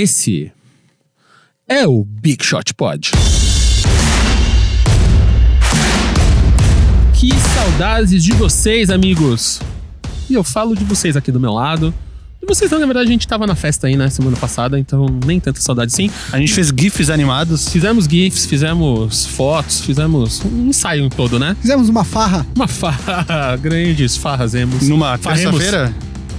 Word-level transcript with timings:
Esse 0.00 0.52
é 1.68 1.84
o 1.84 2.04
Big 2.04 2.44
Shot 2.44 2.72
Pod. 2.72 3.10
Que 7.14 7.32
saudades 7.34 8.22
de 8.22 8.32
vocês, 8.34 8.90
amigos! 8.90 9.60
E 10.30 10.34
eu 10.34 10.44
falo 10.44 10.76
de 10.76 10.84
vocês 10.84 11.16
aqui 11.16 11.32
do 11.32 11.40
meu 11.40 11.52
lado. 11.52 11.92
De 12.40 12.46
vocês 12.46 12.70
não, 12.70 12.78
na 12.78 12.86
verdade 12.86 13.08
a 13.08 13.10
gente 13.10 13.26
tava 13.26 13.44
na 13.44 13.56
festa 13.56 13.88
aí, 13.88 13.96
né, 13.96 14.08
semana 14.08 14.36
passada, 14.36 14.78
então 14.78 15.06
nem 15.26 15.40
tanta 15.40 15.60
saudade 15.60 15.92
sim. 15.92 16.08
A 16.30 16.38
gente 16.38 16.54
fez 16.54 16.68
GIFs 16.68 17.10
animados. 17.10 17.68
Fizemos 17.68 18.04
GIFs, 18.04 18.46
fizemos 18.46 19.26
fotos, 19.26 19.80
fizemos 19.80 20.44
um 20.44 20.68
ensaio 20.68 21.10
todo, 21.10 21.40
né? 21.40 21.56
Fizemos 21.60 21.88
uma 21.88 22.04
farra. 22.04 22.46
Uma 22.54 22.68
farra, 22.68 23.56
grandes 23.60 24.16
farrazemos. 24.16 24.88
Numa 24.88 25.18
terça-feira? 25.18 25.92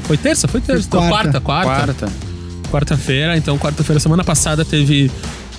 Foi 0.04 0.16
terça? 0.16 0.48
Foi 0.48 0.62
terça. 0.62 0.88
Então, 0.88 1.10
Quarta. 1.10 1.41
quarta, 1.41 1.41
quarta. 1.41 2.05
Quarta. 2.07 2.29
Quarta-feira. 2.71 3.38
Então, 3.38 3.57
quarta-feira, 3.57 3.99
semana 3.99 4.23
passada, 4.23 4.63
teve 4.63 5.11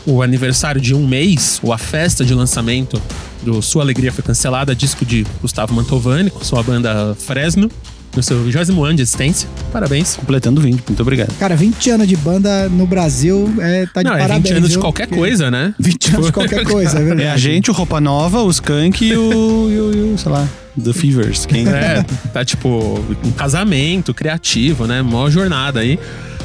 o 0.06 0.22
aniversário 0.22 0.80
de 0.80 0.94
um 0.94 1.06
mês, 1.06 1.60
ou 1.62 1.72
a 1.72 1.78
festa 1.78 2.24
de 2.24 2.34
lançamento 2.34 3.00
do 3.42 3.60
Sua 3.62 3.82
Alegria 3.82 4.12
Foi 4.12 4.22
Cancelada, 4.22 4.74
disco 4.74 5.04
de 5.04 5.26
Gustavo 5.40 5.74
Mantovani, 5.74 6.30
com 6.30 6.42
sua 6.42 6.62
banda 6.62 7.14
Fresno, 7.18 7.70
no 8.14 8.22
seu 8.22 8.42
20 8.42 8.56
ano 8.56 8.94
de 8.94 9.02
existência. 9.02 9.48
Parabéns. 9.72 10.16
Completando 10.16 10.60
20. 10.60 10.82
Muito 10.86 11.00
obrigado. 11.00 11.32
Cara, 11.38 11.54
20 11.54 11.90
anos 11.90 12.08
de 12.08 12.16
banda 12.16 12.68
no 12.68 12.86
Brasil 12.86 13.52
é, 13.60 13.86
tá 13.86 14.02
de 14.02 14.08
Não, 14.08 14.16
é 14.16 14.20
parabéns. 14.20 14.48
20 14.48 14.56
anos 14.56 14.68
de 14.68 14.74
viu? 14.74 14.80
qualquer 14.82 15.06
Porque 15.06 15.20
coisa, 15.20 15.50
né? 15.50 15.74
20 15.78 16.14
anos 16.14 16.26
de 16.26 16.32
qualquer 16.32 16.64
coisa, 16.66 16.98
é 16.98 17.02
verdade. 17.02 17.22
É 17.22 17.30
a 17.30 17.36
gente, 17.36 17.70
o 17.70 17.74
Roupa 17.74 18.00
Nova, 18.00 18.42
os 18.42 18.56
Skank 18.56 19.04
e 19.04 19.16
o, 19.16 19.70
e 19.70 19.80
o, 19.80 19.94
e 19.94 20.14
o, 20.14 20.18
sei 20.18 20.32
lá, 20.32 20.46
The 20.82 20.92
Fevers. 20.92 21.46
Quem... 21.46 21.68
É, 21.68 22.04
tá 22.32 22.44
tipo 22.44 23.00
um 23.24 23.30
casamento 23.32 24.12
criativo, 24.12 24.86
né? 24.86 25.02
Mó 25.02 25.30
jornada 25.30 25.80
aí. 25.80 25.98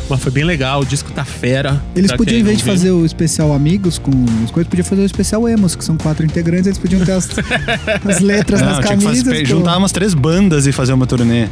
Mas 0.09 0.21
foi 0.21 0.31
bem 0.31 0.43
legal, 0.43 0.81
o 0.81 0.85
disco 0.85 1.11
tá 1.11 1.25
fera. 1.25 1.81
Eles 1.95 2.09
Pra 2.11 2.17
podiam, 2.17 2.39
em 2.39 2.43
vez 2.43 2.57
de 2.59 2.63
viu. 2.63 2.73
fazer 2.73 2.91
o 2.91 3.05
especial 3.05 3.51
Amigos 3.53 3.97
com 3.97 4.11
as 4.43 4.51
coisas, 4.51 4.69
podiam 4.69 4.85
fazer 4.85 5.01
o 5.01 5.05
especial 5.05 5.49
Emos, 5.49 5.75
que 5.75 5.84
são 5.84 5.97
quatro 5.97 6.23
integrantes, 6.25 6.67
eles 6.67 6.77
podiam 6.77 7.03
ter 7.03 7.12
as, 7.13 7.27
as 8.07 8.20
letras 8.20 8.62
Não, 8.62 8.67
nas 8.70 8.79
camisas. 8.85 9.23
fazer, 9.23 9.45
juntar 9.45 9.77
umas 9.77 9.91
três 9.91 10.13
bandas 10.13 10.67
e 10.67 10.71
fazer 10.71 10.93
uma 10.93 11.07
turnê. 11.07 11.47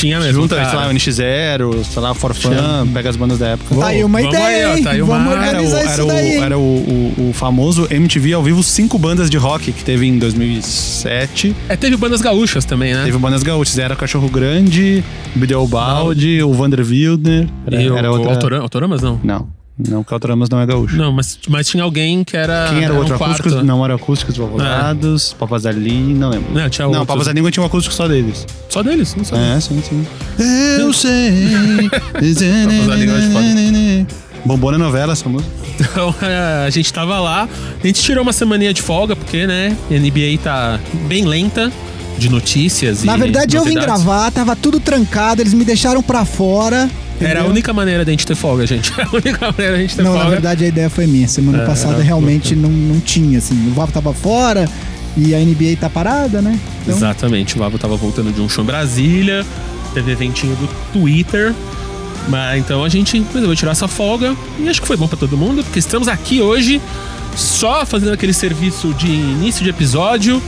Tinha 0.00 0.18
mesmo. 0.18 0.42
Junta, 0.42 0.56
cara. 0.56 0.68
sei 0.70 0.78
lá, 0.78 0.88
o 0.88 0.90
NX0, 0.92 1.84
sei 1.84 2.02
lá, 2.02 2.14
Forfan, 2.14 2.86
pega 2.92 3.10
as 3.10 3.16
bandas 3.16 3.38
da 3.38 3.48
época. 3.48 3.74
Tá 3.76 3.86
aí 3.88 4.02
uma 4.02 4.18
Vamos 4.20 4.34
ideia, 4.34 4.68
aí, 4.72 4.80
ó, 4.80 4.82
tá 4.82 4.90
aí 4.92 5.02
uma- 5.02 5.18
Vamos 5.18 5.32
Era, 5.32 5.40
o, 5.40 5.44
organizar 5.46 5.78
era, 5.80 5.90
isso 5.92 6.02
o, 6.02 6.06
daí. 6.06 6.28
hein? 6.36 6.42
era 6.42 6.58
o, 6.58 6.62
o, 6.62 7.28
o 7.28 7.32
famoso 7.34 7.86
MTV 7.90 8.32
ao 8.32 8.42
vivo 8.42 8.62
cinco 8.62 8.98
bandas 8.98 9.28
de 9.28 9.36
rock 9.36 9.70
que 9.72 9.84
teve 9.84 10.06
em 10.06 10.18
2007. 10.18 11.54
É, 11.68 11.76
teve 11.76 11.96
bandas 11.96 12.20
gaúchas 12.20 12.64
também, 12.64 12.94
né? 12.94 13.04
Teve 13.04 13.18
bandas 13.18 13.42
gaúchas. 13.42 13.78
Era 13.78 13.94
Cachorro 13.94 14.28
Grande, 14.28 15.04
Bideobaldi, 15.34 16.42
o 16.42 16.52
Vander 16.52 16.80
Wildner. 16.80 17.48
Era, 17.66 17.82
E 17.82 17.90
o 17.90 17.96
era 17.96 18.10
outra... 18.10 18.30
Autoram- 18.32 18.62
Autoramas, 18.62 19.02
não? 19.02 19.20
Não, 19.22 19.48
não, 19.88 20.04
Caltramas 20.04 20.48
não 20.48 20.60
é 20.60 20.66
gaúcho. 20.66 20.96
Não, 20.96 21.12
mas, 21.12 21.38
mas 21.48 21.68
tinha 21.68 21.82
alguém 21.82 22.24
que 22.24 22.36
era. 22.36 22.68
Quem 22.70 22.84
era 22.84 22.92
o 22.92 22.96
um 22.96 22.98
outro? 23.00 23.16
quarto. 23.16 23.40
Acústicos? 23.40 23.64
Não, 23.64 23.84
era 23.84 23.94
Acústicos 23.94 24.36
Valvulados, 24.36 25.32
Papas 25.38 25.62
da 25.62 25.72
Língua, 25.72 26.18
não 26.18 26.30
lembro. 26.30 26.52
Não, 26.52 26.68
tinha 26.68 26.88
Não. 26.88 27.06
Papas 27.06 27.26
da 27.26 27.32
Língua 27.32 27.50
tinha 27.50 27.62
um 27.62 27.66
acústico 27.66 27.94
só 27.94 28.06
deles. 28.08 28.46
Só 28.68 28.82
deles, 28.82 29.14
não 29.14 29.24
sabia. 29.24 29.46
É, 29.46 29.60
sim, 29.60 29.82
sim. 29.82 30.06
Eu 30.78 30.92
sei. 30.92 31.88
Papas 31.90 32.86
da 32.86 32.94
Língua 32.94 33.18
é 33.18 34.06
Bombou 34.44 34.72
na 34.72 34.78
novela 34.78 35.12
essa 35.12 35.28
música. 35.28 35.50
Então 35.78 36.14
é, 36.22 36.66
a 36.66 36.70
gente 36.70 36.92
tava 36.92 37.18
lá, 37.20 37.48
a 37.82 37.86
gente 37.86 38.02
tirou 38.02 38.22
uma 38.22 38.32
semaninha 38.32 38.72
de 38.72 38.82
folga, 38.82 39.14
porque, 39.14 39.46
né, 39.46 39.76
a 39.90 39.94
NBA 39.94 40.38
tá 40.42 40.80
bem 41.06 41.24
lenta 41.24 41.72
de 42.18 42.28
notícias 42.28 43.02
Na 43.02 43.16
e 43.16 43.20
verdade, 43.20 43.56
eu 43.56 43.64
vim 43.64 43.74
novidades. 43.74 44.04
gravar, 44.04 44.30
tava 44.30 44.54
tudo 44.54 44.78
trancado, 44.78 45.40
eles 45.40 45.54
me 45.54 45.64
deixaram 45.64 46.02
pra 46.02 46.24
fora. 46.24 46.88
Era 47.20 47.28
a 47.28 47.32
entendeu? 47.34 47.50
única 47.50 47.72
maneira 47.72 48.04
da 48.04 48.10
gente 48.10 48.26
ter 48.26 48.34
folga, 48.34 48.66
gente. 48.66 48.92
A 49.00 49.08
única 49.14 49.46
maneira 49.50 49.72
da 49.76 49.78
gente 49.82 49.94
ter 49.96 50.02
Não, 50.02 50.10
folga. 50.12 50.24
na 50.24 50.30
verdade 50.30 50.64
a 50.64 50.68
ideia 50.68 50.88
foi 50.90 51.06
minha. 51.06 51.28
Semana 51.28 51.62
É, 51.62 51.66
passada 51.66 51.94
era- 51.94 52.02
realmente 52.02 52.54
não, 52.56 52.70
não 52.70 52.98
tinha, 53.00 53.38
assim. 53.38 53.54
O 53.68 53.74
Vavo 53.74 53.92
tava 53.92 54.12
fora 54.14 54.68
e 55.16 55.34
a 55.34 55.38
NBA 55.38 55.76
tá 55.78 55.90
parada, 55.90 56.40
né? 56.40 56.58
Então, 56.82 56.96
Exatamente, 56.96 57.56
o 57.56 57.58
Vavo 57.58 57.78
tava 57.78 57.96
voltando 57.96 58.32
de 58.32 58.40
um 58.40 58.48
show 58.48 58.62
em 58.64 58.66
Brasília, 58.66 59.44
teve 59.92 60.12
eventinho 60.12 60.54
do 60.56 60.68
Twitter. 60.92 61.52
Mas 62.28 62.60
então 62.60 62.84
a 62.84 62.88
gente 62.88 63.18
resolveu 63.32 63.56
tirar 63.56 63.72
essa 63.72 63.88
folga 63.88 64.36
e 64.58 64.68
acho 64.68 64.80
que 64.80 64.86
foi 64.86 64.96
bom 64.96 65.08
pra 65.08 65.16
todo 65.18 65.36
mundo, 65.36 65.64
porque 65.64 65.78
estamos 65.78 66.06
aqui 66.06 66.40
hoje 66.40 66.80
só 67.34 67.84
fazendo 67.86 68.12
aquele 68.12 68.32
serviço 68.32 68.92
de 68.94 69.06
início 69.08 69.64
de 69.64 69.70
episódio. 69.70 70.40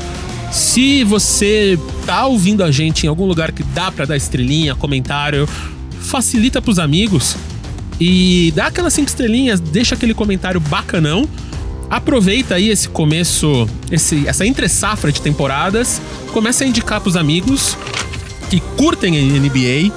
Se 0.51 1.03
você 1.05 1.79
tá 2.05 2.27
ouvindo 2.27 2.63
a 2.63 2.71
gente 2.71 3.05
em 3.07 3.09
algum 3.09 3.25
lugar 3.25 3.53
que 3.53 3.63
dá 3.63 3.91
pra 3.91 4.05
dar 4.05 4.17
estrelinha, 4.19 4.75
comentário, 4.75 5.49
facilita 6.03 6.61
pros 6.61 6.79
amigos 6.79 7.37
e 8.01 8.53
dá 8.57 8.67
aquelas 8.67 8.93
cinco 8.95 9.09
estrelinhas, 9.09 9.61
deixa 9.61 9.95
aquele 9.95 10.15
comentário 10.15 10.61
bacanão. 10.61 11.29
Aproveita 11.89 12.55
aí 12.55 12.69
esse 12.71 12.89
começo, 12.89 13.69
esse, 13.91 14.27
essa 14.27 14.47
entre 14.47 14.67
safra 14.69 15.13
de 15.13 15.21
temporadas, 15.21 16.01
começa 16.33 16.65
a 16.65 16.67
indicar 16.67 17.01
pros 17.01 17.17
amigos 17.17 17.77
que 18.49 18.61
curtem 18.79 19.19
a 19.19 19.23
NBA, 19.23 19.93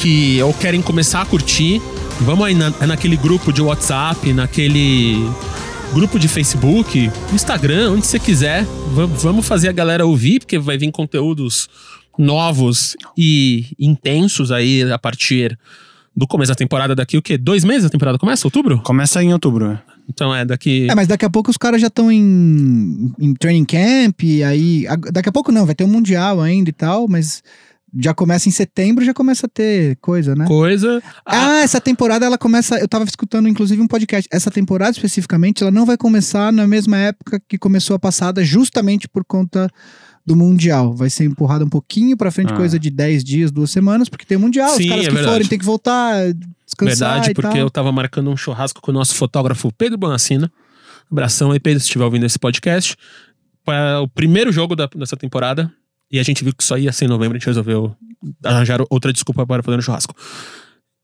que 0.00 0.40
ou 0.42 0.54
querem 0.54 0.80
começar 0.80 1.20
a 1.22 1.26
curtir. 1.26 1.80
Vamos 2.20 2.46
aí 2.46 2.54
na, 2.54 2.70
naquele 2.86 3.16
grupo 3.16 3.52
de 3.52 3.60
WhatsApp, 3.60 4.32
naquele 4.32 5.22
grupo 5.92 6.18
de 6.18 6.28
Facebook, 6.28 7.10
Instagram, 7.32 7.92
onde 7.92 8.06
você 8.06 8.18
quiser. 8.18 8.64
Va- 8.94 9.06
Vamos 9.06 9.46
fazer 9.46 9.68
a 9.68 9.72
galera 9.72 10.04
ouvir, 10.06 10.40
porque 10.40 10.58
vai 10.58 10.76
vir 10.78 10.90
conteúdos 10.90 11.68
novos 12.18 12.96
e 13.16 13.66
intensos 13.78 14.50
aí 14.52 14.82
a 14.90 14.98
partir 14.98 15.58
do 16.16 16.26
começo 16.26 16.50
da 16.50 16.56
temporada 16.56 16.94
daqui, 16.96 17.16
o 17.16 17.22
quê? 17.22 17.38
Dois 17.38 17.62
meses 17.62 17.84
a 17.84 17.90
temporada 17.90 18.18
começa? 18.18 18.46
Outubro? 18.46 18.80
Começa 18.82 19.22
em 19.22 19.32
outubro. 19.32 19.78
Então 20.08 20.34
é 20.34 20.44
daqui. 20.44 20.88
É, 20.90 20.94
mas 20.94 21.06
daqui 21.06 21.24
a 21.24 21.30
pouco 21.30 21.50
os 21.50 21.56
caras 21.56 21.80
já 21.80 21.86
estão 21.86 22.10
em, 22.10 23.12
em 23.20 23.34
training 23.34 23.64
camp, 23.64 24.22
e 24.24 24.42
aí. 24.42 24.86
a- 24.88 24.96
Daqui 24.96 25.28
a 25.28 25.32
pouco 25.32 25.52
não, 25.52 25.64
vai 25.66 25.74
ter 25.74 25.84
um 25.84 25.88
Mundial 25.88 26.40
ainda 26.40 26.70
e 26.70 26.72
tal, 26.72 27.06
mas 27.06 27.42
já 27.98 28.12
começa 28.12 28.48
em 28.48 28.52
setembro, 28.52 29.04
já 29.04 29.14
começa 29.14 29.46
a 29.46 29.48
ter 29.48 29.96
coisa, 30.00 30.34
né? 30.34 30.44
Coisa. 30.46 31.00
Ah, 31.24 31.60
essa 31.60 31.80
temporada 31.80 32.26
ela 32.26 32.36
começa. 32.38 32.78
Eu 32.78 32.88
tava 32.88 33.04
escutando 33.04 33.48
inclusive 33.48 33.80
um 33.80 33.86
podcast. 33.86 34.28
Essa 34.32 34.50
temporada 34.50 34.90
especificamente, 34.92 35.62
ela 35.62 35.70
não 35.70 35.86
vai 35.86 35.96
começar 35.96 36.52
na 36.52 36.66
mesma 36.66 36.96
época 36.98 37.40
que 37.46 37.56
começou 37.58 37.94
a 37.94 37.98
passada, 37.98 38.42
justamente 38.42 39.06
por 39.08 39.24
conta 39.24 39.70
do 40.28 40.36
Mundial. 40.36 40.94
Vai 40.94 41.10
ser 41.10 41.24
empurrada 41.24 41.64
um 41.64 41.68
pouquinho 41.68 42.16
pra 42.16 42.30
frente, 42.30 42.52
Ah. 42.52 42.56
coisa 42.56 42.78
de 42.78 42.90
10 42.90 43.24
dias, 43.24 43.50
duas 43.50 43.70
semanas, 43.70 44.08
porque 44.08 44.24
tem 44.24 44.38
Mundial. 44.38 44.68
Sim, 44.76 44.84
Os 44.84 44.88
caras 44.88 45.04
é 45.04 45.08
que 45.08 45.14
verdade. 45.14 45.32
forem 45.34 45.48
têm 45.48 45.58
que 45.58 45.64
voltar, 45.64 46.32
descansar. 46.64 47.14
Verdade, 47.16 47.34
porque 47.34 47.58
eu 47.58 47.68
tava 47.70 47.90
marcando 47.90 48.30
um 48.30 48.36
churrasco 48.36 48.80
com 48.80 48.90
o 48.90 48.94
nosso 48.94 49.14
fotógrafo 49.14 49.72
Pedro 49.72 49.98
Bonassina. 49.98 50.52
Abração 51.10 51.50
aí, 51.50 51.58
Pedro, 51.58 51.80
se 51.80 51.86
estiver 51.86 52.04
ouvindo 52.04 52.26
esse 52.26 52.38
podcast. 52.38 52.94
Para 53.64 54.00
o 54.00 54.08
primeiro 54.08 54.52
jogo 54.52 54.76
da- 54.76 54.88
dessa 54.94 55.16
temporada. 55.16 55.72
E 56.10 56.18
a 56.18 56.22
gente 56.22 56.42
viu 56.42 56.54
que 56.54 56.64
só 56.64 56.78
ia 56.78 56.90
ser 56.92 57.04
em 57.04 57.08
novembro, 57.08 57.36
a 57.36 57.38
gente 57.38 57.46
resolveu 57.46 57.94
arranjar 58.42 58.80
outra 58.88 59.12
desculpa 59.12 59.46
para 59.46 59.62
fazer 59.62 59.76
um 59.76 59.82
churrasco. 59.82 60.14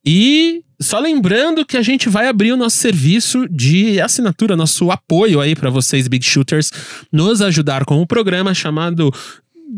E 0.05 0.63
só 0.81 0.99
lembrando 0.99 1.65
que 1.65 1.77
a 1.77 1.83
gente 1.83 2.09
vai 2.09 2.29
abrir 2.29 2.53
o 2.53 2.57
nosso 2.57 2.77
serviço 2.77 3.49
de 3.49 4.01
assinatura, 4.01 4.57
nosso 4.57 4.91
apoio 4.91 5.41
aí 5.41 5.55
para 5.55 5.71
vocês, 5.71 6.09
Big 6.09 6.25
Shooters, 6.25 6.71
nos 7.11 7.41
ajudar 7.41 7.85
com 7.85 8.01
um 8.01 8.07
programa 8.07 8.53
chamado 8.53 9.11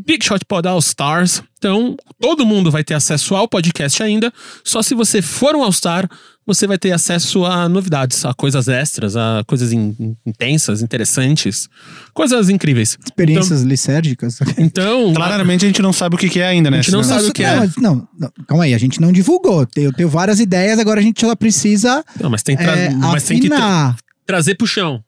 Big 0.04 0.25
Shot 0.25 0.44
Pod 0.44 0.66
All 0.66 0.78
Stars. 0.78 1.42
Então, 1.59 1.97
todo 2.20 2.44
mundo 2.44 2.70
vai 2.70 2.82
ter 2.82 2.94
acesso 2.94 3.34
ao 3.34 3.48
podcast 3.48 4.03
ainda. 4.03 4.32
Só 4.64 4.82
se 4.82 4.94
você 4.94 5.22
for 5.22 5.54
um 5.54 5.62
All 5.62 5.72
Star, 5.72 6.09
você 6.46 6.66
vai 6.66 6.78
ter 6.78 6.92
acesso 6.92 7.44
a 7.44 7.68
novidades, 7.68 8.24
a 8.24 8.32
coisas 8.32 8.68
extras, 8.68 9.16
a 9.16 9.42
coisas 9.46 9.72
in- 9.72 10.16
intensas, 10.24 10.80
interessantes, 10.82 11.68
coisas 12.14 12.48
incríveis. 12.48 12.96
Experiências 13.04 13.62
licérgicas. 13.62 14.38
Então, 14.56 15.12
Claramente 15.16 15.64
a 15.64 15.68
gente 15.68 15.82
não 15.82 15.92
sabe 15.92 16.14
o 16.14 16.18
que 16.18 16.28
que 16.28 16.40
é 16.40 16.46
ainda, 16.46 16.70
né? 16.70 16.78
A 16.78 16.82
gente 16.82 16.92
não 16.92 17.02
sabe 17.02 17.26
o 17.28 17.32
que 17.32 17.42
é. 17.42 17.56
não, 17.56 17.68
não, 17.78 18.08
não, 18.18 18.32
calma 18.46 18.64
aí, 18.64 18.74
a 18.74 18.78
gente 18.78 19.00
não 19.00 19.10
divulgou. 19.12 19.66
Eu 19.76 19.92
tenho 19.92 20.08
várias 20.08 20.38
ideias, 20.40 20.78
agora 20.78 21.00
a 21.00 21.02
gente 21.02 21.20
só 21.20 21.34
precisa 21.34 22.04
não, 22.20 22.30
mas 22.30 22.42
tem, 22.42 22.56
é, 22.56 22.90
mas 22.90 23.24
tem 23.24 23.40
que 23.40 23.49
tra- 23.49 23.96
trazer 24.25 24.54
pro 24.54 24.66
chão, 24.66 25.02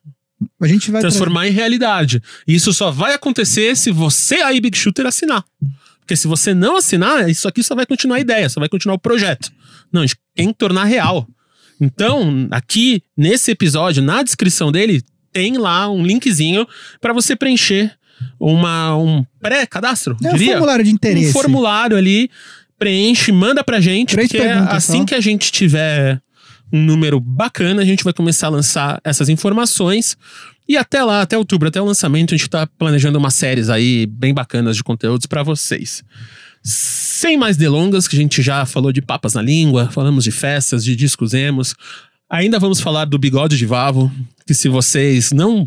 A 0.61 0.67
gente 0.67 0.91
vai 0.91 1.00
transformar 1.00 1.46
em 1.49 1.50
realidade. 1.52 2.23
E 2.46 2.55
isso 2.55 2.73
só 2.73 2.91
vai 2.91 3.14
acontecer 3.14 3.76
se 3.76 3.91
você 3.91 4.37
aí, 4.37 4.61
Big 4.61 4.76
Shooter, 4.76 5.06
assinar. 5.06 5.44
Porque 6.00 6.17
se 6.17 6.26
você 6.26 6.55
não 6.55 6.76
assinar, 6.79 7.29
isso 7.29 7.46
aqui 7.46 7.62
só 7.62 7.75
vai 7.75 7.84
continuar 7.84 8.17
a 8.17 8.20
ideia, 8.20 8.49
só 8.49 8.58
vai 8.61 8.69
continuar 8.69 8.94
o 8.94 8.99
projeto. 8.99 9.50
Não, 9.93 10.02
a 10.02 10.06
gente 10.06 10.19
tem 10.35 10.49
que 10.49 10.55
tornar 10.58 10.85
real. 10.85 11.26
Então, 11.81 12.49
aqui 12.50 13.02
nesse 13.17 13.50
episódio, 13.52 14.02
na 14.02 14.23
descrição 14.23 14.73
dele, 14.73 15.02
tem 15.32 15.56
lá 15.58 15.90
um 15.90 16.05
linkzinho 16.05 16.67
para 17.00 17.12
você 17.12 17.37
preencher 17.37 17.93
uma, 18.40 18.96
um 18.96 19.25
pré-cadastro, 19.40 20.17
É 20.23 20.29
um 20.31 20.32
diria. 20.32 20.52
formulário 20.52 20.85
de 20.85 20.90
interesse. 20.90 21.29
Um 21.31 21.32
formulário 21.32 21.96
ali, 21.96 22.29
preenche, 22.79 23.31
manda 23.31 23.62
pra 23.62 23.81
gente, 23.81 24.11
Três 24.17 24.29
porque 24.29 24.43
assim 24.46 24.99
só. 25.00 25.05
que 25.05 25.14
a 25.14 25.20
gente 25.20 25.52
tiver 25.52 26.20
um 26.73 26.82
número 26.84 27.20
bacana, 27.20 27.81
a 27.82 27.84
gente 27.84 28.02
vai 28.05 28.12
começar 28.12 28.49
a 28.49 28.50
lançar 28.50 29.00
essas 29.05 29.29
informações. 29.29 30.17
E 30.69 30.76
até 30.76 31.02
lá, 31.02 31.23
até 31.23 31.38
outubro, 31.38 31.69
até 31.69 31.81
o 31.81 31.84
lançamento, 31.84 32.34
a 32.34 32.37
gente 32.37 32.50
tá 32.50 32.67
planejando 32.67 33.19
umas 33.19 33.34
séries 33.34 33.70
aí 33.70 34.05
bem 34.06 34.34
bacanas 34.34 34.76
de 34.76 34.84
conteúdos 34.84 35.26
pra 35.26 35.43
vocês. 35.43 36.02
Sem 36.73 37.37
mais 37.38 37.56
delongas, 37.56 38.06
que 38.06 38.15
a 38.17 38.19
gente 38.20 38.43
já 38.43 38.67
falou 38.67 38.93
de 38.93 39.00
papas 39.00 39.32
na 39.35 39.43
língua, 39.43 39.88
falamos 39.91 40.25
de 40.25 40.31
festas, 40.31 40.85
de 40.85 40.94
discos 40.94 41.32
emos. 41.35 41.75
Ainda 42.31 42.59
vamos 42.59 42.79
falar 42.81 43.06
do 43.06 43.19
bigode 43.19 43.56
de 43.56 43.65
Vavo, 43.65 44.11
que 44.47 44.53
se 44.55 44.69
vocês 44.69 45.32
não. 45.32 45.67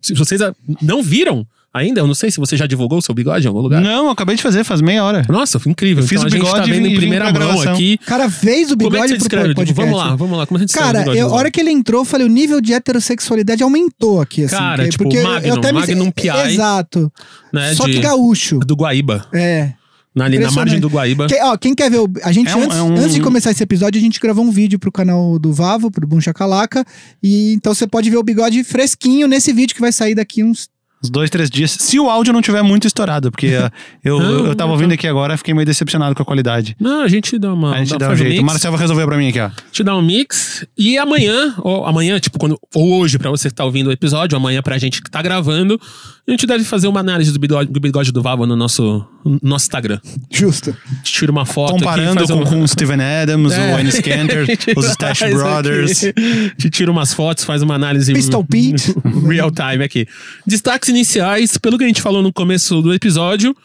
Se 0.00 0.14
vocês 0.14 0.40
não 0.80 1.02
viram 1.02 1.46
ainda, 1.74 2.00
eu 2.00 2.06
não 2.06 2.14
sei 2.14 2.30
se 2.30 2.38
você 2.40 2.56
já 2.56 2.66
divulgou 2.66 2.98
o 2.98 3.02
seu 3.02 3.14
bigode 3.14 3.44
em 3.44 3.48
algum 3.48 3.60
lugar. 3.60 3.80
Não, 3.82 4.06
eu 4.06 4.10
acabei 4.10 4.34
de 4.36 4.42
fazer 4.42 4.64
faz 4.64 4.80
meia 4.80 5.04
hora. 5.04 5.26
Nossa, 5.28 5.58
foi 5.58 5.70
incrível. 5.70 6.02
Eu 6.02 6.08
fiz 6.08 6.22
então, 6.22 6.24
o 6.24 6.26
a 6.26 6.30
gente 6.30 6.46
tá 6.50 6.52
bigode 6.62 6.70
vendo 6.72 6.86
em 6.86 6.96
primeira 6.96 7.24
mão 7.26 7.34
gravação. 7.34 7.72
aqui. 7.74 7.98
O 8.02 8.06
cara 8.06 8.30
fez 8.30 8.70
o 8.70 8.76
Como 8.76 8.86
é 8.86 8.88
que 8.88 8.90
bigode 8.90 9.08
você 9.08 9.08
pro 9.08 9.18
descreve? 9.18 9.54
podcast. 9.54 9.74
Vamos 9.82 9.98
lá, 9.98 10.16
vamos 10.16 10.38
lá. 10.38 10.46
Como 10.46 10.56
a 10.56 10.60
gente 10.60 10.72
Cara, 10.72 11.00
bigode 11.00 11.20
a 11.20 11.26
hora 11.28 11.50
que 11.50 11.60
ele 11.60 11.70
entrou, 11.70 12.00
eu 12.00 12.04
falei, 12.06 12.26
o 12.26 12.30
nível 12.30 12.60
de 12.60 12.72
heterossexualidade 12.72 13.62
aumentou 13.62 14.20
aqui, 14.20 14.44
assim. 14.44 14.56
Cara, 14.56 14.84
que- 14.84 14.90
tipo, 14.90 15.04
porque 15.04 15.20
Magnum, 15.20 15.46
eu 15.48 15.54
até 15.58 15.72
me- 15.72 15.80
Magnum 15.80 16.10
PI. 16.10 16.28
Exato. 16.52 17.12
né, 17.52 17.74
Só 17.74 17.84
de- 17.86 17.92
que 17.94 18.00
gaúcho. 18.00 18.60
do 18.60 18.74
Guaíba. 18.74 19.26
É. 19.34 19.72
Na, 20.18 20.24
ali 20.26 20.38
na 20.38 20.50
margem 20.50 20.78
do 20.80 20.88
Guaíba. 20.88 21.26
Quem, 21.26 21.42
ó, 21.42 21.56
quem 21.56 21.74
quer 21.74 21.90
ver 21.90 21.98
o. 22.00 22.08
A 22.22 22.32
gente, 22.32 22.50
É 22.50 22.56
um- 22.56 22.62
antes, 22.64 22.76
é 22.76 22.82
um- 22.82 22.94
antes 22.96 23.14
de 23.14 23.20
começar 23.20 23.50
esse 23.50 23.62
episódio, 23.62 23.98
a 23.98 24.02
gente 24.02 24.20
gravou 24.20 24.44
um 24.44 24.50
vídeo 24.50 24.78
pro 24.78 24.92
canal 24.92 25.38
do 25.38 25.52
Vavo, 25.52 25.90
pro 25.90 26.06
Bum 26.06 26.20
Chacalaca. 26.20 26.84
E 27.22 27.52
então 27.54 27.72
você 27.74 27.86
pode 27.86 28.10
ver 28.10 28.16
o 28.18 28.22
bigode 28.22 28.62
fresquinho 28.64 29.26
nesse 29.26 29.52
vídeo 29.52 29.74
que 29.74 29.80
vai 29.80 29.92
sair 29.92 30.14
daqui 30.14 30.42
uns. 30.44 30.68
Uns 31.00 31.10
dois, 31.10 31.30
três 31.30 31.48
dias. 31.48 31.70
Se 31.70 31.96
o 32.00 32.10
áudio 32.10 32.32
não 32.32 32.42
tiver 32.42 32.60
muito 32.60 32.84
estourado, 32.84 33.30
porque 33.30 33.54
uh, 33.56 33.70
eu, 34.02 34.18
Não, 34.18 34.30
eu, 34.30 34.46
eu 34.46 34.56
tava 34.56 34.72
ouvindo 34.72 34.92
aqui 34.94 35.06
agora 35.06 35.36
fiquei 35.36 35.54
meio 35.54 35.64
decepcionado 35.64 36.12
com 36.12 36.22
a 36.22 36.26
qualidade. 36.26 36.76
Não, 36.80 37.02
a 37.02 37.06
gente 37.08 37.38
dá 37.38 37.54
uma. 37.54 37.72
a 37.72 37.78
gente 37.78 37.96
dá 37.96 38.06
um 38.06 38.08
faz 38.08 38.18
jeito. 38.18 38.30
mix. 38.32 38.42
O 38.42 38.46
Marcel 38.46 38.72
vai 38.72 38.80
resolver 38.80 39.06
pra 39.06 39.16
mim 39.16 39.28
aqui, 39.28 39.38
ó. 39.38 39.48
te 39.70 39.84
dar 39.84 39.96
um 39.96 40.02
mix. 40.02 40.66
E 40.76 40.98
amanhã, 40.98 41.54
ou 41.58 41.86
amanhã, 41.86 42.18
tipo, 42.18 42.36
quando, 42.36 42.58
ou 42.74 42.94
hoje, 43.00 43.16
pra 43.16 43.30
você 43.30 43.48
que 43.48 43.54
tá 43.54 43.64
ouvindo 43.64 43.86
o 43.90 43.92
episódio, 43.92 44.36
amanhã 44.36 44.60
pra 44.60 44.76
gente 44.76 45.00
que 45.00 45.08
tá 45.08 45.22
gravando, 45.22 45.80
a 46.28 46.30
gente 46.30 46.46
deve 46.46 46.62
fazer 46.62 46.86
uma 46.88 47.00
análise 47.00 47.32
do 47.32 47.38
bigode 47.38 47.72
do, 47.72 47.80
bigode 47.80 48.12
do 48.12 48.20
Vava 48.20 48.46
no 48.46 48.54
nosso, 48.54 49.02
no 49.24 49.38
nosso 49.42 49.64
Instagram. 49.64 49.98
Justo. 50.30 50.76
A 50.86 50.94
gente 50.96 51.12
tira 51.12 51.32
uma 51.32 51.46
foto 51.46 51.72
Comparando 51.72 52.22
aqui, 52.22 52.32
com, 52.32 52.40
um... 52.40 52.44
com 52.44 52.62
o 52.62 52.68
Steven 52.68 53.00
Adams, 53.00 53.52
É. 53.52 53.74
o 53.74 53.78
A 53.78 53.82
gente 53.82 54.72
os 54.76 54.94
faz 54.94 55.16
Stash. 55.16 55.30
Brothers. 55.32 56.04
A 56.04 56.10
gente 56.50 56.70
tira 56.70 56.90
umas 56.90 57.14
fotos, 57.14 57.44
faz 57.44 57.62
uma 57.62 57.74
análise 57.74 58.12
Pistol 58.12 58.44
Pete. 58.44 58.94
real 59.26 59.50
time 59.50 59.82
aqui. 59.82 60.06
Destaques 60.46 60.90
iniciais, 60.90 61.56
pelo 61.56 61.78
que 61.78 61.84
a 61.84 61.86
gente 61.88 62.02
falou 62.02 62.22
no 62.22 62.32
começo 62.32 62.82
do 62.82 62.92
episódio. 62.92 63.56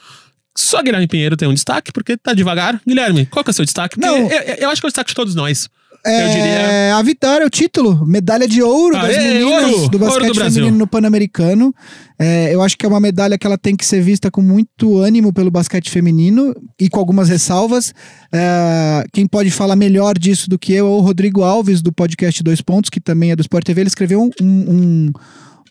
Só 0.56 0.82
Guilherme 0.82 1.08
Pinheiro 1.08 1.36
tem 1.36 1.48
um 1.48 1.54
destaque, 1.54 1.92
porque 1.92 2.16
tá 2.16 2.34
devagar. 2.34 2.80
Guilherme, 2.88 3.26
qual 3.26 3.44
que 3.44 3.50
é 3.50 3.52
o 3.52 3.54
seu 3.54 3.66
destaque? 3.66 3.96
Porque 4.00 4.08
Não. 4.08 4.30
Eu, 4.30 4.56
eu 4.60 4.70
acho 4.70 4.82
que 4.82 4.86
é 4.86 4.88
o 4.88 4.92
destaque 4.92 5.10
de 5.10 5.16
todos 5.16 5.36
nós. 5.36 5.68
É, 6.06 6.26
Eu 6.26 6.30
diria. 6.30 6.96
A 6.98 7.02
vitória, 7.02 7.46
o 7.48 7.50
título, 7.50 8.06
medalha 8.06 8.48
de 8.48 8.62
ouro 8.62 8.94
das 8.94 9.16
Aê, 9.16 9.34
meninas 9.40 9.74
ouro! 9.74 9.90
do 9.90 10.00
basquete 10.00 10.28
do 10.28 10.36
feminino 10.36 10.78
no 10.78 10.86
Pan-Americano. 10.88 11.74
É, 12.20 12.54
eu 12.54 12.62
acho 12.62 12.78
que 12.78 12.86
é 12.86 12.90
uma 12.90 13.00
medalha 13.00 13.38
que 13.38 13.48
ela 13.48 13.58
tem 13.58 13.76
que 13.76 13.86
ser 13.86 14.02
vista 14.02 14.30
com 14.30 14.42
muito 14.42 14.98
ânimo 15.00 15.32
pelo 15.34 15.50
basquete 15.50 15.90
feminino 15.90 16.54
e 16.80 16.90
com 16.90 17.00
algumas 17.00 17.30
ressalvas. 17.30 17.94
É, 18.34 19.06
quem 19.14 19.26
pode 19.26 19.50
falar 19.50 19.76
melhor 19.76 20.18
disso 20.18 20.50
do 20.50 20.60
que 20.60 20.74
eu 20.74 20.86
é 20.86 20.90
o 20.90 21.00
Rodrigo 21.00 21.42
Alves, 21.42 21.82
do 21.82 21.92
podcast 21.94 22.44
Dois 22.44 22.62
Pontos, 22.62 22.90
que 22.90 23.00
também 23.00 23.32
é 23.32 23.36
do 23.36 23.42
Sport 23.42 23.64
TV. 23.66 23.82
Ele 23.82 23.88
escreveu 23.88 24.22
um- 24.22 24.32
um, 24.42 25.12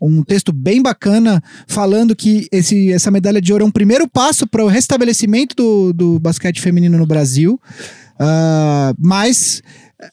um 0.01 0.23
texto 0.25 0.53
bem 0.53 0.83
bacana 0.83 1.43
falando 1.69 2.17
que 2.17 2.49
esse, 2.51 2.91
essa 2.91 3.11
medalha 3.11 3.41
de 3.41 3.53
ouro 3.53 3.65
é 3.65 3.69
um 3.69 3.71
primeiro 3.71 4.09
passo 4.09 4.47
para 4.47 4.65
o 4.65 4.69
restabelecimento 4.69 5.55
do, 5.55 5.93
do 5.93 6.19
basquete 6.19 6.61
feminino 6.61 6.97
no 6.99 7.07
Brasil. 7.07 7.61
Ah, 8.19 8.93
mas. 8.99 9.63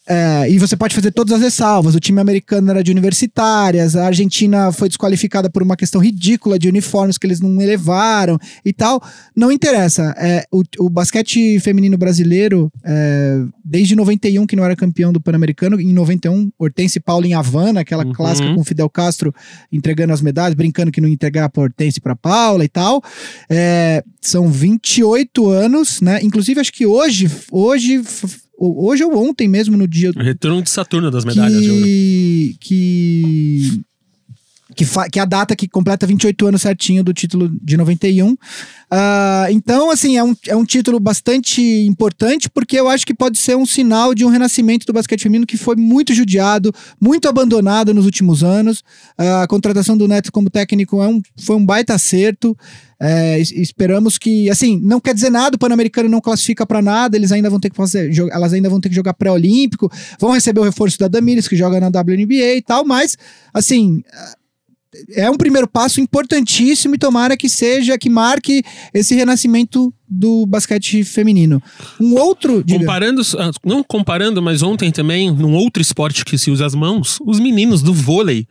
É, 0.08 0.50
e 0.50 0.58
você 0.60 0.76
pode 0.76 0.96
fazer 0.96 1.12
todas 1.12 1.34
as 1.34 1.42
ressalvas. 1.42 1.96
O 1.96 2.00
time 2.00 2.20
americano 2.20 2.70
era 2.70 2.84
de 2.84 2.92
universitárias, 2.92 3.96
a 3.96 4.06
Argentina 4.06 4.72
foi 4.72 4.88
desqualificada 4.88 5.50
por 5.50 5.64
uma 5.64 5.76
questão 5.76 6.02
ridícula 6.02 6.60
de 6.60 6.68
uniformes 6.68 7.18
que 7.18 7.26
eles 7.26 7.40
não 7.40 7.62
elevaram 7.62 8.38
e 8.66 8.74
tal. 8.74 9.02
Não 9.36 9.52
interessa. 9.52 10.14
É, 10.18 10.46
o, 10.52 10.64
o 10.80 10.90
basquete 10.90 11.60
feminino 11.60 11.98
brasileiro, 11.98 12.72
é, 12.84 13.42
desde 13.64 13.96
91, 13.96 14.46
que 14.46 14.56
não 14.56 14.66
era 14.66 14.76
campeão 14.76 15.12
do 15.14 15.22
Pan-Americano, 15.22 15.80
em 15.80 15.94
91, 15.94 16.52
Hortense 16.58 17.00
Paulo 17.00 17.26
em 17.26 17.34
Havana, 17.34 17.82
aquela 17.82 18.06
Uhum. 18.06 18.14
clássica 18.14 18.54
com 18.54 18.64
Fidel 18.64 18.90
Castro 18.90 19.34
entregando 19.72 20.14
as 20.14 20.22
medalhas, 20.22 20.56
brincando 20.56 20.92
que 20.92 21.02
não 21.02 21.08
ia 21.08 21.14
entregar 21.14 21.50
para 21.50 21.64
Hortense 21.64 22.00
para 22.02 22.16
Paula 22.16 22.64
e 22.64 22.70
tal. 22.70 23.02
É, 23.50 24.04
são 24.22 24.48
28 24.50 25.50
anos, 25.50 26.02
né? 26.02 26.20
Inclusive, 26.24 26.60
acho 26.60 26.74
que 26.74 26.86
hoje, 26.86 27.30
hoje, 27.52 28.02
hoje 28.60 29.04
ou 29.04 29.16
ontem 29.16 29.48
mesmo, 29.48 29.78
no 29.78 29.88
dia 29.88 30.12
O 30.16 30.20
retorno 30.20 30.62
de 30.62 30.70
Saturno 30.70 31.10
das 31.10 31.24
medalhas 31.24 31.62
de 31.62 31.70
ouro. 31.70 31.86
que, 32.60 33.82
que, 34.76 34.86
que, 35.12 35.20
é 35.20 35.22
a 35.22 35.26
data 35.26 35.56
que 35.56 35.68
completa 35.68 36.06
28 36.06 36.48
anos 36.48 36.62
certinho 36.62 37.04
do 37.04 37.14
título 37.14 37.50
de 37.62 37.76
91. 37.76 38.36
Ah, 38.92 39.48
então, 39.50 39.90
assim, 39.92 40.18
é 40.18 40.24
um, 40.24 40.36
é 40.48 40.56
um 40.56 40.66
título 40.66 41.00
bastante 41.00 41.62
importante, 41.62 42.50
porque 42.50 42.80
eu 42.80 42.88
acho 42.88 43.06
que 43.06 43.14
pode 43.14 43.40
ser 43.40 43.56
um 43.56 43.66
sinal 43.66 44.14
de 44.14 44.24
um 44.26 44.30
renascimento 44.30 44.86
do 44.86 44.94
basquete 44.94 45.24
feminino 45.24 45.46
que 45.46 45.58
foi 45.58 45.76
muito 45.76 46.14
judiado, 46.14 46.74
muito 47.00 47.28
abandonado 47.28 47.94
nos 47.94 48.06
últimos 48.06 48.44
anos. 48.44 48.84
Ah, 49.18 49.44
a 49.44 49.48
contratação 49.48 49.98
do 49.98 50.08
Neto 50.08 50.32
como 50.32 50.50
técnico 50.50 51.02
é 51.02 51.08
um, 51.08 51.22
foi 51.40 51.56
um 51.56 51.66
baita 51.66 51.94
acerto. 51.96 52.56
É, 53.02 53.40
es- 53.40 53.52
esperamos 53.52 54.18
que, 54.18 54.50
assim, 54.50 54.78
não 54.84 55.00
quer 55.00 55.14
dizer 55.14 55.30
nada, 55.30 55.56
o 55.56 55.60
Pan-Americano 55.60 56.10
não 56.10 56.20
classifica 56.20 56.66
pra 56.66 56.82
nada, 56.82 57.16
eles 57.16 57.32
ainda 57.32 57.50
vão 57.50 57.58
ter 57.60 57.70
que 57.70 57.76
fazer, 57.78 58.12
elas 58.30 58.52
ainda 58.52 58.70
vão 58.70 58.82
ter 58.82 58.90
que 58.90 58.96
jogar 58.96 59.14
pré-olímpico, 59.14 59.90
vão 60.20 60.32
receber 60.32 60.60
o 60.60 60.64
reforço 60.64 61.00
da 61.00 61.08
Damiris, 61.08 61.48
que 61.48 61.56
joga 61.56 61.80
na 61.80 61.88
WNBA 61.88 62.56
e 62.58 62.62
tal, 62.62 62.84
mas, 62.86 63.18
assim, 63.54 64.04
é 65.12 65.30
um 65.30 65.38
primeiro 65.38 65.68
passo 65.68 66.02
importantíssimo 66.02 66.96
e 66.96 66.98
tomara 66.98 67.38
que 67.38 67.48
seja, 67.48 67.98
que 67.98 68.10
marque 68.10 68.64
esse 68.94 69.16
renascimento 69.16 69.94
do 70.08 70.46
basquete 70.46 71.04
feminino. 71.04 71.62
Um 72.00 72.16
outro, 72.16 72.64
diga, 72.64 72.80
Comparando, 72.80 73.22
ah, 73.38 73.52
não 73.64 73.84
comparando, 73.84 74.42
mas 74.42 74.64
ontem 74.64 74.92
também, 74.92 75.32
num 75.32 75.54
outro 75.54 75.82
esporte 75.82 76.26
que 76.26 76.38
se 76.38 76.50
usa 76.50 76.66
as 76.66 76.74
mãos, 76.74 77.20
os 77.26 77.40
meninos 77.40 77.84
do 77.84 77.94
vôlei. 77.94 78.48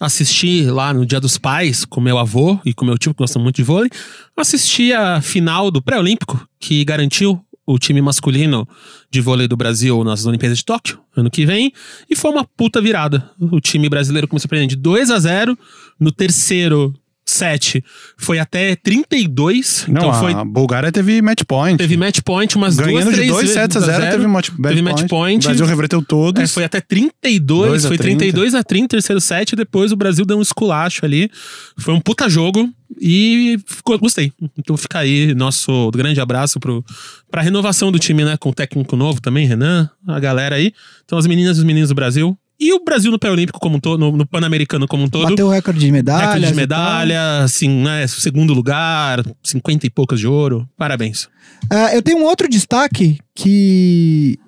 Assisti 0.00 0.62
lá 0.62 0.94
no 0.94 1.04
Dia 1.04 1.20
dos 1.20 1.38
Pais 1.38 1.84
com 1.84 2.00
meu 2.00 2.18
avô 2.18 2.58
e 2.64 2.72
com 2.72 2.84
meu 2.84 2.96
tio, 2.96 3.12
que 3.12 3.18
gosta 3.18 3.38
muito 3.38 3.56
de 3.56 3.64
vôlei. 3.64 3.90
Assisti 4.36 4.92
a 4.92 5.20
final 5.20 5.72
do 5.72 5.82
pré-olímpico, 5.82 6.48
que 6.60 6.84
garantiu 6.84 7.40
o 7.70 7.78
time 7.78 8.00
masculino 8.00 8.66
de 9.10 9.20
vôlei 9.20 9.46
do 9.46 9.54
Brasil 9.54 10.02
nas 10.02 10.24
Olimpíadas 10.24 10.56
de 10.56 10.64
Tóquio, 10.64 10.98
ano 11.14 11.30
que 11.30 11.44
vem. 11.44 11.70
E 12.08 12.16
foi 12.16 12.30
uma 12.30 12.42
puta 12.42 12.80
virada. 12.80 13.30
O 13.38 13.60
time 13.60 13.90
brasileiro 13.90 14.26
começou 14.26 14.48
perdendo 14.48 14.70
de 14.70 14.76
2 14.76 15.10
a 15.10 15.18
0 15.18 15.58
No 16.00 16.10
terceiro 16.10 16.94
set 17.30 17.84
foi 18.16 18.38
até 18.38 18.76
32. 18.76 19.86
Não, 19.88 19.96
então 19.96 20.10
a 20.10 20.14
foi 20.14 20.34
Bulgária 20.44 20.90
teve 20.90 21.20
match 21.22 21.42
point. 21.46 21.78
Teve 21.78 21.96
match 21.96 22.20
point 22.20 22.56
umas 22.56 22.76
Ganhando 22.76 23.04
duas, 23.04 23.06
de 23.06 23.14
três 23.14 23.30
2 23.30 23.40
vezes 23.42 23.54
sets 23.54 23.76
a 23.76 23.80
0, 23.80 24.10
teve 24.10 24.26
match, 24.26 24.50
teve 24.50 24.82
match 24.82 25.08
point. 25.08 25.46
O 25.46 25.48
Brasil 25.48 25.66
reverteu 25.66 26.02
todos. 26.02 26.42
É, 26.42 26.46
foi 26.46 26.64
até 26.64 26.80
32, 26.80 27.68
2 27.68 27.84
a 27.84 27.88
foi 27.88 27.98
30. 27.98 28.18
32 28.18 28.54
a 28.54 28.62
30, 28.62 28.88
terceiro 28.88 29.20
set, 29.20 29.54
depois 29.54 29.92
o 29.92 29.96
Brasil 29.96 30.24
deu 30.24 30.38
um 30.38 30.42
esculacho 30.42 31.04
ali. 31.04 31.30
Foi 31.78 31.94
um 31.94 32.00
puta 32.00 32.28
jogo 32.28 32.68
e 33.00 33.58
ficou, 33.66 33.98
gostei. 33.98 34.32
Então 34.56 34.76
fica 34.76 35.00
aí 35.00 35.34
nosso 35.34 35.90
grande 35.90 36.20
abraço 36.20 36.58
pro, 36.58 36.84
pra 37.30 37.42
renovação 37.42 37.92
do 37.92 37.98
time, 37.98 38.24
né? 38.24 38.36
Com 38.36 38.50
o 38.50 38.54
técnico 38.54 38.96
novo 38.96 39.20
também, 39.20 39.46
Renan, 39.46 39.90
a 40.06 40.18
galera 40.18 40.56
aí. 40.56 40.72
Então 41.04 41.18
as 41.18 41.26
meninas 41.26 41.56
e 41.56 41.60
os 41.60 41.64
meninos 41.64 41.90
do 41.90 41.94
Brasil. 41.94 42.38
E 42.60 42.72
o 42.72 42.82
Brasil 42.84 43.10
no 43.12 43.18
pré-olímpico 43.18 43.60
como 43.60 43.76
um 43.76 43.80
todo, 43.80 44.00
no, 44.00 44.16
no 44.16 44.26
Pan-Americano 44.26 44.88
como 44.88 45.04
um 45.04 45.08
todo. 45.08 45.30
bateu 45.30 45.46
o 45.46 45.50
recorde 45.50 45.78
de 45.78 45.92
medalhas. 45.92 46.26
Recorde 46.26 46.46
de 46.48 46.54
medalha, 46.54 47.44
assim, 47.44 47.68
né? 47.68 48.06
Segundo 48.08 48.52
lugar, 48.52 49.22
50 49.44 49.86
e 49.86 49.90
poucas 49.90 50.18
de 50.18 50.26
ouro. 50.26 50.68
Parabéns. 50.76 51.28
Ah, 51.70 51.94
eu 51.94 52.02
tenho 52.02 52.18
um 52.18 52.24
outro 52.24 52.48
destaque 52.48 53.18
que 53.34 54.38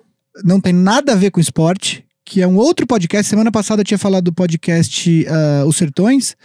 não 0.45 0.61
tem 0.61 0.73
nada 0.73 1.13
a 1.13 1.17
ver 1.17 1.31
com 1.31 1.39
esporte, 1.39 2.05
que 2.25 2.43
é 2.43 2.47
um 2.47 2.57
outro 2.57 2.85
podcast. 2.85 3.29
Semana 3.29 3.53
passada 3.53 3.83
eu 3.83 3.87
tinha 3.87 3.99
falado 3.99 4.25
do 4.25 4.33
podcast 4.33 5.27
ah, 5.29 5.65
Os 5.67 5.77
Sertões. 5.77 6.37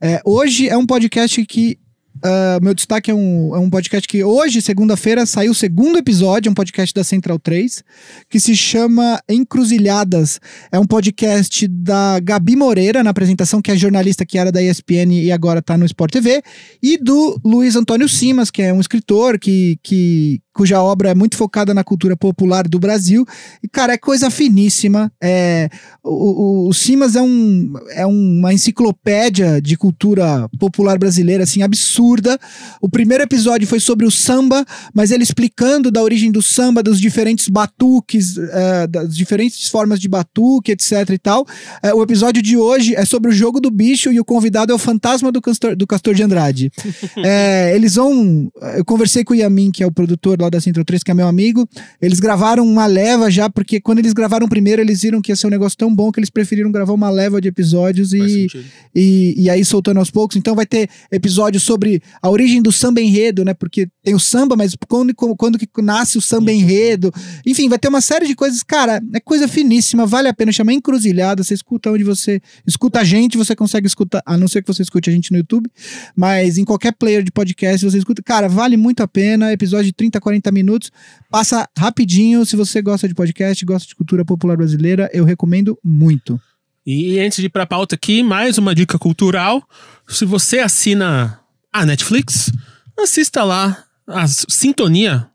É, 0.00 0.20
hoje 0.24 0.68
é 0.68 0.76
um 0.76 0.86
podcast 0.86 1.44
que. 1.46 1.78
Ah, 2.24 2.58
meu 2.62 2.72
destaque 2.72 3.10
é 3.10 3.14
um, 3.14 3.54
é 3.54 3.58
um 3.58 3.68
podcast 3.68 4.08
que 4.08 4.24
hoje, 4.24 4.62
segunda-feira, 4.62 5.26
saiu 5.26 5.52
o 5.52 5.54
segundo 5.54 5.98
episódio, 5.98 6.48
é 6.48 6.50
um 6.50 6.54
podcast 6.54 6.94
da 6.94 7.04
Central 7.04 7.38
3, 7.38 7.84
que 8.30 8.40
se 8.40 8.56
chama 8.56 9.20
Encruzilhadas. 9.28 10.40
É 10.72 10.78
um 10.78 10.86
podcast 10.86 11.68
da 11.68 12.18
Gabi 12.20 12.56
Moreira, 12.56 13.04
na 13.04 13.10
apresentação, 13.10 13.60
que 13.60 13.70
é 13.70 13.76
jornalista 13.76 14.24
que 14.24 14.38
era 14.38 14.50
da 14.50 14.62
ESPN 14.62 15.12
e 15.12 15.30
agora 15.30 15.60
tá 15.60 15.76
no 15.76 15.84
Sport 15.84 16.12
TV, 16.12 16.42
e 16.82 16.96
do 16.96 17.38
Luiz 17.44 17.76
Antônio 17.76 18.08
Simas, 18.08 18.50
que 18.50 18.62
é 18.62 18.72
um 18.72 18.80
escritor 18.80 19.38
que, 19.38 19.78
que, 19.82 20.40
cuja 20.54 20.80
obra 20.80 21.10
é 21.10 21.14
muito 21.14 21.36
focada 21.36 21.74
na 21.74 21.82
cultura 21.82 22.16
popular 22.16 22.68
do 22.68 22.78
Brasil. 22.78 23.26
E, 23.62 23.68
cara, 23.68 23.94
é 23.94 23.98
coisa 23.98 24.30
finíssima. 24.30 25.12
É, 25.22 25.68
o, 26.02 26.64
o, 26.64 26.68
o 26.68 26.72
Simas 26.72 27.16
é, 27.16 27.22
um, 27.22 27.74
é 27.90 28.06
uma 28.06 28.54
enciclopédia 28.54 29.60
de 29.60 29.76
cultura 29.76 30.48
popular 30.58 30.96
brasileira, 30.96 31.42
assim, 31.42 31.62
absurda. 31.62 32.38
O 32.80 32.88
primeiro 32.88 33.24
episódio 33.24 33.66
foi 33.66 33.80
sobre 33.80 34.06
o 34.06 34.10
samba, 34.10 34.64
mas 34.94 35.10
ele 35.10 35.24
explicando 35.24 35.90
da 35.90 36.00
origem 36.00 36.30
do 36.30 36.40
samba, 36.40 36.82
dos 36.82 37.00
diferentes 37.00 37.48
batuques, 37.48 38.38
é, 38.38 38.86
das 38.86 39.16
diferentes 39.16 39.68
formas 39.68 39.98
de 39.98 40.08
batuque, 40.08 40.70
etc 40.70 41.10
e 41.10 41.18
tal. 41.18 41.44
É, 41.82 41.92
o 41.92 42.02
episódio 42.02 42.40
de 42.40 42.56
hoje 42.56 42.94
é 42.94 43.04
sobre 43.04 43.30
o 43.30 43.34
jogo 43.34 43.60
do 43.60 43.70
bicho 43.70 44.12
e 44.12 44.20
o 44.20 44.24
convidado 44.24 44.70
é 44.70 44.74
o 44.74 44.78
fantasma 44.78 45.32
do 45.32 45.42
Castor, 45.42 45.74
do 45.74 45.86
Castor 45.86 46.14
de 46.14 46.22
Andrade. 46.22 46.70
É, 47.26 47.74
eles 47.74 47.94
vão. 47.94 48.50
Eu 48.76 48.84
conversei 48.84 49.24
com 49.24 49.32
o 49.32 49.36
Yamin, 49.36 49.70
que 49.70 49.82
é 49.82 49.86
o 49.86 49.90
produtor 49.90 50.36
lá 50.44 50.50
da 50.50 50.60
Central 50.60 50.84
3, 50.84 51.02
que 51.02 51.10
é 51.10 51.14
meu 51.14 51.26
amigo. 51.26 51.68
Eles 52.00 52.20
gravaram 52.20 52.64
uma 52.66 52.86
leva 52.86 53.30
já, 53.30 53.50
porque 53.50 53.80
quando 53.80 53.98
eles 53.98 54.12
gravaram 54.12 54.48
primeiro, 54.48 54.80
eles 54.80 55.02
viram 55.02 55.20
que 55.20 55.32
ia 55.32 55.36
ser 55.36 55.46
um 55.46 55.50
negócio 55.50 55.76
tão 55.76 55.94
bom 55.94 56.10
que 56.10 56.20
eles 56.20 56.30
preferiram 56.30 56.70
gravar 56.70 56.92
uma 56.92 57.10
leva 57.10 57.40
de 57.40 57.48
episódios 57.48 58.12
e, 58.12 58.46
e, 58.94 59.34
e 59.36 59.50
aí 59.50 59.64
soltando 59.64 59.98
aos 59.98 60.10
poucos. 60.10 60.36
Então 60.36 60.54
vai 60.54 60.66
ter 60.66 60.88
episódio 61.10 61.60
sobre 61.60 62.02
a 62.22 62.30
origem 62.30 62.62
do 62.62 62.70
samba 62.72 63.00
enredo, 63.00 63.44
né? 63.44 63.54
Porque 63.54 63.88
tem 64.02 64.14
o 64.14 64.20
samba, 64.20 64.56
mas 64.56 64.76
quando, 64.88 65.14
quando 65.14 65.58
que 65.58 65.68
nasce 65.82 66.18
o 66.18 66.20
samba 66.20 66.52
enredo. 66.52 67.12
Enfim, 67.46 67.68
vai 67.68 67.78
ter 67.78 67.88
uma 67.88 68.00
série 68.00 68.26
de 68.26 68.34
coisas. 68.34 68.62
Cara, 68.62 69.00
é 69.12 69.20
coisa 69.20 69.48
finíssima, 69.48 70.06
vale 70.06 70.28
a 70.28 70.34
pena 70.34 70.52
chamar 70.52 70.72
encruzilhada. 70.72 71.42
Você 71.42 71.54
escuta 71.54 71.90
onde 71.90 72.04
você 72.04 72.40
escuta 72.66 73.00
a 73.00 73.04
gente, 73.04 73.36
você 73.36 73.56
consegue 73.56 73.86
escutar, 73.86 74.22
a 74.24 74.36
não 74.36 74.48
ser 74.48 74.62
que 74.62 74.68
você 74.68 74.82
escute 74.82 75.10
a 75.10 75.12
gente 75.12 75.30
no 75.30 75.38
YouTube, 75.38 75.70
mas 76.14 76.58
em 76.58 76.64
qualquer 76.64 76.92
player 76.92 77.22
de 77.22 77.30
podcast 77.30 77.84
você 77.84 77.98
escuta. 77.98 78.22
Cara, 78.22 78.48
vale 78.48 78.76
muito 78.76 79.02
a 79.02 79.08
pena. 79.08 79.52
Episódio 79.52 79.86
de 79.86 79.92
30, 79.92 80.20
40 80.20 80.33
minutos. 80.52 80.90
Passa 81.30 81.68
rapidinho. 81.76 82.44
Se 82.44 82.56
você 82.56 82.80
gosta 82.80 83.08
de 83.08 83.14
podcast, 83.14 83.64
gosta 83.64 83.88
de 83.88 83.94
cultura 83.94 84.24
popular 84.24 84.56
brasileira, 84.56 85.10
eu 85.12 85.24
recomendo 85.24 85.78
muito. 85.82 86.40
E 86.86 87.18
antes 87.18 87.38
de 87.38 87.46
ir 87.46 87.50
pra 87.50 87.66
pauta 87.66 87.94
aqui, 87.94 88.22
mais 88.22 88.58
uma 88.58 88.74
dica 88.74 88.98
cultural. 88.98 89.66
Se 90.06 90.24
você 90.24 90.58
assina 90.58 91.40
a 91.72 91.86
Netflix, 91.86 92.52
assista 92.98 93.42
lá 93.42 93.84
a 94.06 94.26
Sintonia, 94.26 95.28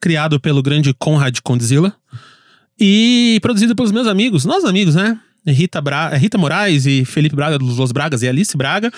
criado 0.00 0.40
pelo 0.40 0.62
grande 0.62 0.92
Conrad 0.92 1.38
Condzilla 1.42 1.94
e 2.78 3.38
produzido 3.40 3.74
pelos 3.74 3.92
meus 3.92 4.06
amigos, 4.06 4.44
nossos 4.44 4.68
amigos, 4.68 4.94
né? 4.94 5.18
Rita, 5.46 5.80
Bra 5.80 6.08
Rita 6.16 6.36
Moraes 6.38 6.86
e 6.86 7.04
Felipe 7.04 7.36
Braga 7.36 7.58
dos 7.58 7.76
Los 7.78 7.92
Bragas 7.92 8.22
e 8.22 8.28
Alice 8.28 8.56
Braga. 8.56 8.90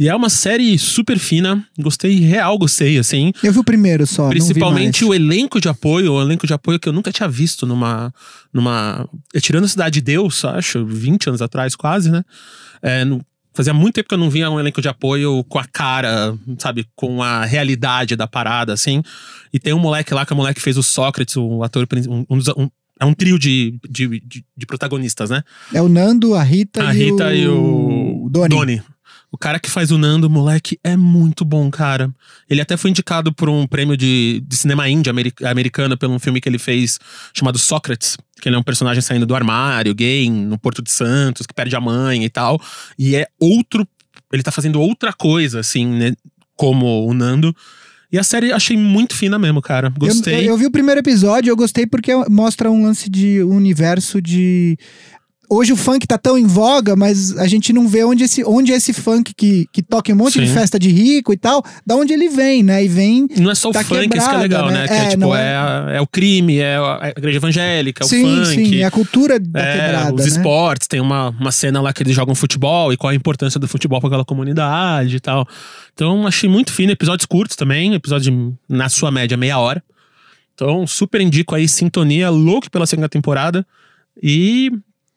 E 0.00 0.08
é 0.08 0.14
uma 0.14 0.28
série 0.30 0.78
super 0.78 1.18
fina. 1.18 1.66
Gostei, 1.76 2.20
real 2.20 2.56
gostei, 2.56 2.98
assim. 2.98 3.32
Eu 3.42 3.52
vi 3.52 3.58
o 3.58 3.64
primeiro 3.64 4.06
só. 4.06 4.28
Principalmente 4.28 5.04
o 5.04 5.12
elenco 5.12 5.60
de 5.60 5.68
apoio, 5.68 6.12
o 6.12 6.22
elenco 6.22 6.46
de 6.46 6.52
apoio 6.54 6.78
que 6.78 6.88
eu 6.88 6.92
nunca 6.92 7.10
tinha 7.10 7.28
visto 7.28 7.66
numa. 7.66 8.14
numa 8.52 9.08
é, 9.34 9.40
tirando 9.40 9.64
a 9.64 9.68
Cidade 9.68 9.94
de 9.94 10.00
Deus, 10.02 10.44
acho, 10.44 10.86
20 10.86 11.30
anos 11.30 11.42
atrás, 11.42 11.74
quase, 11.74 12.10
né? 12.12 12.22
É, 12.80 13.04
no- 13.04 13.20
fazia 13.52 13.74
muito 13.74 13.96
tempo 13.96 14.08
que 14.08 14.14
eu 14.14 14.18
não 14.18 14.30
via 14.30 14.48
um 14.48 14.60
elenco 14.60 14.80
de 14.80 14.86
apoio 14.88 15.42
com 15.48 15.58
a 15.58 15.64
cara, 15.64 16.32
sabe, 16.60 16.86
com 16.94 17.20
a 17.20 17.44
realidade 17.44 18.14
da 18.14 18.28
parada, 18.28 18.72
assim. 18.72 19.02
E 19.52 19.58
tem 19.58 19.72
um 19.72 19.80
moleque 19.80 20.14
lá, 20.14 20.24
que 20.24 20.32
é 20.32 20.34
o 20.34 20.36
moleque 20.36 20.60
que 20.60 20.62
fez 20.62 20.76
o 20.78 20.82
Sócrates, 20.84 21.36
o 21.36 21.64
ator. 21.64 21.84
Um, 22.08 22.24
um- 22.30 22.70
é 23.00 23.04
um 23.04 23.14
trio 23.14 23.38
de, 23.38 23.78
de, 23.88 24.20
de- 24.20 24.44
de 24.56 24.66
protagonistas, 24.66 25.30
né? 25.30 25.42
É 25.72 25.80
o 25.82 25.88
Nando, 25.88 26.34
a 26.34 26.42
Rita, 26.42 26.86
a 26.88 26.94
e, 26.94 26.98
Rita 26.98 27.26
o... 27.28 27.32
e 27.32 27.46
o 27.48 28.28
Doni. 28.30 28.82
O 29.30 29.36
cara 29.36 29.60
que 29.60 29.68
faz 29.68 29.90
o 29.90 29.98
Nando, 29.98 30.30
moleque, 30.30 30.78
é 30.82 30.96
muito 30.96 31.44
bom, 31.44 31.70
cara. 31.70 32.10
Ele 32.48 32.62
até 32.62 32.78
foi 32.78 32.90
indicado 32.90 33.30
por 33.30 33.50
um 33.50 33.66
prêmio 33.66 33.94
de, 33.94 34.42
de 34.46 34.56
cinema 34.56 34.88
índia 34.88 35.10
ameri- 35.10 35.34
americano 35.44 35.98
pelo 35.98 36.14
um 36.14 36.18
filme 36.18 36.40
que 36.40 36.48
ele 36.48 36.58
fez 36.58 36.98
chamado 37.34 37.58
Sócrates. 37.58 38.16
Que 38.40 38.48
ele 38.48 38.56
é 38.56 38.58
um 38.58 38.62
personagem 38.62 39.02
saindo 39.02 39.26
do 39.26 39.34
armário, 39.34 39.94
gay, 39.94 40.30
no 40.30 40.58
Porto 40.58 40.80
de 40.80 40.90
Santos, 40.90 41.46
que 41.46 41.52
perde 41.52 41.76
a 41.76 41.80
mãe 41.80 42.24
e 42.24 42.30
tal. 42.30 42.58
E 42.98 43.16
é 43.16 43.26
outro. 43.38 43.86
Ele 44.32 44.42
tá 44.42 44.50
fazendo 44.50 44.80
outra 44.80 45.12
coisa, 45.12 45.60
assim, 45.60 45.84
né? 45.86 46.14
Como 46.56 47.06
o 47.06 47.12
Nando. 47.12 47.54
E 48.10 48.18
a 48.18 48.22
série 48.22 48.52
achei 48.52 48.76
muito 48.76 49.14
fina 49.14 49.38
mesmo, 49.38 49.60
cara. 49.60 49.88
Eu, 49.88 49.92
Gostei. 49.98 50.46
eu, 50.46 50.52
eu 50.52 50.56
vi 50.56 50.66
o 50.66 50.70
primeiro 50.70 51.00
episódio, 51.00 51.50
eu 51.50 51.56
gostei 51.56 51.86
porque 51.86 52.12
mostra 52.28 52.70
um 52.70 52.82
lance 52.82 53.10
de 53.10 53.42
um 53.42 53.54
universo 53.54 54.20
de. 54.20 54.78
Hoje 55.50 55.72
o 55.72 55.76
funk 55.76 56.06
tá 56.06 56.18
tão 56.18 56.36
em 56.36 56.46
voga, 56.46 56.94
mas 56.94 57.36
a 57.38 57.46
gente 57.46 57.72
não 57.72 57.88
vê 57.88 58.04
onde 58.04 58.24
esse, 58.24 58.44
onde 58.44 58.70
esse 58.70 58.92
funk 58.92 59.32
que, 59.34 59.66
que 59.72 59.82
toca 59.82 60.10
em 60.10 60.14
um 60.14 60.18
monte 60.18 60.38
de 60.38 60.46
Sim. 60.46 60.52
festa 60.52 60.78
de 60.78 60.90
rico 60.90 61.32
e 61.32 61.38
tal, 61.38 61.64
da 61.86 61.96
onde 61.96 62.12
ele 62.12 62.28
vem, 62.28 62.62
né? 62.62 62.84
E 62.84 62.88
vem. 62.88 63.26
Não 63.38 63.50
é 63.50 63.54
só 63.54 63.70
o 63.70 63.72
tá 63.72 63.82
funk, 63.82 64.00
isso 64.02 64.08
que 64.10 64.16
é 64.16 64.20
quebrada, 64.20 64.42
legal, 64.42 64.66
né? 64.66 64.82
né? 64.82 64.86
Que 64.88 64.92
é, 64.92 64.96
É, 64.98 65.08
tipo, 65.08 65.34
é... 65.34 65.40
é- 65.40 65.56
a- 65.56 65.86
é 65.94 66.00
o 66.02 66.06
crime, 66.06 66.58
é 66.58 66.76
a 66.76 67.12
igreja 67.16 67.38
evangélica, 67.38 68.04
é 68.04 68.06
o 68.06 68.08
sim, 68.08 68.22
funk. 68.22 68.46
sim, 68.46 68.76
é 68.76 68.84
a 68.84 68.90
cultura 68.90 69.40
da 69.40 69.60
É, 69.60 69.72
quebrada. 69.80 70.14
os 70.14 70.20
né? 70.20 70.26
esportes, 70.28 70.86
tem 70.86 71.00
uma, 71.00 71.30
uma 71.30 71.50
cena 71.50 71.80
lá 71.80 71.92
que 71.94 72.02
eles 72.02 72.14
jogam 72.14 72.34
futebol 72.34 72.92
e 72.92 72.96
qual 72.98 73.10
a 73.10 73.14
importância 73.14 73.58
do 73.58 73.66
futebol 73.66 74.00
para 74.00 74.08
aquela 74.08 74.24
comunidade 74.26 75.16
e 75.16 75.20
tal. 75.20 75.48
Então, 75.94 76.26
achei 76.26 76.48
muito 76.48 76.72
fino. 76.72 76.92
Episódios 76.92 77.24
curtos 77.24 77.56
também, 77.56 77.94
episódio 77.94 78.30
de, 78.30 78.52
na 78.68 78.88
sua 78.90 79.10
média, 79.10 79.36
meia 79.36 79.58
hora. 79.58 79.82
Então, 80.54 80.86
super 80.86 81.20
indico 81.22 81.54
aí 81.54 81.66
Sintonia, 81.66 82.28
louco 82.28 82.70
pela 82.70 82.86
segunda 82.86 83.08
temporada. 83.08 83.66
E 84.22 84.70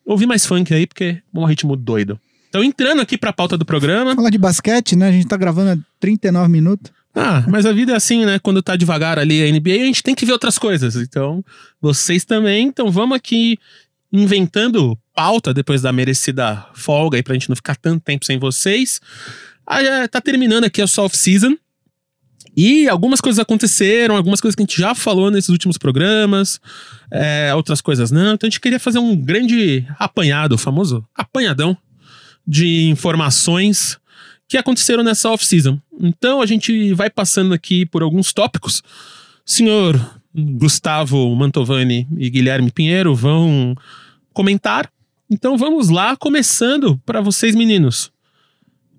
ouvir 0.06 0.26
mais 0.26 0.46
funk 0.46 0.74
aí, 0.74 0.86
porque 0.86 1.04
é 1.04 1.40
um 1.40 1.46
ritmo 1.46 1.76
doido. 1.76 2.20
Então, 2.50 2.64
entrando 2.64 3.02
aqui 3.02 3.18
pra 3.18 3.32
pauta 3.32 3.58
do 3.58 3.66
programa. 3.66 4.14
Falar 4.14 4.30
de 4.30 4.38
basquete, 4.38 4.96
né? 4.96 5.08
A 5.08 5.12
gente 5.12 5.28
tá 5.28 5.38
gravando 5.38 5.72
há 5.72 5.78
39 6.00 6.50
minutos. 6.50 6.92
Ah, 7.16 7.44
mas 7.48 7.66
a 7.66 7.72
vida 7.72 7.94
é 7.94 7.96
assim, 7.96 8.26
né? 8.26 8.40
Quando 8.40 8.62
tá 8.62 8.76
devagar 8.76 9.18
ali 9.20 9.42
a 9.42 9.52
NBA, 9.52 9.82
a 9.82 9.86
gente 9.86 10.04
tem 10.04 10.14
que 10.14 10.26
ver 10.26 10.34
outras 10.34 10.58
coisas. 10.58 10.96
Então, 10.96 11.44
vocês 11.82 12.26
também. 12.26 12.68
Então, 12.68 12.92
vamos 12.92 13.16
aqui 13.16 13.58
inventando 14.12 14.98
pauta 15.14 15.54
depois 15.54 15.82
da 15.82 15.94
merecida 15.94 16.66
folga 16.74 17.18
aí 17.18 17.24
pra 17.24 17.34
gente 17.34 17.48
não 17.48 17.56
ficar 17.56 17.76
tanto 17.76 18.04
tempo 18.04 18.26
sem 18.26 18.38
vocês. 18.38 19.00
Ah, 19.66 19.82
é, 19.82 20.08
tá 20.08 20.20
terminando 20.20 20.66
aqui 20.66 20.82
a 20.82 20.88
sua 20.88 21.06
off-season. 21.06 21.56
E 22.56 22.88
algumas 22.90 23.22
coisas 23.22 23.40
aconteceram, 23.40 24.16
algumas 24.16 24.42
coisas 24.42 24.56
que 24.56 24.62
a 24.62 24.66
gente 24.66 24.80
já 24.80 24.94
falou 24.94 25.32
nesses 25.32 25.50
últimos 25.50 25.78
programas, 25.78 26.60
é, 27.10 27.54
outras 27.56 27.80
coisas 27.80 28.12
não. 28.12 28.34
Então 28.34 28.48
a 28.48 28.50
gente 28.50 28.60
queria 28.60 28.80
fazer 28.80 29.00
um 29.00 29.16
grande 29.16 29.88
apanhado, 29.98 30.56
o 30.56 30.58
famoso 30.58 31.06
apanhadão 31.16 31.78
de 32.46 32.90
informações 32.90 33.98
que 34.50 34.58
aconteceram 34.58 35.04
nessa 35.04 35.30
off-season. 35.30 35.80
Então 36.00 36.42
a 36.42 36.46
gente 36.46 36.94
vai 36.94 37.10
passando 37.10 37.54
aqui 37.54 37.86
por 37.86 38.04
alguns 38.04 38.34
tópicos. 38.34 38.84
Senhor 39.46 40.00
Gustavo 40.36 41.34
Mantovani 41.36 42.08
e 42.18 42.30
Guilherme 42.30 42.70
Pinheiro 42.70 43.16
vão 43.16 43.76
comentar. 44.34 44.92
Então 45.30 45.58
vamos 45.58 45.88
lá, 45.88 46.18
começando 46.18 46.98
para 47.06 47.22
vocês 47.22 47.56
meninos. 47.56 48.12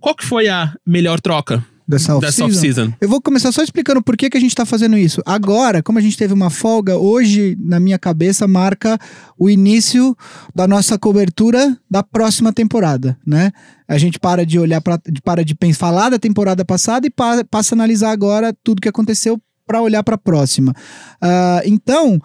Qual 0.01 0.15
que 0.15 0.25
foi 0.25 0.49
a 0.49 0.75
melhor 0.87 1.21
troca 1.21 1.63
Dessa 1.87 2.17
off-season. 2.17 2.45
off-season? 2.47 2.93
Eu 3.01 3.09
vou 3.09 3.21
começar 3.21 3.51
só 3.53 3.63
explicando 3.63 4.03
por 4.03 4.17
que, 4.17 4.31
que 4.31 4.37
a 4.37 4.41
gente 4.41 4.55
tá 4.55 4.65
fazendo 4.65 4.97
isso. 4.97 5.21
Agora, 5.27 5.83
como 5.83 5.99
a 5.99 6.03
gente 6.03 6.17
teve 6.17 6.33
uma 6.33 6.49
folga, 6.51 6.97
hoje, 6.97 7.57
na 7.61 7.79
minha 7.81 7.99
cabeça, 7.99 8.47
marca 8.49 8.99
o 9.39 9.51
início 9.51 10.17
da 10.55 10.67
nossa 10.69 10.99
cobertura 10.99 11.77
da 11.91 12.03
próxima 12.03 12.53
temporada, 12.53 13.19
né? 13.27 13.51
A 13.89 13.99
gente 13.99 14.19
para 14.19 14.47
de 14.47 14.59
olhar 14.59 14.81
para 14.81 15.01
para 15.25 15.45
de 15.45 15.55
pensar, 15.55 15.79
falar 15.81 16.09
da 16.11 16.19
temporada 16.19 16.65
passada 16.65 17.07
e 17.07 17.11
pa- 17.11 17.45
passa 17.51 17.75
a 17.75 17.77
analisar 17.77 18.11
agora 18.13 18.55
tudo 18.65 18.81
que 18.81 18.89
aconteceu 18.89 19.41
para 19.67 19.83
olhar 19.83 20.03
para 20.03 20.15
a 20.15 20.19
próxima. 20.19 20.73
Ah, 21.21 21.61
então, 21.65 22.19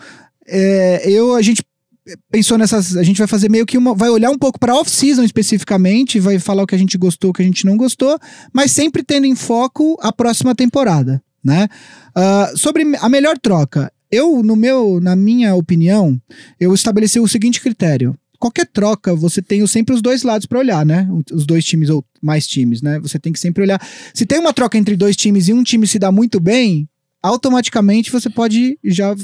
é, 0.47 1.09
eu 1.09 1.35
a 1.35 1.41
gente 1.41 1.63
pensou 2.31 2.57
nessas. 2.57 2.95
A 2.95 3.03
gente 3.03 3.17
vai 3.17 3.27
fazer 3.27 3.49
meio 3.49 3.65
que 3.65 3.77
uma. 3.77 3.93
Vai 3.93 4.09
olhar 4.09 4.29
um 4.29 4.37
pouco 4.37 4.59
para 4.59 4.75
off-season 4.75 5.23
especificamente, 5.23 6.19
vai 6.19 6.39
falar 6.39 6.63
o 6.63 6.67
que 6.67 6.75
a 6.75 6.77
gente 6.77 6.97
gostou, 6.97 7.31
o 7.31 7.33
que 7.33 7.41
a 7.41 7.45
gente 7.45 7.65
não 7.65 7.77
gostou, 7.77 8.17
mas 8.53 8.71
sempre 8.71 9.03
tendo 9.03 9.25
em 9.25 9.35
foco 9.35 9.97
a 10.01 10.11
próxima 10.11 10.55
temporada, 10.55 11.21
né? 11.43 11.67
Ah, 12.15 12.51
sobre 12.55 12.83
a 12.99 13.09
melhor 13.09 13.37
troca. 13.37 13.91
Eu, 14.09 14.41
no 14.41 14.55
meu, 14.55 14.99
na 15.01 15.15
minha 15.15 15.53
opinião, 15.55 16.19
eu 16.59 16.73
estabeleci 16.73 17.19
o 17.19 17.27
seguinte 17.27 17.59
critério. 17.59 18.15
Qualquer 18.39 18.67
troca, 18.67 19.15
você 19.15 19.41
tem 19.41 19.65
sempre 19.65 19.95
os 19.95 20.01
dois 20.01 20.23
lados 20.23 20.45
para 20.45 20.59
olhar, 20.59 20.85
né? 20.85 21.07
Os 21.33 21.45
dois 21.45 21.65
times 21.65 21.89
ou 21.89 22.05
mais 22.21 22.47
times, 22.47 22.81
né? 22.81 22.99
Você 22.99 23.19
tem 23.19 23.33
que 23.33 23.39
sempre 23.39 23.63
olhar. 23.63 23.81
Se 24.13 24.25
tem 24.25 24.39
uma 24.39 24.53
troca 24.53 24.77
entre 24.77 24.95
dois 24.95 25.15
times 25.15 25.47
e 25.47 25.53
um 25.53 25.63
time 25.63 25.87
se 25.87 25.97
dá 25.97 26.11
muito 26.11 26.39
bem, 26.39 26.87
automaticamente 27.21 28.11
você 28.11 28.29
pode 28.29 28.77
já 28.83 29.15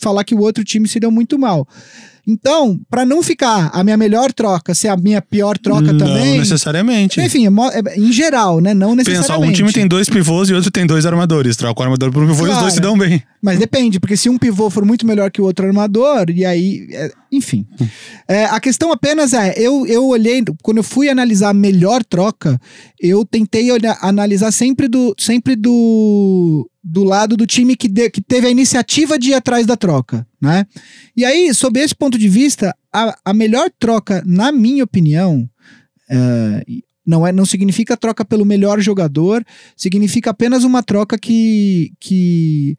falar 0.00 0.24
que 0.24 0.34
o 0.34 0.40
outro 0.40 0.64
time 0.64 0.88
se 0.88 0.98
deu 1.00 1.10
muito 1.10 1.38
mal. 1.38 1.66
Então, 2.28 2.78
para 2.88 3.04
não 3.06 3.22
ficar 3.22 3.70
a 3.72 3.82
minha 3.82 3.96
melhor 3.96 4.30
troca 4.30 4.74
ser 4.74 4.88
a 4.88 4.96
minha 4.96 5.22
pior 5.22 5.56
troca 5.56 5.90
não 5.92 5.98
também. 5.98 6.38
necessariamente. 6.38 7.18
Enfim, 7.20 7.46
é 7.46 7.50
é- 7.78 7.98
em 7.98 8.12
geral, 8.12 8.60
né? 8.60 8.74
Não 8.74 8.94
Pensa, 8.94 9.10
necessariamente. 9.10 9.52
um 9.52 9.56
time 9.66 9.72
tem 9.72 9.88
dois 9.88 10.08
pivôs 10.08 10.48
e 10.50 10.54
outro 10.54 10.70
tem 10.70 10.86
dois 10.86 11.06
armadores. 11.06 11.56
Troca 11.56 11.80
o 11.80 11.82
armador 11.82 12.12
por 12.12 12.22
um 12.22 12.26
pivô 12.28 12.40
e 12.42 12.42
os 12.42 12.48
Claro. 12.50 12.60
dois 12.60 12.74
se 12.74 12.80
dão 12.80 12.96
bem. 12.96 13.22
Mas 13.42 13.58
depende, 13.58 13.98
porque 13.98 14.18
se 14.18 14.28
um 14.28 14.36
pivô 14.36 14.68
for 14.68 14.84
muito 14.84 15.06
melhor 15.06 15.30
que 15.30 15.40
o 15.40 15.44
outro 15.44 15.66
armador, 15.66 16.26
e 16.28 16.44
aí. 16.44 16.86
é, 16.92 17.10
enfim. 17.32 17.66
É, 18.28 18.44
a 18.44 18.60
questão 18.60 18.92
apenas 18.92 19.32
é: 19.32 19.54
eu, 19.56 19.86
eu 19.86 20.06
olhei, 20.06 20.44
quando 20.62 20.76
eu 20.76 20.84
fui 20.84 21.08
analisar 21.08 21.48
a 21.48 21.54
melhor 21.54 22.04
troca, 22.04 22.60
eu 23.00 23.24
tentei 23.24 23.72
olhar- 23.72 23.98
analisar 24.02 24.52
sempre 24.52 24.86
do, 24.88 25.14
sempre 25.18 25.56
do, 25.56 26.69
do 26.82 27.04
lado 27.04 27.36
do 27.36 27.46
time 27.46 27.76
que, 27.76 27.88
de- 27.88 28.10
que 28.10 28.20
teve 28.22 28.46
a 28.46 28.50
iniciativa 28.50 29.18
de 29.18 29.30
ir 29.30 29.34
atrás 29.34 29.66
da 29.66 29.76
troca, 29.76 30.26
né? 30.40 30.66
E 31.16 31.24
aí, 31.24 31.52
sob 31.52 31.78
esse 31.78 31.94
ponto 31.94 32.16
de 32.18 32.28
vista, 32.28 32.74
a, 32.92 33.18
a 33.24 33.34
melhor 33.34 33.70
troca, 33.78 34.22
na 34.26 34.50
minha 34.50 34.82
opinião, 34.84 35.48
é, 36.10 36.64
não, 37.06 37.26
é, 37.26 37.32
não 37.32 37.44
significa 37.44 37.96
troca 37.96 38.24
pelo 38.24 38.44
melhor 38.46 38.80
jogador, 38.80 39.44
significa 39.76 40.30
apenas 40.30 40.64
uma 40.64 40.82
troca 40.82 41.18
que, 41.18 41.92
que 42.00 42.76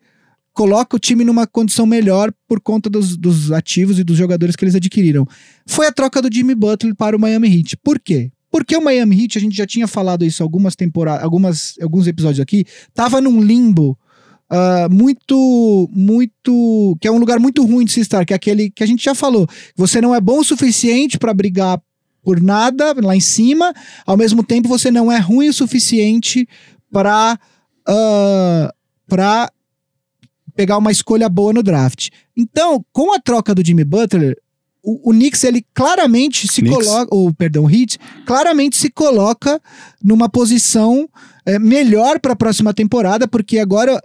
coloca 0.53 0.95
o 0.95 0.99
time 0.99 1.23
numa 1.23 1.45
condição 1.45 1.85
melhor 1.85 2.33
por 2.47 2.59
conta 2.59 2.89
dos, 2.89 3.15
dos 3.15 3.51
ativos 3.51 3.99
e 3.99 4.03
dos 4.03 4.17
jogadores 4.17 4.55
que 4.55 4.63
eles 4.65 4.75
adquiriram. 4.75 5.27
Foi 5.67 5.85
a 5.87 5.91
troca 5.91 6.21
do 6.21 6.33
Jimmy 6.33 6.55
Butler 6.55 6.95
para 6.95 7.15
o 7.15 7.19
Miami 7.19 7.47
Heat. 7.55 7.77
Por 7.83 7.99
quê? 7.99 8.31
Porque 8.51 8.75
o 8.75 8.83
Miami 8.83 9.23
Heat, 9.23 9.37
a 9.37 9.41
gente 9.41 9.55
já 9.55 9.65
tinha 9.65 9.87
falado 9.87 10.25
isso 10.25 10.43
algumas 10.43 10.75
temporadas, 10.75 11.23
algumas, 11.23 11.75
alguns 11.81 12.05
episódios 12.05 12.41
aqui, 12.41 12.65
tava 12.93 13.21
num 13.21 13.41
limbo 13.41 13.97
ah, 14.53 14.89
muito, 14.91 15.89
muito. 15.93 16.97
que 16.99 17.07
é 17.07 17.11
um 17.11 17.17
lugar 17.17 17.39
muito 17.39 17.65
ruim 17.65 17.85
de 17.85 17.93
se 17.93 18.01
estar, 18.01 18.25
que 18.25 18.33
é 18.33 18.35
aquele 18.35 18.69
que 18.69 18.83
a 18.83 18.85
gente 18.85 19.01
já 19.01 19.15
falou. 19.15 19.47
Você 19.77 20.01
não 20.01 20.13
é 20.13 20.19
bom 20.19 20.39
o 20.39 20.43
suficiente 20.43 21.17
para 21.17 21.33
brigar 21.33 21.81
por 22.21 22.41
nada 22.41 22.93
lá 23.01 23.15
em 23.15 23.21
cima, 23.21 23.73
ao 24.05 24.17
mesmo 24.17 24.43
tempo 24.43 24.67
você 24.67 24.91
não 24.91 25.09
é 25.09 25.17
ruim 25.17 25.47
o 25.47 25.53
suficiente 25.53 26.47
para 26.91 27.39
para 29.07 29.51
pegar 30.53 30.77
uma 30.77 30.91
escolha 30.91 31.27
boa 31.27 31.51
no 31.53 31.63
draft. 31.63 32.09
Então, 32.37 32.85
com 32.91 33.13
a 33.13 33.19
troca 33.19 33.55
do 33.55 33.65
Jimmy 33.65 33.83
Butler, 33.83 34.37
o, 34.83 35.09
o 35.09 35.13
Knicks 35.13 35.43
ele 35.43 35.65
claramente 35.73 36.47
se 36.47 36.61
Knicks. 36.61 36.85
coloca, 36.85 37.15
ou 37.15 37.33
perdão, 37.33 37.65
o 37.65 37.69
Heat 37.69 37.97
claramente 38.25 38.77
se 38.77 38.89
coloca 38.89 39.61
numa 40.03 40.27
posição 40.29 41.07
é, 41.45 41.59
melhor 41.59 42.19
para 42.19 42.33
a 42.33 42.35
próxima 42.35 42.73
temporada, 42.73 43.27
porque 43.27 43.59
agora 43.59 44.01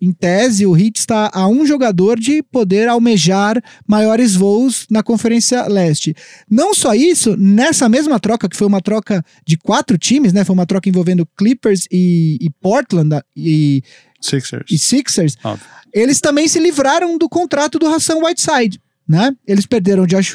em 0.00 0.12
tese, 0.12 0.64
o 0.64 0.74
Heat 0.74 0.98
está 0.98 1.30
a 1.32 1.46
um 1.46 1.66
jogador 1.66 2.18
de 2.18 2.42
poder 2.42 2.88
almejar 2.88 3.62
maiores 3.86 4.34
voos 4.34 4.86
na 4.90 5.02
Conferência 5.02 5.66
Leste. 5.68 6.16
Não 6.48 6.72
só 6.72 6.94
isso, 6.94 7.36
nessa 7.36 7.86
mesma 7.86 8.18
troca, 8.18 8.48
que 8.48 8.56
foi 8.56 8.66
uma 8.66 8.80
troca 8.80 9.22
de 9.46 9.58
quatro 9.58 9.98
times, 9.98 10.32
né? 10.32 10.42
Foi 10.42 10.54
uma 10.54 10.64
troca 10.64 10.88
envolvendo 10.88 11.28
Clippers 11.36 11.86
e, 11.92 12.38
e 12.40 12.48
Portland 12.62 13.20
e, 13.36 13.82
Sixers. 14.20 14.64
e 14.70 14.78
Sixers, 14.78 15.36
Óbvio. 15.44 15.66
eles 15.92 16.18
também 16.18 16.48
se 16.48 16.58
livraram 16.58 17.18
do 17.18 17.28
contrato 17.28 17.78
do 17.78 17.86
Hassan 17.86 18.16
Whiteside. 18.24 18.80
Né? 19.10 19.36
Eles 19.44 19.66
perderam 19.66 20.06
Josh 20.06 20.34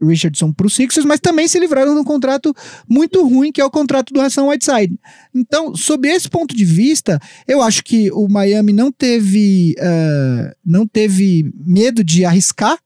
Richardson 0.00 0.50
para 0.50 0.66
o 0.66 0.70
Sixers, 0.70 1.04
mas 1.04 1.20
também 1.20 1.46
se 1.46 1.58
livraram 1.58 1.92
de 1.92 2.00
um 2.00 2.04
contrato 2.04 2.50
muito 2.88 3.22
ruim, 3.28 3.52
que 3.52 3.60
é 3.60 3.64
o 3.64 3.70
contrato 3.70 4.10
do 4.14 4.22
Hassan 4.22 4.44
Whiteside. 4.44 4.98
Então, 5.34 5.76
sob 5.76 6.08
esse 6.08 6.26
ponto 6.26 6.56
de 6.56 6.64
vista, 6.64 7.20
eu 7.46 7.60
acho 7.60 7.84
que 7.84 8.10
o 8.12 8.26
Miami 8.26 8.72
não 8.72 8.90
teve, 8.90 9.74
eh, 9.78 10.56
não 10.64 10.86
teve 10.86 11.52
medo 11.62 12.02
de 12.02 12.24
arriscar. 12.24 12.78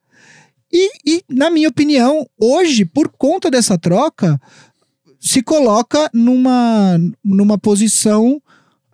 E, 0.73 0.91
e, 1.07 1.23
na 1.29 1.49
minha 1.49 1.69
opinião, 1.69 2.29
hoje, 2.37 2.85
por 2.85 3.09
conta 3.09 3.49
dessa 3.49 3.79
troca, 3.79 4.37
se 5.21 5.45
coloca 5.45 6.11
numa, 6.13 6.99
numa 7.25 7.57
posição 7.57 8.43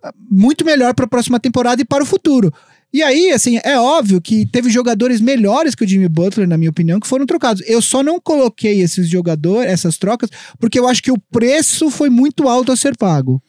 ah, 0.03 0.13
muito 0.29 0.63
melhor 0.63 0.93
para 0.93 1.05
a 1.05 1.09
próxima 1.09 1.39
temporada 1.39 1.81
e 1.81 1.85
para 1.85 2.03
o 2.03 2.05
futuro. 2.05 2.53
E 2.93 3.03
aí, 3.03 3.31
assim, 3.31 3.59
é 3.63 3.77
óbvio 3.77 4.21
que 4.21 4.45
teve 4.45 4.69
jogadores 4.69 5.19
melhores 5.19 5.75
que 5.75 5.83
o 5.83 5.87
Jimmy 5.87 6.07
Butler, 6.07 6.47
na 6.47 6.57
minha 6.57 6.69
opinião, 6.69 6.99
que 6.99 7.07
foram 7.07 7.25
trocados. 7.25 7.61
Eu 7.67 7.81
só 7.81 8.01
não 8.01 8.19
coloquei 8.19 8.81
esses 8.81 9.09
jogadores, 9.09 9.69
essas 9.69 9.97
trocas, 9.97 10.29
porque 10.59 10.79
eu 10.79 10.87
acho 10.87 11.03
que 11.03 11.11
o 11.11 11.17
preço 11.31 11.91
foi 11.91 12.09
muito 12.09 12.47
alto 12.47 12.71
a 12.71 12.75
ser 12.77 12.95
pago. 12.97 13.41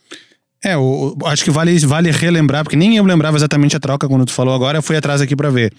É, 0.63 0.77
o, 0.77 1.17
o- 1.23 1.27
acho 1.27 1.45
que 1.45 1.53
vale, 1.53 1.79
vale 1.87 2.11
relembrar, 2.11 2.65
porque 2.65 2.77
nem 2.77 2.97
eu 2.97 3.05
lembrava 3.05 3.37
exatamente 3.37 3.77
a 3.77 3.81
troca 3.81 4.09
quando 4.09 4.27
tu 4.27 4.33
falou 4.33 4.53
agora, 4.53 4.79
eu 4.79 4.83
fui 4.83 4.97
atrás 4.97 5.21
aqui 5.21 5.37
pra 5.37 5.51
ver. 5.51 5.73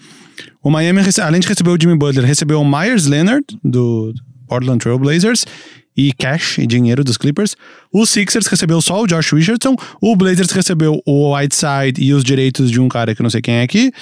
O 0.62 0.70
Miami, 0.70 1.02
além 1.22 1.38
de 1.40 1.46
receber 1.46 1.68
o 1.70 1.76
Jimmy 1.80 1.96
Butler, 1.98 2.24
recebeu 2.24 2.60
o 2.62 2.64
Myers 2.64 3.04
Leonard, 3.04 3.44
do 3.62 4.12
Portland 4.48 4.78
Trail 4.78 4.98
Blazers, 4.98 5.44
e 6.08 6.12
cash, 6.12 6.58
e 6.58 6.66
dinheiro 6.66 7.04
dos 7.04 7.16
Clippers. 7.16 7.54
O 7.92 8.06
Sixers 8.06 8.46
recebeu 8.46 8.80
só 8.80 9.02
o 9.02 9.06
Josh 9.06 9.32
Richardson, 9.32 9.76
o 10.00 10.16
Blazers 10.16 10.50
recebeu 10.50 11.02
o 11.06 11.34
Whiteside 11.34 12.02
e 12.02 12.14
os 12.14 12.24
direitos 12.24 12.70
de 12.70 12.80
um 12.80 12.88
cara 12.88 13.14
que 13.14 13.22
não 13.22 13.28
sei 13.30 13.42
quem 13.42 13.54
é 13.56 13.62
aqui, 13.62 13.92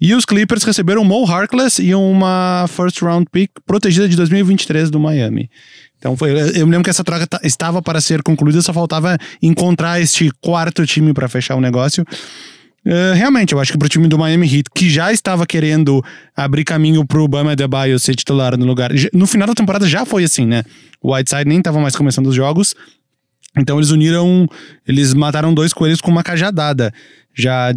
e 0.00 0.14
os 0.14 0.24
Clippers 0.24 0.62
receberam 0.62 1.02
o 1.02 1.04
Mo 1.04 1.24
Harkless 1.26 1.82
e 1.82 1.94
uma 1.94 2.66
first 2.68 3.00
round 3.02 3.26
pick 3.32 3.50
protegida 3.66 4.08
de 4.08 4.14
2023 4.16 4.90
do 4.90 5.00
Miami. 5.00 5.50
Então 5.98 6.16
foi, 6.16 6.30
eu 6.30 6.64
me 6.64 6.70
lembro 6.70 6.84
que 6.84 6.90
essa 6.90 7.02
troca 7.02 7.26
ta- 7.26 7.40
estava 7.42 7.82
para 7.82 8.00
ser 8.00 8.22
concluída, 8.22 8.62
só 8.62 8.72
faltava 8.72 9.18
encontrar 9.42 10.00
este 10.00 10.30
quarto 10.40 10.86
time 10.86 11.12
para 11.12 11.28
fechar 11.28 11.56
o 11.56 11.60
negócio. 11.60 12.04
Eh, 12.90 13.12
realmente, 13.12 13.52
eu 13.52 13.60
acho 13.60 13.70
que 13.70 13.76
pro 13.76 13.86
time 13.86 14.08
do 14.08 14.18
Miami 14.18 14.46
Heat, 14.46 14.70
que 14.74 14.88
já 14.88 15.12
estava 15.12 15.46
querendo 15.46 16.02
abrir 16.34 16.64
caminho 16.64 17.06
pro 17.06 17.28
Bama 17.28 17.52
Adebayo 17.52 17.98
ser 17.98 18.14
titular 18.14 18.56
no 18.56 18.64
lugar. 18.64 18.90
No 19.12 19.26
final 19.26 19.46
da 19.46 19.52
temporada 19.52 19.86
já 19.86 20.06
foi 20.06 20.24
assim, 20.24 20.46
né? 20.46 20.64
O 21.02 21.14
Whiteside 21.14 21.44
nem 21.46 21.58
estava 21.58 21.78
mais 21.80 21.94
começando 21.94 22.28
os 22.28 22.34
jogos. 22.34 22.74
Então 23.58 23.76
eles 23.76 23.90
uniram, 23.90 24.48
eles 24.86 25.12
mataram 25.12 25.52
dois 25.52 25.74
coelhos 25.74 26.00
com 26.00 26.10
uma 26.10 26.22
cajadada. 26.22 26.90
Já 27.34 27.74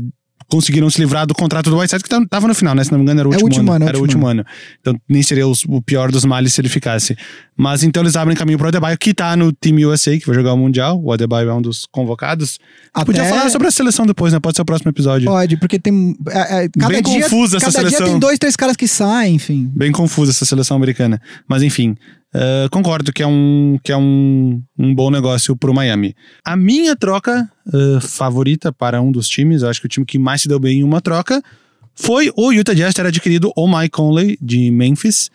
conseguiram 0.51 0.89
se 0.89 0.99
livrar 0.99 1.25
do 1.25 1.33
contrato 1.33 1.69
do 1.69 1.77
Whiteside, 1.77 2.03
que 2.03 2.09
tava 2.27 2.47
no 2.47 2.53
final, 2.53 2.75
né? 2.75 2.83
Se 2.83 2.91
não 2.91 2.99
me 2.99 3.03
engano, 3.03 3.21
era 3.21 3.29
o 3.29 3.31
É 3.33 3.35
último, 3.35 3.47
último 3.49 3.71
ano, 3.71 3.83
é 3.83 3.87
o 3.87 3.89
Era 3.89 3.97
o 3.97 4.01
último 4.01 4.25
último 4.27 4.41
ano. 4.41 4.45
Então 4.81 4.95
nem 5.09 5.23
seria 5.23 5.47
os- 5.47 5.63
o 5.67 5.81
pior 5.81 6.11
dos 6.11 6.25
males 6.25 6.53
se 6.53 6.61
ele 6.61 6.69
ficasse. 6.69 7.15
Mas 7.57 7.83
então 7.83 8.03
eles 8.03 8.15
abrem 8.15 8.35
caminho 8.35 8.57
pro 8.57 8.67
Adebayo, 8.67 8.97
que 8.97 9.13
tá 9.13 9.35
no 9.35 9.51
time 9.51 9.85
USA, 9.85 10.17
que 10.17 10.25
vai 10.25 10.35
jogar 10.35 10.53
o 10.53 10.57
Mundial. 10.57 10.99
O 11.01 11.11
Adebayo 11.13 11.49
é 11.49 11.53
um 11.53 11.61
dos 11.61 11.85
convocados. 11.91 12.59
Até- 12.93 13.05
Podia 13.05 13.23
falar 13.25 13.49
sobre 13.49 13.67
a 13.67 13.71
seleção 13.71 14.05
depois, 14.05 14.33
né? 14.33 14.39
Pode 14.39 14.55
ser 14.55 14.61
o 14.61 14.65
próximo 14.65 14.89
episódio. 14.91 15.27
Pode, 15.29 15.57
porque 15.57 15.79
tem. 15.79 16.15
é, 16.29 16.65
é, 16.65 16.69
cada 16.79 16.93
Bem 16.93 17.01
dia, 17.01 17.23
confusa 17.23 17.57
essa 17.57 17.67
cada 17.67 17.77
seleção. 17.79 17.99
dia 17.99 18.07
tem 18.07 18.19
dois, 18.19 18.37
três 18.37 18.55
caras 18.55 18.75
que 18.75 18.87
saem, 18.87 19.35
enfim. 19.35 19.71
Bem 19.75 19.91
confusa 19.91 20.31
essa 20.31 20.43
seleção 20.45 20.75
americana. 20.77 21.21
Mas 21.47 21.63
enfim, 21.63 21.95
eh, 22.33 22.67
concordo 22.71 23.11
que 23.11 23.21
é 23.23 23.27
um, 23.27 23.77
que 23.83 23.91
é 23.91 23.97
um, 23.97 24.61
um 24.77 24.93
bom 24.95 25.09
negócio 25.11 25.55
pro 25.55 25.73
Miami. 25.73 26.15
A 26.45 26.55
minha 26.55 26.95
troca 26.95 27.49
eh, 27.73 27.99
favorita 28.01 28.71
para 28.71 29.01
um 29.01 29.11
dos 29.11 29.27
times, 29.27 29.61
eu 29.61 29.69
acho 29.69 29.79
que 29.81 29.85
o 29.87 29.89
time 29.89 30.05
que 30.05 30.17
mais 30.19 30.41
se 30.41 30.47
deu 30.47 30.59
bem 30.59 30.79
em 30.79 30.83
uma 30.83 31.01
troca, 31.01 31.41
foi 31.93 32.31
o 32.37 32.51
Utah 32.51 32.73
Jazz 32.73 32.93
ter 32.93 33.05
adquirido 33.05 33.51
o 33.55 33.67
Mike 33.67 33.89
Conley 33.91 34.37
de 34.41 34.71
Memphis. 34.71 35.29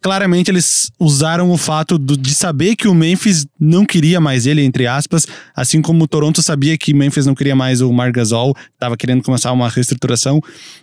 Claramente 0.00 0.50
eles 0.50 0.90
usaram 0.98 1.50
o 1.52 1.56
fato 1.56 1.96
do- 1.96 2.16
de 2.16 2.34
saber 2.34 2.74
que 2.74 2.88
o 2.88 2.94
Memphis 2.94 3.46
não 3.58 3.84
queria 3.86 4.20
mais 4.20 4.46
ele, 4.46 4.60
entre 4.64 4.84
aspas, 4.86 5.26
assim 5.54 5.80
como 5.80 6.02
o 6.02 6.08
Toronto 6.08 6.42
sabia 6.42 6.76
que 6.76 6.92
Memphis 6.92 7.24
não 7.24 7.36
queria 7.36 7.54
mais 7.54 7.80
o 7.80 7.92
Marc 7.92 8.12
Gasol, 8.14 8.52
estava 8.74 8.96
querendo 8.96 9.22
começar 9.22 9.52
uma 9.52 9.68
reestruturação. 9.68 10.40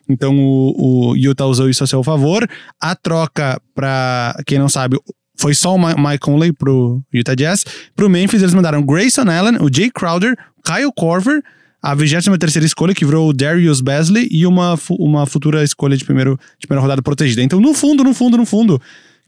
Então 0.07 0.37
o, 0.39 1.09
o 1.11 1.15
Utah 1.17 1.47
usou 1.47 1.69
isso 1.69 1.83
a 1.83 1.87
seu 1.87 2.01
favor. 2.01 2.47
A 2.79 2.95
troca, 2.95 3.59
para 3.75 4.41
quem 4.45 4.57
não 4.57 4.69
sabe, 4.69 4.97
foi 5.39 5.53
só 5.53 5.75
o 5.75 5.79
Mi- 5.79 5.95
Mike 5.97 6.19
Conley 6.19 6.51
pro 6.53 7.01
Utah 7.13 7.35
Jazz. 7.35 7.65
Pro 7.95 8.09
Memphis 8.09 8.41
eles 8.41 8.53
mandaram 8.53 8.81
Grayson 8.83 9.29
Allen, 9.29 9.57
o 9.61 9.69
Jay 9.73 9.89
Crowder, 9.89 10.37
Kyle 10.63 10.91
Korver, 10.95 11.41
a 11.81 11.95
23 11.95 12.55
escolha 12.65 12.93
que 12.93 13.05
virou 13.05 13.29
o 13.29 13.33
Darius 13.33 13.79
Basley 13.79 14.27
e 14.29 14.45
uma, 14.45 14.77
uma 14.91 15.25
futura 15.25 15.63
escolha 15.63 15.95
de, 15.95 16.03
primeiro, 16.03 16.37
de 16.59 16.67
primeira 16.67 16.81
rodada 16.81 17.01
protegida. 17.01 17.41
Então 17.41 17.59
no 17.59 17.73
fundo, 17.73 18.03
no 18.03 18.13
fundo, 18.13 18.35
no 18.37 18.45
fundo, 18.45 18.75
o 18.75 18.81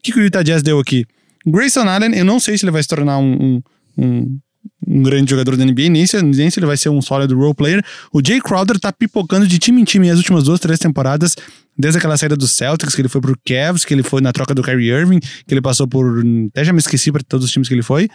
que, 0.04 0.12
que 0.12 0.20
o 0.20 0.24
Utah 0.24 0.44
Jazz 0.44 0.62
deu 0.62 0.78
aqui? 0.80 1.06
Grayson 1.48 1.88
Allen, 1.88 2.14
eu 2.14 2.26
não 2.26 2.40
sei 2.40 2.58
se 2.58 2.66
ele 2.66 2.72
vai 2.72 2.84
se 2.84 2.90
tornar 2.90 3.18
um, 3.18 3.62
um, 3.98 4.04
um, 4.04 4.40
um 4.88 5.02
grande 5.04 5.32
jogador 5.32 5.56
da 5.56 5.64
NBA, 5.66 5.90
nem 5.90 6.06
se, 6.06 6.22
nem 6.22 6.50
se 6.50 6.60
ele 6.60 6.68
vai 6.68 6.76
ser 6.78 6.90
um 6.90 7.02
sólido 7.02 7.36
role 7.38 7.56
player. 7.56 7.84
O 8.12 8.20
Jay 8.26 8.42
Crowder 8.42 8.78
tá 8.80 8.92
pipocando 8.92 9.48
de 9.48 9.58
time 9.58 9.82
em 9.82 9.86
time 9.86 10.10
as 10.10 10.18
últimas 10.18 10.44
duas, 10.44 10.60
três 10.60 10.78
temporadas, 10.78 11.36
desde 11.82 11.98
aquela 11.98 12.16
saída 12.18 12.38
do 12.38 12.48
Celtics, 12.48 12.96
que 12.96 13.02
ele 13.02 13.10
foi 13.10 13.20
pro 13.20 13.36
Cavs, 13.46 13.84
que 13.84 13.94
ele 13.94 14.04
foi 14.04 14.22
na 14.22 14.32
troca 14.32 14.54
do 14.56 14.62
Kyrie 14.64 14.90
Irving, 14.92 15.20
que 15.20 15.54
ele 15.54 15.62
passou 15.62 15.88
por. 15.88 16.24
Até 16.50 16.64
já 16.64 16.72
me 16.72 16.80
esqueci 16.80 17.12
para 17.12 17.22
todos 17.28 17.46
os 17.46 17.52
times 17.52 17.68
que 17.68 17.74
ele 17.74 17.84
foi. 17.84 18.08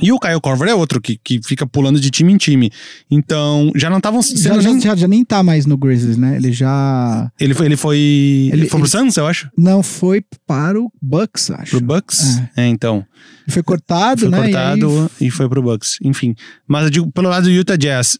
E 0.00 0.10
o 0.10 0.18
Kyle 0.18 0.40
Korver 0.40 0.68
é 0.70 0.74
outro 0.74 1.02
que, 1.02 1.18
que 1.22 1.38
fica 1.44 1.66
pulando 1.66 2.00
de 2.00 2.10
time 2.10 2.32
em 2.32 2.38
time. 2.38 2.70
Então, 3.10 3.70
já 3.76 3.90
não 3.90 3.98
estavam 3.98 4.22
Já, 4.22 4.56
nem. 4.56 4.80
já, 4.80 4.96
já 4.96 5.06
nem 5.06 5.22
tá 5.22 5.42
mais 5.42 5.66
no 5.66 5.76
Grizzlies, 5.76 6.16
né? 6.16 6.36
Ele 6.36 6.50
já. 6.50 7.30
Ele 7.38 7.52
foi. 7.52 7.66
Ele 7.66 7.76
foi. 7.76 7.98
Ele, 7.98 8.50
Ele- 8.52 8.68
foi 8.70 8.80
pro 8.80 8.88
ele- 8.88 8.88
Suns, 8.88 9.16
eu 9.18 9.26
acho? 9.26 9.50
Não 9.56 9.82
foi 9.82 10.24
para 10.46 10.80
o 10.80 10.90
Bucks, 11.00 11.50
acho. 11.50 11.72
Pro 11.76 11.80
Bucks? 11.86 12.40
É, 12.56 12.66
então. 12.66 13.04
Ele 13.46 13.52
foi 13.52 13.62
cortado, 13.62 14.20
Foi 14.22 14.30
né? 14.30 14.42
cortado 14.44 15.10
E 15.20 15.24
aí- 15.24 15.28
e, 15.28 15.30
foi 15.30 15.46
pro 15.46 15.62
Bucks. 15.62 15.98
Enfim. 16.02 16.34
Mas 16.66 16.84
eu 16.84 16.90
digo, 16.90 17.12
pelo 17.12 17.28
lado 17.28 17.44
do 17.44 17.50
Utah 17.50 17.76
Jazz, 17.76 18.18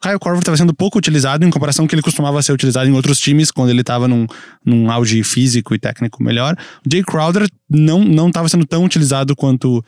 Kyle 0.00 0.18
Korver 0.18 0.38
estava 0.40 0.56
sendo 0.56 0.72
pouco 0.72 0.98
utilizado 0.98 1.44
em 1.44 1.50
comparação 1.50 1.84
com 1.84 1.88
que 1.88 1.94
ele 1.94 2.02
costumava 2.02 2.40
ser 2.42 2.52
utilizado 2.52 2.88
em 2.88 2.92
outros 2.92 3.18
times, 3.18 3.50
quando 3.50 3.70
ele 3.70 3.80
estava 3.80 4.06
num, 4.06 4.26
num 4.64 4.90
auge 4.90 5.22
físico 5.24 5.74
e 5.74 5.78
técnico 5.78 6.22
melhor. 6.22 6.56
O 6.86 6.90
Jay 6.90 7.02
Crowder 7.02 7.48
não 7.68 8.28
estava 8.28 8.48
sendo 8.48 8.64
tão 8.64 8.84
utilizado 8.84 9.34
quanto, 9.34 9.84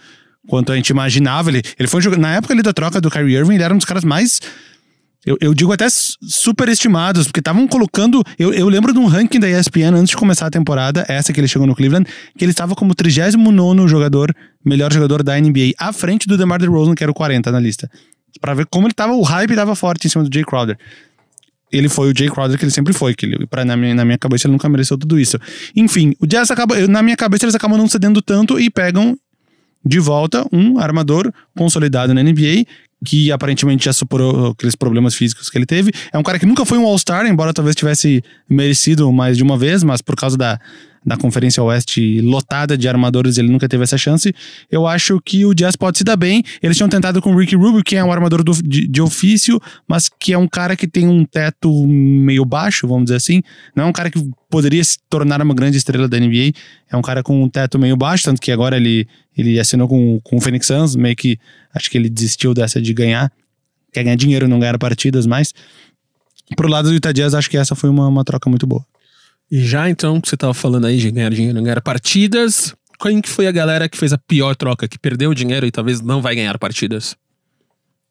quanto 0.48 0.72
a 0.72 0.76
gente 0.76 0.88
imaginava. 0.90 1.50
Ele, 1.50 1.62
ele 1.78 1.88
foi 1.88 2.02
Na 2.16 2.34
época 2.34 2.52
ali 2.54 2.62
da 2.62 2.72
troca 2.72 3.00
do 3.00 3.10
Kyrie 3.10 3.36
Irving, 3.36 3.54
ele 3.54 3.62
era 3.62 3.72
um 3.72 3.78
dos 3.78 3.86
caras 3.86 4.04
mais. 4.04 4.40
Eu, 5.24 5.36
eu 5.40 5.52
digo 5.52 5.70
até 5.70 5.88
su- 5.88 6.16
superestimados, 6.22 7.26
porque 7.26 7.40
estavam 7.40 7.68
colocando. 7.68 8.22
Eu, 8.38 8.52
eu 8.52 8.68
lembro 8.68 8.92
de 8.92 8.98
um 8.98 9.06
ranking 9.06 9.38
da 9.38 9.48
ESPN 9.48 9.94
antes 9.94 10.10
de 10.10 10.16
começar 10.16 10.46
a 10.46 10.50
temporada, 10.50 11.04
essa 11.08 11.32
que 11.32 11.38
ele 11.38 11.46
chegou 11.46 11.66
no 11.66 11.74
Cleveland, 11.74 12.08
que 12.36 12.44
ele 12.44 12.52
estava 12.52 12.74
como 12.74 12.94
39 12.94 13.86
jogador, 13.86 14.34
melhor 14.64 14.92
jogador 14.92 15.22
da 15.22 15.38
NBA, 15.38 15.72
à 15.78 15.92
frente 15.92 16.26
do 16.26 16.36
DeMar 16.38 16.58
DeRozan, 16.58 16.94
que 16.94 17.02
era 17.04 17.12
o 17.12 17.14
40 17.14 17.52
na 17.52 17.60
lista. 17.60 17.88
Pra 18.40 18.54
ver 18.54 18.66
como 18.66 18.86
ele 18.86 18.94
tava, 18.94 19.14
o 19.14 19.22
hype 19.22 19.54
tava 19.54 19.74
forte 19.74 20.06
em 20.06 20.10
cima 20.10 20.24
do 20.24 20.32
Jay 20.32 20.44
Crowder. 20.44 20.78
Ele 21.72 21.88
foi 21.88 22.12
o 22.12 22.16
Jay 22.16 22.28
Crowder 22.28 22.58
que 22.58 22.64
ele 22.64 22.72
sempre 22.72 22.92
foi, 22.92 23.14
que 23.14 23.26
ele, 23.26 23.46
pra, 23.46 23.64
na, 23.64 23.76
minha, 23.76 23.94
na 23.94 24.04
minha 24.04 24.18
cabeça 24.18 24.46
ele 24.46 24.52
nunca 24.52 24.68
mereceu 24.68 24.98
tudo 24.98 25.18
isso. 25.18 25.38
Enfim, 25.76 26.14
o 26.18 26.26
Jazz 26.26 26.50
acaba, 26.50 26.76
na 26.88 27.02
minha 27.02 27.16
cabeça 27.16 27.44
eles 27.44 27.54
acabam 27.54 27.78
não 27.78 27.88
cedendo 27.88 28.20
tanto 28.20 28.58
e 28.58 28.68
pegam 28.68 29.16
de 29.84 29.98
volta 29.98 30.44
um 30.52 30.78
armador 30.78 31.32
consolidado 31.56 32.12
na 32.12 32.22
NBA, 32.22 32.66
que 33.04 33.32
aparentemente 33.32 33.84
já 33.84 33.92
superou 33.92 34.50
aqueles 34.50 34.74
problemas 34.74 35.14
físicos 35.14 35.48
que 35.48 35.56
ele 35.56 35.66
teve. 35.66 35.92
É 36.12 36.18
um 36.18 36.22
cara 36.22 36.38
que 36.38 36.46
nunca 36.46 36.64
foi 36.64 36.76
um 36.76 36.84
All-Star, 36.84 37.26
embora 37.26 37.54
talvez 37.54 37.74
tivesse 37.74 38.22
merecido 38.48 39.10
mais 39.12 39.36
de 39.36 39.42
uma 39.42 39.56
vez, 39.56 39.82
mas 39.82 40.02
por 40.02 40.16
causa 40.16 40.36
da 40.36 40.58
da 41.04 41.16
Conferência 41.16 41.62
Oeste 41.62 42.20
lotada 42.20 42.76
de 42.76 42.88
armadores, 42.88 43.38
ele 43.38 43.48
nunca 43.48 43.68
teve 43.68 43.82
essa 43.82 43.96
chance. 43.96 44.34
Eu 44.70 44.86
acho 44.86 45.20
que 45.24 45.44
o 45.44 45.54
Jazz 45.54 45.74
pode 45.76 45.98
se 45.98 46.04
dar 46.04 46.16
bem. 46.16 46.42
Eles 46.62 46.76
tinham 46.76 46.88
tentado 46.88 47.22
com 47.22 47.32
o 47.32 47.38
Ricky 47.38 47.56
Rubio, 47.56 47.82
que 47.82 47.96
é 47.96 48.04
um 48.04 48.12
armador 48.12 48.42
do, 48.44 48.52
de, 48.62 48.86
de, 48.86 49.00
ofício, 49.00 49.60
mas 49.88 50.08
que 50.08 50.32
é 50.32 50.38
um 50.38 50.46
cara 50.46 50.76
que 50.76 50.86
tem 50.86 51.08
um 51.08 51.24
teto 51.24 51.86
meio 51.86 52.44
baixo, 52.44 52.86
vamos 52.86 53.04
dizer 53.04 53.16
assim. 53.16 53.42
Não 53.74 53.84
é 53.84 53.86
um 53.86 53.92
cara 53.92 54.10
que 54.10 54.20
poderia 54.50 54.84
se 54.84 54.98
tornar 55.08 55.40
uma 55.40 55.54
grande 55.54 55.78
estrela 55.78 56.06
da 56.06 56.18
NBA. 56.18 56.52
É 56.90 56.96
um 56.96 57.02
cara 57.02 57.22
com 57.22 57.42
um 57.42 57.48
teto 57.48 57.78
meio 57.78 57.96
baixo, 57.96 58.24
tanto 58.24 58.40
que 58.40 58.52
agora 58.52 58.76
ele, 58.76 59.08
ele 59.36 59.58
assinou 59.58 59.88
com, 59.88 60.20
com 60.22 60.36
o 60.36 60.40
Phoenix 60.40 60.66
Suns, 60.66 60.96
meio 60.96 61.16
que 61.16 61.38
acho 61.74 61.90
que 61.90 61.96
ele 61.96 62.10
desistiu 62.10 62.52
dessa 62.52 62.80
de 62.80 62.92
ganhar. 62.92 63.32
Quer 63.92 64.04
ganhar 64.04 64.16
dinheiro, 64.16 64.46
não 64.46 64.60
ganhar 64.60 64.78
partidas 64.78 65.26
mais. 65.26 65.54
Pro 66.54 66.68
lado 66.68 66.88
do 66.88 66.94
Utah 66.94 67.12
Jazz, 67.12 67.34
acho 67.34 67.48
que 67.48 67.56
essa 67.56 67.74
foi 67.74 67.88
uma, 67.88 68.06
uma 68.06 68.24
troca 68.24 68.50
muito 68.50 68.66
boa. 68.66 68.84
E 69.50 69.60
já 69.64 69.90
então, 69.90 70.20
que 70.20 70.28
você 70.28 70.36
tava 70.36 70.54
falando 70.54 70.86
aí 70.86 70.96
de 70.96 71.10
ganhar 71.10 71.30
dinheiro, 71.30 71.60
ganhar 71.60 71.80
partidas, 71.80 72.74
quem 73.00 73.20
que 73.20 73.28
foi 73.28 73.46
a 73.46 73.52
galera 73.52 73.88
que 73.88 73.98
fez 73.98 74.12
a 74.12 74.18
pior 74.18 74.54
troca, 74.54 74.86
que 74.86 74.98
perdeu 74.98 75.34
dinheiro 75.34 75.66
e 75.66 75.70
talvez 75.70 76.00
não 76.00 76.22
vai 76.22 76.34
ganhar 76.34 76.58
partidas? 76.58 77.16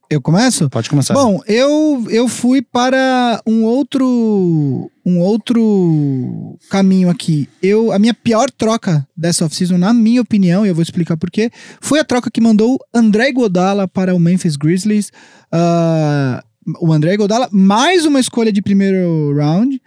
Eu 0.10 0.20
começo? 0.20 0.68
Pode 0.72 0.90
começar. 0.90 1.14
Bom, 1.14 1.40
eu, 1.46 2.04
eu 2.10 2.28
fui 2.28 2.64
para 2.64 3.40
um 3.46 3.64
outro 3.64 4.90
um 5.06 5.20
outro 5.20 6.58
caminho 6.70 7.12
aqui. 7.12 7.48
Eu 7.62 7.92
a 7.92 8.00
minha 8.00 8.14
pior 8.14 8.50
troca 8.50 9.08
dessa 9.16 9.46
off-season, 9.46 9.78
na 9.78 9.94
minha 9.94 10.22
opinião, 10.22 10.66
e 10.66 10.70
eu 10.70 10.76
vou 10.76 10.82
explicar 10.82 11.16
por 11.16 11.30
quê, 11.30 11.52
foi 11.80 12.00
a 12.00 12.04
troca 12.04 12.32
que 12.32 12.42
mandou 12.42 12.80
André 12.92 13.32
Godala 13.32 13.88
para 13.88 14.16
o 14.16 14.20
Memphis 14.20 14.56
Grizzlies. 14.56 15.12
Uh, 15.54 16.42
o 16.82 16.92
André 16.92 17.16
Godala, 17.16 17.48
mais 17.52 18.04
uma 18.04 18.20
escolha 18.20 18.52
de 18.52 18.64
primeiro 18.64 19.36
round 19.36 19.80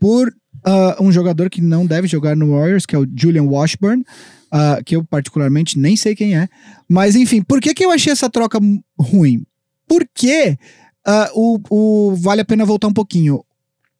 por 0.00 0.32
uh, 0.66 1.02
um 1.02 1.10
jogador 1.10 1.48
que 1.50 1.60
não 1.60 1.86
deve 1.86 2.06
jogar 2.06 2.36
no 2.36 2.52
Warriors, 2.52 2.86
que 2.86 2.94
é 2.94 2.98
o 2.98 3.06
Julian 3.16 3.44
Washburn. 3.44 4.04
Uh, 4.52 4.82
que 4.84 4.96
eu 4.96 5.04
particularmente 5.04 5.78
nem 5.78 5.96
sei 5.96 6.16
quem 6.16 6.36
é. 6.36 6.48
Mas 6.88 7.14
enfim, 7.14 7.40
por 7.40 7.60
que, 7.60 7.72
que 7.72 7.84
eu 7.84 7.92
achei 7.92 8.12
essa 8.12 8.28
troca 8.28 8.58
ruim? 8.98 9.46
Porque 9.86 10.58
uh, 11.06 11.30
o, 11.34 11.60
o, 11.70 12.16
vale 12.16 12.40
a 12.40 12.44
pena 12.44 12.64
voltar 12.64 12.88
um 12.88 12.92
pouquinho. 12.92 13.44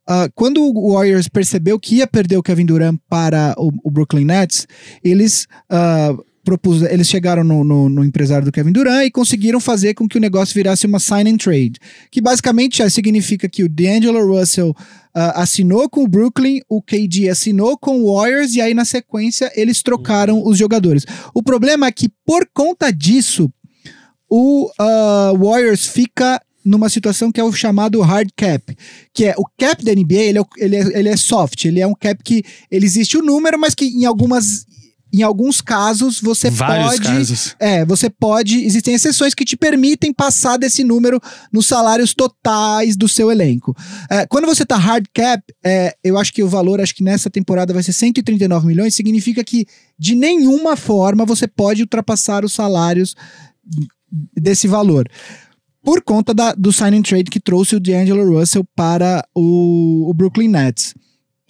Uh, 0.08 0.26
quando 0.34 0.60
o 0.60 0.94
Warriors 0.94 1.28
percebeu 1.28 1.78
que 1.78 1.96
ia 1.96 2.06
perder 2.06 2.36
o 2.36 2.42
Kevin 2.42 2.66
Durant 2.66 2.98
para 3.08 3.54
o, 3.56 3.70
o 3.84 3.90
Brooklyn 3.92 4.24
Nets, 4.24 4.66
eles 5.04 5.46
uh, 5.70 6.20
propus, 6.44 6.82
eles 6.82 7.08
chegaram 7.08 7.44
no, 7.44 7.62
no, 7.62 7.88
no, 7.88 8.04
empresário 8.04 8.44
do 8.44 8.52
Kevin 8.52 8.72
Durant 8.72 9.06
e 9.06 9.10
conseguiram 9.10 9.60
fazer 9.60 9.94
com 9.94 10.08
que 10.08 10.16
o 10.16 10.20
negócio 10.20 10.54
virasse 10.54 10.86
uma 10.86 10.98
sign 10.98 11.30
and 11.30 11.36
trade, 11.36 11.74
que 12.10 12.20
basicamente 12.20 12.78
já 12.78 12.88
significa 12.88 13.48
que 13.48 13.62
o 13.62 13.68
D'Angelo 13.68 14.34
Russell 14.34 14.70
uh, 14.70 14.76
assinou 15.34 15.88
com 15.88 16.04
o 16.04 16.08
Brooklyn, 16.08 16.60
o 16.68 16.82
KD 16.82 17.28
assinou 17.28 17.76
com 17.76 18.00
o 18.00 18.14
Warriors 18.14 18.54
e 18.54 18.60
aí 18.60 18.74
na 18.74 18.84
sequência 18.84 19.52
eles 19.54 19.82
trocaram 19.82 20.42
os 20.44 20.56
jogadores. 20.56 21.04
O 21.34 21.42
problema 21.42 21.86
é 21.86 21.92
que 21.92 22.08
por 22.24 22.48
conta 22.52 22.90
disso 22.90 23.52
o 24.28 24.66
uh, 24.66 25.38
Warriors 25.38 25.86
fica 25.86 26.40
numa 26.64 26.88
situação 26.88 27.32
que 27.32 27.40
é 27.40 27.44
o 27.44 27.52
chamado 27.52 28.00
hard 28.00 28.30
cap, 28.36 28.76
que 29.14 29.24
é 29.24 29.34
o 29.36 29.44
cap 29.58 29.84
da 29.84 29.92
NBA, 29.92 30.14
ele 30.14 30.38
é, 30.38 30.42
ele 30.58 30.76
é, 30.76 30.98
ele 30.98 31.08
é 31.08 31.16
soft, 31.16 31.64
ele 31.64 31.80
é 31.80 31.86
um 31.86 31.94
cap 31.94 32.22
que 32.22 32.44
ele 32.70 32.84
existe 32.84 33.16
o 33.16 33.22
número, 33.22 33.58
mas 33.58 33.74
que 33.74 33.86
em 33.86 34.04
algumas 34.04 34.66
em 35.12 35.22
alguns 35.22 35.60
casos 35.60 36.20
você 36.20 36.50
Vários 36.50 36.90
pode 36.92 37.02
casos. 37.02 37.56
é 37.58 37.84
você 37.84 38.08
pode 38.08 38.64
existem 38.64 38.94
exceções 38.94 39.34
que 39.34 39.44
te 39.44 39.56
permitem 39.56 40.12
passar 40.12 40.56
desse 40.56 40.84
número 40.84 41.20
nos 41.52 41.66
salários 41.66 42.14
totais 42.14 42.96
do 42.96 43.08
seu 43.08 43.30
elenco 43.30 43.76
é, 44.10 44.26
quando 44.26 44.46
você 44.46 44.64
tá 44.64 44.76
hard 44.76 45.06
cap 45.12 45.42
é, 45.64 45.94
eu 46.04 46.18
acho 46.18 46.32
que 46.32 46.42
o 46.42 46.48
valor 46.48 46.80
acho 46.80 46.94
que 46.94 47.02
nessa 47.02 47.28
temporada 47.30 47.72
vai 47.72 47.82
ser 47.82 47.92
139 47.92 48.66
milhões 48.66 48.94
significa 48.94 49.42
que 49.42 49.66
de 49.98 50.14
nenhuma 50.14 50.76
forma 50.76 51.24
você 51.24 51.46
pode 51.46 51.82
ultrapassar 51.82 52.44
os 52.44 52.52
salários 52.52 53.14
desse 54.36 54.66
valor. 54.66 55.08
Por 55.82 56.02
conta 56.02 56.34
da, 56.34 56.52
do 56.52 56.72
sign 56.72 57.02
trade 57.02 57.30
que 57.30 57.40
trouxe 57.40 57.76
o 57.76 57.80
D'Angelo 57.80 58.38
Russell 58.38 58.64
para 58.76 59.24
o, 59.34 60.10
o 60.10 60.14
Brooklyn 60.14 60.48
Nets 60.48 60.94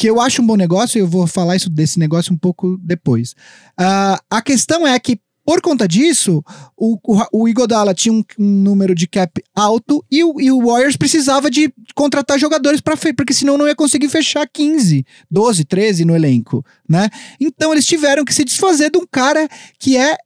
que 0.00 0.06
eu 0.06 0.18
acho 0.18 0.40
um 0.40 0.46
bom 0.46 0.56
negócio, 0.56 0.96
e 0.96 1.02
eu 1.02 1.06
vou 1.06 1.26
falar 1.26 1.56
isso 1.56 1.68
desse 1.68 1.98
negócio 1.98 2.32
um 2.32 2.38
pouco 2.38 2.78
depois. 2.82 3.32
Uh, 3.78 4.16
a 4.30 4.40
questão 4.40 4.86
é 4.86 4.98
que, 4.98 5.20
por 5.44 5.60
conta 5.60 5.86
disso, 5.86 6.42
o, 6.74 6.98
o, 7.04 7.42
o 7.42 7.46
Igodala 7.46 7.92
tinha 7.92 8.10
um, 8.10 8.24
um, 8.38 8.62
número 8.62 8.94
de 8.94 9.06
cap 9.06 9.44
alto 9.54 10.02
e 10.10 10.24
o, 10.24 10.40
e 10.40 10.50
o 10.50 10.64
Warriors 10.64 10.96
precisava 10.96 11.50
de 11.50 11.70
contratar 11.94 12.38
jogadores 12.38 12.80
para 12.80 12.96
porque 13.14 13.34
senão 13.34 13.58
não 13.58 13.68
ia 13.68 13.74
conseguir 13.74 14.08
fechar 14.08 14.48
15, 14.48 15.04
12, 15.30 15.66
13 15.66 16.06
no 16.06 16.16
elenco, 16.16 16.64
né? 16.88 17.10
Então 17.38 17.70
eles 17.70 17.84
tiveram 17.84 18.24
que 18.24 18.32
se 18.32 18.42
desfazer 18.42 18.90
de 18.90 18.96
um 18.96 19.06
cara 19.06 19.46
que 19.78 19.98
é 19.98 20.16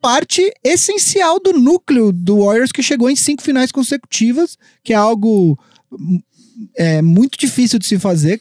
parte 0.00 0.50
essencial 0.64 1.38
do 1.38 1.52
núcleo 1.52 2.10
do 2.10 2.42
Warriors 2.42 2.72
que 2.72 2.82
chegou 2.82 3.10
em 3.10 3.16
cinco 3.16 3.42
finais 3.42 3.70
consecutivas, 3.70 4.56
que 4.82 4.94
é 4.94 4.96
algo 4.96 5.58
é, 6.74 7.02
muito 7.02 7.38
difícil 7.38 7.78
de 7.78 7.86
se 7.86 7.98
fazer 7.98 8.40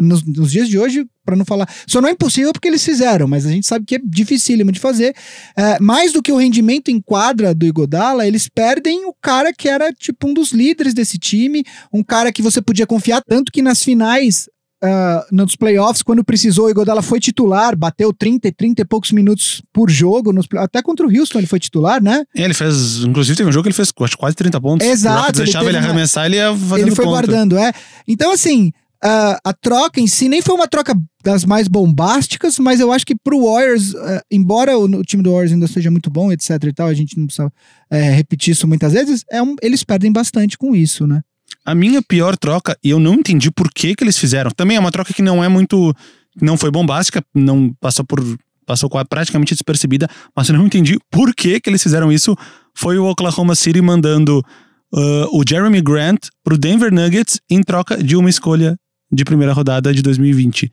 nos, 0.00 0.22
nos 0.22 0.50
dias 0.50 0.68
de 0.68 0.78
hoje, 0.78 1.06
para 1.24 1.36
não 1.36 1.44
falar. 1.44 1.68
Só 1.86 2.00
não 2.00 2.08
é 2.08 2.12
impossível 2.12 2.52
porque 2.52 2.68
eles 2.68 2.84
fizeram, 2.84 3.26
mas 3.26 3.46
a 3.46 3.50
gente 3.50 3.66
sabe 3.66 3.84
que 3.84 3.96
é 3.96 4.00
dificílimo 4.04 4.70
de 4.70 4.80
fazer. 4.80 5.14
É, 5.56 5.78
mais 5.80 6.12
do 6.12 6.22
que 6.22 6.32
o 6.32 6.36
rendimento 6.36 6.90
em 6.90 7.00
quadra 7.00 7.54
do 7.54 7.66
Igodala, 7.66 8.26
eles 8.26 8.48
perdem 8.48 9.06
o 9.06 9.14
cara 9.20 9.52
que 9.52 9.68
era 9.68 9.92
tipo 9.92 10.28
um 10.28 10.34
dos 10.34 10.52
líderes 10.52 10.94
desse 10.94 11.18
time, 11.18 11.64
um 11.92 12.02
cara 12.02 12.32
que 12.32 12.42
você 12.42 12.62
podia 12.62 12.86
confiar 12.86 13.22
tanto 13.26 13.52
que 13.52 13.62
nas 13.62 13.82
finais 13.82 14.48
uh, 14.82 15.34
nos 15.34 15.56
playoffs, 15.56 16.02
quando 16.02 16.24
precisou, 16.24 16.66
o 16.66 16.70
Igodala 16.70 17.02
foi 17.02 17.20
titular, 17.20 17.76
bateu 17.76 18.12
30 18.12 18.48
e 18.48 18.52
30 18.52 18.82
e 18.82 18.84
poucos 18.84 19.12
minutos 19.12 19.62
por 19.72 19.90
jogo, 19.90 20.32
nos, 20.32 20.46
até 20.56 20.82
contra 20.82 21.06
o 21.06 21.10
Houston 21.10 21.38
ele 21.38 21.46
foi 21.46 21.58
titular, 21.58 22.02
né? 22.02 22.24
É, 22.34 22.42
ele 22.42 22.54
fez, 22.54 23.04
inclusive 23.04 23.36
teve 23.36 23.48
um 23.48 23.52
jogo 23.52 23.64
que 23.64 23.68
ele 23.68 23.74
fez 23.74 23.90
quase 23.90 24.36
30 24.36 24.60
pontos. 24.60 24.86
Exato. 24.86 25.38
Ele 25.38 25.44
deixava 25.44 25.68
ele 25.68 25.78
arremessar, 25.78 26.26
ele 26.26 26.36
ia 26.36 26.54
fazendo 26.54 26.88
Ele 26.88 26.94
foi 26.94 27.04
ponto. 27.04 27.14
guardando, 27.14 27.58
é. 27.58 27.72
Então, 28.06 28.32
assim, 28.32 28.72
Uh, 29.06 29.38
a 29.44 29.52
troca 29.52 30.00
em 30.00 30.08
si 30.08 30.28
nem 30.28 30.42
foi 30.42 30.52
uma 30.52 30.66
troca 30.66 30.92
das 31.22 31.44
mais 31.44 31.68
bombásticas, 31.68 32.58
mas 32.58 32.80
eu 32.80 32.90
acho 32.90 33.06
que 33.06 33.14
pro 33.14 33.44
Warriors, 33.44 33.94
uh, 33.94 34.20
embora 34.28 34.76
o, 34.76 34.84
o, 34.84 35.04
time 35.04 35.22
do 35.22 35.30
Warriors 35.30 35.52
ainda 35.52 35.68
seja 35.68 35.92
muito 35.92 36.10
bom, 36.10 36.32
etc 36.32 36.50
e 36.64 36.72
tal, 36.72 36.88
a 36.88 36.94
gente 36.94 37.16
não 37.16 37.26
precisa 37.26 37.52
é, 37.88 38.10
repetir 38.10 38.50
isso 38.50 38.66
muitas 38.66 38.94
vezes, 38.94 39.22
é 39.30 39.40
um, 39.40 39.54
eles 39.62 39.84
perdem 39.84 40.10
bastante 40.10 40.58
com 40.58 40.74
isso, 40.74 41.06
né? 41.06 41.20
A 41.64 41.72
minha 41.72 42.02
pior 42.02 42.36
troca, 42.36 42.76
e 42.82 42.90
eu 42.90 42.98
não 42.98 43.14
entendi 43.14 43.48
por 43.48 43.70
que 43.72 43.94
que 43.94 44.02
eles 44.02 44.18
fizeram. 44.18 44.50
Também 44.50 44.76
é 44.76 44.80
uma 44.80 44.90
troca 44.90 45.14
que 45.14 45.22
não 45.22 45.42
é 45.42 45.48
muito. 45.48 45.94
Não 46.42 46.56
foi 46.56 46.72
bombástica, 46.72 47.24
não 47.32 47.72
passou 47.80 48.04
por. 48.04 48.20
Passou 48.64 48.90
praticamente 49.08 49.54
despercebida, 49.54 50.08
mas 50.34 50.48
eu 50.48 50.58
não 50.58 50.66
entendi 50.66 50.98
por 51.08 51.32
que 51.32 51.60
que 51.60 51.70
eles 51.70 51.80
fizeram 51.80 52.10
isso. 52.10 52.36
Foi 52.74 52.98
o 52.98 53.06
Oklahoma 53.06 53.54
City 53.54 53.80
mandando 53.80 54.44
uh, 54.92 55.38
o 55.38 55.44
Jeremy 55.48 55.80
Grant 55.80 56.26
pro 56.42 56.58
Denver 56.58 56.92
Nuggets 56.92 57.40
em 57.48 57.62
troca 57.62 57.96
de 58.02 58.16
uma 58.16 58.28
escolha 58.28 58.76
de 59.10 59.24
primeira 59.24 59.52
rodada 59.52 59.92
de 59.92 60.02
2020. 60.02 60.72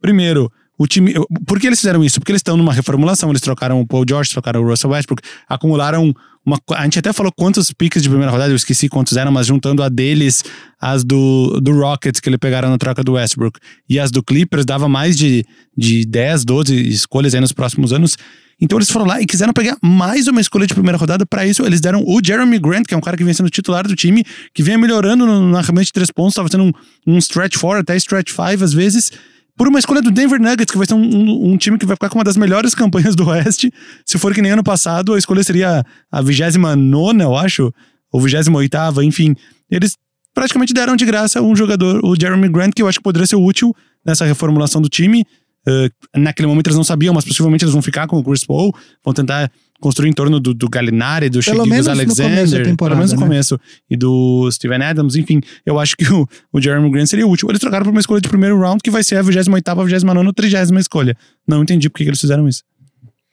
Primeiro, 0.00 0.50
o 0.78 0.86
time. 0.86 1.14
Por 1.46 1.60
que 1.60 1.66
eles 1.66 1.80
fizeram 1.80 2.02
isso? 2.04 2.20
Porque 2.20 2.32
eles 2.32 2.40
estão 2.40 2.56
numa 2.56 2.72
reformulação. 2.72 3.30
Eles 3.30 3.40
trocaram 3.40 3.80
o 3.80 3.86
Paul 3.86 4.04
George, 4.08 4.30
trocaram 4.30 4.62
o 4.62 4.68
Russell 4.68 4.90
Westbrook, 4.90 5.22
acumularam 5.48 6.14
uma. 6.44 6.58
A 6.72 6.84
gente 6.84 6.98
até 6.98 7.12
falou 7.12 7.32
quantos 7.34 7.72
piques 7.72 8.02
de 8.02 8.08
primeira 8.08 8.30
rodada, 8.30 8.52
eu 8.52 8.56
esqueci 8.56 8.88
quantos 8.88 9.16
eram, 9.16 9.32
mas 9.32 9.46
juntando 9.46 9.82
a 9.82 9.88
deles, 9.88 10.44
as 10.80 11.02
do, 11.02 11.60
do 11.60 11.72
Rockets 11.72 12.20
que 12.20 12.28
eles 12.28 12.38
pegaram 12.38 12.68
na 12.68 12.78
troca 12.78 13.02
do 13.02 13.12
Westbrook 13.12 13.58
e 13.88 13.98
as 13.98 14.10
do 14.10 14.22
Clippers, 14.22 14.64
dava 14.64 14.88
mais 14.88 15.16
de, 15.16 15.44
de 15.76 16.04
10, 16.04 16.44
12 16.44 16.88
escolhas 16.88 17.34
aí 17.34 17.40
nos 17.40 17.52
próximos 17.52 17.92
anos. 17.92 18.16
Então 18.60 18.78
eles 18.78 18.90
foram 18.90 19.06
lá 19.06 19.20
e 19.20 19.26
quiseram 19.26 19.52
pegar 19.52 19.76
mais 19.82 20.28
uma 20.28 20.40
escolha 20.40 20.66
de 20.66 20.74
primeira 20.74 20.96
rodada. 20.96 21.26
Para 21.26 21.46
isso, 21.46 21.64
eles 21.64 21.80
deram 21.80 22.04
o 22.06 22.20
Jeremy 22.24 22.58
Grant, 22.58 22.86
que 22.86 22.94
é 22.94 22.96
um 22.96 23.00
cara 23.00 23.16
que 23.16 23.24
vem 23.24 23.34
sendo 23.34 23.50
titular 23.50 23.86
do 23.86 23.96
time, 23.96 24.24
que 24.52 24.62
vem 24.62 24.78
melhorando 24.78 25.26
no, 25.26 25.50
na 25.50 25.58
arremesso 25.58 25.86
de 25.86 25.92
três 25.92 26.10
pontos, 26.10 26.32
estava 26.32 26.48
sendo 26.48 26.64
um, 26.64 26.72
um 27.06 27.18
stretch 27.18 27.56
4, 27.58 27.80
até 27.80 27.96
stretch 27.96 28.30
5 28.30 28.62
às 28.62 28.72
vezes 28.72 29.10
por 29.56 29.68
uma 29.68 29.78
escolha 29.78 30.02
do 30.02 30.10
Denver 30.10 30.40
Nuggets, 30.40 30.70
que 30.70 30.76
vai 30.76 30.86
ser 30.86 30.94
um, 30.94 31.02
um, 31.02 31.52
um, 31.52 31.56
time 31.56 31.78
que 31.78 31.86
vai 31.86 31.96
ficar 31.96 32.08
com 32.08 32.18
uma 32.18 32.24
das 32.24 32.36
melhores 32.36 32.74
campanhas 32.74 33.14
do 33.14 33.26
Oeste. 33.28 33.72
Se 34.04 34.18
for 34.18 34.34
que 34.34 34.42
nem 34.42 34.52
ano 34.52 34.64
passado, 34.64 35.14
a 35.14 35.18
escolha 35.18 35.42
seria 35.44 35.84
a 36.10 36.22
29, 36.22 37.22
eu 37.22 37.36
acho, 37.36 37.72
ou 38.12 38.20
28, 38.20 39.02
enfim. 39.02 39.34
Eles 39.70 39.96
praticamente 40.34 40.74
deram 40.74 40.96
de 40.96 41.04
graça 41.04 41.40
um 41.40 41.54
jogador, 41.54 42.04
o 42.04 42.16
Jeremy 42.18 42.48
Grant, 42.48 42.74
que 42.74 42.82
eu 42.82 42.88
acho 42.88 42.98
que 42.98 43.04
poderia 43.04 43.26
ser 43.26 43.36
útil 43.36 43.74
nessa 44.04 44.24
reformulação 44.24 44.82
do 44.82 44.88
time. 44.88 45.24
Uh, 45.66 46.18
naquele 46.20 46.46
momento 46.46 46.66
eles 46.66 46.76
não 46.76 46.84
sabiam, 46.84 47.14
mas 47.14 47.24
possivelmente 47.24 47.64
eles 47.64 47.72
vão 47.72 47.80
ficar 47.80 48.06
com 48.06 48.18
o 48.18 48.24
Chris 48.24 48.44
Paul, 48.44 48.74
vão 49.02 49.14
tentar 49.14 49.50
construir 49.84 50.08
em 50.08 50.14
torno 50.14 50.40
do, 50.40 50.54
do 50.54 50.66
Gallinari, 50.66 51.28
do 51.28 51.40
Pelo 51.40 51.66
menos 51.66 51.86
Alexander, 51.86 52.74
pelo 52.74 52.96
menos 52.96 53.12
no 53.12 53.20
né? 53.20 53.26
começo, 53.26 53.60
e 53.90 53.94
do 53.94 54.50
Steven 54.50 54.82
Adams, 54.82 55.14
enfim, 55.14 55.42
eu 55.66 55.78
acho 55.78 55.94
que 55.94 56.10
o, 56.10 56.26
o 56.50 56.58
Jeremy 56.58 56.90
Grant 56.90 57.06
seria 57.06 57.26
útil. 57.26 57.50
Eles 57.50 57.60
trocaram 57.60 57.84
por 57.84 57.90
uma 57.90 58.00
escolha 58.00 58.18
de 58.18 58.26
primeiro 58.26 58.58
round 58.58 58.80
que 58.82 58.90
vai 58.90 59.04
ser 59.04 59.16
a 59.16 59.22
28 59.22 59.50
a 59.68 59.74
29 59.84 60.32
30 60.32 60.80
escolha. 60.80 61.14
Não 61.46 61.62
entendi 61.62 61.90
por 61.90 61.98
que, 61.98 62.04
que 62.04 62.08
eles 62.08 62.20
fizeram 62.20 62.48
isso. 62.48 62.62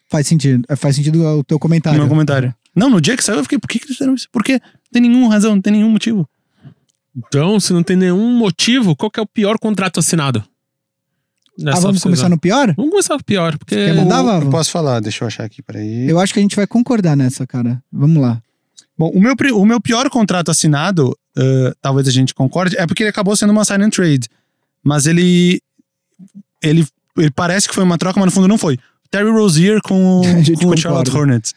Faz 0.10 0.28
sentido, 0.28 0.68
faz 0.76 0.98
sentido 0.98 1.26
o 1.26 1.42
teu 1.42 1.58
comentário. 1.58 1.98
O 1.98 2.02
meu 2.02 2.10
comentário. 2.10 2.54
Não, 2.76 2.90
no 2.90 3.00
dia 3.00 3.16
que 3.16 3.24
saiu 3.24 3.38
eu 3.38 3.44
fiquei, 3.44 3.58
por 3.58 3.70
que, 3.70 3.80
que 3.80 3.86
eles 3.86 3.96
fizeram 3.96 4.14
isso? 4.14 4.28
Por 4.30 4.44
quê? 4.44 4.60
Não 4.62 4.92
tem 4.92 5.02
nenhuma 5.04 5.30
razão, 5.30 5.56
não 5.56 5.62
tem 5.62 5.72
nenhum 5.72 5.90
motivo. 5.90 6.28
Então, 7.16 7.62
se 7.62 7.72
não 7.72 7.82
tem 7.82 7.96
nenhum 7.96 8.38
motivo, 8.38 8.94
qual 8.94 9.10
que 9.10 9.22
é 9.22 9.24
o 9.24 9.28
pior 9.28 9.58
contrato 9.58 10.02
assinado? 10.02 10.44
Nessa 11.62 11.78
ah, 11.78 11.82
vamos 11.82 12.02
começar 12.04 12.30
no 12.30 12.38
pior? 12.40 12.74
Vamos 12.76 12.92
começar 12.92 13.16
com 13.16 13.22
o 13.22 13.24
pior, 13.26 13.58
porque. 13.58 13.76
Quer 13.76 13.96
mandar, 13.96 14.20
Eu- 14.20 14.24
Vavo? 14.26 14.46
eu 14.46 14.50
posso 14.52 14.72
falar, 14.72 15.00
deixa 15.00 15.24
eu 15.24 15.28
achar 15.28 15.44
aqui, 15.44 15.62
peraí. 15.62 16.10
Eu 16.10 16.20
acho 16.20 16.34
que 16.34 16.40
a 16.40 16.42
gente 16.42 16.56
vai 16.56 16.68
concordar 16.68 17.16
nessa, 17.16 17.46
cara. 17.48 17.82
Vamos 17.92 18.22
lá. 18.22 18.42
Bom, 18.98 19.10
o 19.10 19.20
meu, 19.22 19.34
o 19.56 19.66
meu 19.66 19.82
pior 19.82 20.10
contrato 20.10 20.52
assinado, 20.52 21.10
uh, 21.38 21.76
talvez 21.82 22.08
a 22.08 22.12
gente 22.12 22.34
concorde, 22.36 22.76
é 22.78 22.86
porque 22.86 23.04
ele 23.04 23.10
acabou 23.10 23.36
sendo 23.36 23.52
uma 23.52 23.66
sign 23.66 23.84
and 23.84 23.90
trade. 23.90 24.28
Mas 24.84 25.06
ele, 25.08 25.62
ele. 26.62 26.86
Ele 27.18 27.30
parece 27.32 27.68
que 27.68 27.76
foi 27.76 27.84
uma 27.84 27.98
troca, 27.98 28.20
mas 28.20 28.26
no 28.28 28.32
fundo 28.32 28.48
não 28.48 28.58
foi. 28.58 28.78
Terry 29.10 29.30
Rozier 29.30 29.82
com, 29.84 30.22
com 30.62 30.68
o. 30.68 30.78
Charlotte 30.78 31.12
Hornets. 31.12 31.54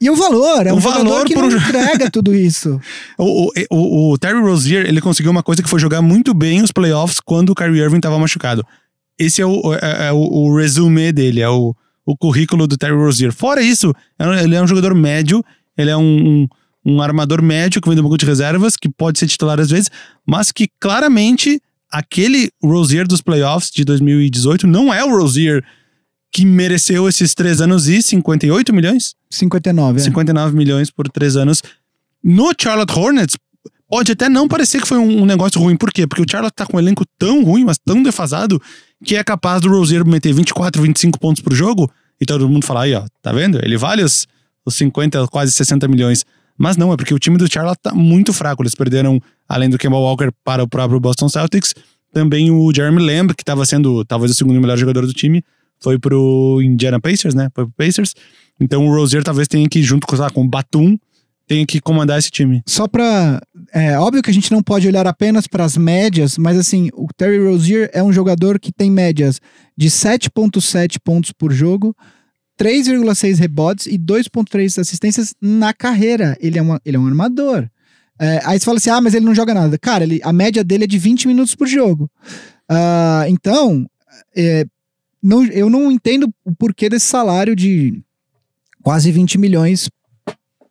E 0.00 0.08
o 0.10 0.14
valor? 0.14 0.64
É 0.66 0.72
um 0.72 0.76
O 0.76 0.80
valor 0.80 1.24
que 1.24 1.34
por 1.34 1.42
não 1.42 1.48
um- 1.50 1.56
entrega 1.60 2.08
tudo 2.12 2.32
isso. 2.34 2.78
O, 3.16 3.46
o, 3.46 3.50
o, 3.70 4.12
o 4.12 4.18
Terry 4.18 4.38
Rozier, 4.40 4.86
ele 4.86 5.00
conseguiu 5.00 5.30
uma 5.32 5.42
coisa 5.42 5.60
que 5.62 5.68
foi 5.68 5.80
jogar 5.80 6.00
muito 6.02 6.32
bem 6.34 6.62
os 6.62 6.70
playoffs 6.70 7.18
quando 7.18 7.50
o 7.50 7.54
Kyrie 7.54 7.80
Irving 7.80 7.96
estava 7.96 8.16
machucado. 8.18 8.64
Esse 9.18 9.42
é 9.42 9.46
o, 9.46 9.74
é, 9.74 10.08
é 10.08 10.12
o, 10.12 10.18
o 10.18 10.56
resume 10.56 11.12
dele, 11.12 11.40
é 11.40 11.48
o, 11.48 11.74
o 12.06 12.16
currículo 12.16 12.66
do 12.66 12.76
Terry 12.76 12.94
Rozier. 12.94 13.32
Fora 13.32 13.62
isso, 13.62 13.92
é 14.18 14.44
ele 14.44 14.54
é 14.54 14.62
um 14.62 14.66
jogador 14.66 14.94
médio, 14.94 15.44
ele 15.76 15.90
é 15.90 15.96
um, 15.96 16.02
um, 16.02 16.48
um 16.84 17.02
armador 17.02 17.42
médio 17.42 17.80
que 17.80 17.88
vem 17.88 17.96
do 17.96 18.02
banco 18.02 18.16
de 18.16 18.26
reservas, 18.26 18.76
que 18.76 18.88
pode 18.88 19.18
ser 19.18 19.26
titular 19.26 19.58
às 19.60 19.70
vezes, 19.70 19.90
mas 20.26 20.52
que 20.52 20.68
claramente 20.80 21.60
aquele 21.90 22.50
Rozier 22.62 23.06
dos 23.06 23.20
playoffs 23.20 23.70
de 23.70 23.84
2018 23.84 24.66
não 24.66 24.92
é 24.92 25.04
o 25.04 25.10
Rozier 25.10 25.64
que 26.30 26.44
mereceu 26.44 27.08
esses 27.08 27.34
três 27.34 27.60
anos 27.60 27.88
e 27.88 28.02
58 28.02 28.72
milhões? 28.72 29.14
59, 29.30 29.98
é. 29.98 30.04
59 30.04 30.56
milhões 30.56 30.90
por 30.90 31.08
três 31.08 31.36
anos. 31.36 31.62
No 32.22 32.52
Charlotte 32.58 32.92
Hornets, 32.96 33.36
pode 33.88 34.12
até 34.12 34.28
não 34.28 34.46
parecer 34.46 34.80
que 34.80 34.88
foi 34.88 34.98
um, 34.98 35.22
um 35.22 35.26
negócio 35.26 35.60
ruim. 35.60 35.76
Por 35.76 35.92
quê? 35.92 36.06
Porque 36.06 36.22
o 36.22 36.26
Charlotte 36.30 36.54
tá 36.54 36.66
com 36.66 36.76
um 36.76 36.80
elenco 36.80 37.04
tão 37.18 37.42
ruim, 37.42 37.64
mas 37.64 37.78
tão 37.78 38.02
defasado, 38.02 38.60
que 39.04 39.16
é 39.16 39.24
capaz 39.24 39.60
do 39.60 39.68
Rozier 39.68 40.04
meter 40.06 40.32
24, 40.32 40.82
25 40.82 41.18
pontos 41.18 41.42
por 41.42 41.54
jogo 41.54 41.90
e 42.20 42.26
todo 42.26 42.48
mundo 42.48 42.64
falar 42.64 42.82
aí, 42.82 42.94
ó, 42.94 43.04
tá 43.22 43.32
vendo? 43.32 43.58
Ele 43.64 43.76
vale 43.76 44.02
os, 44.02 44.26
os 44.64 44.74
50, 44.74 45.28
quase 45.28 45.52
60 45.52 45.86
milhões. 45.88 46.24
Mas 46.56 46.76
não, 46.76 46.92
é 46.92 46.96
porque 46.96 47.14
o 47.14 47.18
time 47.18 47.38
do 47.38 47.50
Charlotte 47.50 47.78
tá 47.80 47.94
muito 47.94 48.32
fraco. 48.32 48.62
Eles 48.62 48.74
perderam, 48.74 49.20
além 49.48 49.70
do 49.70 49.78
Kemba 49.78 49.96
Walker, 49.96 50.30
para 50.44 50.62
o 50.62 50.68
próprio 50.68 50.98
Boston 50.98 51.28
Celtics, 51.28 51.72
também 52.12 52.50
o 52.50 52.72
Jeremy 52.74 53.00
Lamb, 53.00 53.34
que 53.34 53.42
estava 53.42 53.64
sendo 53.64 54.04
talvez 54.04 54.32
o 54.32 54.34
segundo 54.34 54.60
melhor 54.60 54.76
jogador 54.76 55.06
do 55.06 55.12
time, 55.12 55.44
foi 55.80 55.98
pro 55.98 56.60
Indiana 56.60 56.98
Pacers, 56.98 57.34
né? 57.34 57.48
Foi 57.54 57.64
pro 57.64 57.74
Pacers. 57.76 58.14
Então 58.58 58.86
o 58.86 58.92
Rozier 58.92 59.22
talvez 59.22 59.46
tenha 59.46 59.68
que, 59.68 59.80
junto 59.82 60.06
com, 60.06 60.16
com 60.30 60.42
o 60.42 60.48
Batum, 60.48 60.98
tenha 61.48 61.66
que 61.66 61.80
comandar 61.80 62.18
esse 62.18 62.30
time. 62.30 62.62
Só 62.66 62.86
pra. 62.86 63.40
É 63.72 63.98
óbvio 63.98 64.22
que 64.22 64.30
a 64.30 64.34
gente 64.34 64.52
não 64.52 64.62
pode 64.62 64.86
olhar 64.86 65.06
apenas 65.06 65.46
para 65.46 65.64
as 65.64 65.76
médias, 65.76 66.36
mas 66.36 66.58
assim, 66.58 66.90
o 66.92 67.08
Terry 67.16 67.38
Rozier 67.38 67.90
é 67.92 68.02
um 68.02 68.12
jogador 68.12 68.60
que 68.60 68.70
tem 68.70 68.90
médias 68.90 69.40
de 69.76 69.88
7,7 69.88 70.98
pontos 71.02 71.32
por 71.32 71.50
jogo, 71.50 71.96
3,6 72.60 73.38
rebotes 73.38 73.86
e 73.86 73.98
2,3 73.98 74.78
assistências 74.78 75.34
na 75.40 75.72
carreira. 75.72 76.36
Ele 76.40 76.58
é, 76.58 76.62
uma, 76.62 76.80
ele 76.84 76.96
é 76.96 77.00
um 77.00 77.06
armador. 77.06 77.68
É, 78.20 78.40
aí 78.44 78.58
você 78.58 78.64
fala 78.64 78.76
assim: 78.76 78.90
ah, 78.90 79.00
mas 79.00 79.14
ele 79.14 79.24
não 79.24 79.34
joga 79.34 79.54
nada. 79.54 79.78
Cara, 79.78 80.04
ele, 80.04 80.20
a 80.22 80.32
média 80.32 80.62
dele 80.62 80.84
é 80.84 80.86
de 80.88 80.98
20 80.98 81.26
minutos 81.28 81.54
por 81.54 81.66
jogo. 81.66 82.10
Ah, 82.68 83.24
então, 83.28 83.86
é, 84.36 84.66
não, 85.22 85.44
eu 85.46 85.70
não 85.70 85.90
entendo 85.90 86.28
o 86.44 86.54
porquê 86.54 86.90
desse 86.90 87.06
salário 87.06 87.56
de 87.56 88.02
quase 88.82 89.10
20 89.10 89.38
milhões 89.38 89.88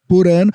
por 0.08 0.28
ano. 0.28 0.52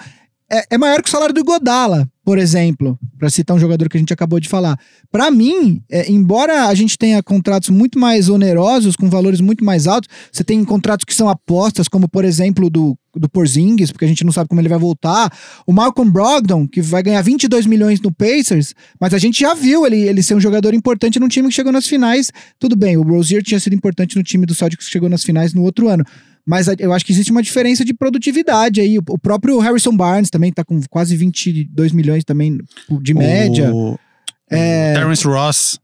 É, 0.53 0.75
é 0.75 0.79
maior 0.79 1.01
que 1.03 1.09
o 1.09 1.11
salário 1.11 1.35
do 1.35 1.43
Godala, 1.43 2.07
por 2.23 2.37
exemplo, 2.37 2.99
para 3.19 3.31
citar 3.31 3.57
um 3.57 3.59
jogador 3.59 3.89
que 3.89 3.97
a 3.97 4.01
gente 4.01 4.13
acabou 4.13 4.39
de 4.39 4.51
falar. 4.51 4.79
Para 5.11 5.31
mim, 5.31 5.81
é, 5.91 6.13
embora 6.13 6.67
a 6.67 6.75
gente 6.75 6.99
tenha 6.99 7.23
contratos 7.23 7.71
muito 7.71 7.99
mais 7.99 8.29
onerosos, 8.29 8.95
com 8.95 9.09
valores 9.09 9.41
muito 9.41 9.65
mais 9.65 9.87
altos, 9.87 10.11
você 10.31 10.45
tem 10.45 10.63
contratos 10.63 11.07
que 11.07 11.15
são 11.15 11.27
apostas, 11.27 11.89
como 11.89 12.07
por 12.07 12.23
exemplo 12.23 12.69
do, 12.69 12.95
do 13.17 13.31
Porzingis, 13.31 13.91
porque 13.91 14.05
a 14.05 14.09
gente 14.09 14.25
não 14.25 14.31
sabe 14.31 14.47
como 14.47 14.61
ele 14.61 14.69
vai 14.69 14.79
voltar. 14.79 15.33
O 15.67 15.73
Malcolm 15.73 16.13
Brogdon, 16.13 16.69
que 16.69 16.83
vai 16.83 17.03
ganhar 17.03 17.23
22 17.23 17.65
milhões 17.65 17.99
no 18.03 18.13
Pacers, 18.13 18.75
mas 19.01 19.15
a 19.15 19.19
gente 19.19 19.41
já 19.41 19.55
viu 19.55 19.87
ele, 19.87 20.03
ele 20.03 20.23
ser 20.23 20.35
um 20.35 20.41
jogador 20.41 20.75
importante 20.75 21.19
num 21.19 21.29
time 21.29 21.49
que 21.49 21.55
chegou 21.55 21.73
nas 21.73 21.87
finais. 21.87 22.31
Tudo 22.59 22.77
bem, 22.77 22.99
o 22.99 23.03
Rozier 23.03 23.43
tinha 23.43 23.59
sido 23.59 23.75
importante 23.75 24.17
no 24.17 24.23
time 24.23 24.45
do 24.45 24.55
Celtics 24.55 24.85
que 24.85 24.93
chegou 24.93 25.09
nas 25.09 25.25
finais 25.25 25.55
no 25.55 25.63
outro 25.63 25.89
ano. 25.89 26.05
Mas 26.47 26.67
eu 26.79 26.93
acho 26.93 27.05
que 27.05 27.13
existe 27.13 27.31
uma 27.31 27.43
diferença 27.43 27.85
de 27.85 27.95
produtividade 27.95 28.81
aí. 28.81 28.99
O, 28.99 29.19
próprio 29.19 29.59
Harrison 29.59 29.97
Barnes 29.97 30.29
também 30.31 30.53
tá 30.53 30.65
com 30.65 30.81
quase 30.91 31.17
22 31.17 31.93
milhões 31.93 32.25
também 32.25 32.59
de 33.01 33.15
média. 33.15 33.73
O, 33.73 33.99
É. 34.51 34.93
Terrence 34.95 35.27
Ross, 35.27 35.79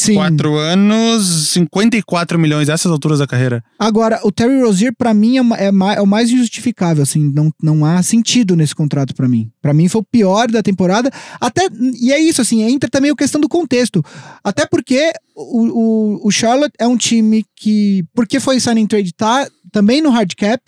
Sim. 0.00 0.14
quatro 0.14 0.56
anos, 0.56 1.48
54 1.48 2.38
milhões, 2.38 2.68
essas 2.68 2.90
alturas 2.90 3.18
da 3.18 3.26
carreira. 3.26 3.62
Agora, 3.78 4.18
o 4.24 4.32
Terry 4.32 4.62
Rozier, 4.62 4.94
pra 4.96 5.12
mim, 5.12 5.36
é, 5.36 5.66
é 5.66 5.70
é 5.96 6.00
o 6.00 6.06
mais 6.06 6.30
injustificável, 6.30 7.02
assim, 7.02 7.30
não, 7.34 7.52
não 7.62 7.84
há 7.84 8.02
sentido 8.02 8.56
nesse 8.56 8.74
contrato 8.74 9.14
pra 9.14 9.28
mim. 9.28 9.50
Pra 9.60 9.74
mim 9.74 9.88
foi 9.88 10.00
o 10.00 10.04
pior 10.04 10.50
da 10.50 10.62
temporada, 10.62 11.10
até, 11.38 11.68
e 12.00 12.12
é 12.12 12.18
isso, 12.18 12.40
assim, 12.40 12.62
entra 12.62 12.88
também 12.88 13.10
a 13.10 13.16
questão 13.16 13.40
do 13.40 13.48
contexto. 13.48 14.02
Até 14.42 14.64
porque 14.66 15.12
o, 15.34 15.66
o, 15.66 16.28
o 16.28 16.30
Charlotte 16.30 16.74
é 16.78 16.86
um 16.86 16.96
time 16.96 17.44
que, 17.54 18.02
porque 18.14 18.40
foi 18.40 18.58
signing 18.58 18.86
trade, 18.86 19.12
tá 19.12 19.46
também 19.70 20.00
no 20.00 20.10
hard 20.10 20.32
cap, 20.34 20.62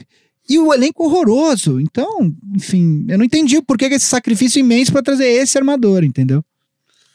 e 0.49 0.59
o 0.59 0.75
elenco 0.75 1.05
horroroso. 1.05 1.81
Então, 1.81 2.35
enfim, 2.55 3.07
eu 3.09 3.16
não 3.16 3.25
entendi 3.25 3.57
o 3.57 3.62
porquê 3.62 3.88
que 3.88 3.95
esse 3.95 4.07
sacrifício 4.07 4.61
imenso 4.61 4.92
pra 4.92 5.03
trazer 5.03 5.27
esse 5.27 5.57
armador, 5.57 6.05
entendeu? 6.05 6.45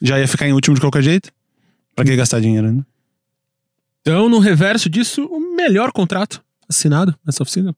Já 0.02 0.20
ia 0.20 0.28
ficar 0.28 0.48
em 0.48 0.54
último 0.54 0.76
de 0.76 0.82
qualquer 0.82 1.04
jeito? 1.04 1.32
Pra 1.98 2.06
que 2.06 2.16
gastar 2.16 2.40
dinheiro, 2.40 2.72
né? 2.72 2.84
Então, 4.02 4.30
no 4.30 4.38
reverso 4.40 4.88
disso, 4.88 5.26
o 5.26 5.56
melhor 5.56 5.92
contrato 5.92 6.44
assinado 6.70 7.16
nessa 7.26 7.42
oficina. 7.44 7.76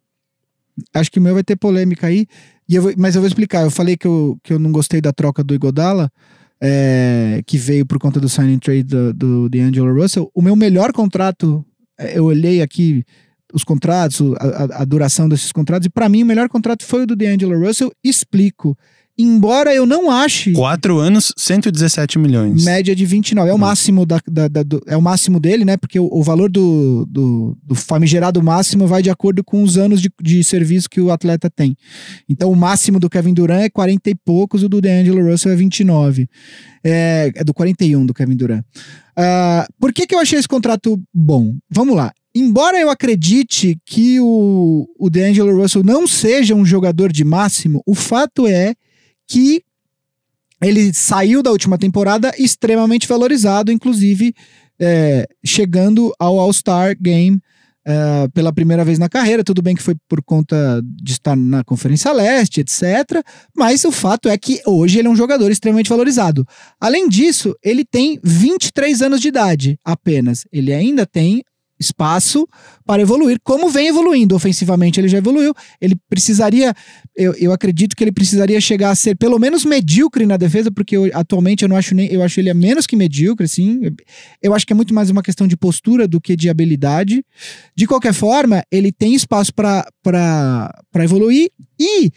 acho 0.94 1.10
que 1.12 1.20
o 1.20 1.22
meu 1.22 1.34
vai 1.34 1.44
ter 1.44 1.56
polêmica 1.56 2.08
aí. 2.08 2.28
E 2.68 2.76
eu 2.76 2.82
vou- 2.82 2.94
mas 2.98 3.16
eu 3.16 3.22
vou 3.22 3.28
explicar. 3.28 3.64
Eu 3.64 3.72
falei 3.72 3.96
que 3.98 4.06
eu, 4.08 4.38
que 4.44 4.54
eu 4.54 4.60
não 4.60 4.72
gostei 4.72 5.00
da 5.02 5.12
troca 5.14 5.44
do 5.44 5.54
Igodala, 5.56 6.12
é, 6.62 7.42
que 7.48 7.58
veio 7.58 7.86
por 7.86 7.98
conta 7.98 8.20
do 8.20 8.28
signing 8.30 8.60
trade 8.60 8.84
do, 8.84 9.14
do 9.14 9.50
D'Angelo 9.50 9.94
Russell. 10.02 10.30
O 10.34 10.42
meu 10.42 10.56
melhor 10.56 10.92
contrato, 10.94 11.66
é, 11.98 12.18
eu 12.18 12.26
olhei 12.26 12.62
aqui 12.62 13.04
os 13.54 13.64
contratos, 13.64 14.22
a, 14.38 14.46
a- 14.78 14.82
a 14.82 14.86
duração 14.86 15.28
desses 15.30 15.52
contratos, 15.52 15.86
e 15.88 15.90
para 15.90 16.08
mim 16.10 16.24
o 16.24 16.26
melhor 16.26 16.48
contrato 16.50 16.84
foi 16.86 17.04
o 17.04 17.08
do 17.08 17.16
D'Angelo 17.16 17.58
Russell. 17.60 17.92
Explico. 18.04 18.78
Embora 19.22 19.76
eu 19.76 19.86
não 19.86 20.10
ache 20.10 20.54
Quatro 20.54 20.98
anos, 20.98 21.34
117 21.38 22.18
milhões. 22.18 22.64
média 22.64 22.96
de 22.96 23.06
29. 23.06 23.50
É 23.50 23.54
o 23.54 23.58
máximo 23.58 24.06
da, 24.06 24.22
da- 24.26 24.48
da- 24.48 24.64
do- 24.64 24.82
é 24.88 24.96
o 24.96 25.02
máximo 25.02 25.42
dele, 25.42 25.66
né? 25.66 25.76
Porque 25.76 26.00
o, 26.00 26.08
o 26.10 26.24
valor 26.24 26.50
do, 26.50 27.06
do, 27.10 27.58
do 27.62 27.76
famigerado 27.76 28.42
máximo 28.42 28.88
vai 28.88 29.02
de 29.02 29.10
acordo 29.10 29.44
com 29.44 29.62
os 29.62 29.78
anos 29.78 30.02
de, 30.02 30.10
de 30.22 30.42
serviço 30.42 30.90
que 30.90 31.02
o 31.02 31.12
atleta 31.12 31.50
tem. 31.50 31.76
Então 32.30 32.50
o 32.50 32.56
máximo 32.56 32.98
do 32.98 33.10
Kevin 33.10 33.34
Durant 33.34 33.62
é 33.64 33.70
40 33.70 34.10
e 34.10 34.16
poucos, 34.16 34.64
o 34.64 34.70
do 34.70 34.80
D'Angelo 34.80 35.30
Russell 35.30 35.52
é 35.52 35.56
29. 35.58 36.30
É, 36.82 37.32
é 37.36 37.44
do 37.44 37.54
41 37.54 38.06
do 38.06 38.14
Kevin 38.14 38.38
Durant. 38.38 38.64
Ah, 39.18 39.68
por 39.78 39.92
que, 39.92 40.08
que 40.08 40.16
eu 40.16 40.20
achei 40.20 40.40
esse 40.40 40.48
contrato 40.48 40.98
bom? 41.14 41.56
Vamos 41.70 41.94
lá. 41.94 42.14
Embora 42.34 42.80
eu 42.80 42.90
acredite 42.90 43.78
que 43.86 44.18
o, 44.22 44.86
o 44.98 45.10
D'Angelo 45.10 45.62
Russell 45.62 45.84
não 45.84 46.08
seja 46.08 46.56
um 46.56 46.64
jogador 46.64 47.12
de 47.12 47.26
máximo, 47.26 47.82
o 47.86 47.94
fato 47.94 48.48
é 48.48 48.76
que 49.30 49.64
ele 50.62 50.94
saiu 50.94 51.42
da 51.42 51.52
última 51.52 51.78
temporada 51.78 52.34
extremamente 52.38 53.08
valorizado, 53.08 53.72
inclusive 53.72 54.34
é, 54.80 55.28
chegando 55.46 56.14
ao 56.20 56.40
All-Star 56.40 56.98
Game 57.00 57.40
é, 57.86 58.28
pela 58.34 58.52
primeira 58.52 58.84
vez 58.84 59.00
na 59.00 59.08
carreira. 59.08 59.44
Tudo 59.44 59.62
bem 59.62 59.76
que 59.76 59.82
foi 59.84 59.96
por 60.08 60.22
conta 60.22 60.82
de 60.84 61.14
estar 61.14 61.36
na 61.36 61.64
Conferência 61.64 62.12
Leste, 62.12 62.62
etc. 62.62 63.24
Mas 63.56 63.86
o 63.86 63.92
fato 63.92 64.28
é 64.28 64.38
que 64.38 64.62
hoje 64.66 65.00
ele 65.00 65.08
é 65.08 65.12
um 65.12 65.16
jogador 65.16 65.50
extremamente 65.50 65.90
valorizado. 65.90 66.46
Além 66.80 67.08
disso, 67.08 67.56
ele 67.64 67.86
tem 67.86 68.20
23 68.24 69.02
anos 69.02 69.22
de 69.22 69.30
idade 69.30 69.80
apenas. 69.86 70.46
Ele 70.52 70.74
ainda 70.74 71.06
tem 71.06 71.42
espaço 71.80 72.48
para 72.86 73.02
evoluir, 73.02 73.38
como 73.44 73.70
vem 73.70 73.88
evoluindo. 73.88 74.36
Ofensivamente, 74.36 75.00
ele 75.00 75.08
já 75.08 75.18
evoluiu. 75.20 75.54
Ele 75.80 75.96
precisaria, 76.10 76.74
eu, 77.16 77.34
eu 77.36 77.52
acredito 77.54 77.96
que 77.96 78.04
ele 78.04 78.12
precisaria 78.12 78.60
chegar 78.60 78.90
a 78.92 78.96
ser 78.96 79.16
pelo 79.16 79.40
menos 79.40 79.64
medíocre 79.64 80.26
na 80.26 80.38
defesa, 80.38 80.72
porque 80.72 80.98
eu- 80.98 81.10
atualmente 81.14 81.64
eu 81.64 81.70
não 81.70 81.76
acho 81.76 81.96
nem, 81.96 82.12
eu 82.12 82.22
acho 82.24 82.40
ele 82.40 82.50
a 82.50 82.54
menos 82.54 82.86
que 82.86 82.96
medíocre, 82.96 83.46
assim. 83.46 83.80
Eu 84.42 84.54
acho 84.54 84.66
que 84.66 84.74
é 84.74 84.76
muito 84.76 84.94
mais 84.94 85.10
uma 85.10 85.24
questão 85.24 85.48
de 85.48 85.56
postura 85.56 86.08
do 86.08 86.20
que 86.20 86.36
de 86.36 86.50
habilidade. 86.50 87.24
De 87.76 87.88
qualquer 87.88 88.14
forma, 88.14 88.64
ele 88.72 88.92
tem 88.92 89.14
espaço 89.16 89.54
para 89.54 89.86
evoluir 91.04 91.50
e 91.80 92.12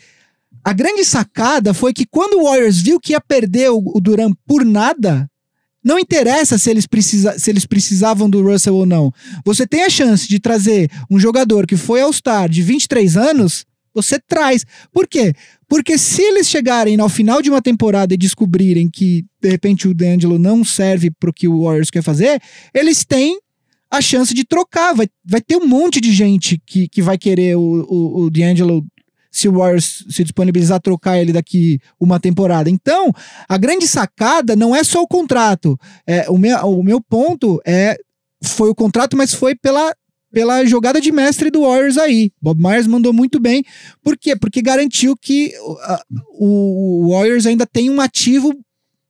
a 0.64 0.72
grande 0.72 1.04
sacada 1.04 1.74
foi 1.74 1.92
que 1.92 2.06
quando 2.06 2.34
o 2.38 2.44
Warriors 2.44 2.80
viu 2.80 3.00
que 3.00 3.12
ia 3.12 3.20
perder 3.20 3.70
o, 3.70 3.78
o 3.96 4.00
Duran 4.00 4.32
por 4.46 4.64
nada, 4.64 5.28
não 5.82 5.98
interessa 5.98 6.56
se 6.58 6.70
eles, 6.70 6.86
precisa, 6.86 7.38
se 7.38 7.50
eles 7.50 7.66
precisavam 7.66 8.30
do 8.30 8.42
Russell 8.42 8.74
ou 8.74 8.86
não. 8.86 9.12
Você 9.44 9.66
tem 9.66 9.82
a 9.84 9.90
chance 9.90 10.28
de 10.28 10.38
trazer 10.38 10.90
um 11.10 11.18
jogador 11.18 11.66
que 11.66 11.76
foi 11.76 12.00
All-Star 12.00 12.48
de 12.48 12.62
23 12.62 13.16
anos, 13.16 13.64
você 13.94 14.18
traz. 14.18 14.64
Por 14.92 15.06
quê? 15.06 15.34
Porque 15.68 15.98
se 15.98 16.22
eles 16.22 16.48
chegarem 16.48 16.98
ao 17.00 17.08
final 17.08 17.42
de 17.42 17.50
uma 17.50 17.62
temporada 17.62 18.14
e 18.14 18.16
descobrirem 18.16 18.88
que, 18.88 19.24
de 19.40 19.48
repente, 19.48 19.88
o 19.88 19.94
D'Angelo 19.94 20.38
não 20.38 20.64
serve 20.64 21.10
para 21.10 21.30
o 21.30 21.32
que 21.32 21.48
o 21.48 21.64
Warriors 21.64 21.90
quer 21.90 22.02
fazer, 22.02 22.40
eles 22.74 23.04
têm 23.04 23.38
a 23.90 24.00
chance 24.00 24.32
de 24.32 24.44
trocar. 24.44 24.94
Vai, 24.94 25.08
vai 25.24 25.40
ter 25.40 25.56
um 25.56 25.66
monte 25.66 26.00
de 26.00 26.12
gente 26.12 26.60
que, 26.66 26.88
que 26.88 27.02
vai 27.02 27.18
querer 27.18 27.56
o, 27.56 27.60
o, 27.60 28.22
o 28.24 28.30
D'Angelo 28.30 28.84
se 29.32 29.48
o 29.48 29.58
Warriors 29.58 30.04
se 30.10 30.22
disponibilizar 30.22 30.76
a 30.76 30.80
trocar 30.80 31.18
ele 31.18 31.32
daqui 31.32 31.80
uma 31.98 32.20
temporada. 32.20 32.68
Então, 32.68 33.10
a 33.48 33.56
grande 33.56 33.88
sacada 33.88 34.54
não 34.54 34.76
é 34.76 34.84
só 34.84 35.00
o 35.02 35.08
contrato. 35.08 35.76
É, 36.06 36.30
o, 36.30 36.36
meu, 36.36 36.58
o 36.66 36.82
meu 36.84 37.00
ponto 37.00 37.60
é 37.66 37.96
foi 38.44 38.68
o 38.68 38.74
contrato, 38.74 39.16
mas 39.16 39.32
foi 39.32 39.54
pela 39.54 39.94
pela 40.32 40.64
jogada 40.64 40.98
de 40.98 41.12
mestre 41.12 41.50
do 41.50 41.60
Warriors 41.60 41.98
aí. 41.98 42.32
Bob 42.40 42.58
Myers 42.58 42.86
mandou 42.86 43.12
muito 43.12 43.38
bem. 43.38 43.62
Por 44.02 44.16
quê? 44.16 44.34
Porque 44.34 44.62
garantiu 44.62 45.14
que 45.14 45.52
uh, 45.58 45.98
o 46.38 47.10
Warriors 47.10 47.44
ainda 47.44 47.66
tem 47.66 47.90
um 47.90 48.00
ativo 48.00 48.50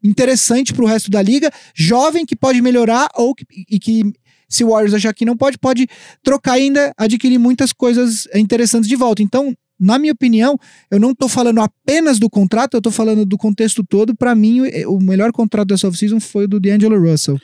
interessante 0.02 0.74
para 0.74 0.84
o 0.84 0.88
resto 0.88 1.12
da 1.12 1.22
liga, 1.22 1.48
jovem 1.76 2.26
que 2.26 2.34
pode 2.34 2.60
melhorar 2.60 3.08
ou 3.14 3.36
que, 3.36 3.46
e 3.70 3.78
que 3.78 4.02
se 4.48 4.64
o 4.64 4.70
Warriors 4.70 4.94
achar 4.94 5.14
que 5.14 5.24
não 5.24 5.36
pode, 5.36 5.56
pode 5.58 5.88
trocar 6.24 6.54
ainda 6.54 6.92
adquirir 6.96 7.38
muitas 7.38 7.72
coisas 7.72 8.26
interessantes 8.34 8.88
de 8.88 8.96
volta. 8.96 9.22
Então, 9.22 9.54
na 9.82 9.98
minha 9.98 10.12
opinião, 10.12 10.56
eu 10.90 11.00
não 11.00 11.10
estou 11.10 11.28
falando 11.28 11.60
apenas 11.60 12.20
do 12.20 12.30
contrato, 12.30 12.74
eu 12.74 12.78
estou 12.78 12.92
falando 12.92 13.26
do 13.26 13.36
contexto 13.36 13.84
todo. 13.84 14.14
Para 14.14 14.34
mim, 14.34 14.60
o 14.86 15.00
melhor 15.00 15.32
contrato 15.32 15.68
dessa 15.68 15.88
off-season 15.88 16.20
foi 16.20 16.44
o 16.44 16.48
do 16.48 16.60
D'Angelo 16.60 16.98
Russell. 17.00 17.38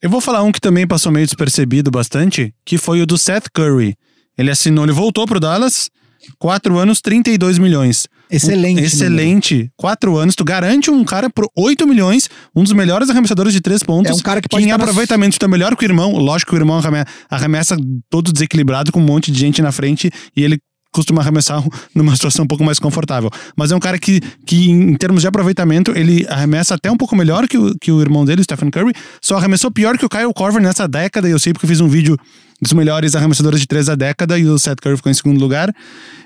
Eu 0.00 0.08
vou 0.08 0.20
falar 0.20 0.42
um 0.44 0.52
que 0.52 0.60
também 0.60 0.86
passou 0.86 1.10
meio 1.10 1.26
despercebido 1.26 1.90
bastante, 1.90 2.54
que 2.64 2.78
foi 2.78 3.02
o 3.02 3.06
do 3.06 3.18
Seth 3.18 3.48
Curry. 3.52 3.96
Ele 4.38 4.50
assinou, 4.50 4.84
ele 4.84 4.92
voltou 4.92 5.26
pro 5.26 5.40
Dallas, 5.40 5.90
quatro 6.38 6.78
anos, 6.78 7.00
32 7.00 7.58
milhões. 7.58 8.06
Excelente. 8.30 8.80
Um, 8.80 8.84
excelente. 8.84 9.70
Quatro 9.76 10.16
anos, 10.16 10.36
tu 10.36 10.44
garante 10.44 10.90
um 10.90 11.04
cara 11.04 11.28
por 11.28 11.50
8 11.56 11.86
milhões, 11.86 12.30
um 12.54 12.62
dos 12.62 12.72
melhores 12.72 13.10
arremessadores 13.10 13.52
de 13.52 13.60
três 13.60 13.82
pontos. 13.82 14.12
É 14.12 14.14
um 14.14 14.20
cara 14.20 14.40
que 14.40 14.48
pode 14.48 14.62
que 14.62 14.70
em 14.70 14.72
aproveitamento 14.72 15.34
está 15.34 15.48
melhor 15.48 15.76
que 15.76 15.84
o 15.84 15.86
irmão. 15.86 16.12
Lógico 16.12 16.52
que 16.52 16.56
o 16.56 16.60
irmão 16.60 16.80
arremessa 17.28 17.76
todo 18.08 18.32
desequilibrado 18.32 18.92
com 18.92 19.00
um 19.00 19.04
monte 19.04 19.32
de 19.32 19.38
gente 19.38 19.60
na 19.60 19.72
frente 19.72 20.10
e 20.36 20.44
ele 20.44 20.60
costuma 20.92 21.22
arremessar 21.22 21.62
numa 21.94 22.14
situação 22.14 22.44
um 22.44 22.48
pouco 22.48 22.64
mais 22.64 22.78
confortável. 22.78 23.30
Mas 23.56 23.72
é 23.72 23.76
um 23.76 23.80
cara 23.80 23.98
que, 23.98 24.20
que 24.46 24.70
em 24.70 24.94
termos 24.96 25.22
de 25.22 25.28
aproveitamento, 25.28 25.92
ele 25.96 26.26
arremessa 26.28 26.74
até 26.74 26.90
um 26.90 26.96
pouco 26.96 27.16
melhor 27.16 27.46
que 27.48 27.58
o, 27.58 27.74
que 27.80 27.92
o 27.92 28.00
irmão 28.00 28.24
dele, 28.24 28.40
o 28.40 28.44
Stephen 28.44 28.70
Curry, 28.70 28.92
só 29.20 29.36
arremessou 29.36 29.70
pior 29.70 29.96
que 29.96 30.04
o 30.04 30.08
Kyle 30.08 30.32
Korver 30.34 30.62
nessa 30.62 30.86
década, 30.86 31.28
e 31.28 31.32
eu 31.32 31.38
sei 31.38 31.52
porque 31.52 31.66
eu 31.66 31.70
fiz 31.70 31.80
um 31.80 31.88
vídeo 31.88 32.16
dos 32.60 32.72
melhores 32.72 33.14
arremessadores 33.14 33.60
de 33.60 33.66
três 33.66 33.86
da 33.86 33.94
década 33.94 34.38
e 34.38 34.46
o 34.46 34.58
Seth 34.58 34.80
Curry 34.80 34.96
ficou 34.96 35.10
em 35.10 35.14
segundo 35.14 35.40
lugar. 35.40 35.74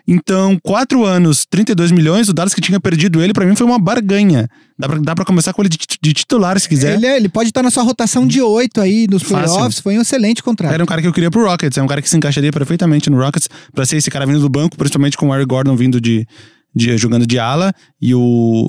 Então, 0.07 0.59
quatro 0.63 1.05
anos, 1.05 1.47
32 1.49 1.93
milhões, 1.93 2.29
o 2.29 2.33
Dallas 2.33 2.53
que 2.53 2.61
tinha 2.61 2.81
perdido 2.81 3.23
ele, 3.23 3.33
para 3.33 3.47
mim 3.47 3.55
foi 3.55 3.67
uma 3.67 3.79
barganha. 3.79 4.49
Dá 4.79 4.89
pra, 4.89 4.99
dá 4.99 5.15
pra 5.15 5.25
começar 5.25 5.53
com 5.53 5.63
ele 5.63 5.69
de, 5.69 5.79
de 6.03 6.13
titular, 6.13 6.59
se 6.59 6.69
quiser. 6.69 6.97
Ele, 6.97 7.07
é, 7.07 7.17
ele 7.17 7.29
pode 7.29 7.51
estar 7.51 7.63
na 7.63 7.71
sua 7.71 7.85
rotação 7.85 8.27
de 8.27 8.43
oito 8.43 8.81
aí 8.81 9.07
nos 9.09 9.23
playoffs, 9.23 9.79
foi 9.79 9.97
um 9.97 10.03
excelente 10.03 10.43
contrato. 10.43 10.75
Era 10.75 10.83
um 10.83 10.87
cara 10.87 11.01
que 11.01 11.07
eu 11.07 11.13
queria 11.13 11.31
pro 11.31 11.45
Rockets, 11.45 11.79
é 11.79 11.83
um 11.83 11.87
cara 11.87 12.03
que 12.03 12.09
se 12.09 12.17
encaixaria 12.17 12.53
perfeitamente 12.53 13.09
no 13.09 13.17
Rockets, 13.17 13.49
pra 13.73 13.87
ser 13.87 13.97
esse 13.97 14.11
cara 14.11 14.27
vindo 14.27 14.41
do 14.41 14.49
banco, 14.49 14.77
principalmente 14.77 15.17
com 15.17 15.29
o 15.29 15.33
Harry 15.33 15.47
Gordon 15.47 15.77
vindo 15.77 16.01
de, 16.01 16.27
de 16.75 16.99
jogando 16.99 17.27
de 17.27 17.39
ala, 17.39 17.73
e 18.03 18.15
o, 18.15 18.67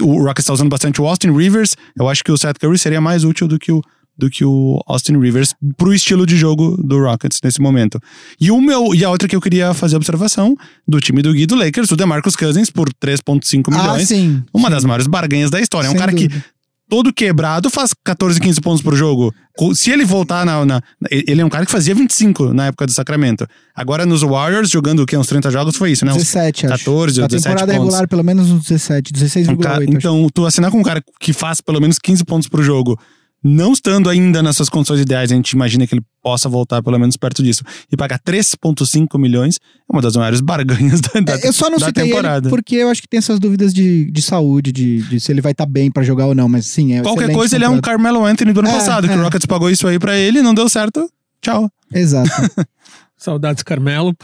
o 0.00 0.22
Rockets 0.22 0.46
tá 0.46 0.52
usando 0.52 0.70
bastante 0.70 1.02
o 1.02 1.06
Austin 1.06 1.32
Rivers, 1.32 1.74
eu 1.98 2.08
acho 2.08 2.22
que 2.22 2.30
o 2.30 2.38
Seth 2.38 2.58
Curry 2.58 2.78
seria 2.78 3.00
mais 3.00 3.24
útil 3.24 3.48
do 3.48 3.58
que 3.58 3.72
o 3.72 3.82
do 4.20 4.30
que 4.30 4.44
o 4.44 4.80
Austin 4.86 5.18
Rivers 5.18 5.54
pro 5.76 5.92
estilo 5.92 6.24
de 6.24 6.36
jogo 6.36 6.76
do 6.80 6.98
Rockets 7.00 7.40
nesse 7.42 7.60
momento. 7.60 7.98
E 8.40 8.50
o 8.52 8.60
meu 8.60 8.94
e 8.94 9.04
a 9.04 9.10
outra 9.10 9.26
que 9.26 9.34
eu 9.34 9.40
queria 9.40 9.74
fazer 9.74 9.96
observação 9.96 10.54
do 10.86 11.00
time 11.00 11.22
do 11.22 11.32
Gui 11.32 11.46
do 11.46 11.56
Lakers, 11.56 11.90
o 11.90 11.96
DeMarcus 11.96 12.36
Cousins 12.36 12.70
por 12.70 12.88
3.5 12.94 13.64
Ah, 13.72 13.78
milhões. 13.82 14.08
sim. 14.08 14.42
uma 14.54 14.68
sim. 14.68 14.74
das 14.74 14.84
maiores 14.84 15.06
barganhas 15.08 15.50
da 15.50 15.60
história. 15.60 15.86
É 15.88 15.90
um 15.90 15.92
Sem 15.92 16.00
cara 16.00 16.12
dúvida. 16.12 16.34
que 16.36 16.44
todo 16.88 17.12
quebrado 17.12 17.70
faz 17.70 17.90
14, 18.04 18.40
15 18.40 18.60
pontos 18.60 18.82
por 18.82 18.96
jogo. 18.96 19.32
Se 19.74 19.90
ele 19.92 20.04
voltar 20.04 20.44
na, 20.44 20.64
na- 20.66 20.82
ele 21.10 21.40
é 21.40 21.44
um 21.44 21.48
cara 21.48 21.64
que 21.64 21.70
fazia 21.70 21.94
25 21.94 22.52
na 22.52 22.66
época 22.66 22.84
do 22.86 22.92
Sacramento. 22.92 23.46
Agora 23.76 24.04
nos 24.04 24.22
Warriors 24.22 24.70
jogando 24.70 25.00
o 25.02 25.06
quê? 25.06 25.16
Uns 25.16 25.26
30 25.28 25.50
jogos 25.52 25.76
foi 25.76 25.92
isso, 25.92 26.04
né? 26.04 26.10
Uns 26.12 26.16
17, 26.18 26.66
acho. 26.66 26.78
14 26.84 27.20
ou 27.20 27.22
Na 27.22 27.28
17 27.28 27.42
temporada 27.42 27.72
pontos. 27.72 27.84
regular, 27.94 28.08
pelo 28.08 28.24
menos 28.24 28.50
uns 28.50 28.62
17, 28.62 29.12
16,8. 29.12 29.56
Um 29.56 29.68
acho. 29.68 29.82
então, 29.96 30.28
tu 30.34 30.44
assinar 30.46 30.70
com 30.72 30.80
um 30.80 30.82
cara 30.82 31.00
que 31.20 31.32
faz 31.32 31.60
pelo 31.60 31.80
menos 31.80 31.96
15 31.98 32.24
pontos 32.24 32.48
por 32.48 32.60
jogo, 32.62 32.98
não 33.42 33.72
estando 33.72 34.08
ainda 34.10 34.42
nas 34.42 34.56
suas 34.56 34.68
condições 34.68 35.00
ideais, 35.00 35.32
a 35.32 35.34
gente 35.34 35.50
imagina 35.52 35.86
que 35.86 35.94
ele 35.94 36.02
possa 36.22 36.48
voltar 36.48 36.82
pelo 36.82 36.98
menos 36.98 37.16
perto 37.16 37.42
disso. 37.42 37.62
E 37.90 37.96
pagar 37.96 38.18
3,5 38.18 39.18
milhões 39.18 39.56
é 39.56 39.92
uma 39.92 40.02
das 40.02 40.14
maiores 40.16 40.40
barganhas 40.40 41.00
da, 41.02 41.20
da, 41.20 41.34
É, 41.34 41.46
eu 41.48 41.52
só 41.52 41.70
não 41.70 41.78
da 41.78 41.86
citei 41.86 42.04
temporada. 42.04 42.48
ele 42.48 42.50
porque 42.54 42.76
eu 42.76 42.88
acho 42.90 43.00
que 43.00 43.08
tem 43.08 43.18
essas 43.18 43.38
dúvidas 43.40 43.72
de, 43.72 44.10
de 44.10 44.22
saúde, 44.22 44.70
de, 44.72 45.02
de 45.02 45.18
se 45.20 45.32
ele 45.32 45.40
vai 45.40 45.52
estar 45.52 45.66
bem 45.66 45.90
pra 45.90 46.02
jogar 46.02 46.26
ou 46.26 46.34
não, 46.34 46.48
mas 46.48 46.66
sim, 46.66 46.94
é 46.94 47.02
Qualquer 47.02 47.32
coisa, 47.32 47.56
ele 47.56 47.64
é 47.64 47.68
um. 47.68 47.80
Carmelo 47.80 48.24
Anthony 48.24 48.52
do 48.52 48.60
ano 48.60 48.68
É, 48.68 48.72
passado, 48.72 49.08
que 49.08 49.14
é. 49.14 49.16
o 49.16 49.22
Rockets 49.22 49.46
pagou 49.46 49.70
isso 49.70 49.86
aí 49.88 49.98
pra 49.98 50.16
ele, 50.18 50.42
não 50.42 50.52
deu 50.54 50.68
certo. 50.68 51.10
Tchau. 51.40 51.70
Exato. 51.94 52.30
Saudades, 53.16 53.62
Carmelo. 53.62 54.14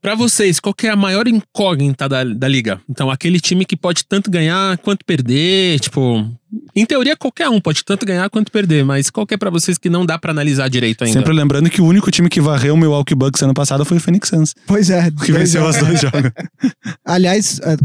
Pra 0.00 0.14
vocês, 0.14 0.58
qual 0.58 0.74
que 0.74 0.86
é 0.86 0.90
a 0.90 0.96
maior 0.96 1.28
incógnita 1.28 2.08
da, 2.08 2.24
da 2.24 2.48
liga? 2.48 2.80
Então, 2.88 3.10
aquele 3.10 3.38
time 3.38 3.64
que 3.64 3.76
pode 3.76 4.04
tanto 4.04 4.30
ganhar 4.30 4.78
quanto 4.78 5.04
perder, 5.04 5.78
tipo... 5.80 6.26
Em 6.74 6.86
teoria, 6.86 7.16
qualquer 7.16 7.48
um 7.48 7.60
pode 7.60 7.84
tanto 7.84 8.06
ganhar 8.06 8.30
quanto 8.30 8.50
perder, 8.50 8.84
mas 8.84 9.10
qual 9.10 9.26
que 9.26 9.34
é 9.34 9.36
pra 9.36 9.50
vocês 9.50 9.76
que 9.76 9.90
não 9.90 10.06
dá 10.06 10.18
pra 10.18 10.30
analisar 10.30 10.68
direito 10.68 11.02
ainda? 11.02 11.18
Sempre 11.18 11.32
lembrando 11.32 11.68
que 11.68 11.80
o 11.80 11.84
único 11.84 12.10
time 12.10 12.28
que 12.28 12.40
varreu 12.40 12.74
o 12.74 12.76
Milwaukee 12.76 13.14
Bucks 13.14 13.42
ano 13.42 13.54
passado 13.54 13.84
foi 13.84 13.96
o 13.96 14.00
Phoenix 14.00 14.28
Suns, 14.28 14.54
pois 14.66 14.88
é. 14.88 15.10
que 15.10 15.32
venceu 15.32 15.62
jogos. 15.62 15.76
os 15.76 15.82
dois 15.82 16.00
jogos. 16.00 16.30
Aliás, 17.04 17.58
é, 17.60 17.76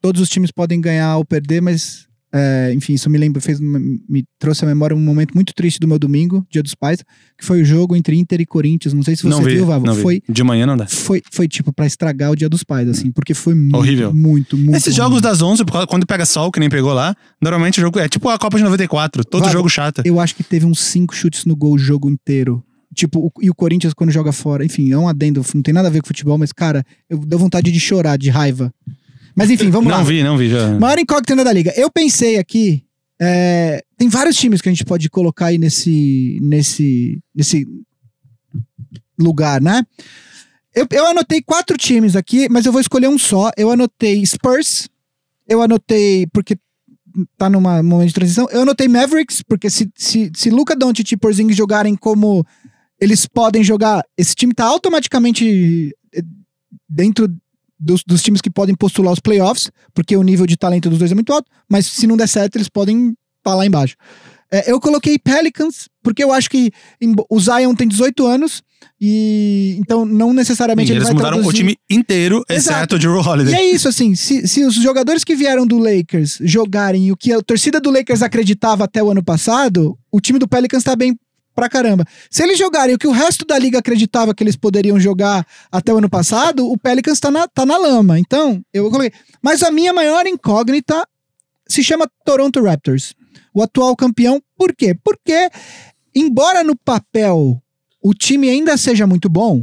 todos 0.00 0.22
os 0.22 0.28
times 0.30 0.50
podem 0.50 0.80
ganhar 0.80 1.16
ou 1.18 1.24
perder, 1.24 1.60
mas 1.60 2.06
é, 2.32 2.72
enfim, 2.74 2.94
isso 2.94 3.10
me 3.10 3.18
lembra, 3.18 3.40
fez, 3.40 3.58
me 3.60 4.24
trouxe 4.38 4.64
à 4.64 4.68
memória 4.68 4.96
um 4.96 5.00
momento 5.00 5.34
muito 5.34 5.52
triste 5.54 5.80
do 5.80 5.88
meu 5.88 5.98
domingo, 5.98 6.46
Dia 6.50 6.62
dos 6.62 6.74
Pais, 6.74 7.02
que 7.36 7.44
foi 7.44 7.60
o 7.62 7.64
jogo 7.64 7.96
entre 7.96 8.16
Inter 8.16 8.40
e 8.40 8.46
Corinthians. 8.46 8.94
Não 8.94 9.02
sei 9.02 9.16
se 9.16 9.22
você 9.22 9.28
não 9.30 9.42
vi, 9.42 9.54
viu, 9.56 9.66
Vavo. 9.66 9.84
não 9.84 9.94
vi. 9.94 10.02
Foi, 10.02 10.22
De 10.28 10.42
manhã 10.44 10.66
não 10.66 10.76
dá. 10.76 10.86
foi, 10.86 11.22
foi 11.32 11.48
tipo 11.48 11.72
pra 11.72 11.86
estragar 11.86 12.30
o 12.30 12.36
Dia 12.36 12.48
dos 12.48 12.62
Pais, 12.62 12.88
assim, 12.88 13.10
porque 13.10 13.34
foi 13.34 13.54
muito, 13.54 13.76
Horrível. 13.76 14.14
muito, 14.14 14.56
muito. 14.56 14.76
Esses 14.76 14.96
ruim. 14.96 15.04
jogos 15.08 15.20
das 15.20 15.42
11, 15.42 15.64
por 15.64 15.72
causa- 15.72 15.86
quando 15.86 16.06
pega 16.06 16.24
sol, 16.24 16.52
que 16.52 16.60
nem 16.60 16.68
pegou 16.70 16.92
lá, 16.92 17.16
normalmente 17.42 17.78
o 17.78 17.82
jogo 17.82 17.98
é 17.98 18.08
tipo 18.08 18.28
a 18.28 18.38
Copa 18.38 18.56
de 18.58 18.62
94, 18.64 19.24
todo 19.24 19.42
Vavo, 19.42 19.52
jogo 19.52 19.68
chato. 19.68 20.02
Eu 20.04 20.20
acho 20.20 20.34
que 20.36 20.42
teve 20.44 20.66
uns 20.66 20.78
cinco 20.80 21.14
chutes 21.14 21.44
no 21.44 21.56
gol 21.56 21.74
o 21.74 21.78
jogo 21.78 22.08
inteiro. 22.08 22.62
Tipo, 22.92 23.32
e 23.40 23.48
o 23.48 23.54
Corinthians 23.54 23.94
quando 23.94 24.10
joga 24.10 24.32
fora. 24.32 24.64
Enfim, 24.64 24.90
é 24.90 24.98
um 24.98 25.06
adendo, 25.06 25.44
não 25.54 25.62
tem 25.62 25.72
nada 25.72 25.86
a 25.86 25.90
ver 25.90 26.00
com 26.00 26.08
futebol, 26.08 26.36
mas, 26.36 26.52
cara, 26.52 26.84
eu 27.08 27.18
deu 27.18 27.38
vontade 27.38 27.70
de 27.70 27.78
chorar, 27.78 28.16
de 28.18 28.30
raiva. 28.30 28.72
Mas 29.40 29.50
enfim, 29.50 29.70
vamos 29.70 29.90
não 29.90 29.98
lá. 29.98 30.04
vi, 30.04 30.22
não 30.22 30.36
vi 30.36 30.50
já. 30.50 30.78
Maior 30.78 30.98
incógnita 30.98 31.42
da 31.42 31.50
liga. 31.50 31.72
Eu 31.74 31.90
pensei 31.90 32.36
aqui. 32.36 32.84
é, 33.18 33.82
tem 33.96 34.06
vários 34.06 34.36
times 34.36 34.60
que 34.60 34.68
a 34.68 34.72
gente 34.72 34.84
pode 34.84 35.08
colocar 35.08 35.46
aí 35.46 35.56
nesse, 35.56 36.38
nesse, 36.42 37.18
nesse 37.34 37.66
lugar, 39.18 39.62
né? 39.62 39.82
Eu, 40.74 40.86
eu 40.92 41.06
anotei 41.06 41.40
quatro 41.40 41.78
times 41.78 42.16
aqui, 42.16 42.48
mas 42.50 42.66
eu 42.66 42.72
vou 42.72 42.82
escolher 42.82 43.08
um 43.08 43.18
só. 43.18 43.50
Eu 43.56 43.70
anotei 43.70 44.24
Spurs. 44.26 44.90
Eu 45.48 45.62
anotei 45.62 46.26
porque 46.34 46.58
tá 47.38 47.48
num 47.48 47.60
momento 47.60 48.08
de 48.08 48.14
transição. 48.14 48.46
Eu 48.50 48.60
anotei 48.60 48.88
Mavericks, 48.88 49.42
porque 49.42 49.70
se, 49.70 49.90
se, 49.96 50.30
se 50.34 50.50
Luca 50.50 50.76
Doncic 50.76 51.12
e 51.12 51.16
Porzingis 51.16 51.56
jogarem 51.56 51.96
como 51.96 52.46
eles 53.00 53.24
podem 53.24 53.64
jogar, 53.64 54.04
esse 54.18 54.34
time 54.34 54.52
tá 54.52 54.66
automaticamente 54.66 55.96
eh, 56.14 56.22
dentro 56.86 57.26
dos, 57.80 58.02
dos 58.06 58.22
times 58.22 58.40
que 58.42 58.50
podem 58.50 58.74
postular 58.74 59.12
os 59.12 59.20
playoffs, 59.20 59.70
porque 59.94 60.16
o 60.16 60.22
nível 60.22 60.46
de 60.46 60.56
talento 60.56 60.90
dos 60.90 60.98
dois 60.98 61.10
é 61.10 61.14
muito 61.14 61.32
alto, 61.32 61.50
mas 61.68 61.86
se 61.86 62.06
não 62.06 62.16
der 62.16 62.28
certo, 62.28 62.56
eles 62.56 62.68
podem 62.68 63.14
estar 63.38 63.54
lá 63.54 63.64
embaixo. 63.64 63.96
É, 64.52 64.70
eu 64.70 64.80
coloquei 64.80 65.16
Pelicans, 65.18 65.88
porque 66.02 66.22
eu 66.24 66.32
acho 66.32 66.50
que 66.50 66.70
embo- 67.00 67.24
o 67.30 67.38
Zion 67.40 67.72
tem 67.74 67.86
18 67.88 68.26
anos, 68.26 68.62
e 69.00 69.76
então 69.78 70.04
não 70.04 70.32
necessariamente 70.32 70.90
E 70.90 70.92
ele 70.92 71.00
eles 71.00 71.10
mudaram 71.14 71.38
o 71.38 71.40
traduzir- 71.42 71.56
time 71.58 71.76
inteiro, 71.88 72.42
Exato. 72.48 72.76
exceto 72.76 72.96
o 72.96 72.98
Drew 72.98 73.16
e 73.20 73.26
Holiday. 73.26 73.54
é 73.54 73.64
isso, 73.72 73.88
assim, 73.88 74.14
se, 74.14 74.46
se 74.48 74.64
os 74.64 74.74
jogadores 74.74 75.22
que 75.24 75.34
vieram 75.36 75.66
do 75.66 75.78
Lakers 75.78 76.38
jogarem 76.42 77.10
o 77.12 77.16
que 77.16 77.32
a 77.32 77.40
torcida 77.42 77.80
do 77.80 77.90
Lakers 77.90 78.22
acreditava 78.22 78.84
até 78.84 79.02
o 79.02 79.10
ano 79.10 79.22
passado, 79.22 79.96
o 80.12 80.20
time 80.20 80.38
do 80.38 80.48
Pelicans 80.48 80.82
tá 80.82 80.94
bem 80.96 81.16
pra 81.60 81.68
caramba. 81.68 82.06
Se 82.30 82.42
eles 82.42 82.58
jogarem 82.58 82.94
o 82.94 82.98
que 82.98 83.06
o 83.06 83.12
resto 83.12 83.44
da 83.44 83.58
liga 83.58 83.78
acreditava 83.78 84.34
que 84.34 84.42
eles 84.42 84.56
poderiam 84.56 84.98
jogar 84.98 85.46
até 85.70 85.92
o 85.92 85.98
ano 85.98 86.08
passado, 86.08 86.66
o 86.66 86.78
Pelicans 86.78 87.20
tá 87.20 87.30
na, 87.30 87.46
tá 87.46 87.66
na 87.66 87.76
lama. 87.76 88.18
Então, 88.18 88.64
eu 88.72 88.90
coloquei. 88.90 89.12
Mas 89.42 89.62
a 89.62 89.70
minha 89.70 89.92
maior 89.92 90.26
incógnita 90.26 91.06
se 91.68 91.82
chama 91.82 92.10
Toronto 92.24 92.62
Raptors. 92.62 93.14
O 93.52 93.62
atual 93.62 93.94
campeão. 93.94 94.42
Por 94.56 94.74
quê? 94.74 94.96
Porque, 95.04 95.50
embora 96.14 96.64
no 96.64 96.74
papel 96.76 97.62
o 98.02 98.14
time 98.14 98.48
ainda 98.48 98.78
seja 98.78 99.06
muito 99.06 99.28
bom, 99.28 99.62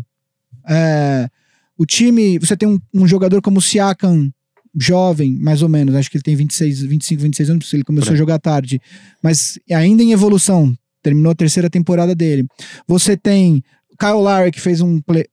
é, 0.69 1.27
o 1.75 1.87
time, 1.87 2.37
você 2.37 2.55
tem 2.55 2.69
um, 2.69 2.79
um 2.93 3.07
jogador 3.07 3.41
como 3.41 3.57
o 3.57 3.61
Siakam, 3.61 4.31
jovem, 4.79 5.33
mais 5.39 5.63
ou 5.63 5.69
menos, 5.69 5.95
acho 5.95 6.11
que 6.11 6.17
ele 6.17 6.23
tem 6.23 6.35
26, 6.35 6.81
25, 6.81 7.21
26 7.23 7.49
anos, 7.49 7.73
ele 7.73 7.83
começou 7.83 8.09
Por 8.09 8.13
a 8.13 8.17
jogar 8.17 8.37
tarde, 8.37 8.79
mas 9.23 9.57
ainda 9.71 10.03
em 10.03 10.11
evolução, 10.11 10.77
terminou 11.09 11.31
a 11.31 11.35
terceira 11.35 11.69
temporada 11.69 12.13
dele. 12.15 12.45
Você 12.87 13.15
tem 13.15 13.63
Kyle 13.99 14.13
Lowry, 14.13 14.51
que 14.51 14.61
fez 14.61 14.81
um 14.81 14.99
play- 15.01 15.25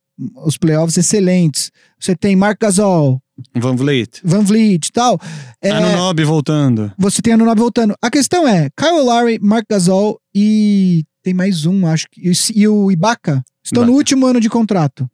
os 0.47 0.57
playoffs 0.57 0.97
excelentes. 0.97 1.71
Você 1.99 2.15
tem 2.15 2.37
Mark 2.37 2.59
Gasol, 2.61 3.21
Van 3.57 3.75
Vliet. 3.75 4.21
Van 4.25 4.43
Vliet 4.43 4.87
e 4.87 4.93
tal. 4.93 5.19
É, 5.61 5.71
Anunoby 5.71 6.23
voltando. 6.25 6.93
você 6.97 7.21
tem 7.21 7.33
Anunoby 7.33 7.61
voltando. 7.61 7.95
A 8.01 8.09
questão 8.11 8.47
é, 8.47 8.69
Kyle 8.79 9.01
Lowry, 9.05 9.39
Mark 9.43 9.65
Gasol 9.69 10.21
e 10.35 11.03
tem 11.23 11.35
mais 11.35 11.67
um, 11.67 11.87
acho 11.87 12.07
que. 12.13 12.21
E, 12.29 12.33
e 12.55 12.69
o 12.69 12.93
Ibaka 12.93 13.43
estão 13.65 13.83
no 13.83 13.89
Ibaka. 13.89 13.99
último 13.99 14.27
ano 14.27 14.39
de 14.41 14.49
contrato. 14.49 15.09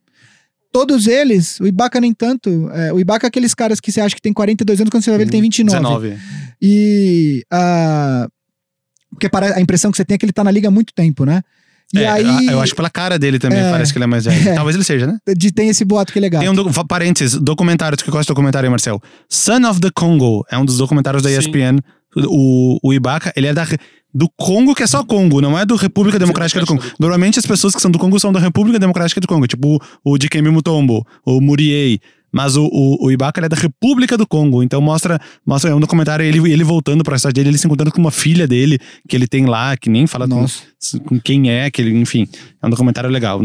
Todos 0.73 1.07
eles, 1.07 1.59
o 1.59 1.65
Ibaka 1.67 1.99
nem 1.99 2.13
tanto. 2.13 2.69
é, 2.71 2.93
o 2.93 2.99
Ibaka 2.99 3.25
é 3.25 3.29
aqueles 3.29 3.53
caras 3.55 3.79
que 3.81 3.91
você 3.91 3.99
acha 3.99 4.15
que 4.15 4.21
tem 4.21 4.31
42 4.31 4.79
anos, 4.79 4.89
quando 4.91 5.03
você 5.03 5.09
vai 5.09 5.17
ver 5.17 5.23
ele 5.23 5.31
tem 5.31 5.41
29. 5.41 6.09
19. 6.11 6.17
E. 6.61 7.43
ah, 7.51 8.27
porque 9.11 9.29
a 9.33 9.61
impressão 9.61 9.91
que 9.91 9.97
você 9.97 10.05
tem 10.05 10.15
é 10.15 10.17
que 10.17 10.25
ele 10.25 10.33
tá 10.33 10.43
na 10.43 10.51
liga 10.51 10.67
há 10.67 10.71
muito 10.71 10.93
tempo, 10.93 11.25
né? 11.25 11.41
E 11.93 11.99
É, 11.99 12.07
aí. 12.07 12.47
Eu 12.47 12.61
acho 12.61 12.71
que 12.71 12.77
pela 12.77 12.89
cara 12.89 13.19
dele 13.19 13.37
também 13.37 13.59
É. 13.59 13.69
parece 13.69 13.91
que 13.91 13.97
ele 13.97 14.05
é 14.05 14.07
mais 14.07 14.25
velho. 14.25 14.39
É. 14.49 14.55
Talvez 14.55 14.75
ele 14.75 14.83
seja, 14.83 15.07
né? 15.07 15.17
De, 15.35 15.51
tem 15.51 15.69
esse 15.69 15.83
boato 15.83 16.13
que 16.13 16.19
é 16.19 16.21
legal. 16.21 16.41
Tem 16.41 16.49
um 16.49 16.53
do, 16.53 16.71
parênteses, 16.85 17.37
documentário, 17.39 17.97
tu 17.97 18.05
que 18.05 18.11
gosta 18.11 18.23
de 18.23 18.27
documentário 18.29 18.67
aí, 18.67 18.69
Marcel. 18.69 19.01
Son 19.29 19.67
of 19.69 19.79
the 19.81 19.89
Congo 19.93 20.45
é 20.49 20.57
um 20.57 20.65
dos 20.65 20.77
documentários 20.77 21.21
da 21.21 21.29
Sim. 21.29 21.37
ESPN. 21.37 21.79
O, 22.27 22.77
o 22.83 22.93
Ibaka, 22.93 23.31
ele 23.37 23.47
é 23.47 23.53
da, 23.53 23.65
do 24.13 24.29
Congo, 24.37 24.75
que 24.75 24.83
é 24.83 24.87
só 24.87 25.03
Congo, 25.03 25.39
não 25.39 25.57
é 25.57 25.65
do 25.65 25.75
República 25.75 26.19
Democrática 26.19 26.59
do 26.59 26.65
Congo. 26.65 26.83
Normalmente 26.99 27.39
as 27.39 27.45
pessoas 27.45 27.73
que 27.73 27.81
são 27.81 27.89
do 27.89 27.97
Congo 27.97 28.19
são 28.19 28.33
da 28.33 28.39
República 28.39 28.77
Democrática 28.77 29.21
do 29.21 29.27
Congo, 29.27 29.47
tipo 29.47 29.77
o, 30.03 30.11
o 30.13 30.17
Dikembe 30.17 30.49
Mutombo, 30.49 31.05
o 31.25 31.39
Muriei. 31.39 31.99
Mas 32.31 32.55
o, 32.55 32.65
o, 32.65 33.05
o 33.05 33.11
Ibaka 33.11 33.45
é 33.45 33.49
da 33.49 33.55
República 33.55 34.17
do 34.17 34.25
Congo, 34.25 34.63
então 34.63 34.81
mostra, 34.81 35.19
mostra 35.45 35.71
é 35.71 35.75
um 35.75 35.79
documentário 35.79 36.25
ele, 36.25 36.37
ele 36.51 36.63
voltando 36.63 37.03
pra 37.03 37.17
cidade 37.17 37.35
dele, 37.35 37.49
ele 37.49 37.57
se 37.57 37.67
encontrando 37.67 37.91
com 37.91 37.99
uma 37.99 38.11
filha 38.11 38.47
dele, 38.47 38.79
que 39.07 39.15
ele 39.15 39.27
tem 39.27 39.45
lá, 39.45 39.75
que 39.75 39.89
nem 39.89 40.07
fala 40.07 40.27
com, 40.27 40.45
com 41.05 41.19
quem 41.19 41.49
é, 41.49 41.69
que 41.69 41.81
ele, 41.81 41.97
enfim. 41.97 42.27
É 42.61 42.67
um 42.67 42.69
documentário 42.69 43.09
legal. 43.09 43.41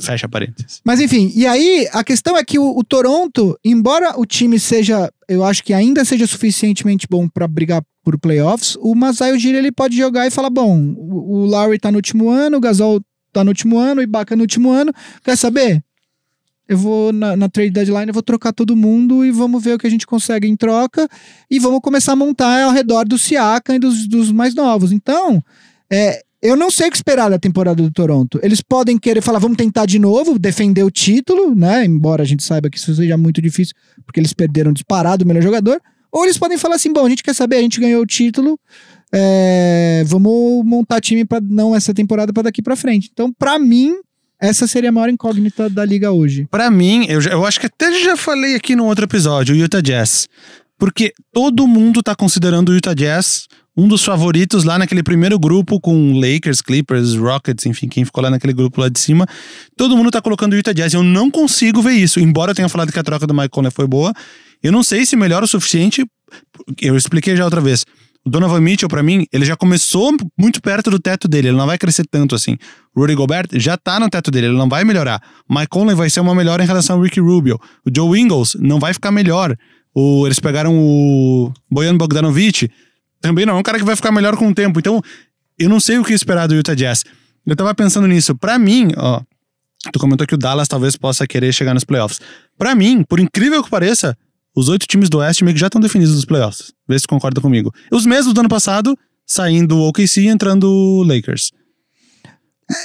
Fecha 0.00 0.28
parênteses. 0.28 0.80
Mas 0.84 1.00
enfim, 1.00 1.32
e 1.34 1.46
aí 1.46 1.88
a 1.92 2.02
questão 2.02 2.36
é 2.36 2.44
que 2.44 2.58
o, 2.58 2.78
o 2.78 2.84
Toronto, 2.84 3.58
embora 3.64 4.18
o 4.18 4.24
time 4.24 4.58
seja, 4.58 5.10
eu 5.28 5.44
acho 5.44 5.62
que 5.62 5.74
ainda 5.74 6.04
seja 6.04 6.26
suficientemente 6.26 7.06
bom 7.08 7.28
pra 7.28 7.46
brigar 7.46 7.82
por 8.04 8.18
playoffs, 8.18 8.76
o 8.80 8.94
Masai 8.94 9.32
Ujiri 9.32 9.56
ele 9.56 9.72
pode 9.72 9.96
jogar 9.96 10.26
e 10.26 10.30
falar, 10.30 10.50
bom, 10.50 10.94
o, 10.96 11.42
o 11.42 11.46
Lowry 11.46 11.78
tá 11.78 11.90
no 11.90 11.98
último 11.98 12.30
ano, 12.30 12.56
o 12.56 12.60
Gasol 12.60 13.00
tá 13.32 13.42
no 13.44 13.50
último 13.50 13.78
ano, 13.78 14.00
o 14.00 14.04
Ibaka 14.04 14.36
no 14.36 14.42
último 14.42 14.70
ano, 14.70 14.92
quer 15.24 15.36
saber? 15.36 15.82
Eu 16.68 16.78
vou 16.78 17.12
na, 17.12 17.36
na 17.36 17.48
trade 17.48 17.70
deadline, 17.70 18.08
eu 18.08 18.14
vou 18.14 18.22
trocar 18.22 18.52
todo 18.52 18.76
mundo 18.76 19.24
e 19.24 19.30
vamos 19.30 19.62
ver 19.62 19.74
o 19.74 19.78
que 19.78 19.86
a 19.86 19.90
gente 19.90 20.06
consegue 20.06 20.48
em 20.48 20.56
troca 20.56 21.08
e 21.50 21.58
vamos 21.58 21.80
começar 21.80 22.12
a 22.12 22.16
montar 22.16 22.62
ao 22.62 22.70
redor 22.70 23.04
do 23.04 23.18
Siakam 23.18 23.74
e 23.74 23.78
dos, 23.78 24.06
dos 24.06 24.30
mais 24.30 24.54
novos. 24.54 24.92
Então, 24.92 25.42
é, 25.90 26.22
eu 26.42 26.56
não 26.56 26.70
sei 26.70 26.88
o 26.88 26.90
que 26.90 26.96
esperar 26.96 27.30
da 27.30 27.38
temporada 27.38 27.82
do 27.82 27.90
Toronto. 27.90 28.40
Eles 28.42 28.60
podem 28.60 28.98
querer 28.98 29.20
falar, 29.20 29.38
vamos 29.38 29.56
tentar 29.56 29.86
de 29.86 29.98
novo, 29.98 30.38
defender 30.38 30.82
o 30.82 30.90
título, 30.90 31.54
né? 31.54 31.84
Embora 31.84 32.22
a 32.22 32.26
gente 32.26 32.42
saiba 32.42 32.68
que 32.68 32.78
isso 32.78 32.94
seja 32.94 33.16
muito 33.16 33.40
difícil, 33.40 33.74
porque 34.04 34.18
eles 34.18 34.32
perderam 34.32 34.72
disparado 34.72 35.24
o 35.24 35.28
melhor 35.28 35.42
jogador. 35.42 35.80
Ou 36.10 36.24
eles 36.24 36.36
podem 36.36 36.58
falar 36.58 36.74
assim: 36.74 36.92
bom, 36.92 37.06
a 37.06 37.08
gente 37.08 37.22
quer 37.22 37.34
saber, 37.34 37.56
a 37.56 37.62
gente 37.62 37.80
ganhou 37.80 38.02
o 38.02 38.06
título, 38.06 38.58
é, 39.12 40.02
vamos 40.04 40.64
montar 40.64 41.00
time 41.00 41.24
para 41.24 41.40
não 41.40 41.76
essa 41.76 41.94
temporada 41.94 42.32
para 42.32 42.44
daqui 42.44 42.60
para 42.60 42.74
frente. 42.74 43.08
Então, 43.12 43.32
pra 43.32 43.58
mim, 43.58 43.94
essa 44.42 44.66
seria 44.66 44.90
a 44.90 44.92
maior 44.92 45.08
incógnita 45.08 45.70
da 45.70 45.84
liga 45.84 46.10
hoje. 46.10 46.48
Pra 46.50 46.68
mim, 46.68 47.06
eu, 47.08 47.20
eu 47.22 47.46
acho 47.46 47.60
que 47.60 47.66
até 47.66 47.92
já 48.02 48.16
falei 48.16 48.56
aqui 48.56 48.74
no 48.74 48.86
outro 48.86 49.04
episódio, 49.04 49.54
o 49.54 49.58
Utah 49.58 49.80
Jazz. 49.80 50.28
Porque 50.76 51.12
todo 51.32 51.68
mundo 51.68 52.02
tá 52.02 52.16
considerando 52.16 52.70
o 52.70 52.74
Utah 52.74 52.92
Jazz 52.92 53.46
um 53.76 53.86
dos 53.86 54.04
favoritos 54.04 54.64
lá 54.64 54.78
naquele 54.78 55.02
primeiro 55.02 55.38
grupo 55.38 55.80
com 55.80 56.18
Lakers, 56.18 56.60
Clippers, 56.60 57.14
Rockets, 57.14 57.64
enfim, 57.66 57.88
quem 57.88 58.04
ficou 58.04 58.22
lá 58.22 58.28
naquele 58.28 58.52
grupo 58.52 58.80
lá 58.80 58.88
de 58.88 58.98
cima. 58.98 59.26
Todo 59.76 59.96
mundo 59.96 60.10
tá 60.10 60.20
colocando 60.20 60.54
o 60.54 60.56
Utah 60.56 60.72
Jazz. 60.72 60.92
Eu 60.92 61.04
não 61.04 61.30
consigo 61.30 61.80
ver 61.80 61.92
isso. 61.92 62.18
Embora 62.18 62.50
eu 62.50 62.54
tenha 62.54 62.68
falado 62.68 62.92
que 62.92 62.98
a 62.98 63.02
troca 63.02 63.28
do 63.28 63.32
Mike 63.32 63.50
Conley 63.50 63.70
foi 63.70 63.86
boa, 63.86 64.12
eu 64.60 64.72
não 64.72 64.82
sei 64.82 65.06
se 65.06 65.14
melhora 65.14 65.44
o 65.44 65.48
suficiente. 65.48 66.04
Eu 66.80 66.96
expliquei 66.96 67.36
já 67.36 67.44
outra 67.44 67.60
vez. 67.60 67.84
O 68.24 68.30
Donovan 68.30 68.60
Mitchell, 68.60 68.88
pra 68.88 69.02
mim, 69.02 69.26
ele 69.32 69.44
já 69.44 69.56
começou 69.56 70.14
muito 70.38 70.62
perto 70.62 70.90
do 70.90 70.98
teto 70.98 71.26
dele. 71.26 71.48
Ele 71.48 71.56
não 71.56 71.66
vai 71.66 71.76
crescer 71.76 72.04
tanto 72.08 72.34
assim. 72.34 72.56
Rudy 72.96 73.14
Gobert 73.14 73.48
já 73.54 73.76
tá 73.76 73.98
no 73.98 74.08
teto 74.08 74.30
dele. 74.30 74.46
Ele 74.46 74.56
não 74.56 74.68
vai 74.68 74.84
melhorar. 74.84 75.20
Mike 75.50 75.68
Conley 75.68 75.96
vai 75.96 76.08
ser 76.08 76.20
uma 76.20 76.34
melhora 76.34 76.62
em 76.62 76.66
relação 76.66 76.96
ao 76.96 77.02
Ricky 77.02 77.20
Rubio. 77.20 77.58
O 77.84 77.90
Joe 77.94 78.20
Ingles 78.20 78.56
não 78.60 78.78
vai 78.78 78.92
ficar 78.94 79.10
melhor. 79.10 79.56
O, 79.94 80.26
eles 80.26 80.38
pegaram 80.38 80.76
o 80.78 81.52
Bojan 81.70 81.96
Bogdanovic. 81.96 82.70
Também 83.20 83.44
não 83.44 83.56
é 83.56 83.58
um 83.58 83.62
cara 83.62 83.78
que 83.78 83.84
vai 83.84 83.96
ficar 83.96 84.12
melhor 84.12 84.36
com 84.36 84.48
o 84.48 84.54
tempo. 84.54 84.78
Então, 84.78 85.02
eu 85.58 85.68
não 85.68 85.80
sei 85.80 85.98
o 85.98 86.04
que 86.04 86.12
esperar 86.12 86.46
do 86.46 86.54
Utah 86.54 86.74
Jazz. 86.74 87.04
Eu 87.44 87.56
tava 87.56 87.74
pensando 87.74 88.06
nisso. 88.06 88.36
Pra 88.36 88.58
mim, 88.58 88.92
ó... 88.96 89.20
Tu 89.92 89.98
comentou 89.98 90.24
que 90.24 90.34
o 90.36 90.38
Dallas 90.38 90.68
talvez 90.68 90.96
possa 90.96 91.26
querer 91.26 91.52
chegar 91.52 91.74
nos 91.74 91.82
playoffs. 91.82 92.20
Pra 92.56 92.72
mim, 92.72 93.02
por 93.02 93.18
incrível 93.18 93.64
que 93.64 93.68
pareça, 93.68 94.16
os 94.54 94.68
oito 94.68 94.86
times 94.86 95.08
do 95.08 95.18
Oeste 95.18 95.44
meio 95.44 95.54
que 95.54 95.60
já 95.60 95.66
estão 95.68 95.80
definidos 95.80 96.14
nos 96.14 96.24
playoffs. 96.24 96.72
Vê 96.88 96.98
se 96.98 97.06
concorda 97.06 97.40
comigo. 97.40 97.72
Os 97.90 98.04
mesmos 98.06 98.34
do 98.34 98.40
ano 98.40 98.48
passado, 98.48 98.96
saindo 99.26 99.76
o 99.78 99.88
OKC 99.88 100.22
e 100.22 100.28
entrando 100.28 100.64
o 100.70 101.02
Lakers. 101.02 101.50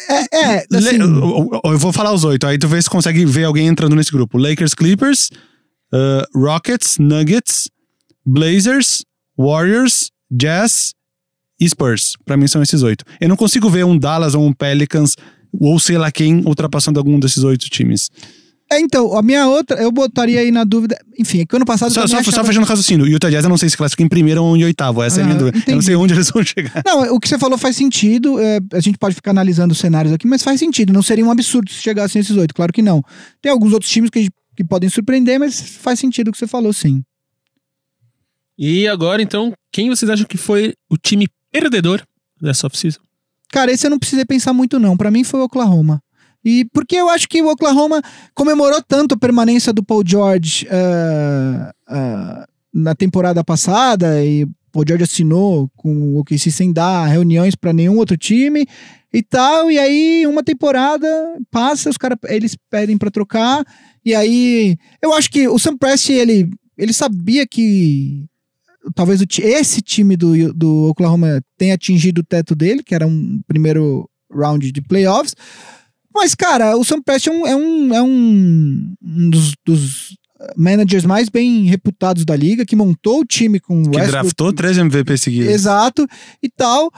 É, 0.10 0.60
é 0.60 0.66
Le- 0.70 0.78
assim, 0.78 0.98
eu, 0.98 1.50
eu- 1.64 1.72
eu 1.72 1.78
vou 1.78 1.94
falar 1.94 2.12
os 2.14 2.24
oito, 2.24 2.46
aí 2.46 2.58
tu 2.58 2.68
vê 2.68 2.82
se 2.82 2.90
consegue 2.90 3.26
ver 3.26 3.46
alguém 3.46 3.68
entrando 3.68 3.96
nesse 3.96 4.12
grupo. 4.12 4.38
Lakers, 4.38 4.74
Clippers, 4.74 5.30
uh, 5.94 6.38
Rockets, 6.40 6.98
Nuggets, 6.98 7.70
Blazers, 8.26 9.04
Warriors, 9.38 10.12
Jazz 10.30 10.94
e 11.60 11.70
Spurs. 11.70 12.14
Pra 12.26 12.36
mim 12.36 12.48
são 12.48 12.62
esses 12.62 12.82
oito. 12.84 13.06
Eu 13.22 13.30
não 13.30 13.38
consigo 13.38 13.70
ver 13.70 13.86
um 13.86 13.98
Dallas 13.98 14.36
ou 14.36 14.46
um 14.46 14.52
Pelicans 14.54 15.16
ou 15.54 15.80
sei 15.80 15.98
lá 15.98 16.12
quem 16.12 16.42
ultrapassando 16.46 17.00
algum 17.00 17.18
desses 17.20 17.44
oito 17.44 17.70
times. 17.70 18.10
É, 18.70 18.80
então, 18.80 19.18
a 19.18 19.22
minha 19.22 19.48
outra, 19.48 19.82
eu 19.82 19.92
botaria 19.92 20.40
aí 20.42 20.52
na 20.52 20.64
dúvida. 20.64 20.98
Enfim, 21.18 21.40
é 21.42 21.46
que 21.46 21.56
ano 21.56 21.66
passado. 21.66 21.90
eu 21.90 21.94
Só, 21.94 22.02
só, 22.08 22.18
achava- 22.18 22.32
só 22.38 22.44
fechando 22.44 22.66
o 22.66 22.70
raciocínio, 22.70 23.06
o 23.06 23.08
Utah 23.10 23.30
Jazz 23.30 23.44
eu 23.46 23.50
não 23.50 23.58
sei 23.58 23.70
se 23.70 23.78
classifica 23.78 24.04
em 24.04 24.10
primeiro 24.10 24.44
ou 24.44 24.58
em 24.58 24.64
oitavo, 24.64 25.02
essa 25.02 25.20
é 25.20 25.24
a 25.24 25.26
minha 25.26 25.36
Ah, 25.36 25.40
dúvida. 25.40 25.58
Eu 25.58 25.60
não 25.62 25.64
entendi. 25.74 25.86
sei 25.86 25.96
onde 25.96 26.14
eles 26.14 26.30
vão 26.30 26.44
chegar. 26.44 26.84
Não, 26.86 27.16
o 27.16 27.20
que 27.20 27.28
você 27.30 27.38
falou 27.40 27.58
faz 27.58 27.76
sentido. 27.76 28.40
é, 28.40 28.60
a 28.74 28.80
gente 28.80 28.98
pode 28.98 29.16
ficar 29.16 29.32
analisando 29.32 29.72
os 29.72 29.78
cenários 29.80 30.14
aqui, 30.14 30.28
mas 30.28 30.44
faz 30.44 30.60
sentido. 30.60 30.92
Não 30.92 31.02
seria 31.02 31.26
um 31.26 31.32
absurdo 31.32 31.72
se 31.72 31.82
chegassem 31.82 32.20
esses 32.20 32.36
oito, 32.36 32.54
claro 32.54 32.74
que 32.74 32.82
não. 32.82 33.02
Tem 33.42 33.52
alguns 33.52 33.72
outros 33.74 33.90
times 33.92 34.10
que, 34.10 34.30
que 34.56 34.64
podem 34.64 34.90
surpreender, 34.90 35.40
mas 35.40 35.60
faz 35.60 36.00
sentido 36.00 36.28
o 36.30 36.32
que 36.32 36.38
você 36.38 36.48
falou, 36.48 36.74
sim. 36.74 37.02
E 38.58 38.88
agora, 38.88 39.22
então, 39.22 39.54
quem 39.72 39.90
vocês 39.90 40.10
acham 40.10 40.26
que 40.26 40.38
foi 40.38 40.74
o 40.90 40.98
time 40.98 41.28
perdedor 41.52 42.02
dessa 42.42 42.66
off-season? 42.68 43.00
Cara, 43.50 43.72
esse 43.72 43.86
eu 43.86 43.92
não 43.92 44.00
precisei 44.00 44.26
pensar 44.26 44.52
muito, 44.52 44.80
não. 44.80 44.98
Pra 44.98 45.12
mim 45.12 45.24
foi 45.24 45.40
o 45.40 45.44
Oklahoma. 45.44 46.02
E 46.44 46.66
porque 46.74 46.96
eu 46.96 47.10
acho 47.10 47.28
que 47.28 47.42
o 47.42 47.50
Oklahoma 47.50 48.02
comemorou 48.34 48.82
tanto 48.82 49.16
a 49.16 49.18
permanência 49.18 49.74
do 49.74 49.84
Paul 49.84 50.04
George 50.06 50.68
ah, 50.70 51.74
ah, 51.88 52.48
na 52.74 52.96
temporada 52.96 53.44
passada 53.44 54.24
e 54.24 54.44
o 54.44 54.50
Paul 54.72 54.86
George 54.88 55.04
assinou 55.04 55.70
com 55.76 56.14
o 56.14 56.20
OKC 56.20 56.52
sem 56.52 56.72
dar 56.72 57.06
reuniões 57.08 57.56
pra 57.56 57.74
nenhum 57.74 57.98
outro 57.98 58.18
time 58.18 58.66
e 59.14 59.22
tal. 59.22 59.70
E 59.72 59.78
aí 59.78 60.26
uma 60.28 60.44
temporada 60.44 61.08
passa, 61.52 61.90
os 61.90 61.98
caras 61.98 62.18
eles 62.26 62.56
pedem 62.70 62.98
pra 62.98 63.12
trocar 63.12 63.66
e 64.06 64.16
aí 64.16 64.78
eu 65.02 65.14
acho 65.14 65.30
que 65.30 65.48
o 65.48 65.60
Sam 65.60 65.78
Presti 65.78 66.14
ele 66.14 66.50
ele 66.78 66.94
sabia 66.94 67.46
que 67.46 68.26
talvez 68.94 69.22
esse 69.40 69.82
time 69.82 70.16
do, 70.16 70.54
do 70.54 70.90
Oklahoma 70.90 71.42
tenha 71.58 71.74
atingido 71.74 72.22
o 72.22 72.24
teto 72.24 72.56
dele, 72.56 72.84
que 72.84 72.96
era 72.96 73.08
um 73.08 73.42
primeiro 73.48 74.10
round 74.32 74.72
de 74.72 74.82
playoffs. 74.82 75.36
Mas, 76.18 76.34
cara, 76.34 76.76
o 76.76 76.84
Sam 76.84 77.02
Presti 77.02 77.30
é 77.30 77.32
um, 77.32 77.48
é 77.48 77.56
um, 77.56 77.94
é 77.94 78.02
um, 78.02 78.94
um 79.04 79.30
dos, 79.30 79.54
dos 79.66 80.18
managers 80.56 81.06
mais 81.06 81.30
bem 81.30 81.66
reputados 81.66 82.26
da 82.26 82.36
liga, 82.36 82.66
que 82.66 82.76
montou 82.76 83.22
o 83.22 83.26
time 83.26 83.60
com 83.60 83.82
o 83.82 83.84
Que 83.84 83.98
Westbrook. 83.98 84.12
draftou 84.12 84.54
três 84.54 84.78
MVP 84.78 85.18
seguidos. 85.18 85.54
Exato, 85.54 86.08
e 86.42 86.50
tal. 86.50 86.92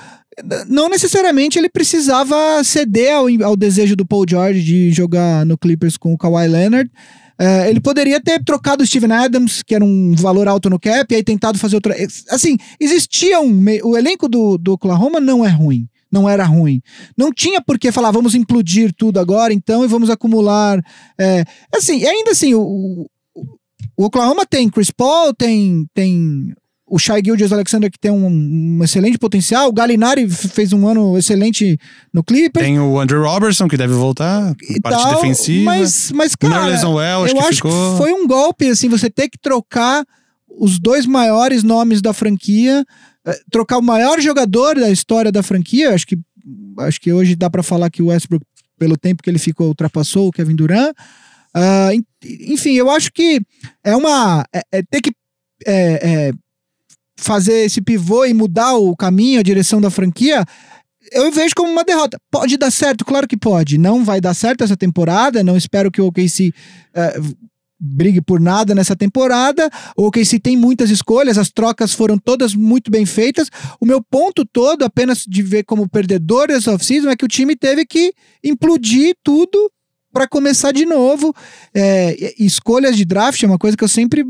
Não 0.67 0.87
necessariamente 0.87 1.59
ele 1.59 1.69
precisava 1.69 2.63
ceder 2.63 3.13
ao, 3.13 3.27
ao 3.43 3.57
desejo 3.57 3.95
do 3.95 4.05
Paul 4.05 4.25
George 4.27 4.61
de 4.63 4.91
jogar 4.91 5.45
no 5.45 5.57
Clippers 5.57 5.97
com 5.97 6.13
o 6.13 6.17
Kawhi 6.17 6.47
Leonard. 6.47 6.89
É, 7.37 7.69
ele 7.69 7.79
poderia 7.79 8.19
ter 8.21 8.43
trocado 8.43 8.83
o 8.83 8.85
Steven 8.87 9.11
Adams, 9.11 9.63
que 9.63 9.73
era 9.73 9.83
um 9.83 10.13
valor 10.15 10.47
alto 10.47 10.69
no 10.69 10.79
cap, 10.79 11.05
e 11.09 11.15
aí 11.15 11.23
tentado 11.23 11.57
fazer 11.57 11.75
outra. 11.75 11.95
Assim, 12.29 12.57
existia 12.79 13.39
um. 13.39 13.65
O 13.83 13.97
elenco 13.97 14.27
do, 14.27 14.57
do 14.57 14.73
Oklahoma 14.73 15.19
não 15.21 15.45
é 15.45 15.49
ruim. 15.49 15.87
Não 16.11 16.27
era 16.27 16.43
ruim. 16.43 16.81
Não 17.17 17.31
tinha 17.31 17.61
por 17.61 17.77
que 17.77 17.91
falar, 17.91 18.11
vamos 18.11 18.35
implodir 18.35 18.93
tudo 18.97 19.19
agora, 19.19 19.53
então, 19.53 19.83
e 19.83 19.87
vamos 19.87 20.09
acumular. 20.09 20.83
É, 21.19 21.43
assim, 21.75 21.99
e 21.99 22.07
ainda 22.07 22.31
assim, 22.31 22.53
o, 22.53 22.61
o, 22.61 23.05
o 23.97 24.05
Oklahoma 24.05 24.45
tem 24.45 24.69
Chris 24.69 24.89
Paul, 24.91 25.33
tem, 25.33 25.85
tem 25.93 26.53
o 26.89 26.97
Shai 26.97 27.21
Gilgeous 27.23 27.53
Alexander, 27.53 27.91
que 27.91 27.99
tem 27.99 28.11
um, 28.11 28.27
um 28.27 28.83
excelente 28.83 29.17
potencial. 29.17 29.69
O 29.69 29.73
Galinari 29.73 30.27
fez 30.29 30.73
um 30.73 30.87
ano 30.87 31.17
excelente 31.17 31.77
no 32.13 32.23
Clippers. 32.23 32.65
Tem 32.65 32.79
o 32.79 32.99
Andrew 32.99 33.23
Robertson, 33.23 33.67
que 33.67 33.77
deve 33.77 33.93
voltar, 33.93 34.55
e 34.69 34.81
parte 34.81 35.03
tal, 35.03 35.15
defensiva. 35.15 35.65
Mas, 35.65 36.11
mas 36.11 36.35
cara, 36.35 36.71
eu 36.71 37.25
que 37.25 37.39
acho 37.39 37.55
ficou. 37.55 37.71
que 37.71 37.97
foi 37.97 38.11
um 38.11 38.27
golpe, 38.27 38.69
assim, 38.69 38.89
você 38.89 39.09
ter 39.09 39.29
que 39.29 39.37
trocar 39.37 40.03
os 40.59 40.79
dois 40.79 41.05
maiores 41.05 41.63
nomes 41.63 42.01
da 42.01 42.11
franquia, 42.11 42.83
trocar 43.51 43.77
o 43.77 43.81
maior 43.83 44.19
jogador 44.21 44.75
da 44.75 44.89
história 44.89 45.31
da 45.31 45.43
franquia. 45.43 45.93
Acho 45.93 46.05
que, 46.07 46.17
acho 46.79 46.99
que 47.01 47.11
hoje 47.13 47.35
dá 47.35 47.49
pra 47.49 47.63
falar 47.63 47.89
que 47.89 48.01
o 48.01 48.07
Westbrook, 48.07 48.45
pelo 48.77 48.97
tempo 48.97 49.21
que 49.23 49.29
ele 49.29 49.39
ficou, 49.39 49.67
ultrapassou 49.67 50.27
o 50.27 50.31
Kevin 50.31 50.55
Durant. 50.55 50.93
En- 51.93 52.03
enfim, 52.53 52.73
eu 52.73 52.89
acho 52.89 53.11
que 53.11 53.41
é 53.83 53.95
uma. 53.95 54.45
É, 54.53 54.61
é 54.71 54.83
ter 54.83 55.01
que 55.01 55.11
é, 55.65 56.29
é, 56.29 56.31
fazer 57.17 57.65
esse 57.65 57.81
pivô 57.81 58.25
e 58.25 58.33
mudar 58.33 58.75
o 58.75 58.95
caminho, 58.95 59.39
a 59.39 59.43
direção 59.43 59.81
da 59.81 59.89
franquia. 59.89 60.45
eu 61.11 61.31
vejo 61.31 61.53
como 61.55 61.71
uma 61.71 61.83
derrota. 61.83 62.17
Pode 62.31 62.55
dar 62.57 62.71
certo? 62.71 63.03
Claro 63.03 63.27
que 63.27 63.35
pode. 63.35 63.77
Não 63.77 64.05
vai 64.05 64.21
dar 64.21 64.33
certo 64.33 64.63
essa 64.63 64.77
temporada. 64.77 65.43
Não 65.43 65.57
espero 65.57 65.91
que 65.91 66.01
o 66.01 66.07
OKC 66.07 66.53
eh, 66.93 67.19
brigue 67.79 68.21
por 68.21 68.39
nada 68.39 68.75
nessa 68.75 68.95
temporada. 68.95 69.69
O 69.95 70.07
OKC 70.07 70.39
tem 70.39 70.57
muitas 70.57 70.89
escolhas, 70.89 71.37
as 71.37 71.49
trocas 71.49 71.93
foram 71.93 72.17
todas 72.17 72.53
muito 72.53 72.91
bem 72.91 73.05
feitas. 73.05 73.49
O 73.79 73.85
meu 73.85 74.03
ponto 74.03 74.45
todo, 74.45 74.83
apenas 74.83 75.23
de 75.27 75.41
ver 75.41 75.63
como 75.63 75.87
perdedor 75.87 76.47
dessa 76.47 76.73
off-season, 76.73 77.09
é 77.09 77.15
que 77.15 77.25
o 77.25 77.29
time 77.29 77.55
teve 77.55 77.85
que 77.85 78.13
implodir 78.43 79.15
tudo 79.23 79.71
para 80.11 80.27
começar 80.27 80.71
de 80.71 80.85
novo. 80.85 81.33
É, 81.73 82.33
escolhas 82.37 82.97
de 82.97 83.05
draft 83.05 83.41
é 83.41 83.47
uma 83.47 83.57
coisa 83.57 83.77
que 83.77 83.83
eu 83.83 83.89
sempre 83.89 84.25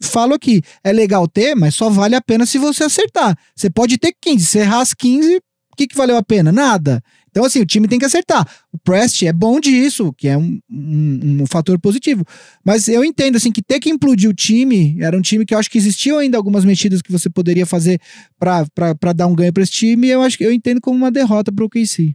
falo 0.00 0.34
aqui. 0.34 0.62
É 0.82 0.92
legal 0.92 1.26
ter, 1.26 1.54
mas 1.54 1.74
só 1.74 1.88
vale 1.90 2.14
a 2.14 2.22
pena 2.22 2.46
se 2.46 2.58
você 2.58 2.84
acertar. 2.84 3.36
Você 3.56 3.70
pode 3.70 3.98
ter 3.98 4.14
15, 4.20 4.46
se 4.46 4.58
errar 4.58 4.80
as 4.80 4.94
15, 4.94 5.36
o 5.36 5.76
que, 5.76 5.88
que 5.88 5.96
valeu 5.96 6.16
a 6.16 6.22
pena? 6.22 6.52
Nada. 6.52 7.02
Então, 7.34 7.44
assim, 7.44 7.60
o 7.60 7.66
time 7.66 7.88
tem 7.88 7.98
que 7.98 8.04
acertar. 8.04 8.46
O 8.72 8.78
Prest 8.78 9.24
é 9.24 9.32
bom 9.32 9.58
disso, 9.58 10.14
que 10.16 10.28
é 10.28 10.38
um, 10.38 10.60
um, 10.70 11.38
um 11.42 11.46
fator 11.50 11.76
positivo. 11.80 12.24
Mas 12.64 12.86
eu 12.86 13.04
entendo, 13.04 13.34
assim, 13.34 13.50
que 13.50 13.60
ter 13.60 13.80
que 13.80 13.90
implodir 13.90 14.30
o 14.30 14.32
time, 14.32 14.96
era 15.00 15.18
um 15.18 15.20
time 15.20 15.44
que 15.44 15.52
eu 15.52 15.58
acho 15.58 15.68
que 15.68 15.76
existiam 15.76 16.18
ainda 16.18 16.36
algumas 16.36 16.64
mexidas 16.64 17.02
que 17.02 17.10
você 17.10 17.28
poderia 17.28 17.66
fazer 17.66 18.00
pra 18.38 19.12
dar 19.12 19.26
um 19.26 19.34
ganho 19.34 19.52
pra 19.52 19.64
esse 19.64 19.72
time, 19.72 20.06
e 20.06 20.10
eu 20.10 20.22
acho 20.22 20.38
que 20.38 20.44
eu 20.44 20.52
entendo 20.52 20.80
como 20.80 20.96
uma 20.96 21.10
derrota 21.10 21.50
pro 21.50 21.68
KC. 21.68 22.14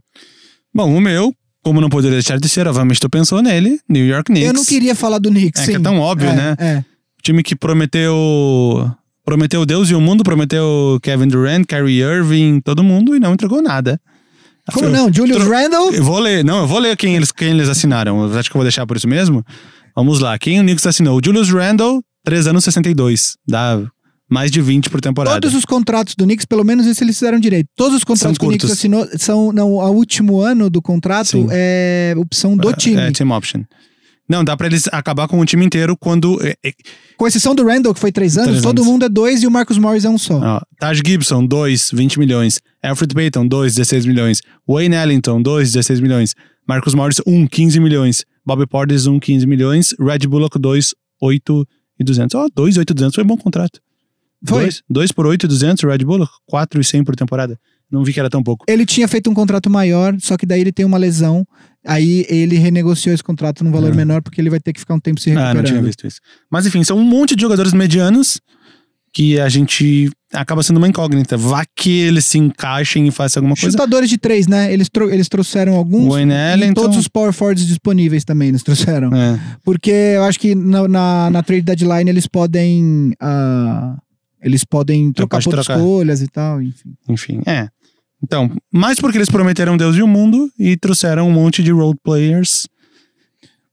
Bom, 0.72 0.96
o 0.96 1.00
meu, 1.02 1.34
como 1.62 1.82
não 1.82 1.90
poderia 1.90 2.16
deixar 2.16 2.40
de 2.40 2.48
ser, 2.48 2.66
obviamente 2.66 2.98
tu 2.98 3.10
pensou 3.10 3.42
nele, 3.42 3.78
New 3.86 4.06
York 4.06 4.32
Knicks. 4.32 4.48
Eu 4.48 4.54
não 4.54 4.64
queria 4.64 4.94
falar 4.94 5.18
do 5.18 5.28
Knicks. 5.28 5.60
É 5.60 5.64
que 5.66 5.72
é 5.72 5.76
sim. 5.76 5.82
tão 5.82 5.98
óbvio, 5.98 6.30
É, 6.30 6.34
né? 6.34 6.56
É. 6.58 6.84
Time 7.22 7.42
que 7.42 7.54
prometeu. 7.54 8.90
Prometeu 9.22 9.66
Deus 9.66 9.90
e 9.90 9.94
o 9.94 10.00
mundo, 10.00 10.24
prometeu 10.24 10.98
Kevin 11.02 11.28
Durant, 11.28 11.66
Kyrie 11.66 12.00
Irving, 12.00 12.60
todo 12.62 12.82
mundo 12.82 13.14
e 13.14 13.20
não 13.20 13.34
entregou 13.34 13.60
nada. 13.60 14.00
Como 14.70 14.88
não? 14.88 15.12
Julius 15.12 15.42
Tro- 15.42 15.50
Randle. 15.50 15.92
Eu 15.92 16.04
vou 16.04 16.18
ler, 16.18 16.44
não, 16.44 16.60
eu 16.60 16.66
vou 16.66 16.78
ler 16.78 16.96
quem 16.96 17.16
eles, 17.16 17.30
quem 17.32 17.50
eles 17.50 17.68
assinaram. 17.68 18.30
Eu 18.30 18.38
acho 18.38 18.50
que 18.50 18.56
eu 18.56 18.58
vou 18.58 18.64
deixar 18.64 18.86
por 18.86 18.96
isso 18.96 19.08
mesmo. 19.08 19.44
Vamos 19.94 20.20
lá. 20.20 20.38
Quem 20.38 20.58
o 20.60 20.62
Knicks 20.62 20.86
assinou? 20.86 21.18
O 21.18 21.20
Julius 21.24 21.50
Randle, 21.50 22.00
3 22.24 22.46
anos 22.46 22.64
62. 22.64 23.36
Dá 23.46 23.80
mais 24.30 24.50
de 24.50 24.60
20 24.62 24.88
por 24.88 25.00
temporada. 25.00 25.40
Todos 25.40 25.54
os 25.56 25.64
contratos 25.64 26.14
do 26.14 26.24
Knicks, 26.24 26.46
pelo 26.46 26.64
menos 26.64 26.86
isso 26.86 27.02
eles 27.02 27.18
fizeram 27.18 27.38
direito. 27.40 27.66
Todos 27.76 27.96
os 27.96 28.04
contratos 28.04 28.38
que 28.38 28.44
o 28.44 28.48
Knicks 28.48 28.70
assinou 28.70 29.06
são. 29.18 29.52
Não, 29.52 29.72
o 29.72 29.90
último 29.90 30.40
ano 30.40 30.70
do 30.70 30.80
contrato 30.80 31.30
Sim. 31.30 31.48
é 31.50 32.14
opção 32.16 32.56
do 32.56 32.72
time. 32.72 32.96
É, 33.00 33.10
team 33.10 33.30
option. 33.30 33.62
Não, 34.30 34.44
dá 34.44 34.56
pra 34.56 34.68
eles 34.68 34.84
acabar 34.92 35.26
com 35.26 35.40
o 35.40 35.44
time 35.44 35.66
inteiro 35.66 35.96
quando. 35.96 36.38
é, 36.46 36.54
é, 36.64 36.72
Com 37.16 37.26
exceção 37.26 37.52
do 37.52 37.66
Randall, 37.66 37.92
que 37.92 37.98
foi 37.98 38.12
três 38.12 38.36
anos, 38.36 38.50
Três 38.50 38.62
todo 38.62 38.78
anos. 38.78 38.92
mundo 38.92 39.04
é 39.04 39.08
dois 39.08 39.42
e 39.42 39.46
o 39.48 39.50
Marcus 39.50 39.76
Morris 39.76 40.04
é 40.04 40.08
um 40.08 40.16
só. 40.16 40.38
ó, 40.38 40.60
Taj 40.78 41.02
Gibson, 41.04 41.44
2, 41.44 41.90
20 41.92 42.16
milhões. 42.20 42.60
Alfred 42.80 43.12
Payton, 43.12 43.48
2, 43.48 43.74
16 43.74 44.06
milhões. 44.06 44.40
Wayne 44.68 44.94
Ellington, 44.94 45.42
2, 45.42 45.72
16 45.72 45.98
milhões. 45.98 46.34
Marcus 46.64 46.94
Morris, 46.94 47.20
1, 47.26 47.46
15 47.48 47.80
milhões. 47.80 48.24
Bobby 48.46 48.68
Portis, 48.68 49.08
1, 49.08 49.18
15 49.18 49.46
milhões. 49.48 49.94
Red 49.98 50.28
Bullock, 50.28 50.60
2, 50.60 50.94
8 51.20 51.66
e 51.98 52.04
200. 52.04 52.34
Ó, 52.36 52.46
2, 52.54 52.76
8 52.76 52.90
e 52.90 52.94
200 52.94 53.14
foi 53.16 53.24
um 53.24 53.26
bom 53.26 53.36
contrato. 53.36 53.80
Foi. 54.46 54.62
2, 54.62 54.82
2 54.88 55.12
por 55.12 55.26
8 55.26 55.44
e 55.44 55.48
200, 55.48 55.82
Red 55.90 56.04
Bullock. 56.04 56.32
4 56.46 56.80
e 56.80 56.84
100 56.84 57.02
por 57.02 57.16
temporada. 57.16 57.58
Não 57.90 58.04
vi 58.04 58.12
que 58.12 58.20
era 58.20 58.30
tão 58.30 58.42
pouco. 58.42 58.64
Ele 58.68 58.86
tinha 58.86 59.08
feito 59.08 59.28
um 59.30 59.34
contrato 59.34 59.68
maior, 59.68 60.16
só 60.20 60.36
que 60.36 60.46
daí 60.46 60.60
ele 60.60 60.72
tem 60.72 60.84
uma 60.86 60.96
lesão. 60.98 61.44
Aí 61.86 62.24
ele 62.28 62.56
renegociou 62.58 63.12
esse 63.14 63.22
contrato 63.24 63.64
num 63.64 63.72
valor 63.72 63.92
Ah. 63.92 63.96
menor, 63.96 64.22
porque 64.22 64.40
ele 64.40 64.50
vai 64.50 64.60
ter 64.60 64.72
que 64.72 64.80
ficar 64.80 64.94
um 64.94 65.00
tempo 65.00 65.20
se 65.20 65.30
Ah, 65.30 65.34
não 65.34 65.40
tinha 65.42 65.54
recuperando. 65.54 65.86
visto 65.86 66.06
isso. 66.06 66.20
Mas 66.50 66.66
enfim, 66.66 66.84
são 66.84 66.96
um 66.98 67.02
monte 67.04 67.34
de 67.34 67.42
jogadores 67.42 67.72
medianos 67.72 68.40
que 69.12 69.40
a 69.40 69.48
gente 69.48 70.08
acaba 70.32 70.62
sendo 70.62 70.76
uma 70.76 70.86
incógnita. 70.86 71.36
Vá 71.36 71.64
que 71.74 71.90
eles 72.02 72.26
se 72.26 72.38
encaixem 72.38 73.08
e 73.08 73.10
façam 73.10 73.40
alguma 73.40 73.56
coisa. 73.56 73.72
Chutadores 73.72 74.08
de 74.08 74.18
três, 74.18 74.46
né? 74.46 74.72
Eles, 74.72 74.88
tro- 74.88 75.10
eles 75.10 75.28
trouxeram 75.28 75.74
alguns. 75.74 76.06
Wayne 76.12 76.32
E 76.32 76.52
Ellington. 76.52 76.80
todos 76.82 76.96
os 76.96 77.08
power 77.08 77.32
forwards 77.32 77.66
disponíveis 77.66 78.24
também 78.24 78.50
eles 78.50 78.62
trouxeram. 78.62 79.12
É. 79.12 79.40
Porque 79.64 79.90
eu 79.90 80.22
acho 80.22 80.38
que 80.38 80.54
na, 80.54 80.86
na, 80.86 81.30
na 81.30 81.42
trade 81.42 81.62
deadline 81.62 82.08
eles 82.08 82.28
podem. 82.28 83.12
ah, 83.20 83.96
eles 84.42 84.64
podem 84.64 85.12
trocar 85.12 85.42
por 85.42 85.50
trocar. 85.50 85.76
escolhas 85.76 86.22
e 86.22 86.28
tal, 86.28 86.62
enfim. 86.62 86.94
Enfim, 87.08 87.40
é. 87.46 87.68
Então, 88.22 88.50
mais 88.72 88.98
porque 89.00 89.16
eles 89.18 89.30
prometeram 89.30 89.76
Deus 89.76 89.96
e 89.96 90.02
o 90.02 90.06
mundo 90.08 90.50
e 90.58 90.76
trouxeram 90.76 91.28
um 91.28 91.32
monte 91.32 91.62
de 91.62 91.70
role 91.72 91.96
players. 92.04 92.66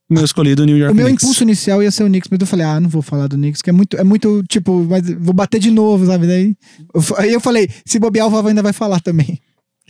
Meu 0.10 0.24
escolhido 0.24 0.66
New 0.66 0.78
York 0.78 0.94
O 0.94 0.96
meu 0.96 1.06
Knicks. 1.08 1.22
impulso 1.24 1.44
inicial 1.44 1.84
ia 1.84 1.92
ser 1.92 2.04
o 2.04 2.08
Knicks, 2.08 2.30
mas 2.32 2.40
eu 2.40 2.48
falei, 2.48 2.66
ah, 2.66 2.80
não 2.80 2.90
vou 2.90 3.02
falar 3.02 3.28
do 3.28 3.36
Knicks, 3.36 3.62
que 3.62 3.70
é 3.70 3.74
muito, 3.74 3.98
é 3.98 4.06
muito 4.06 4.42
tipo, 4.48 4.86
mas 4.90 5.02
vou 5.20 5.34
bater 5.34 5.60
de 5.60 5.70
novo, 5.70 6.06
sabe? 6.06 6.26
Daí, 6.28 6.56
eu 6.94 7.04
aí 7.18 7.34
eu 7.34 7.42
falei, 7.42 7.68
se 7.86 8.00
bobear, 8.00 8.26
o 8.26 8.30
Vava 8.30 8.48
ainda 8.48 8.64
vai 8.64 8.72
falar 8.72 9.02
também. 9.02 9.38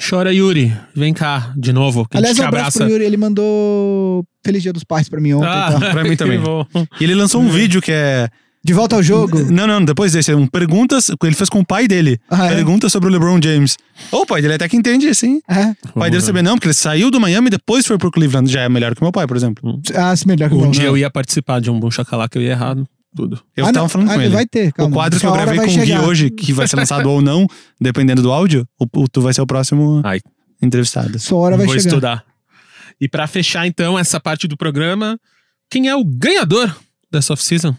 Chora, 0.09 0.33
Yuri. 0.33 0.73
Vem 0.95 1.13
cá, 1.13 1.53
de 1.55 1.71
novo. 1.71 2.07
Que 2.07 2.17
Aliás, 2.17 2.31
a 2.37 2.41
gente 2.41 2.47
um 2.47 2.49
te 2.51 2.55
abraço 2.55 2.77
abraça. 2.77 2.79
pro 2.83 2.89
Yuri, 2.93 3.03
ele 3.05 3.17
mandou 3.17 4.23
Feliz 4.43 4.61
Dia 4.63 4.73
dos 4.73 4.83
Pais 4.83 5.07
pra 5.09 5.19
mim 5.21 5.33
ontem. 5.33 5.47
Ah, 5.49 5.69
tal. 5.79 5.91
Pra 5.91 6.03
mim 6.03 6.15
também. 6.17 6.39
que 6.39 6.45
bom. 6.45 6.65
E 6.99 7.03
ele 7.03 7.13
lançou 7.15 7.41
um 7.41 7.49
vídeo 7.49 7.81
que 7.81 7.91
é. 7.91 8.27
De 8.67 8.73
volta 8.73 8.97
ao 8.97 9.01
jogo. 9.01 9.49
Não, 9.49 9.65
não, 9.65 9.83
depois 9.83 10.11
desse. 10.11 10.33
Um 10.35 10.45
perguntas. 10.45 11.09
Ele 11.23 11.33
fez 11.35 11.49
com 11.49 11.59
o 11.61 11.65
pai 11.65 11.87
dele. 11.87 12.19
Ah, 12.29 12.47
é? 12.47 12.55
Perguntas 12.55 12.91
sobre 12.91 13.07
o 13.07 13.11
LeBron 13.13 13.39
James. 13.41 13.77
O 14.11 14.25
pai 14.25 14.41
dele 14.41 14.55
até 14.55 14.67
que 14.67 14.75
entende, 14.75 15.15
sim. 15.15 15.39
É. 15.49 15.73
O 15.95 15.99
pai 15.99 16.11
dele 16.11 16.21
sabia 16.21 16.43
não, 16.43 16.55
porque 16.55 16.67
ele 16.67 16.73
saiu 16.73 17.09
do 17.09 17.17
Miami 17.17 17.47
e 17.47 17.51
depois 17.51 17.85
foi 17.87 17.97
pro 17.97 18.11
Cleveland. 18.11 18.51
Já 18.51 18.63
é 18.63 18.67
melhor 18.69 18.93
que 18.93 19.01
meu 19.01 19.11
pai, 19.13 19.25
por 19.25 19.37
exemplo. 19.37 19.79
Ah, 19.95 20.13
se 20.13 20.27
melhor 20.27 20.49
que 20.49 20.55
o 20.55 20.57
Um 20.57 20.63
bom. 20.65 20.71
dia 20.71 20.83
eu 20.83 20.97
ia 20.97 21.09
participar 21.09 21.61
de 21.61 21.71
um 21.71 21.79
bom 21.79 21.89
chacalaca, 21.89 22.37
eu 22.37 22.41
ia 22.43 22.51
errado. 22.51 22.85
Tudo. 23.15 23.41
Eu 23.55 23.65
Ah, 23.65 23.71
tava 23.71 23.83
não. 23.85 23.89
falando 23.89 24.11
Ah, 24.11 24.15
com 24.15 24.21
ele. 24.21 24.33
Vai 24.33 24.45
ter, 24.45 24.73
calma. 24.73 24.91
o 24.91 24.93
quadro 24.93 25.17
que 25.17 25.25
eu 25.25 25.31
gravei 25.31 25.57
com 25.59 25.63
o 25.73 25.77
Gui 25.85 25.97
hoje, 25.99 26.29
que 26.29 26.51
vai 26.51 26.67
ser 26.67 26.75
lançado 26.75 27.09
ou 27.09 27.21
não, 27.21 27.47
dependendo 27.79 28.21
do 28.21 28.33
áudio, 28.33 28.67
o, 28.77 28.85
o- 29.01 29.07
tu 29.07 29.21
vai 29.21 29.33
ser 29.33 29.39
o 29.41 29.47
próximo 29.47 30.01
Ai. 30.03 30.19
entrevistado. 30.61 31.17
Sua 31.19 31.39
hora 31.39 31.55
vai 31.55 31.65
Vou 31.67 31.73
chegar. 31.75 31.87
estudar. 31.87 32.23
E 32.99 33.07
pra 33.07 33.25
fechar, 33.27 33.65
então, 33.65 33.97
essa 33.97 34.19
parte 34.19 34.45
do 34.45 34.57
programa, 34.57 35.17
quem 35.71 35.87
é 35.87 35.95
o 35.95 36.03
ganhador 36.03 36.75
dessa 37.09 37.31
off-season? 37.31 37.73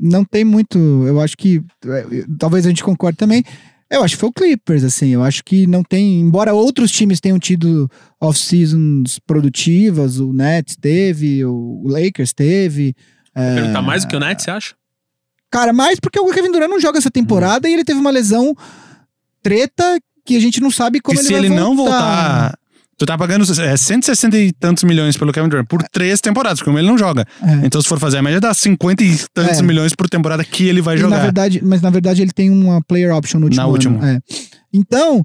Não 0.00 0.24
tem 0.24 0.44
muito. 0.44 0.78
Eu 0.78 1.20
acho 1.20 1.36
que. 1.36 1.62
é, 1.84 2.24
Talvez 2.38 2.64
a 2.64 2.68
gente 2.70 2.82
concorde 2.82 3.18
também. 3.18 3.44
Eu 3.90 4.04
acho 4.04 4.14
que 4.14 4.20
foi 4.20 4.28
o 4.28 4.32
Clippers, 4.32 4.84
assim. 4.84 5.08
Eu 5.08 5.22
acho 5.22 5.42
que 5.44 5.66
não 5.66 5.82
tem. 5.82 6.20
Embora 6.20 6.54
outros 6.54 6.90
times 6.92 7.20
tenham 7.20 7.38
tido 7.38 7.90
off-seasons 8.20 9.18
produtivas, 9.26 10.18
o 10.20 10.32
Nets 10.32 10.76
teve, 10.80 11.44
o 11.44 11.82
Lakers 11.86 12.32
teve. 12.32 12.94
é, 13.34 13.56
Perguntar 13.56 13.82
mais 13.82 14.04
do 14.04 14.08
que 14.08 14.16
o 14.16 14.20
Nets, 14.20 14.44
você 14.44 14.50
acha? 14.52 14.74
Cara, 15.50 15.72
mais 15.72 15.98
porque 15.98 16.20
o 16.20 16.30
Kevin 16.32 16.52
Durant 16.52 16.70
não 16.70 16.78
joga 16.80 16.98
essa 16.98 17.10
temporada 17.10 17.68
e 17.68 17.72
ele 17.72 17.84
teve 17.84 17.98
uma 17.98 18.10
lesão 18.10 18.54
treta 19.42 19.98
que 20.24 20.36
a 20.36 20.40
gente 20.40 20.60
não 20.60 20.70
sabe 20.70 21.00
como 21.00 21.18
e 21.18 21.20
ele 21.20 21.26
se 21.26 21.32
vai 21.32 21.40
ele 21.40 21.48
voltar. 21.48 21.64
não 21.64 21.76
voltar. 21.76 22.58
Tu 23.00 23.06
tá 23.06 23.16
pagando 23.16 23.50
é, 23.62 23.76
160 23.78 24.36
e 24.36 24.52
tantos 24.52 24.84
milhões 24.84 25.16
pelo 25.16 25.32
Kevin 25.32 25.48
Durant 25.48 25.66
por 25.66 25.82
três 25.90 26.20
temporadas, 26.20 26.58
porque 26.60 26.78
ele 26.78 26.86
não 26.86 26.98
joga. 26.98 27.24
É. 27.42 27.66
Então, 27.66 27.80
se 27.80 27.88
for 27.88 27.98
fazer 27.98 28.18
a 28.18 28.22
média, 28.22 28.38
dá 28.38 28.52
50 28.52 29.02
e 29.02 29.18
tantos 29.32 29.58
É. 29.58 29.62
milhões 29.62 29.94
por 29.94 30.06
temporada 30.06 30.44
que 30.44 30.68
ele 30.68 30.82
vai 30.82 30.96
E, 30.96 30.98
jogar. 30.98 31.16
na 31.16 31.22
verdade, 31.22 31.62
mas 31.64 31.80
na 31.80 31.88
verdade 31.88 32.20
ele 32.20 32.30
tem 32.30 32.50
uma 32.50 32.82
player 32.82 33.10
option 33.16 33.38
no 33.40 33.46
último 33.46 33.62
Na 33.62 33.66
última. 33.66 34.06
É. 34.06 34.20
Então, 34.70 35.24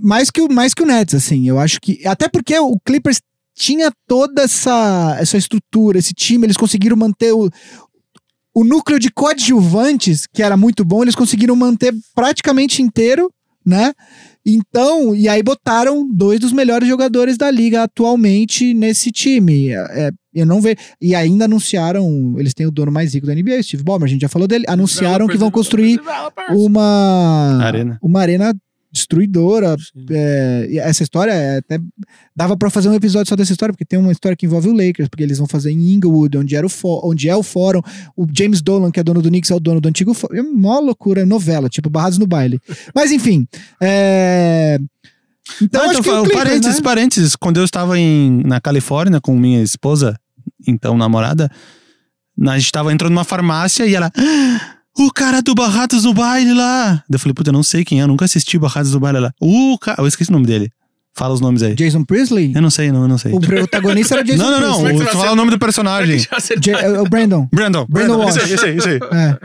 mais 0.00 0.30
que, 0.30 0.40
o, 0.40 0.48
mais 0.48 0.72
que 0.72 0.84
o 0.84 0.86
Nets, 0.86 1.16
assim, 1.16 1.48
eu 1.48 1.58
acho 1.58 1.80
que. 1.80 2.00
Até 2.06 2.28
porque 2.28 2.56
o 2.60 2.78
Clippers 2.78 3.20
tinha 3.56 3.90
toda 4.06 4.42
essa, 4.42 5.16
essa 5.18 5.36
estrutura, 5.36 5.98
esse 5.98 6.14
time, 6.14 6.46
eles 6.46 6.56
conseguiram 6.56 6.96
manter 6.96 7.32
o. 7.32 7.50
O 8.54 8.62
núcleo 8.62 9.00
de 9.00 9.10
coadjuvantes, 9.10 10.28
que 10.32 10.44
era 10.44 10.56
muito 10.56 10.84
bom, 10.84 11.02
eles 11.02 11.16
conseguiram 11.16 11.56
manter 11.56 11.92
praticamente 12.14 12.82
inteiro, 12.82 13.28
né? 13.66 13.92
Então, 14.44 15.14
e 15.14 15.28
aí 15.28 15.42
botaram 15.42 16.08
dois 16.10 16.40
dos 16.40 16.52
melhores 16.52 16.88
jogadores 16.88 17.36
da 17.36 17.50
liga 17.50 17.82
atualmente 17.82 18.72
nesse 18.72 19.10
time. 19.10 19.68
É, 19.68 19.74
é, 19.74 20.10
eu 20.34 20.46
não 20.46 20.60
vejo. 20.60 20.76
E 21.00 21.14
ainda 21.14 21.44
anunciaram, 21.44 22.36
eles 22.38 22.54
têm 22.54 22.66
o 22.66 22.70
dono 22.70 22.90
mais 22.90 23.14
rico 23.14 23.26
da 23.26 23.34
NBA, 23.34 23.58
o 23.58 23.62
Steve 23.62 23.82
Ballmer, 23.82 24.06
a 24.06 24.10
gente 24.10 24.22
já 24.22 24.28
falou 24.28 24.48
dele. 24.48 24.64
Anunciaram 24.68 25.26
que 25.26 25.36
vão 25.36 25.50
construir 25.50 26.00
uma 26.50 27.58
Arena. 27.62 27.98
uma 28.02 28.20
arena 28.20 28.54
destruidora. 28.92 29.76
É, 30.10 30.68
essa 30.78 31.02
história 31.02 31.32
é 31.32 31.58
até 31.58 31.78
dava 32.34 32.56
pra 32.56 32.70
fazer 32.70 32.88
um 32.88 32.94
episódio 32.94 33.28
só 33.28 33.36
dessa 33.36 33.52
história, 33.52 33.72
porque 33.72 33.84
tem 33.84 33.98
uma 33.98 34.12
história 34.12 34.36
que 34.36 34.46
envolve 34.46 34.68
o 34.68 34.72
Lakers, 34.72 35.08
porque 35.08 35.22
eles 35.22 35.38
vão 35.38 35.46
fazer 35.46 35.70
em 35.70 35.92
Inglewood, 35.94 36.38
onde 36.38 36.56
era 36.56 36.66
o 36.66 36.70
onde 37.04 37.28
é 37.28 37.36
o 37.36 37.42
fórum. 37.42 37.80
O 38.16 38.26
James 38.36 38.60
Dolan, 38.62 38.90
que 38.90 38.98
é 39.00 39.02
dono 39.04 39.22
do 39.22 39.28
Knicks, 39.28 39.50
é 39.50 39.54
o 39.54 39.60
dono 39.60 39.80
do 39.80 39.88
antigo 39.88 40.12
fórum. 40.14 40.36
É 40.36 40.42
uma 40.42 40.78
loucura, 40.80 41.20
é 41.22 41.24
novela, 41.24 41.68
tipo 41.68 41.88
Barrados 41.90 42.18
no 42.18 42.26
baile. 42.26 42.60
Mas 42.94 43.10
enfim, 43.12 43.46
é... 43.80 44.78
Então, 45.60 45.82
Não, 45.82 45.90
acho 45.90 46.00
então, 46.00 46.02
que 46.02 46.08
o 46.08 46.12
fala- 46.12 46.24
Clippers, 46.26 46.44
parênteses, 46.44 46.76
né? 46.76 46.82
parênteses. 46.82 47.36
Quando 47.36 47.56
eu 47.58 47.64
estava 47.64 47.98
em, 47.98 48.42
na 48.44 48.60
Califórnia 48.60 49.20
com 49.20 49.36
minha 49.36 49.60
esposa, 49.62 50.16
então 50.66 50.96
namorada, 50.96 51.50
a 52.46 52.58
gente 52.58 52.70
tava 52.70 52.92
entrando 52.92 53.12
numa 53.12 53.24
farmácia 53.24 53.84
e 53.84 53.94
ela. 53.94 54.12
"Ah, 54.98 55.02
O 55.02 55.10
cara 55.12 55.40
do 55.42 55.54
Barrados 55.54 56.02
do 56.02 56.12
Baile 56.14 56.52
lá. 56.54 56.92
Daí 57.08 57.16
Eu 57.16 57.18
falei, 57.18 57.34
puta, 57.34 57.50
eu 57.50 57.52
não 57.54 57.62
sei 57.62 57.84
quem 57.84 58.00
é, 58.00 58.02
eu 58.02 58.08
nunca 58.08 58.24
assisti 58.24 58.58
Barrados 58.58 58.90
do 58.92 59.00
Baile 59.00 59.18
lá. 59.20 59.32
O 59.40 59.78
cara. 59.78 60.00
Eu 60.02 60.06
esqueci 60.06 60.30
o 60.30 60.32
nome 60.32 60.46
dele. 60.46 60.70
Fala 61.12 61.34
os 61.34 61.40
nomes 61.40 61.62
aí. 61.62 61.74
Jason 61.74 62.04
Priestley? 62.04 62.52
Eu 62.54 62.62
não 62.62 62.70
sei, 62.70 62.92
não, 62.92 63.02
eu 63.02 63.08
não 63.08 63.18
sei. 63.18 63.32
O 63.32 63.40
protagonista 63.40 64.14
era 64.14 64.22
Jason 64.24 64.42
Não, 64.42 64.50
não, 64.52 64.60
não. 64.60 64.82
Priestley. 64.84 65.06
O, 65.06 65.10
tu 65.10 65.16
fala 65.18 65.32
o 65.32 65.36
nome 65.36 65.50
do 65.50 65.58
personagem. 65.58 66.18
Ja- 66.62 66.80
é 66.80 67.00
o 67.00 67.04
Brandon. 67.04 67.48
Brandon. 67.52 67.86
Brandon 67.88 68.16
Brandon. 68.18 68.28
Isso 68.28 68.40
aí, 68.40 68.54
isso 68.54 68.64
aí, 68.64 68.76
isso 68.76 68.88
aí. 68.88 69.00
É. 69.12 69.38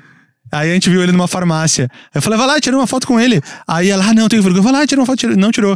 Aí 0.52 0.70
a 0.70 0.74
gente 0.76 0.90
viu 0.90 1.02
ele 1.02 1.12
numa 1.12 1.28
farmácia. 1.28 1.90
Aí 1.92 2.10
eu 2.16 2.22
falei, 2.22 2.38
vai 2.38 2.48
lá, 2.48 2.60
tira 2.62 2.78
uma 2.78 2.86
foto 2.88 3.08
com 3.08 3.20
ele. 3.20 3.42
Aí 3.68 3.90
ela, 3.90 4.06
ah, 4.08 4.14
não, 4.14 4.28
tenho 4.30 4.44
vergonha. 4.44 4.62
Vai 4.64 4.72
lá, 4.74 4.88
tira 4.88 5.02
uma 5.02 5.08
foto. 5.08 5.18
Tira. 5.18 5.36
Não 5.36 5.52
tirou. 5.52 5.76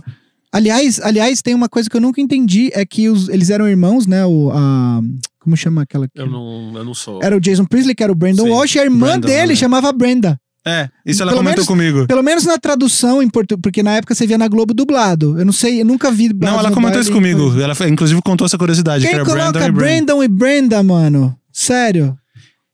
Aliás, 0.51 0.99
aliás, 1.01 1.41
tem 1.41 1.53
uma 1.53 1.67
coisa 1.67 1.89
que 1.89 1.97
eu 1.97 2.01
nunca 2.01 2.21
entendi, 2.21 2.71
é 2.73 2.83
que 2.85 3.09
os, 3.09 3.27
eles 3.29 3.49
eram 3.49 3.67
irmãos, 3.67 4.07
né? 4.07 4.25
O, 4.25 4.51
a, 4.53 4.99
como 5.39 5.55
chama 5.57 5.81
aquela? 5.83 6.07
Eu 6.15 6.27
não, 6.27 6.73
eu 6.75 6.83
não 6.83 6.93
sou. 6.93 7.19
Era 7.23 7.35
o 7.35 7.39
Jason 7.39 7.65
Priestley, 7.65 7.95
que 7.95 8.03
era 8.03 8.11
o 8.11 8.15
Brandon 8.15 8.43
Sim, 8.43 8.49
Walsh, 8.49 8.75
e 8.75 8.79
a 8.79 8.83
irmã 8.83 9.07
Brandon, 9.07 9.27
dele 9.27 9.49
né? 9.49 9.55
chamava 9.55 9.91
Brenda. 9.91 10.39
É, 10.67 10.89
isso 11.05 11.21
ela 11.23 11.31
Pelo 11.31 11.41
comentou 11.41 11.63
menos- 11.63 11.67
comigo. 11.67 12.05
Pelo 12.07 12.21
menos 12.21 12.43
na 12.45 12.57
tradução 12.57 13.23
em 13.23 13.29
português, 13.29 13.61
porque 13.63 13.81
na 13.81 13.95
época 13.95 14.13
você 14.13 14.27
via 14.27 14.37
na 14.37 14.47
Globo 14.47 14.73
dublado. 14.73 15.39
Eu 15.39 15.45
não 15.45 15.53
sei, 15.53 15.81
eu 15.81 15.85
nunca 15.85 16.11
vi. 16.11 16.29
Não, 16.33 16.59
ela 16.59 16.69
comentou 16.71 16.99
isso 17.01 17.11
comigo. 17.11 17.43
coisa. 17.47 17.63
Ela, 17.63 17.73
foi- 17.75 17.89
inclusive, 17.89 18.21
contou 18.21 18.45
essa 18.45 18.57
curiosidade, 18.57 19.03
que 19.03 19.09
Quem 19.09 19.15
era 19.15 19.25
coloca 19.25 19.51
Brandon 19.51 19.59
e 19.67 19.71
Brandon. 19.71 19.79
Brandon 20.17 20.23
e 20.23 20.27
Brenda, 20.27 20.83
mano? 20.83 21.35
Sério? 21.51 22.15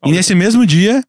E 0.05 0.11
nesse 0.11 0.34
mesmo 0.36 0.66
dia, 0.66 1.03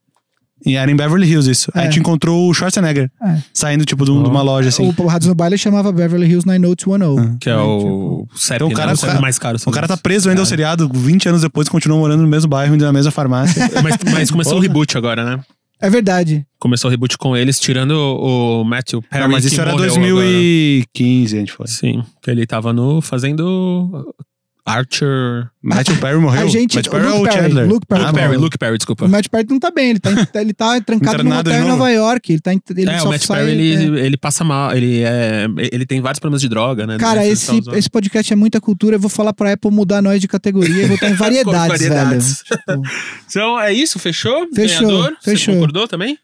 e 0.67 0.75
era 0.77 0.91
em 0.91 0.97
Beverly 0.97 1.27
Hills 1.31 1.51
isso, 1.51 1.71
a 1.75 1.81
É. 1.81 1.85
gente 1.85 2.01
encontrou 2.01 2.49
o 2.51 2.53
Schwarzenegger 2.55 3.11
É. 3.23 3.39
saindo, 3.55 3.85
tipo, 3.85 4.05
de, 4.05 4.11
um- 4.11 4.23
de 4.23 4.29
uma 4.29 4.43
loja, 4.43 4.69
assim. 4.69 4.93
O 4.99 5.07
Rados 5.07 5.29
no 5.29 5.35
Baile 5.35 5.57
chamava 5.57 5.93
Beverly 5.93 6.27
Hills 6.27 6.47
90210. 6.47 7.37
Que 7.41 7.49
é 7.49 7.57
o 7.57 8.27
CEP, 8.35 8.57
Então 8.57 8.69
o 8.69 8.73
cara- 8.73 8.89
né? 8.89 8.95
o 8.95 9.01
cara- 9.01 9.21
mais 9.21 9.39
caro. 9.39 9.59
O 9.65 9.71
cara 9.71 9.87
tá 9.89 9.97
preso 9.97 10.29
ainda 10.29 10.43
ao 10.43 10.47
seriado, 10.47 10.91
20 10.93 11.29
anos 11.29 11.43
depois, 11.43 11.69
continuou 11.69 12.01
morando 12.01 12.23
no 12.23 12.29
mesmo 12.29 12.49
bairro, 12.51 12.75
indo 12.75 12.85
na 12.85 12.93
mesma 12.93 13.11
farmácia. 13.11 13.37
Mas, 13.83 13.97
mas 14.13 14.31
começou 14.31 14.59
o 14.59 14.61
reboot 14.61 14.97
agora, 14.99 15.25
né? 15.25 15.41
É 15.81 15.91
verdade. 15.91 16.45
Começou 16.59 16.89
o 16.89 16.91
reboot 16.91 17.19
com 17.19 17.37
eles, 17.37 17.61
tirando 17.61 17.91
o, 17.93 18.65
Matthew 18.65 19.03
Perry. 19.03 19.23
Não, 19.25 19.31
mas 19.31 19.45
que 19.45 19.53
isso 19.53 19.61
era 19.61 19.73
morreu 19.73 19.89
2015, 19.89 21.37
a 21.37 21.39
gente 21.41 21.53
foi. 21.53 21.67
agora. 21.67 21.79
Sim, 21.79 22.03
que 22.23 22.31
ele 22.31 22.47
tava 22.47 22.73
no 22.73 23.03
fazendo 23.03 24.07
Archer. 24.67 25.49
Matthew 25.63 25.97
Perry 26.01 26.19
morreu. 26.19 26.47
A 26.47 26.49
gente- 26.49 26.75
Matthew 26.77 26.91
Perry 26.93 27.05
é 27.05 27.09
Luke 27.09 27.21
o 27.21 27.25
Perry, 27.25 27.43
Chandler. 27.43 27.69
Luke 27.69 27.87
Perry. 27.87 28.03
Ah, 28.03 28.07
Luke 28.09 28.19
Perry. 28.21 28.37
Luke 28.37 28.59
Perry, 28.59 28.77
desculpa. 28.79 29.05
O 29.05 29.09
Matt 29.09 29.29
Perry 29.29 29.47
não 29.49 29.59
tá 29.61 29.71
bem, 29.71 29.91
ele 29.91 30.01
tá, 30.01 30.11
ele 30.41 30.53
tá 30.53 30.81
trancado 30.85 31.23
num 31.23 31.31
Internado 31.31 31.49
hotel 31.51 31.61
de 31.63 31.67
em. 31.67 31.71
Nova 31.71 31.91
York. 31.91 32.33
Ele 32.33 32.41
tá 32.41 32.53
em- 32.53 32.61
ele 32.77 32.91
é, 32.91 32.99
só 32.99 33.07
o 33.07 33.09
Matt 33.11 33.23
sai, 33.25 33.45
Perry, 33.47 33.53
ele, 33.61 34.01
é. 34.01 34.07
ele 34.07 34.17
passa 34.17 34.43
mal, 34.45 34.77
ele, 34.77 35.03
é, 35.03 35.47
ele 35.73 35.87
tem 35.87 36.01
vários 36.01 36.19
problemas 36.19 36.41
de 36.41 36.49
droga, 36.49 36.87
né? 36.87 36.99
Cara, 36.99 37.27
esse, 37.27 37.63
tá 37.63 37.77
esse 37.77 37.89
podcast 37.89 38.33
é 38.33 38.37
muita 38.37 38.61
cultura. 38.61 38.97
Eu 38.97 39.01
vou 39.01 39.09
falar 39.11 39.33
pra 39.33 39.53
Apple 39.53 39.71
mudar 39.71 40.03
nós 40.03 40.21
de 40.21 40.29
categoria 40.29 40.85
e 40.85 40.89
botar 40.89 41.09
em 41.09 41.15
variedades, 41.15 41.69
variedades. 41.89 42.45
velho. 42.49 42.83
Tipo, 42.83 42.83
Então, 43.31 43.61
é 43.61 43.73
isso? 43.73 43.99
Fechou? 43.99 44.47
Fechou, 44.55 44.87
Ganhador? 44.89 45.17
fechou. 45.23 45.55
Você 45.55 45.61
concordou 45.61 45.87
também? 45.89 46.19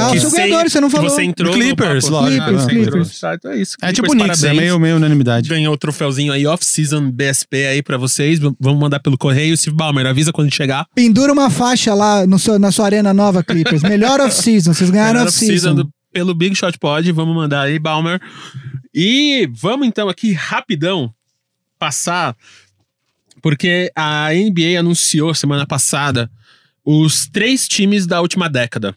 Ah, 0.00 0.12
o 0.12 0.20
seu 0.20 0.30
sem- 0.30 0.48
ganhador, 0.48 0.70
você 0.70 0.80
não 0.80 0.88
falou. 0.90 1.10
você 1.10 1.22
entrou 1.22 1.52
Clippers, 1.52 2.04
no 2.04 2.10
lógico. 2.12 2.44
Clippers, 2.44 2.62
entrou. 2.62 2.82
Clippers. 2.84 3.20
Tá, 3.20 3.34
então 3.34 3.50
é 3.50 3.58
isso. 3.58 3.76
É 3.82 3.92
tipo 3.92 4.08
Clippers, 4.08 4.40
Knicks, 4.40 4.44
é 4.44 4.54
meio, 4.60 4.78
meio 4.78 4.96
unanimidade. 4.96 5.48
Ganhou 5.48 5.74
o 5.74 5.76
troféuzinho 5.78 6.32
aí, 6.32 6.46
off-season 6.46 7.10
BSP 7.10 7.66
aí 7.66 7.82
pra 7.82 7.96
vocês. 7.96 8.38
Vamos 8.38 8.78
mandar 8.80 9.00
pelo 9.00 9.16
correio. 9.18 9.56
Steve 9.56 9.76
Ballmer, 9.76 10.06
avisa 10.06 10.32
quando 10.32 10.52
chegar. 10.54 10.86
Pendura 10.94 11.32
uma 11.32 11.50
faixa 11.50 11.94
lá 11.94 12.26
no 12.26 12.38
seu- 12.38 12.58
na 12.58 12.70
sua 12.70 12.84
arena 12.86 13.12
nova, 13.14 13.42
Clippers. 13.42 13.82
Melhor 13.82 14.20
off-season. 14.20 14.72
Vocês 14.72 14.90
ganharam 14.90 15.14
Melhor 15.20 15.28
off-season. 15.28 15.74
do- 15.74 15.90
pelo 16.12 16.34
Big 16.34 16.54
Shot 16.54 16.78
Pod. 16.78 17.10
Vamos 17.12 17.34
mandar 17.34 17.62
aí, 17.62 17.78
Balmer. 17.78 18.20
E 18.94 19.48
vamos 19.52 19.86
então 19.86 20.08
aqui 20.08 20.32
rapidão 20.32 21.12
passar, 21.78 22.34
porque 23.42 23.90
a 23.94 24.32
NBA 24.34 24.78
anunciou 24.80 25.34
semana 25.34 25.66
passada 25.66 26.30
os 26.84 27.26
três 27.26 27.68
times 27.68 28.06
da 28.06 28.20
última 28.20 28.48
década. 28.48 28.94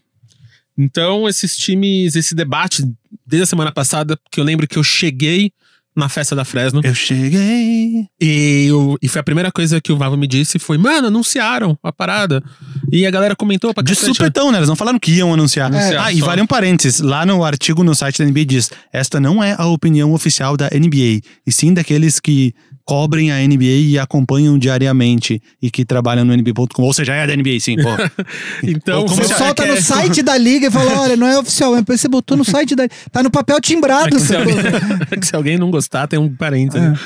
Então, 0.76 1.28
esses 1.28 1.56
times, 1.56 2.16
esse 2.16 2.34
debate, 2.34 2.82
desde 3.26 3.42
a 3.44 3.46
semana 3.46 3.70
passada, 3.72 4.18
que 4.30 4.40
eu 4.40 4.44
lembro 4.44 4.66
que 4.66 4.78
eu 4.78 4.82
cheguei 4.82 5.52
na 5.94 6.08
festa 6.08 6.34
da 6.34 6.42
Fresno. 6.44 6.80
Eu 6.82 6.94
cheguei. 6.94 8.06
E, 8.18 8.64
eu- 8.66 8.96
e 9.02 9.08
foi 9.08 9.20
a 9.20 9.22
primeira 9.22 9.52
coisa 9.52 9.78
que 9.78 9.92
o 9.92 9.96
Vavo 9.98 10.16
me 10.16 10.26
disse 10.26 10.58
foi, 10.58 10.78
mano, 10.78 11.08
anunciaram 11.08 11.78
a 11.82 11.92
parada. 11.92 12.42
E 12.90 13.04
a 13.06 13.10
galera 13.10 13.36
comentou 13.36 13.74
pra 13.74 13.82
De 13.82 13.94
cacete, 13.94 14.16
supetão, 14.16 14.50
né? 14.50 14.58
Eles 14.58 14.68
não 14.70 14.76
falaram 14.76 14.98
que 14.98 15.12
iam 15.12 15.34
anunciar. 15.34 15.66
Anunciar, 15.66 16.06
ah, 16.06 16.12
e 16.12 16.20
vale 16.20 16.40
um 16.40 16.46
parênteses. 16.46 17.00
Lá 17.00 17.26
no 17.26 17.44
artigo 17.44 17.84
no 17.84 17.94
site 17.94 18.18
da 18.18 18.24
NBA 18.24 18.44
diz: 18.46 18.70
esta 18.90 19.20
não 19.20 19.44
é 19.44 19.54
a 19.58 19.66
opinião 19.66 20.12
oficial 20.14 20.56
da 20.56 20.70
NBA, 20.72 21.20
e 21.46 21.52
sim 21.52 21.74
daqueles 21.74 22.18
que 22.18 22.54
cobrem 22.84 23.30
a 23.30 23.36
NBA 23.46 23.64
e 23.64 23.98
acompanham 23.98 24.58
diariamente 24.58 25.40
e 25.60 25.70
que 25.70 25.84
trabalham 25.84 26.24
no 26.24 26.34
NBA.com. 26.34 26.82
Ou 26.82 26.92
seja, 26.92 27.14
é 27.14 27.26
da 27.26 27.36
NBA, 27.36 27.60
sim. 27.60 27.76
Pô. 27.76 27.90
Então, 28.62 29.06
Você 29.06 29.34
solta 29.34 29.64
é 29.64 29.66
no 29.68 29.74
é- 29.74 29.80
site 29.80 30.22
da 30.22 30.36
liga 30.36 30.68
e 30.68 30.70
fala: 30.70 31.00
olha, 31.00 31.16
não 31.16 31.26
é 31.26 31.38
oficial. 31.38 31.72
Mas 31.86 32.00
você 32.00 32.08
botou 32.08 32.36
no 32.36 32.44
site 32.44 32.74
da. 32.74 32.88
Tá 33.10 33.22
no 33.22 33.30
papel 33.30 33.60
timbrado. 33.60 34.16
É 34.16 34.18
se 34.18 34.34
alguém, 34.34 34.56
é 35.10 35.22
se 35.22 35.34
alguém 35.34 35.58
não 35.58 35.70
gostar, 35.70 36.06
tem 36.06 36.18
um 36.18 36.34
parênteses. 36.34 36.98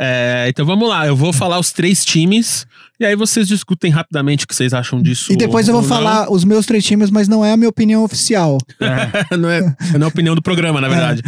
É, 0.00 0.46
então 0.48 0.64
vamos 0.64 0.88
lá, 0.88 1.08
eu 1.08 1.16
vou 1.16 1.32
falar 1.32 1.58
os 1.58 1.72
três 1.72 2.04
times 2.04 2.64
e 3.00 3.04
aí 3.04 3.16
vocês 3.16 3.48
discutem 3.48 3.90
rapidamente 3.90 4.44
o 4.44 4.48
que 4.48 4.54
vocês 4.54 4.72
acham 4.72 5.02
disso. 5.02 5.32
E 5.32 5.36
depois 5.36 5.66
eu 5.66 5.74
vou 5.74 5.82
não. 5.82 5.88
falar 5.88 6.30
os 6.30 6.44
meus 6.44 6.66
três 6.66 6.84
times, 6.84 7.10
mas 7.10 7.26
não 7.26 7.44
é 7.44 7.52
a 7.52 7.56
minha 7.56 7.68
opinião 7.68 8.04
oficial. 8.04 8.58
não, 8.80 9.48
é, 9.50 9.76
não 9.96 10.02
é 10.02 10.04
a 10.04 10.08
opinião 10.08 10.36
do 10.36 10.42
programa, 10.42 10.80
na 10.80 10.88
verdade. 10.88 11.22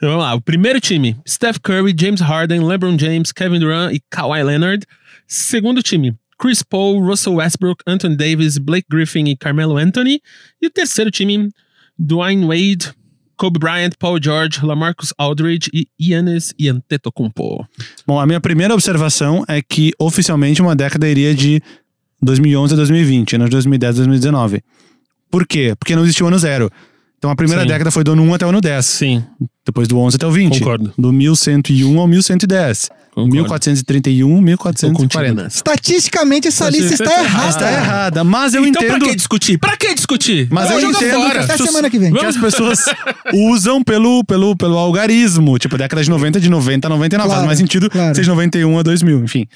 Então 0.00 0.08
vamos 0.08 0.24
lá, 0.24 0.34
o 0.34 0.40
primeiro 0.40 0.80
time: 0.80 1.14
Steph 1.28 1.58
Curry, 1.58 1.94
James 1.94 2.22
Harden, 2.22 2.66
LeBron 2.66 2.98
James, 2.98 3.32
Kevin 3.32 3.58
Durant 3.58 3.92
e 3.92 4.00
Kawhi 4.08 4.42
Leonard. 4.42 4.86
Segundo 5.28 5.82
time: 5.82 6.16
Chris 6.40 6.62
Paul, 6.62 7.04
Russell 7.04 7.34
Westbrook, 7.34 7.82
Anthony 7.86 8.16
Davis, 8.16 8.56
Blake 8.56 8.86
Griffin 8.90 9.26
e 9.26 9.36
Carmelo 9.36 9.76
Anthony. 9.76 10.22
E 10.62 10.68
o 10.68 10.70
terceiro 10.70 11.10
time: 11.10 11.50
Dwayne 11.98 12.46
Wade, 12.46 12.94
Kobe 13.36 13.58
Bryant, 13.58 13.90
Paul 13.98 14.18
George, 14.22 14.64
LaMarcus 14.64 15.12
Aldridge 15.18 15.70
e 15.70 15.86
Giannis 16.00 16.54
Antetokounmpo. 16.58 17.68
Bom, 18.06 18.18
a 18.18 18.24
minha 18.24 18.40
primeira 18.40 18.72
observação 18.72 19.44
é 19.46 19.60
que 19.60 19.92
oficialmente 19.98 20.62
uma 20.62 20.74
década 20.74 21.06
iria 21.06 21.34
de 21.34 21.60
2011 22.22 22.72
a 22.72 22.76
2020, 22.78 23.36
não 23.36 23.44
de 23.44 23.50
2010 23.50 23.96
a 23.96 23.98
2019. 23.98 24.62
Por 25.30 25.46
quê? 25.46 25.74
Porque 25.78 25.94
não 25.94 26.04
existiu 26.04 26.26
ano 26.26 26.38
zero. 26.38 26.70
Então 27.20 27.30
a 27.30 27.36
primeira 27.36 27.60
Sim. 27.62 27.68
década 27.68 27.90
foi 27.90 28.02
do 28.02 28.12
ano 28.12 28.22
1 28.22 28.34
até 28.34 28.46
o 28.46 28.48
ano 28.48 28.62
10. 28.62 28.86
Sim, 28.86 29.22
Depois 29.66 29.86
do 29.86 29.98
11 29.98 30.16
até 30.16 30.26
o 30.26 30.30
20. 30.30 30.58
Concordo. 30.58 30.90
Do 30.96 31.12
1101 31.12 32.00
ao 32.00 32.06
1110. 32.08 32.88
Concordo. 33.14 33.30
1431, 33.34 34.26
Tô 34.26 34.32
contigo 34.32 34.42
1440. 34.42 35.42
nessa. 35.42 35.56
Estatisticamente, 35.56 36.48
essa 36.48 36.70
lista 36.70 36.94
está 36.94 37.04
tá 37.10 37.22
errada. 37.22 37.48
Está 37.50 37.72
errada, 37.72 38.24
mas 38.24 38.54
eu 38.54 38.66
então 38.66 38.82
entendo 38.82 39.00
pra 39.00 39.08
que 39.10 39.16
discutir? 39.16 39.58
Pra 39.58 39.76
que 39.76 39.94
discutir? 39.94 40.48
Mas 40.50 40.70
eu 40.70 40.80
joga 40.80 40.96
entendo 40.96 41.20
fora. 41.20 41.44
que 41.46 41.52
Até 41.52 41.56
semana 41.66 41.90
que 41.90 41.98
vem. 41.98 42.10
que 42.10 42.24
as 42.24 42.36
pessoas 42.38 42.84
usam 43.34 43.84
pelo, 43.84 44.24
pelo, 44.24 44.56
pelo 44.56 44.78
algarismo. 44.78 45.58
Tipo, 45.58 45.76
década 45.76 46.02
de 46.02 46.08
90, 46.08 46.40
de 46.40 46.48
90 46.48 46.86
a 46.86 46.88
99. 46.88 47.26
Claro, 47.28 47.38
Faz 47.40 47.46
mais 47.46 47.58
sentido 47.58 47.90
claro. 47.90 48.14
seja 48.14 48.30
91 48.30 48.78
a 48.78 48.82
2000, 48.82 49.24
enfim. 49.24 49.46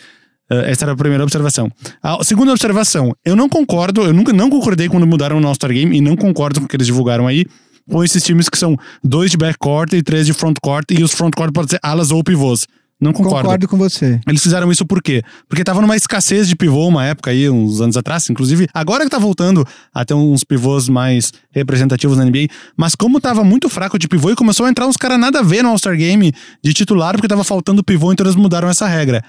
Eh, 0.51 0.71
essa 0.71 0.85
era 0.85 0.93
a 0.93 0.97
primeira 0.97 1.23
observação. 1.23 1.71
A 2.03 2.23
segunda 2.23 2.53
observação, 2.53 3.15
eu 3.25 3.35
não 3.35 3.49
concordo, 3.49 4.03
eu 4.03 4.13
nunca 4.13 4.33
não 4.33 4.51
concordei 4.51 4.89
quando 4.89 5.07
mudaram 5.07 5.41
o 5.41 5.47
All-Star 5.47 5.73
Game 5.73 5.97
e 5.97 6.01
não 6.01 6.17
concordo 6.17 6.61
com 6.61 6.67
o 6.67 6.69
que 6.69 6.77
eles 6.77 6.87
divulgaram 6.87 7.27
aí, 7.27 7.47
com 7.91 8.03
esses 8.03 8.23
times 8.23 8.49
que 8.49 8.59
são 8.59 8.77
dois 9.03 9.31
de 9.31 9.37
backcourt 9.37 9.93
e 9.93 10.03
três 10.03 10.27
de 10.27 10.33
frontcourt 10.33 10.91
e 10.91 11.03
os 11.03 11.13
frontcourt 11.13 11.53
podem 11.53 11.71
ser 11.71 11.81
alas 11.83 12.11
ou 12.11 12.23
pivôs. 12.23 12.67
Não 13.01 13.13
concordo. 13.13 13.43
Concordo 13.43 13.69
com 13.69 13.77
você. 13.77 14.21
Eles 14.27 14.43
fizeram 14.43 14.71
isso 14.71 14.87
por 14.87 15.03
quê? 15.03 15.23
Porque 15.49 15.65
tava 15.65 15.81
numa 15.81 15.97
escassez 15.97 16.49
de 16.49 16.55
pivô 16.55 16.87
uma 16.87 17.05
época 17.05 17.31
aí, 17.31 17.51
uns 17.51 17.81
anos 17.81 17.97
atrás, 17.97 18.31
inclusive, 18.31 18.69
agora 18.73 19.05
que 19.05 19.11
tá 19.11 19.19
voltando 19.19 19.67
a 19.93 20.05
ter 20.05 20.15
uns 20.15 20.45
pivôs 20.45 20.89
mais 20.89 21.33
representativos 21.51 22.17
na 22.17 22.25
NBA, 22.25 22.49
mas 22.77 22.95
como 22.95 23.21
tava 23.21 23.43
muito 23.43 23.69
fraco 23.69 23.99
de 23.99 24.09
pivô 24.09 24.31
e 24.31 24.37
começou 24.37 24.65
a 24.65 24.71
entrar 24.71 24.87
uns 24.87 24.97
caras 24.97 25.19
nada 25.19 25.41
a 25.41 25.43
ver 25.43 25.63
no 25.63 25.71
All-Star 25.71 25.97
Game 25.97 26.33
de 26.63 26.73
titular, 26.73 27.15
porque 27.15 27.29
tava 27.29 27.45
faltando 27.45 27.83
pivô, 27.83 28.13
então 28.13 28.25
eles 28.25 28.37
mudaram 28.37 28.69
essa 28.69 28.87
regra. 28.87 29.23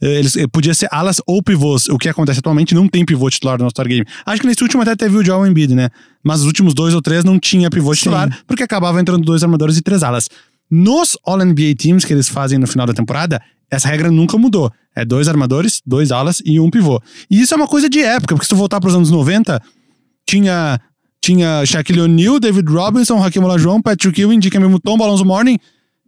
Eh, 0.00 0.18
Eles, 0.18 0.36
eh, 0.36 0.46
podia 0.46 0.74
ser 0.74 0.88
alas 0.90 1.20
ou 1.26 1.42
pivôs. 1.42 1.88
O 1.88 1.98
que 1.98 2.08
acontece 2.08 2.38
atualmente 2.38 2.74
não 2.74 2.86
tem 2.88 3.04
pivô 3.04 3.28
titular 3.28 3.58
no 3.58 3.64
All-Star 3.64 3.86
Game. 3.88 4.04
Acho 4.24 4.40
que 4.40 4.46
nesse 4.46 4.62
último 4.62 4.82
até 4.82 4.94
teve 4.94 5.16
o 5.16 5.24
Joel 5.24 5.46
Embiid, 5.46 5.74
né? 5.74 5.90
Mas 6.22 6.40
os 6.40 6.46
últimos 6.46 6.74
dois 6.74 6.94
ou 6.94 7.02
três 7.02 7.24
não 7.24 7.38
tinha 7.38 7.68
pivô 7.70 7.94
titular, 7.94 8.28
porque 8.46 8.62
acabava 8.62 9.00
entrando 9.00 9.24
dois 9.24 9.42
armadores 9.42 9.76
e 9.76 9.82
três 9.82 10.02
alas. 10.02 10.28
Nos 10.70 11.16
All-NBA 11.24 11.74
Teams 11.76 12.04
que 12.04 12.12
eles 12.12 12.28
fazem 12.28 12.58
no 12.58 12.66
final 12.66 12.86
da 12.86 12.92
temporada, 12.92 13.40
essa 13.70 13.88
regra 13.88 14.10
nunca 14.10 14.36
mudou. 14.38 14.70
É 14.94 15.04
dois 15.04 15.28
armadores, 15.28 15.80
dois 15.86 16.10
alas 16.12 16.42
e 16.44 16.58
um 16.60 16.70
pivô. 16.70 17.00
E 17.30 17.40
isso 17.40 17.54
é 17.54 17.56
uma 17.56 17.66
coisa 17.68 17.88
de 17.88 18.00
época, 18.00 18.34
porque 18.34 18.44
se 18.44 18.50
tu 18.50 18.56
voltar 18.56 18.80
para 18.80 18.88
os 18.88 18.94
anos 18.94 19.10
90, 19.10 19.60
tinha, 20.26 20.80
tinha 21.22 21.64
Shaquille 21.64 22.00
O'Neal, 22.02 22.38
David 22.38 22.70
Robinson, 22.70 23.22
Hakim 23.22 23.40
Olajuwon, 23.40 23.80
Patrick 23.80 24.20
Ewing, 24.20 24.38
Dikembe 24.38 24.66
Mutombo, 24.68 25.04
Alonso 25.04 25.24
Morning. 25.24 25.58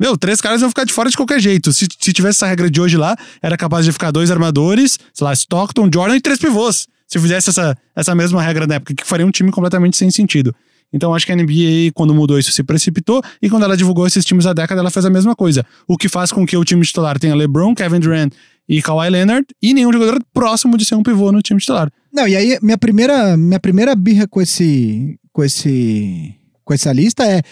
Meu, 0.01 0.17
três 0.17 0.41
caras 0.41 0.63
iam 0.63 0.71
ficar 0.71 0.85
de 0.85 0.95
fora 0.95 1.11
de 1.11 1.17
qualquer 1.17 1.39
jeito. 1.39 1.75
Se, 1.75 1.87
se 1.99 2.13
tivesse 2.15 2.39
essa 2.39 2.47
regra 2.47 2.71
de 2.71 2.81
hoje 2.81 2.97
lá, 2.97 3.15
era 3.43 3.55
capaz 3.55 3.85
de 3.85 3.93
ficar 3.93 4.11
dois 4.11 4.31
armadores, 4.31 4.99
sei 5.13 5.25
lá, 5.27 5.35
Stockton, 5.35 5.91
Jordan 5.93 6.17
e 6.17 6.21
três 6.23 6.39
pivôs. 6.39 6.89
Se 7.07 7.19
fizesse 7.19 7.51
essa, 7.51 7.77
essa 7.95 8.15
mesma 8.15 8.41
regra 8.41 8.67
na 8.67 8.77
época, 8.77 8.95
que 8.95 9.05
faria 9.05 9.27
um 9.27 9.31
time 9.31 9.51
completamente 9.51 9.99
sem 9.99 10.11
sentido. 10.11 10.55
Então 10.91 11.15
acho 11.15 11.27
que 11.27 11.33
a 11.33 11.37
NBA, 11.37 11.93
quando 11.95 12.15
mudou 12.15 12.39
isso, 12.39 12.51
se 12.51 12.63
precipitou, 12.63 13.23
e 13.43 13.51
quando 13.51 13.65
ela 13.65 13.77
divulgou 13.77 14.07
esses 14.07 14.25
times 14.25 14.45
da 14.45 14.55
década, 14.55 14.81
ela 14.81 14.91
fez 14.91 15.05
a 15.05 15.11
mesma 15.11 15.37
coisa. 15.37 15.67
O 15.87 15.99
que 15.99 16.09
faz 16.09 16.33
com 16.33 16.47
que 16.47 16.57
o 16.57 16.65
time 16.65 16.83
titular 16.83 17.19
tenha 17.19 17.35
LeBron, 17.35 17.75
Kevin 17.75 18.01
Durant 18.01 18.33
e 18.67 18.81
Kawhi 18.81 19.11
Leonard, 19.11 19.47
e 19.61 19.75
nenhum 19.75 19.93
jogador 19.93 20.19
próximo 20.33 20.79
de 20.79 20.85
ser 20.85 20.95
um 20.95 21.03
pivô 21.03 21.31
no 21.31 21.43
time 21.43 21.61
titular. 21.61 21.91
Não, 22.13 22.27
e 22.27 22.35
aí 22.35 22.59
minha 22.63 22.79
primeira, 22.79 23.37
minha 23.37 23.61
primeira 23.61 23.95
birra 23.95 24.27
com 24.27 24.41
esse, 24.41 25.19
com 25.33 25.45
esse, 25.45 26.35
com 26.65 26.73
essa 26.73 26.93
lista 26.93 27.25
é 27.25 27.43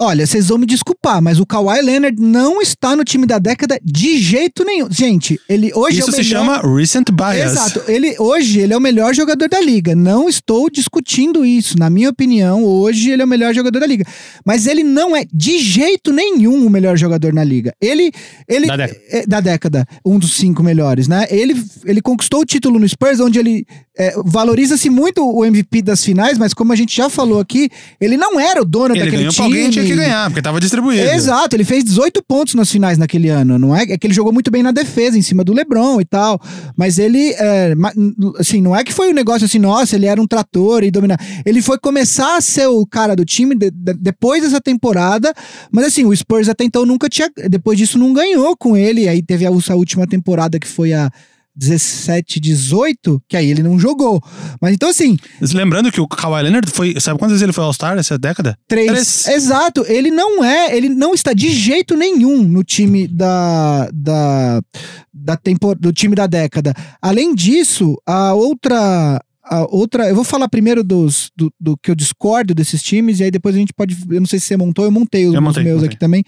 Olha, 0.00 0.26
vocês 0.26 0.48
vão 0.48 0.58
me 0.58 0.66
desculpar, 0.66 1.22
mas 1.22 1.38
o 1.38 1.46
Kawhi 1.46 1.80
Leonard 1.80 2.20
não 2.20 2.60
está 2.60 2.96
no 2.96 3.04
time 3.04 3.24
da 3.24 3.38
década 3.38 3.78
de 3.84 4.18
jeito 4.18 4.64
nenhum. 4.64 4.90
Gente, 4.90 5.40
ele 5.48 5.70
hoje 5.74 6.00
Isso 6.00 6.10
é 6.10 6.12
o 6.12 6.14
se 6.16 6.22
melhor... 6.22 6.40
chama 6.40 6.76
recent 6.76 7.10
bias. 7.12 7.52
Exato. 7.52 7.82
Ele, 7.86 8.16
hoje 8.18 8.60
ele 8.60 8.72
é 8.72 8.76
o 8.76 8.80
melhor 8.80 9.14
jogador 9.14 9.48
da 9.48 9.60
liga. 9.60 9.94
Não 9.94 10.28
estou 10.28 10.68
discutindo 10.68 11.44
isso. 11.44 11.78
Na 11.78 11.88
minha 11.88 12.10
opinião, 12.10 12.64
hoje 12.64 13.10
ele 13.10 13.22
é 13.22 13.24
o 13.24 13.28
melhor 13.28 13.54
jogador 13.54 13.78
da 13.78 13.86
liga. 13.86 14.04
Mas 14.44 14.66
ele 14.66 14.82
não 14.82 15.14
é 15.14 15.24
de 15.32 15.58
jeito 15.58 16.12
nenhum 16.12 16.66
o 16.66 16.70
melhor 16.70 16.96
jogador 16.96 17.32
na 17.32 17.44
liga. 17.44 17.72
Ele. 17.80 18.10
ele 18.48 18.66
Da 18.66 18.76
década. 18.76 19.00
é, 19.08 19.26
da 19.26 19.40
década, 19.40 19.86
um 20.04 20.18
dos 20.18 20.34
cinco 20.34 20.64
melhores, 20.64 21.06
né? 21.06 21.26
Ele, 21.30 21.54
ele 21.84 22.02
conquistou 22.02 22.40
o 22.40 22.44
título 22.44 22.80
no 22.80 22.88
Spurs, 22.88 23.20
onde 23.20 23.38
ele 23.38 23.64
é, 23.96 24.14
valoriza-se 24.24 24.88
muito 24.88 25.22
o 25.22 25.44
MVP 25.44 25.82
das 25.82 26.02
finais, 26.02 26.38
mas 26.38 26.54
como 26.54 26.72
a 26.72 26.76
gente 26.76 26.96
já 26.96 27.10
falou 27.10 27.38
aqui, 27.38 27.68
ele 28.00 28.16
não 28.16 28.40
era 28.40 28.62
o 28.62 28.64
dono 28.64 28.94
Ele 28.94 29.04
daquele 29.04 29.28
time. 29.28 29.81
Tinha 29.86 29.96
que 29.96 30.02
ganhar, 30.04 30.28
porque 30.30 30.42
tava 30.42 30.60
distribuído. 30.60 31.02
Exato, 31.08 31.56
ele 31.56 31.64
fez 31.64 31.84
18 31.84 32.22
pontos 32.26 32.54
nas 32.54 32.70
finais 32.70 32.98
naquele 32.98 33.28
ano, 33.28 33.58
não 33.58 33.74
é? 33.76 33.82
É 33.82 33.98
que 33.98 34.06
ele 34.06 34.14
jogou 34.14 34.32
muito 34.32 34.50
bem 34.50 34.62
na 34.62 34.70
defesa, 34.72 35.16
em 35.18 35.22
cima 35.22 35.42
do 35.44 35.52
LeBron 35.52 36.00
e 36.00 36.04
tal. 36.04 36.40
Mas 36.76 36.98
ele, 36.98 37.30
é, 37.38 37.74
assim, 38.38 38.60
não 38.62 38.74
é 38.74 38.82
que 38.84 38.92
foi 38.92 39.10
um 39.10 39.14
negócio 39.14 39.44
assim, 39.44 39.58
nossa, 39.58 39.96
ele 39.96 40.06
era 40.06 40.20
um 40.20 40.26
trator 40.26 40.82
e 40.84 40.90
dominar. 40.90 41.18
Ele 41.44 41.60
foi 41.62 41.78
começar 41.78 42.36
a 42.36 42.40
ser 42.40 42.66
o 42.66 42.86
cara 42.86 43.14
do 43.16 43.24
time 43.24 43.54
de- 43.54 43.70
de- 43.70 43.94
depois 43.94 44.42
dessa 44.42 44.60
temporada, 44.60 45.32
mas 45.70 45.86
assim, 45.86 46.04
o 46.04 46.14
Spurs 46.16 46.48
até 46.48 46.64
então 46.64 46.84
nunca 46.86 47.08
tinha, 47.08 47.30
depois 47.48 47.78
disso 47.78 47.98
não 47.98 48.12
ganhou 48.12 48.56
com 48.56 48.76
ele. 48.76 49.08
Aí 49.08 49.22
teve 49.22 49.46
a, 49.46 49.50
essa 49.50 49.74
última 49.74 50.06
temporada 50.06 50.58
que 50.58 50.66
foi 50.68 50.92
a 50.92 51.10
17, 51.54 52.40
18, 52.40 53.22
que 53.28 53.36
aí 53.36 53.50
ele 53.50 53.62
não 53.62 53.78
jogou. 53.78 54.20
Mas 54.60 54.74
então 54.74 54.88
assim, 54.88 55.16
Lembrando 55.52 55.92
que 55.92 56.00
o 56.00 56.08
Kawhi 56.08 56.42
Leonard 56.42 56.70
foi. 56.70 56.98
Sabe 57.00 57.18
quantas 57.18 57.32
vezes 57.32 57.42
ele 57.42 57.52
foi 57.52 57.64
All-Star 57.64 57.98
essa 57.98 58.18
década? 58.18 58.56
Três. 58.66 58.90
Três. 58.90 59.28
Exato. 59.28 59.84
Ele 59.86 60.10
não 60.10 60.42
é, 60.44 60.76
ele 60.76 60.88
não 60.88 61.14
está 61.14 61.32
de 61.32 61.50
jeito 61.50 61.96
nenhum 61.96 62.42
no 62.42 62.64
time 62.64 63.06
da, 63.06 63.88
da, 63.92 64.60
da 65.12 65.36
tempor, 65.36 65.76
do 65.78 65.92
time 65.92 66.14
da 66.14 66.26
década. 66.26 66.74
Além 67.00 67.34
disso, 67.34 67.96
a 68.06 68.34
outra. 68.34 69.20
A 69.44 69.66
outra, 69.74 70.08
eu 70.08 70.14
vou 70.14 70.22
falar 70.22 70.48
primeiro 70.48 70.84
dos, 70.84 71.28
do, 71.36 71.52
do 71.60 71.76
que 71.76 71.90
eu 71.90 71.96
discordo 71.96 72.54
desses 72.54 72.80
times, 72.80 73.18
e 73.18 73.24
aí 73.24 73.30
depois 73.30 73.56
a 73.56 73.58
gente 73.58 73.72
pode. 73.72 73.96
Eu 74.08 74.20
não 74.20 74.26
sei 74.26 74.38
se 74.38 74.46
você 74.46 74.56
montou, 74.56 74.84
eu 74.84 74.90
montei 74.90 75.26
os 75.26 75.34
Eu 75.34 75.42
montei, 75.42 75.64
meus 75.64 75.74
montei. 75.74 75.88
aqui 75.88 75.98
também. 75.98 76.22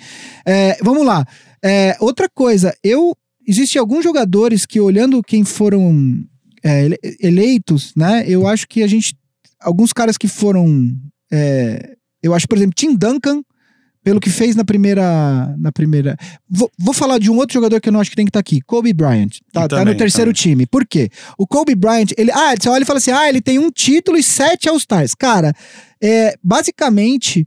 É, 0.44 0.76
vamos 0.82 1.06
lá. 1.06 1.24
É, 1.64 1.96
outra 2.00 2.28
coisa, 2.28 2.74
eu. 2.82 3.16
Existem 3.46 3.78
alguns 3.80 4.02
jogadores 4.04 4.64
que, 4.66 4.80
olhando 4.80 5.22
quem 5.22 5.44
foram 5.44 6.24
é, 6.62 6.84
ele- 6.86 6.98
eleitos, 7.20 7.92
né? 7.96 8.24
Eu 8.26 8.46
acho 8.46 8.66
que 8.68 8.82
a 8.82 8.86
gente. 8.86 9.14
Alguns 9.60 9.92
caras 9.92 10.16
que 10.16 10.28
foram. 10.28 10.94
é, 11.32 11.94
eu 12.22 12.32
acho, 12.34 12.48
por 12.48 12.56
exemplo, 12.56 12.74
Tim 12.74 12.94
Duncan, 12.96 13.42
pelo 14.02 14.18
que 14.20 14.30
fez 14.30 14.56
na 14.56 14.64
primeira. 14.64 15.54
Na 15.58 15.70
primeira. 15.72 16.16
Vou, 16.48 16.70
vou 16.78 16.94
falar 16.94 17.18
de 17.18 17.30
um 17.30 17.36
outro 17.36 17.54
jogador 17.54 17.80
que 17.80 17.88
eu 17.88 17.92
não 17.92 18.00
acho 18.00 18.10
que 18.10 18.16
tem 18.16 18.24
que 18.24 18.30
estar 18.30 18.40
aqui. 18.40 18.60
Kobe 18.62 18.92
Bryant. 18.94 19.30
Tá, 19.52 19.68
tá 19.68 19.76
no 19.76 19.82
também, 19.82 19.96
terceiro 19.96 20.30
também. 20.32 20.42
time. 20.42 20.66
Por 20.66 20.86
quê? 20.86 21.10
O 21.38 21.46
Kobe 21.46 21.74
Bryant, 21.74 22.12
ele. 22.16 22.30
Ah, 22.32 22.54
você 22.58 22.68
olha 22.68 22.82
e 22.82 22.86
fala 22.86 22.98
assim: 22.98 23.10
ah, 23.10 23.28
ele 23.28 23.40
tem 23.42 23.58
um 23.58 23.70
título 23.70 24.16
e 24.16 24.22
sete 24.22 24.68
All-Stars. 24.68 25.14
Cara, 25.14 25.52
é, 26.02 26.34
basicamente. 26.42 27.46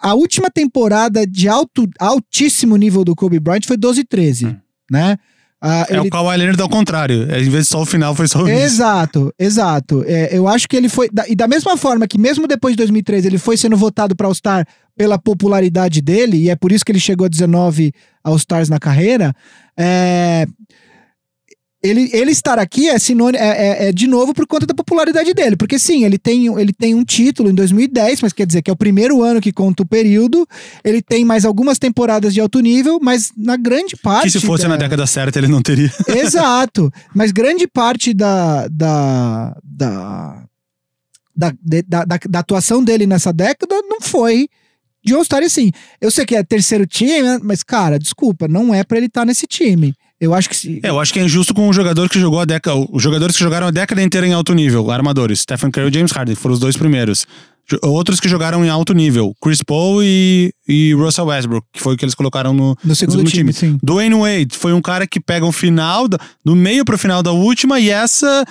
A 0.00 0.14
última 0.14 0.48
temporada 0.48 1.26
de 1.26 1.48
alto, 1.48 1.88
altíssimo 1.98 2.76
nível 2.76 3.02
do 3.04 3.16
Kobe 3.16 3.40
Bryant 3.40 3.64
foi 3.66 3.76
12 3.76 4.02
e 4.02 4.04
13, 4.04 4.46
Hum. 4.46 4.56
Né? 4.90 5.16
Ah, 5.60 5.84
É 5.88 5.94
ele 5.94 6.06
o 6.06 6.10
Kawhi 6.10 6.36
Leonard 6.36 6.62
ao 6.62 6.68
contrário. 6.68 7.26
É, 7.32 7.40
Em 7.40 7.48
vez 7.50 7.64
de 7.64 7.70
só 7.70 7.82
o 7.82 7.86
final, 7.86 8.14
foi 8.14 8.28
só 8.28 8.42
o. 8.44 8.48
Exato, 8.48 9.34
exato. 9.36 10.04
É, 10.06 10.36
eu 10.36 10.46
acho 10.46 10.68
que 10.68 10.76
ele 10.76 10.88
foi. 10.88 11.08
E 11.28 11.34
da 11.34 11.48
mesma 11.48 11.76
forma 11.76 12.06
que, 12.06 12.16
mesmo 12.16 12.46
depois 12.46 12.74
de 12.74 12.76
2013, 12.78 13.26
ele 13.26 13.38
foi 13.38 13.56
sendo 13.56 13.76
votado 13.76 14.14
para 14.14 14.28
All-Star 14.28 14.64
pela 14.96 15.18
popularidade 15.18 16.00
dele, 16.00 16.36
e 16.36 16.50
é 16.50 16.54
por 16.56 16.70
isso 16.70 16.84
que 16.84 16.92
ele 16.92 17.00
chegou 17.00 17.24
a 17.24 17.28
19 17.28 17.92
All-Stars 18.22 18.68
na 18.68 18.78
carreira. 18.78 19.34
é, 19.76 20.46
Ele, 21.80 22.10
ele 22.12 22.32
estar 22.32 22.58
aqui 22.58 22.88
é, 22.88 22.98
sinônimo, 22.98 23.38
é, 23.42 23.48
é- 23.86 23.88
é 23.88 23.92
de 23.92 24.08
novo 24.08 24.34
por 24.34 24.46
conta 24.48 24.66
da 24.66 24.74
popularidade 24.74 25.32
dele. 25.32 25.54
Porque 25.56 25.78
sim, 25.78 26.04
ele 26.04 26.18
tem, 26.18 26.46
ele 26.60 26.72
tem 26.72 26.92
um 26.92 27.04
título 27.04 27.48
em 27.50 27.54
2010, 27.54 28.20
mas 28.20 28.32
quer 28.32 28.46
dizer 28.46 28.62
que 28.62 28.70
é 28.70 28.72
o 28.72 28.76
primeiro 28.76 29.22
ano 29.22 29.40
que 29.40 29.52
conta 29.52 29.84
o 29.84 29.86
período. 29.86 30.44
Ele 30.82 31.00
tem 31.00 31.24
mais 31.24 31.44
algumas 31.44 31.78
temporadas 31.78 32.34
de 32.34 32.40
alto 32.40 32.58
nível, 32.58 32.98
mas 33.00 33.30
na 33.36 33.56
grande 33.56 33.96
parte. 33.96 34.24
Que 34.24 34.30
se 34.40 34.40
fosse 34.40 34.64
da- 34.64 34.70
na 34.70 34.76
década 34.76 35.06
certa, 35.06 35.38
ele 35.38 35.46
não 35.46 35.62
teria. 35.62 35.92
Exato. 36.08 36.92
Mas 37.14 37.30
grande 37.30 37.68
parte 37.68 38.12
da. 38.12 38.66
da, 38.68 39.56
da 39.62 40.44
da, 41.36 41.52
da, 41.86 42.04
da, 42.04 42.18
da 42.28 42.38
atuação 42.40 42.82
dele 42.82 43.06
nessa 43.06 43.32
década 43.32 43.76
não 43.88 44.00
foi 44.00 44.48
de 45.04 45.14
All-Star 45.14 45.44
assim. 45.44 45.70
Eu 46.00 46.10
sei 46.10 46.26
que 46.26 46.34
é 46.34 46.42
terceiro 46.42 46.84
time, 46.84 47.22
né, 47.22 47.38
mas, 47.40 47.62
cara, 47.62 47.96
desculpa, 47.96 48.48
não 48.48 48.74
é 48.74 48.82
pra 48.82 48.96
ele 48.98 49.06
estar 49.06 49.24
nesse 49.24 49.46
time. 49.46 49.94
Eu 50.20 50.34
acho 50.34 50.48
que 50.48 50.56
se. 50.56 50.80
É, 50.82 50.88
eu 50.88 50.98
acho 50.98 51.12
que 51.12 51.20
é 51.20 51.24
injusto 51.24 51.54
com 51.54 51.68
o 51.68 51.72
jogador 51.72 52.08
que 52.08 52.18
jogou 52.18 52.40
a 52.40 52.44
década. 52.44 52.76
Os 52.90 53.02
jogadores 53.02 53.36
que 53.36 53.42
jogaram 53.42 53.68
a 53.68 53.70
década 53.70 54.02
inteira 54.02 54.26
em 54.26 54.32
alto 54.32 54.52
nível, 54.52 54.90
armadores. 54.90 55.40
Stephen 55.40 55.70
Curry 55.70 55.88
e 55.90 55.94
James 55.94 56.10
Harden 56.12 56.34
foram 56.34 56.54
os 56.54 56.60
dois 56.60 56.76
primeiros. 56.76 57.26
Outros 57.82 58.18
que 58.18 58.28
jogaram 58.30 58.64
em 58.64 58.70
alto 58.70 58.94
nível, 58.94 59.34
Chris 59.42 59.62
Paul 59.62 60.02
e, 60.02 60.52
e 60.66 60.94
Russell 60.94 61.26
Westbrook, 61.26 61.66
que 61.70 61.80
foi 61.82 61.94
o 61.94 61.96
que 61.98 62.04
eles 62.04 62.14
colocaram 62.14 62.54
no, 62.54 62.74
no 62.82 62.94
segundo 62.96 63.16
segundo 63.18 63.30
time, 63.30 63.52
sim. 63.52 63.78
Dwayne 63.82 64.14
Wade 64.14 64.56
foi 64.56 64.72
um 64.72 64.80
cara 64.80 65.06
que 65.06 65.20
pega 65.20 65.44
o 65.44 65.52
final, 65.52 66.08
da- 66.08 66.18
do 66.42 66.56
meio 66.56 66.82
pro 66.82 66.96
final 66.96 67.22
da 67.22 67.30
última, 67.30 67.78
e 67.78 67.90
essa 67.90 68.42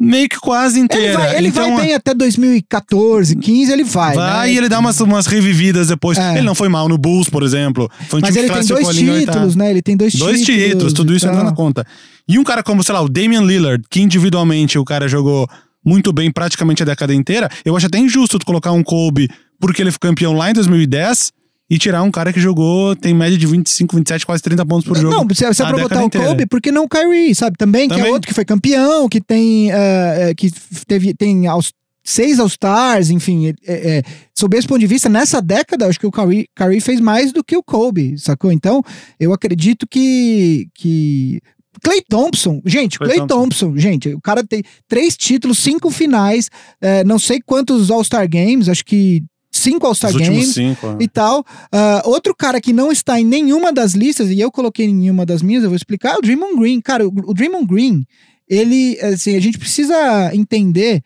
meio 0.00 0.26
que 0.30 0.40
quase 0.40 0.80
inteira. 0.80 1.08
Ele 1.08 1.16
vai, 1.16 1.36
ele 1.36 1.48
então, 1.48 1.76
vai 1.76 1.84
bem 1.84 1.94
até 1.94 2.14
2014, 2.14 3.36
15, 3.36 3.72
ele 3.72 3.84
vai. 3.84 4.14
vai 4.14 4.48
né? 4.48 4.54
e 4.54 4.56
ele 4.56 4.68
dá 4.68 4.78
umas, 4.78 4.98
umas 5.00 5.26
revividas 5.26 5.88
depois. 5.88 6.16
É. 6.16 6.38
Ele 6.38 6.46
não 6.46 6.54
foi 6.54 6.70
mal 6.70 6.88
no 6.88 6.96
Bulls, 6.96 7.28
por 7.28 7.42
exemplo. 7.42 7.90
Foi 8.08 8.18
um 8.18 8.22
Mas 8.22 8.34
time 8.34 8.46
ele 8.46 8.54
tem 8.54 8.66
dois 8.66 8.96
títulos, 8.96 9.56
né? 9.56 9.70
Ele 9.70 9.82
tem 9.82 9.96
dois, 9.96 10.14
Dois 10.14 10.40
títulos. 10.40 10.70
títulos, 10.70 10.92
tudo 10.94 11.14
isso 11.14 11.26
entra 11.26 11.44
na 11.44 11.52
conta. 11.52 11.86
E 12.26 12.38
um 12.38 12.44
cara 12.44 12.62
como, 12.62 12.82
sei 12.82 12.94
lá, 12.94 13.02
o 13.02 13.08
Damian 13.08 13.42
Lillard, 13.42 13.84
que 13.90 14.00
individualmente 14.00 14.78
o 14.78 14.84
cara 14.84 15.06
jogou 15.06 15.46
muito 15.84 16.12
bem 16.12 16.30
praticamente 16.30 16.82
a 16.82 16.86
década 16.86 17.14
inteira, 17.14 17.50
eu 17.64 17.76
acho 17.76 17.86
até 17.86 17.98
injusto 17.98 18.38
tu 18.38 18.46
colocar 18.46 18.72
um 18.72 18.82
Kobe 18.82 19.28
porque 19.58 19.82
ele 19.82 19.90
foi 19.90 19.98
campeão 20.00 20.32
lá 20.32 20.50
em 20.50 20.54
2010 20.54 21.32
e 21.70 21.78
tirar 21.78 22.02
um 22.02 22.10
cara 22.10 22.32
que 22.32 22.40
jogou, 22.40 22.96
tem 22.96 23.14
média 23.14 23.38
de 23.38 23.46
25, 23.46 23.94
27, 23.94 24.26
quase 24.26 24.42
30 24.42 24.66
pontos 24.66 24.84
por 24.84 24.96
jogo. 24.96 25.14
Não, 25.14 25.26
se, 25.28 25.36
se 25.54 25.62
é 25.62 25.64
a 25.64 25.68
pra 25.68 25.78
botar 25.82 26.02
o 26.02 26.06
inteira. 26.06 26.26
Kobe, 26.26 26.46
por 26.46 26.60
que 26.60 26.72
não 26.72 26.82
o 26.84 26.88
Kyrie, 26.88 27.32
sabe? 27.32 27.56
Também, 27.56 27.88
que 27.88 27.94
é 27.94 27.98
Também. 27.98 28.12
outro 28.12 28.26
que 28.26 28.34
foi 28.34 28.44
campeão, 28.44 29.08
que 29.08 29.20
tem. 29.20 29.70
eh, 29.70 30.34
que 30.36 30.50
teve, 30.88 31.14
tem 31.14 31.46
aos, 31.46 31.72
seis 32.02 32.40
All-Stars, 32.40 33.10
enfim. 33.10 33.48
é, 33.48 33.54
é, 33.66 34.02
sob 34.36 34.56
esse 34.56 34.66
ponto 34.66 34.80
de 34.80 34.86
vista, 34.86 35.08
nessa 35.08 35.40
década, 35.40 35.86
acho 35.86 36.00
que 36.00 36.06
o 36.06 36.10
Kyrie, 36.10 36.48
Kyrie 36.56 36.80
fez 36.80 37.00
mais 37.00 37.32
do 37.32 37.44
que 37.44 37.56
o 37.56 37.62
Kobe, 37.62 38.18
sacou? 38.18 38.50
Então, 38.50 38.82
eu 39.18 39.32
acredito 39.32 39.86
que. 39.88 40.66
que 40.74 41.40
Clay 41.82 42.02
Thompson, 42.10 42.60
gente, 42.66 42.98
Klay 42.98 43.14
Clay 43.14 43.26
Thompson. 43.28 43.76
gente, 43.76 44.08
o 44.08 44.20
cara 44.20 44.44
tem 44.44 44.62
três 44.88 45.16
títulos, 45.16 45.60
cinco 45.60 45.88
finais, 45.88 46.50
eh, 46.80 47.04
não 47.04 47.18
sei 47.18 47.40
quantos 47.40 47.92
All-Star 47.92 48.28
Games, 48.28 48.68
acho 48.68 48.84
que 48.84 49.22
cinco 49.60 49.86
All-Star 49.86 50.12
Games 50.12 50.54
cinco. 50.54 50.86
ó. 50.86 50.96
e 50.98 51.08
tal. 51.08 51.44
Ah, 51.72 52.02
outro 52.04 52.34
cara 52.34 52.60
que 52.60 52.72
não 52.72 52.90
está 52.90 53.20
em 53.20 53.24
nenhuma 53.24 53.72
das 53.72 53.92
listas, 53.92 54.30
e 54.30 54.40
eu 54.40 54.50
coloquei 54.50 54.86
em 54.86 54.94
nenhuma 54.94 55.26
das 55.26 55.42
minhas, 55.42 55.62
eu 55.62 55.70
vou 55.70 55.76
explicar, 55.76 56.14
é 56.14 56.18
o 56.18 56.22
Draymond 56.22 56.58
Green. 56.58 56.80
Cara, 56.80 57.06
o, 57.06 57.12
o 57.26 57.34
Draymond 57.34 57.66
Green, 57.66 58.04
ele, 58.48 58.98
assim, 59.00 59.36
a 59.36 59.40
gente 59.40 59.58
precisa 59.58 60.34
entender 60.34 61.02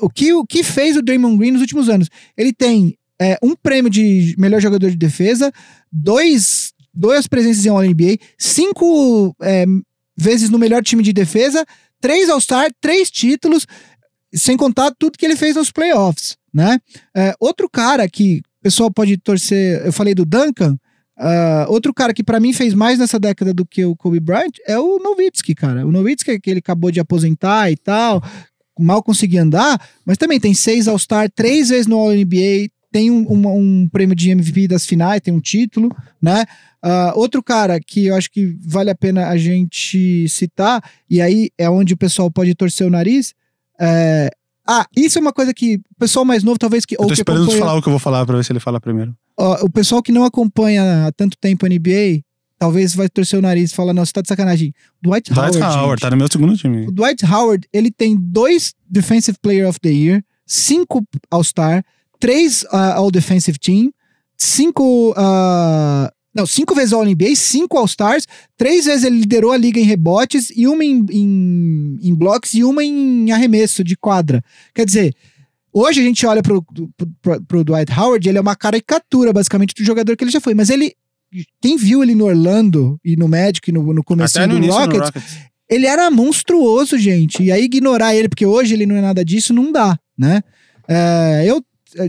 o 0.00 0.08
que, 0.08 0.32
o 0.32 0.44
que 0.44 0.62
fez 0.62 0.96
o 0.96 1.02
Draymond 1.02 1.36
Green 1.36 1.52
nos 1.52 1.60
últimos 1.60 1.88
anos. 1.88 2.08
Ele 2.36 2.52
tem 2.52 2.96
é, 3.20 3.36
um 3.42 3.54
prêmio 3.54 3.90
de 3.90 4.34
melhor 4.38 4.60
jogador 4.60 4.90
de 4.90 4.96
defesa, 4.96 5.52
dois, 5.92 6.72
duas 6.94 7.26
presenças 7.26 7.64
em 7.66 7.68
All-NBA, 7.68 8.18
cinco 8.38 9.34
é, 9.42 9.64
vezes 10.16 10.50
no 10.50 10.58
melhor 10.58 10.82
time 10.82 11.02
de 11.02 11.12
defesa, 11.12 11.64
três 12.00 12.28
All-Star, 12.30 12.70
três 12.80 13.10
títulos, 13.10 13.66
sem 14.32 14.56
contar 14.56 14.92
tudo 14.98 15.18
que 15.18 15.26
ele 15.26 15.36
fez 15.36 15.56
nos 15.56 15.70
playoffs, 15.70 16.36
né? 16.52 16.78
É, 17.16 17.34
outro 17.40 17.68
cara 17.70 18.08
que 18.08 18.38
o 18.38 18.62
pessoal 18.62 18.90
pode 18.90 19.16
torcer, 19.16 19.84
eu 19.86 19.92
falei 19.92 20.14
do 20.14 20.24
Duncan, 20.24 20.76
ah, 21.18 21.66
outro 21.68 21.92
cara 21.92 22.14
que 22.14 22.22
pra 22.24 22.40
mim 22.40 22.52
fez 22.52 22.72
mais 22.74 22.98
nessa 22.98 23.18
década 23.18 23.52
do 23.52 23.64
que 23.66 23.84
o 23.84 23.94
Kobe 23.96 24.20
Bryant 24.20 24.52
é 24.66 24.78
o 24.78 24.98
Nowitzki, 24.98 25.54
cara. 25.54 25.86
O 25.86 25.92
Nowitzki 25.92 26.38
que 26.40 26.50
ele 26.50 26.60
acabou 26.60 26.90
de 26.90 26.98
aposentar 27.00 27.70
e 27.70 27.76
tal, 27.76 28.22
mal 28.78 29.02
conseguia 29.02 29.42
andar, 29.42 29.78
mas 30.04 30.16
também 30.16 30.40
tem 30.40 30.54
seis 30.54 30.88
All-Star, 30.88 31.30
três 31.30 31.68
vezes 31.68 31.86
no 31.86 31.98
All-NBA, 31.98 32.68
tem 32.92 33.10
um, 33.10 33.30
um- 33.30 33.56
um 33.82 33.88
prêmio 33.88 34.16
de 34.16 34.30
MVP 34.30 34.66
das 34.66 34.84
finais, 34.86 35.20
tem 35.20 35.32
um 35.32 35.40
título, 35.40 35.94
né? 36.20 36.44
Ah, 36.82 37.12
outro 37.14 37.42
cara 37.42 37.78
que 37.78 38.06
eu 38.06 38.14
acho 38.16 38.30
que 38.30 38.56
vale 38.66 38.88
a 38.90 38.94
pena 38.94 39.28
a 39.28 39.36
gente 39.36 40.26
citar, 40.28 40.82
e 41.08 41.20
aí 41.20 41.50
é 41.58 41.68
onde 41.68 41.92
o 41.92 41.98
pessoal 41.98 42.30
pode 42.30 42.54
torcer 42.54 42.86
o 42.86 42.90
nariz, 42.90 43.34
é... 43.78 44.30
Ah, 44.72 44.86
isso 44.96 45.18
é 45.18 45.20
uma 45.20 45.32
coisa 45.32 45.52
que 45.52 45.76
o 45.76 45.98
pessoal 45.98 46.24
mais 46.24 46.44
novo, 46.44 46.58
talvez 46.58 46.84
que. 46.84 46.94
Eu 46.94 47.06
tô 47.06 47.12
esperando 47.12 47.42
acompanha- 47.42 47.58
falar 47.60 47.74
o 47.76 47.82
que 47.82 47.88
eu 47.88 47.92
vou 47.92 47.98
falar 47.98 48.24
pra 48.24 48.36
ver 48.36 48.44
se 48.44 48.52
ele 48.52 48.60
fala 48.60 48.80
primeiro. 48.80 49.12
Ó, 49.36 49.64
o 49.64 49.70
pessoal 49.70 50.00
que 50.02 50.12
não 50.12 50.22
acompanha 50.24 51.06
há 51.08 51.12
tanto 51.12 51.36
tempo 51.40 51.66
a 51.66 51.68
NBA, 51.68 52.22
talvez 52.58 52.94
vai 52.94 53.08
torcer 53.08 53.38
o 53.38 53.42
nariz 53.42 53.72
e 53.72 53.74
falar, 53.74 53.92
não, 53.92 54.04
você 54.04 54.12
tá 54.12 54.20
de 54.22 54.28
sacanagem. 54.28 54.72
Dwight 55.02 55.32
Howard, 55.32 55.58
Dwight 55.58 55.66
Howard, 55.76 55.90
gente. 55.90 56.00
tá 56.00 56.10
no 56.10 56.16
meu 56.16 56.28
segundo 56.30 56.56
time. 56.56 56.86
O 56.86 56.92
Dwight 56.92 57.24
Howard, 57.26 57.66
ele 57.72 57.90
tem 57.90 58.16
dois 58.16 58.72
Defensive 58.88 59.36
Player 59.42 59.68
of 59.68 59.80
the 59.80 59.90
Year, 59.90 60.22
cinco 60.46 61.02
All-Star, 61.30 61.82
três 62.20 62.64
ah, 62.70 62.94
All-Defensive 62.94 63.58
Team, 63.58 63.90
cinco. 64.36 65.12
ah, 65.16 66.12
não, 66.34 66.46
cinco 66.46 66.74
vezes 66.74 66.92
All-NBA, 66.92 67.34
cinco 67.34 67.76
All-Stars, 67.76 68.26
três 68.56 68.84
vezes 68.84 69.04
ele 69.04 69.18
liderou 69.18 69.50
a 69.50 69.56
liga 69.56 69.80
em 69.80 69.84
rebotes, 69.84 70.50
e 70.54 70.66
uma 70.66 70.84
em, 70.84 71.04
em, 71.10 71.98
em 72.00 72.14
blocos 72.14 72.54
e 72.54 72.62
uma 72.62 72.84
em 72.84 73.32
arremesso 73.32 73.82
de 73.82 73.96
quadra. 73.96 74.42
Quer 74.72 74.86
dizer, 74.86 75.14
hoje 75.72 76.00
a 76.00 76.04
gente 76.04 76.24
olha 76.24 76.42
pro, 76.42 76.64
pro, 77.20 77.42
pro 77.42 77.64
Dwight 77.64 77.92
Howard, 77.92 78.28
ele 78.28 78.38
é 78.38 78.40
uma 78.40 78.54
caricatura, 78.54 79.32
basicamente, 79.32 79.74
do 79.74 79.84
jogador 79.84 80.16
que 80.16 80.22
ele 80.22 80.30
já 80.30 80.40
foi. 80.40 80.54
Mas 80.54 80.70
ele. 80.70 80.94
Quem 81.62 81.76
viu 81.76 82.02
ele 82.02 82.12
no 82.12 82.24
Orlando 82.24 82.98
e 83.04 83.14
no 83.14 83.28
Magic, 83.28 83.70
no, 83.70 83.94
no 83.94 84.02
começo 84.02 84.36
do 84.36 84.56
início 84.56 84.66
no 84.66 84.72
Rockets, 84.72 85.00
Rockets. 85.00 85.38
ele 85.68 85.86
era 85.86 86.10
monstruoso, 86.10 86.98
gente. 86.98 87.40
E 87.40 87.52
aí 87.52 87.64
ignorar 87.64 88.16
ele, 88.16 88.28
porque 88.28 88.44
hoje 88.44 88.74
ele 88.74 88.84
não 88.84 88.96
é 88.96 89.00
nada 89.00 89.24
disso, 89.24 89.54
não 89.54 89.70
dá, 89.70 89.96
né? 90.18 90.42
É, 90.88 91.44
eu, 91.46 91.64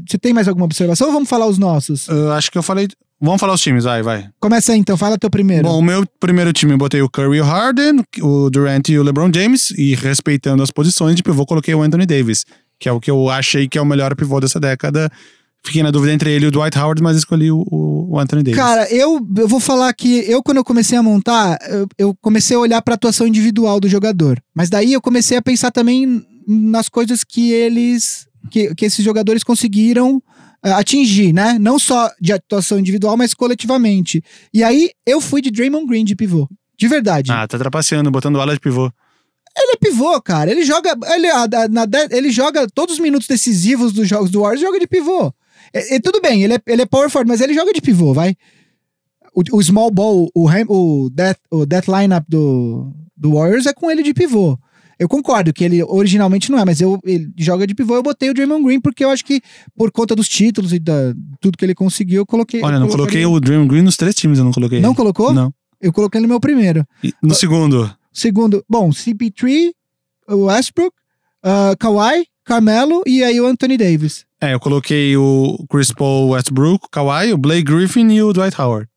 você 0.08 0.18
tem 0.18 0.34
mais 0.34 0.48
alguma 0.48 0.66
observação 0.66 1.06
ou 1.06 1.14
vamos 1.14 1.30
falar 1.30 1.46
os 1.46 1.60
nossos? 1.60 2.08
Eu 2.08 2.32
acho 2.32 2.52
que 2.52 2.58
eu 2.58 2.64
falei. 2.64 2.88
Vamos 3.22 3.40
falar 3.40 3.54
os 3.54 3.62
times, 3.62 3.84
vai, 3.84 4.02
vai. 4.02 4.28
Começa 4.40 4.72
aí 4.74 4.80
então, 4.80 4.98
fala 4.98 5.16
teu 5.16 5.30
primeiro. 5.30 5.64
Bom, 5.64 5.78
o 5.78 5.82
meu 5.82 6.04
primeiro 6.20 6.52
time 6.52 6.74
eu 6.74 6.78
botei 6.78 7.04
o 7.04 7.10
Curry 7.10 7.38
e 7.38 7.42
o 7.42 7.44
Harden, 7.44 8.04
o 8.22 8.50
Durant 8.50 8.90
e 8.90 8.98
o 8.98 9.04
LeBron 9.04 9.32
James, 9.34 9.70
e 9.78 9.94
respeitando 9.94 10.64
as 10.64 10.72
posições 10.72 11.16
de 11.16 11.22
pivô, 11.22 11.46
coloquei 11.46 11.76
o 11.76 11.84
Anthony 11.84 12.08
Davis, 12.08 12.46
que 12.80 12.90
é 12.90 12.92
o 12.92 13.00
que 13.00 13.12
eu 13.12 13.30
achei 13.30 13.68
que 13.68 13.78
é 13.78 13.82
o 13.82 13.86
melhor 13.86 14.16
pivô 14.16 14.40
dessa 14.40 14.60
década. 14.60 15.12
Fiquei 15.64 15.84
na 15.84 15.92
dúvida 15.92 16.12
entre 16.12 16.32
ele 16.32 16.46
e 16.46 16.48
o 16.48 16.52
Dwight 16.52 16.76
Howard, 16.80 17.04
mas 17.04 17.16
escolhi 17.16 17.52
o, 17.52 17.64
o 17.70 18.20
Anthony 18.20 18.42
Davis. 18.42 18.60
Cara, 18.60 18.92
eu, 18.92 19.24
eu 19.38 19.48
vou 19.48 19.60
falar 19.60 19.94
que 19.94 20.28
eu, 20.28 20.42
quando 20.42 20.58
eu 20.58 20.64
comecei 20.64 20.98
a 20.98 21.04
montar, 21.04 21.60
eu, 21.70 21.88
eu 22.00 22.16
comecei 22.20 22.58
a 22.58 22.60
olhar 22.60 22.82
pra 22.82 22.96
atuação 22.96 23.28
individual 23.28 23.80
do 23.80 23.88
jogador. 23.88 24.42
Mas 24.56 24.72
daí 24.72 24.94
eu 24.94 25.02
comecei 25.02 25.38
a 25.38 25.42
pensar 25.44 25.70
também 25.70 26.26
nas 26.48 26.90
coisas 26.90 27.24
que 27.24 27.52
eles. 27.52 28.26
que, 28.50 28.74
que 28.74 28.86
esses 28.86 29.06
jogadores 29.06 29.44
conseguiram 29.44 30.20
atingir, 30.64 31.34
né? 31.34 31.58
Não 31.60 31.80
só 31.80 32.12
de 32.20 32.34
atuação 32.34 32.80
individual, 32.80 33.18
mas 33.18 33.34
coletivamente. 33.34 34.24
E 34.54 34.64
aí 34.64 34.92
eu 35.06 35.20
fui 35.20 35.42
de 35.42 35.52
Draymond 35.52 35.88
Green 35.88 36.06
de 36.06 36.16
pivô. 36.16 36.48
De 36.78 36.88
verdade. 36.88 37.32
Ah, 37.32 37.48
tá 37.48 37.58
trapaceando, 37.58 38.10
botando 38.10 38.40
ala 38.40 38.54
de 38.54 38.60
pivô. 38.60 38.92
Ele 39.56 39.74
é 39.74 39.78
pivô, 39.78 40.20
cara. 40.22 40.50
Ele 40.50 40.64
joga. 40.64 40.96
Ele, 41.14 41.28
na 41.70 41.86
ele 42.10 42.32
joga 42.32 42.68
todos 42.68 42.96
os 42.96 43.00
minutos 43.00 43.28
decisivos 43.28 43.92
dos 43.92 44.08
jogos 44.08 44.32
do 44.32 44.42
Warriors, 44.42 44.62
joga 44.62 44.80
de 44.80 44.88
pivô. 44.88 45.34
E, 45.74 45.96
e 45.96 46.00
tudo 46.00 46.22
bem, 46.22 46.44
ele 46.44 46.56
é, 46.56 46.62
ele 46.68 46.82
é 46.82 46.86
power 46.86 47.10
forward, 47.10 47.30
mas 47.30 47.42
ele 47.42 47.54
joga 47.54 47.74
de 47.74 47.82
pivô, 47.82 48.14
vai. 48.14 48.36
O, 49.34 49.58
o 49.58 49.64
small 49.64 49.92
ball, 49.92 50.30
o, 50.34 50.50
o, 50.68 51.10
death, 51.10 51.38
o 51.50 51.66
death 51.66 51.88
lineup 51.88 52.26
do, 52.28 52.92
do 53.16 53.34
Warriors 53.34 53.66
é 53.66 53.74
com 53.74 53.90
ele 53.90 54.04
de 54.04 54.14
pivô. 54.14 54.58
Eu 55.02 55.10
concordo 55.10 55.52
que 55.52 55.64
ele 55.64 55.82
originalmente 55.82 56.52
não 56.52 56.60
é, 56.60 56.64
mas 56.64 56.80
eu, 56.80 57.00
ele 57.04 57.34
joga 57.36 57.66
de 57.66 57.74
pivô. 57.74 57.96
Eu 57.96 58.04
botei 58.04 58.30
o 58.30 58.36
Draymond 58.36 58.64
Green 58.64 58.80
porque 58.80 59.04
eu 59.04 59.10
acho 59.10 59.26
que, 59.26 59.42
por 59.76 59.92
conta 59.92 60.16
dos 60.16 60.30
títulos 60.30 60.72
e 60.72 60.78
da 60.78 61.16
tudo 61.40 61.58
que 61.58 61.66
ele 61.66 61.74
conseguiu, 61.74 62.22
eu 62.22 62.26
coloquei. 62.26 62.62
Olha, 62.62 62.76
eu 62.76 62.82
não 62.82 62.88
coloquei 62.88 63.26
o 63.26 63.40
Draymond 63.40 63.68
Green 63.68 63.82
nos 63.82 63.98
três 63.98 64.14
times, 64.14 64.38
eu 64.38 64.46
não 64.46 64.52
coloquei. 64.52 64.80
Não 64.80 64.92
ele. 64.92 64.96
colocou? 64.96 65.34
Não. 65.34 65.52
Eu 65.82 65.92
coloquei 65.92 66.22
no 66.22 66.28
meu 66.28 66.40
primeiro. 66.40 66.86
E 67.04 67.12
no 67.20 67.34
segundo, 67.34 67.92
Segundo, 68.14 68.64
bom, 68.70 68.90
CP3, 68.90 69.72
o 70.30 70.46
Westbrook, 70.46 70.94
uh, 71.44 71.76
Kawhi, 71.80 72.28
Carmelo 72.46 73.02
e 73.08 73.24
aí 73.24 73.42
o 73.42 73.48
Anthony 73.48 73.78
Davis. 73.78 74.24
é, 74.40 74.54
eu 74.54 74.60
coloquei 74.60 75.18
o 75.18 75.66
Chris 75.68 75.92
Paul, 75.92 76.30
Westbrook, 76.30 76.90
Kawhi, 76.92 77.34
o 77.34 77.40
Blake 77.40 77.64
Griffin 77.64 78.08
e 78.12 78.22
o 78.22 78.32
Dwight 78.32 78.62
Howard. 78.62 78.88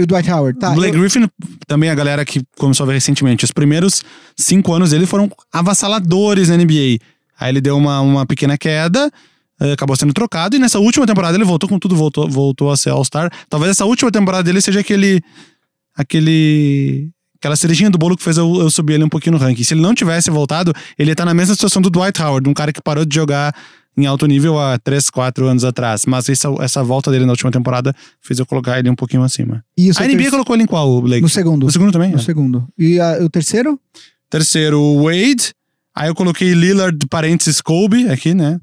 E 0.00 0.04
o 0.04 0.06
Dwight 0.06 0.30
Howard, 0.30 0.58
tá? 0.58 0.70
o 0.70 0.74
Blake 0.74 0.94
eu- 0.94 1.00
Griffin, 1.00 1.28
também 1.66 1.90
a 1.90 1.94
galera 1.94 2.24
que 2.24 2.42
começou 2.56 2.84
a 2.84 2.86
ver 2.86 2.94
recentemente, 2.94 3.44
os 3.44 3.50
primeiros 3.52 4.02
cinco 4.36 4.72
anos 4.72 4.90
dele 4.90 5.04
foram 5.06 5.30
avassaladores 5.52 6.48
na 6.48 6.56
NBA. 6.56 6.98
Aí 7.38 7.50
ele 7.50 7.60
deu 7.60 7.76
uma, 7.76 8.00
uma 8.00 8.26
pequena 8.26 8.56
queda, 8.58 9.10
eh, 9.60 9.72
acabou 9.72 9.94
sendo 9.96 10.12
trocado, 10.12 10.56
e 10.56 10.58
nessa 10.58 10.78
última 10.78 11.06
temporada 11.06 11.36
ele 11.36 11.44
voltou 11.44 11.68
com 11.68 11.78
tudo, 11.78 11.94
voltou, 11.94 12.28
voltou 12.28 12.70
a 12.70 12.76
ser 12.76 12.90
All-Star. 12.90 13.30
Talvez 13.48 13.72
essa 13.72 13.84
última 13.84 14.10
temporada 14.10 14.42
dele 14.44 14.60
seja 14.60 14.80
aquele. 14.80 15.22
aquele. 15.94 17.10
Aquela 17.38 17.56
cerejinha 17.56 17.88
do 17.88 17.96
bolo 17.96 18.18
que 18.18 18.22
fez 18.22 18.36
eu, 18.36 18.54
eu 18.60 18.68
subir 18.70 18.94
ele 18.94 19.04
um 19.04 19.08
pouquinho 19.08 19.32
no 19.32 19.38
ranking. 19.42 19.64
Se 19.64 19.72
ele 19.72 19.80
não 19.80 19.94
tivesse 19.94 20.30
voltado, 20.30 20.74
ele 20.98 21.08
ia 21.08 21.12
estar 21.12 21.24
na 21.24 21.32
mesma 21.32 21.54
situação 21.54 21.80
do 21.80 21.88
Dwight 21.88 22.20
Howard, 22.20 22.46
um 22.46 22.52
cara 22.52 22.70
que 22.70 22.82
parou 22.82 23.02
de 23.02 23.14
jogar 23.14 23.54
em 24.02 24.06
alto 24.06 24.26
nível 24.26 24.58
há 24.58 24.78
3, 24.78 25.10
4 25.10 25.46
anos 25.46 25.64
atrás. 25.64 26.04
Mas 26.06 26.28
essa, 26.28 26.48
essa 26.60 26.82
volta 26.82 27.10
dele 27.10 27.24
na 27.26 27.32
última 27.32 27.50
temporada 27.50 27.94
fez 28.20 28.38
eu 28.38 28.46
colocar 28.46 28.78
ele 28.78 28.88
um 28.90 28.94
pouquinho 28.94 29.22
acima. 29.22 29.64
E 29.76 29.90
A 29.90 30.06
NBA 30.06 30.30
colocou 30.30 30.54
ele 30.56 30.64
em 30.64 30.66
qual, 30.66 31.00
Blake? 31.02 31.22
No 31.22 31.28
segundo. 31.28 31.66
No 31.66 31.72
segundo 31.72 31.92
também? 31.92 32.10
No 32.10 32.18
é. 32.18 32.22
segundo. 32.22 32.66
E 32.78 32.98
a- 33.00 33.18
o 33.22 33.28
terceiro? 33.28 33.78
Terceiro, 34.28 35.02
Wade. 35.02 35.52
Aí 35.94 36.08
eu 36.08 36.14
coloquei 36.14 36.52
Lillard, 36.54 36.98
parênteses, 37.08 37.60
Kobe, 37.60 38.08
aqui, 38.08 38.32
né? 38.34 38.60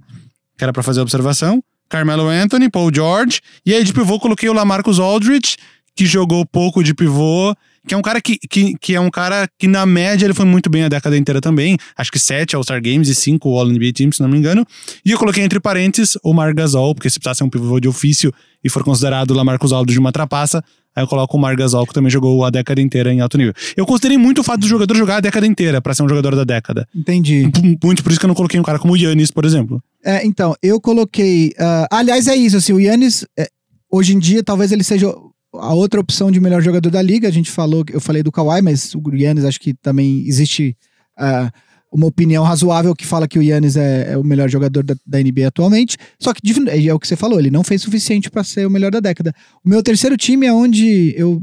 Que 0.57 0.63
era 0.63 0.71
pra 0.73 0.81
fazer 0.81 0.99
a 0.99 1.03
observação. 1.03 1.61
Carmelo 1.89 2.27
Anthony, 2.27 2.69
Paul 2.69 2.91
George. 2.93 3.39
E 3.65 3.73
aí 3.73 3.83
de 3.83 3.93
pivô 3.93 4.19
coloquei 4.19 4.49
o 4.49 4.53
Lamarcus 4.53 4.99
Aldridge, 4.99 5.57
que 5.95 6.05
jogou 6.05 6.45
pouco 6.45 6.83
de 6.83 6.93
pivô. 6.93 7.53
Que 7.87 7.93
é 7.93 7.97
um 7.97 8.01
cara 8.01 8.21
que, 8.21 8.37
que, 8.37 8.75
que 8.77 8.95
é 8.95 8.99
um 8.99 9.09
cara 9.09 9.47
que, 9.57 9.67
na 9.67 9.85
média, 9.85 10.25
ele 10.25 10.33
foi 10.33 10.45
muito 10.45 10.69
bem 10.69 10.83
a 10.83 10.89
década 10.89 11.17
inteira 11.17 11.39
também. 11.39 11.77
Acho 11.97 12.11
que 12.11 12.19
sete 12.19 12.55
All-Star 12.55 12.81
Games 12.81 13.07
e 13.07 13.15
cinco 13.15 13.57
All-NBA 13.57 13.93
Teams, 13.93 14.17
se 14.17 14.21
não 14.21 14.29
me 14.29 14.37
engano. 14.37 14.65
E 15.05 15.11
eu 15.11 15.17
coloquei 15.17 15.43
entre 15.43 15.59
parênteses 15.59 16.17
o 16.23 16.33
Mar 16.33 16.53
Gasol, 16.53 16.93
porque 16.93 17.09
se 17.09 17.17
precisasse 17.17 17.37
ser 17.37 17.43
um 17.45 17.49
pivô 17.49 17.79
de 17.79 17.87
ofício 17.87 18.33
e 18.63 18.69
for 18.69 18.83
considerado 18.83 19.31
o 19.31 19.33
Lamarcus 19.33 19.71
Aldridge 19.71 19.99
uma 19.99 20.11
trapaça, 20.11 20.61
aí 20.93 21.03
eu 21.03 21.07
coloco 21.07 21.37
o 21.37 21.39
Mar 21.39 21.55
Gasol, 21.55 21.87
que 21.87 21.93
também 21.93 22.11
jogou 22.11 22.43
a 22.43 22.49
década 22.49 22.81
inteira 22.81 23.13
em 23.13 23.21
alto 23.21 23.37
nível. 23.37 23.53
Eu 23.77 23.85
considerei 23.85 24.17
muito 24.17 24.41
o 24.41 24.43
fato 24.43 24.59
do 24.59 24.67
jogador 24.67 24.95
jogar 24.95 25.17
a 25.17 25.19
década 25.21 25.47
inteira 25.47 25.81
pra 25.81 25.93
ser 25.93 26.03
um 26.03 26.09
jogador 26.09 26.35
da 26.35 26.43
década. 26.43 26.87
Entendi. 26.93 27.49
Muito 27.83 28.03
por 28.03 28.11
isso 28.11 28.19
que 28.19 28.25
eu 28.25 28.29
não 28.29 28.35
coloquei 28.35 28.59
um 28.59 28.63
cara 28.63 28.79
como 28.79 28.93
o 28.93 28.97
Yannis, 28.97 29.31
por 29.31 29.45
exemplo. 29.45 29.81
É, 30.03 30.25
então, 30.25 30.55
eu 30.61 30.81
coloquei. 30.81 31.53
ah, 31.57 31.87
aliás, 31.91 32.27
é 32.27 32.35
isso, 32.35 32.57
assim, 32.57 32.73
o 32.73 32.79
Yannis, 32.79 33.25
é, 33.37 33.47
hoje 33.89 34.13
em 34.13 34.19
dia, 34.19 34.43
talvez 34.43 34.71
ele 34.71 34.83
seja 34.83 35.13
a 35.59 35.73
outra 35.73 35.99
opção 35.99 36.31
de 36.31 36.39
melhor 36.39 36.61
jogador 36.61 36.89
da 36.89 37.01
liga. 37.01 37.27
A 37.27 37.31
gente 37.31 37.51
falou, 37.51 37.83
eu 37.91 38.01
falei 38.01 38.23
do 38.23 38.31
Kawhi, 38.31 38.61
mas 38.61 38.93
o 38.95 39.01
Yannis 39.13 39.45
acho 39.45 39.59
que 39.59 39.73
também 39.73 40.25
existe 40.27 40.75
ah, 41.17 41.51
uma 41.91 42.07
opinião 42.07 42.43
razoável 42.43 42.95
que 42.95 43.05
fala 43.05 43.27
que 43.27 43.39
o 43.39 43.43
Yannis 43.43 43.75
é, 43.75 44.13
é 44.13 44.17
o 44.17 44.23
melhor 44.23 44.49
jogador 44.49 44.83
da, 44.83 44.95
da 45.05 45.19
NBA 45.19 45.47
atualmente. 45.47 45.97
Só 46.19 46.33
que 46.33 46.41
é 46.69 46.93
o 46.93 46.99
que 46.99 47.07
você 47.07 47.15
falou, 47.15 47.39
ele 47.39 47.51
não 47.51 47.63
fez 47.63 47.81
suficiente 47.81 48.29
pra 48.29 48.43
ser 48.43 48.67
o 48.67 48.69
melhor 48.69 48.91
da 48.91 48.99
década. 48.99 49.33
O 49.63 49.69
meu 49.69 49.81
terceiro 49.81 50.17
time 50.17 50.45
é 50.45 50.53
onde 50.53 51.13
eu. 51.17 51.41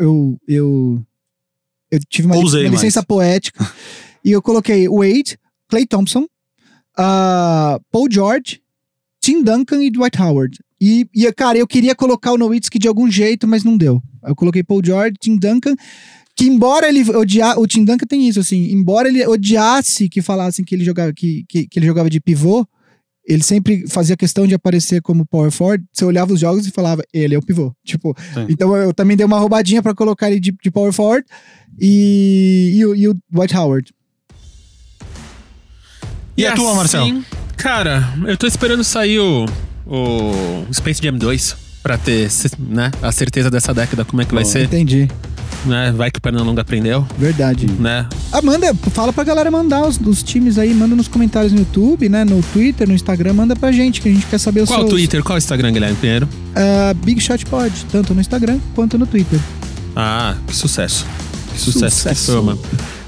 Eu, 0.00 0.38
eu, 0.48 1.00
eu 1.90 2.00
tive 2.08 2.26
uma, 2.26 2.36
uma 2.36 2.50
mais. 2.50 2.70
licença 2.70 3.02
poética 3.02 3.64
e 4.24 4.32
eu 4.32 4.42
coloquei 4.42 4.88
Wade, 4.88 5.38
Clay 5.68 5.86
Thompson, 5.86 6.26
ah, 6.96 7.78
Paul 7.90 8.08
George, 8.10 8.60
Tim 9.20 9.42
Duncan 9.42 9.82
e 9.82 9.90
Dwight 9.90 10.20
Howard. 10.20 10.58
E, 10.80 11.06
e, 11.14 11.32
cara, 11.32 11.58
eu 11.58 11.66
queria 11.66 11.94
colocar 11.94 12.32
o 12.32 12.38
Nowitzki 12.38 12.78
de 12.78 12.86
algum 12.88 13.10
jeito, 13.10 13.46
mas 13.48 13.64
não 13.64 13.76
deu. 13.76 14.00
Eu 14.24 14.34
coloquei 14.36 14.62
Paul 14.62 14.80
George, 14.84 15.14
Tim 15.20 15.36
Duncan, 15.36 15.74
que 16.36 16.44
embora 16.44 16.88
ele 16.88 17.02
odiasse. 17.10 17.58
O 17.58 17.66
Tim 17.66 17.84
Duncan 17.84 18.06
tem 18.06 18.28
isso, 18.28 18.38
assim, 18.40 18.70
embora 18.72 19.08
ele 19.08 19.26
odiasse 19.26 20.08
que 20.08 20.22
falassem 20.22 20.64
que 20.64 20.74
ele 20.74 20.84
jogava, 20.84 21.12
que, 21.12 21.44
que, 21.48 21.66
que 21.66 21.78
ele 21.78 21.86
jogava 21.86 22.08
de 22.08 22.20
pivô, 22.20 22.64
ele 23.26 23.42
sempre 23.42 23.86
fazia 23.88 24.16
questão 24.16 24.46
de 24.46 24.54
aparecer 24.54 25.02
como 25.02 25.26
power 25.26 25.50
forward. 25.50 25.84
Você 25.92 26.04
olhava 26.04 26.32
os 26.32 26.40
jogos 26.40 26.66
e 26.66 26.70
falava, 26.70 27.02
ele 27.12 27.34
é 27.34 27.38
o 27.38 27.42
pivô. 27.42 27.74
Tipo, 27.84 28.14
Sim. 28.32 28.46
então 28.48 28.74
eu 28.76 28.94
também 28.94 29.16
dei 29.16 29.26
uma 29.26 29.38
roubadinha 29.38 29.82
pra 29.82 29.94
colocar 29.94 30.30
ele 30.30 30.38
de, 30.40 30.52
de 30.62 30.70
power 30.70 30.92
forward 30.92 31.26
e, 31.78 32.72
e, 32.76 32.86
o- 32.86 32.94
e 32.94 33.08
o 33.08 33.16
Dwight 33.30 33.56
Howard. 33.56 33.92
E 36.36 36.46
a 36.46 36.54
tua, 36.54 36.74
Marcel? 36.74 37.02
assim, 37.02 37.24
Cara, 37.56 38.14
eu 38.28 38.36
tô 38.36 38.46
esperando 38.46 38.84
sair 38.84 39.18
o, 39.18 39.44
o 39.88 40.66
Space 40.72 41.00
Jam 41.02 41.14
2 41.16 41.56
pra 41.82 41.96
ter 41.96 42.28
né, 42.58 42.90
a 43.02 43.10
certeza 43.12 43.50
dessa 43.50 43.72
década, 43.72 44.04
como 44.04 44.20
é 44.22 44.24
que 44.24 44.34
vai 44.34 44.44
ser. 44.44 44.64
Entendi. 44.64 45.08
Né? 45.64 45.92
Vai 45.96 46.10
que 46.10 46.18
o 46.18 46.22
Pernalonga 46.22 46.62
aprendeu, 46.62 47.04
Verdade. 47.18 47.66
né? 47.80 48.06
Ah, 48.30 48.40
manda, 48.40 48.72
fala 48.92 49.12
pra 49.12 49.24
galera 49.24 49.50
mandar 49.50 49.86
os, 49.86 49.98
os 49.98 50.22
times 50.22 50.56
aí, 50.56 50.72
manda 50.72 50.94
nos 50.94 51.08
comentários 51.08 51.52
no 51.52 51.58
YouTube, 51.60 52.08
né? 52.08 52.24
No 52.24 52.40
Twitter, 52.52 52.86
no 52.86 52.94
Instagram, 52.94 53.32
manda 53.32 53.56
pra 53.56 53.72
gente, 53.72 54.00
que 54.00 54.08
a 54.08 54.12
gente 54.12 54.26
quer 54.26 54.38
saber 54.38 54.60
os 54.62 54.68
Qual 54.68 54.78
o 54.78 54.82
seus. 54.82 54.92
Twitter, 54.92 55.22
qual 55.24 55.34
o 55.34 55.38
Instagram, 55.38 55.72
Guilherme 55.72 55.96
Pinheiro? 55.96 56.28
Ah, 56.54 56.94
Big 57.04 57.20
Shot 57.20 57.44
Pod, 57.46 57.72
tanto 57.90 58.14
no 58.14 58.20
Instagram 58.20 58.58
quanto 58.74 58.96
no 58.98 59.06
Twitter. 59.06 59.40
Ah, 59.96 60.36
que 60.46 60.54
sucesso. 60.54 61.04
Que 61.52 61.58
sucesso, 61.60 61.96
Sucesso. 61.96 62.26
que 62.26 62.32
fama. 62.38 62.58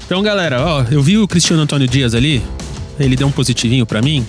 Então, 0.05 0.21
galera, 0.21 0.61
ó, 0.65 0.83
eu 0.91 1.01
vi 1.01 1.17
o 1.17 1.25
Cristiano 1.27 1.61
Antônio 1.61 1.87
Dias 1.87 2.13
ali, 2.13 2.43
ele 2.99 3.15
deu 3.15 3.27
um 3.27 3.31
positivinho 3.31 3.85
pra 3.85 4.01
mim. 4.01 4.25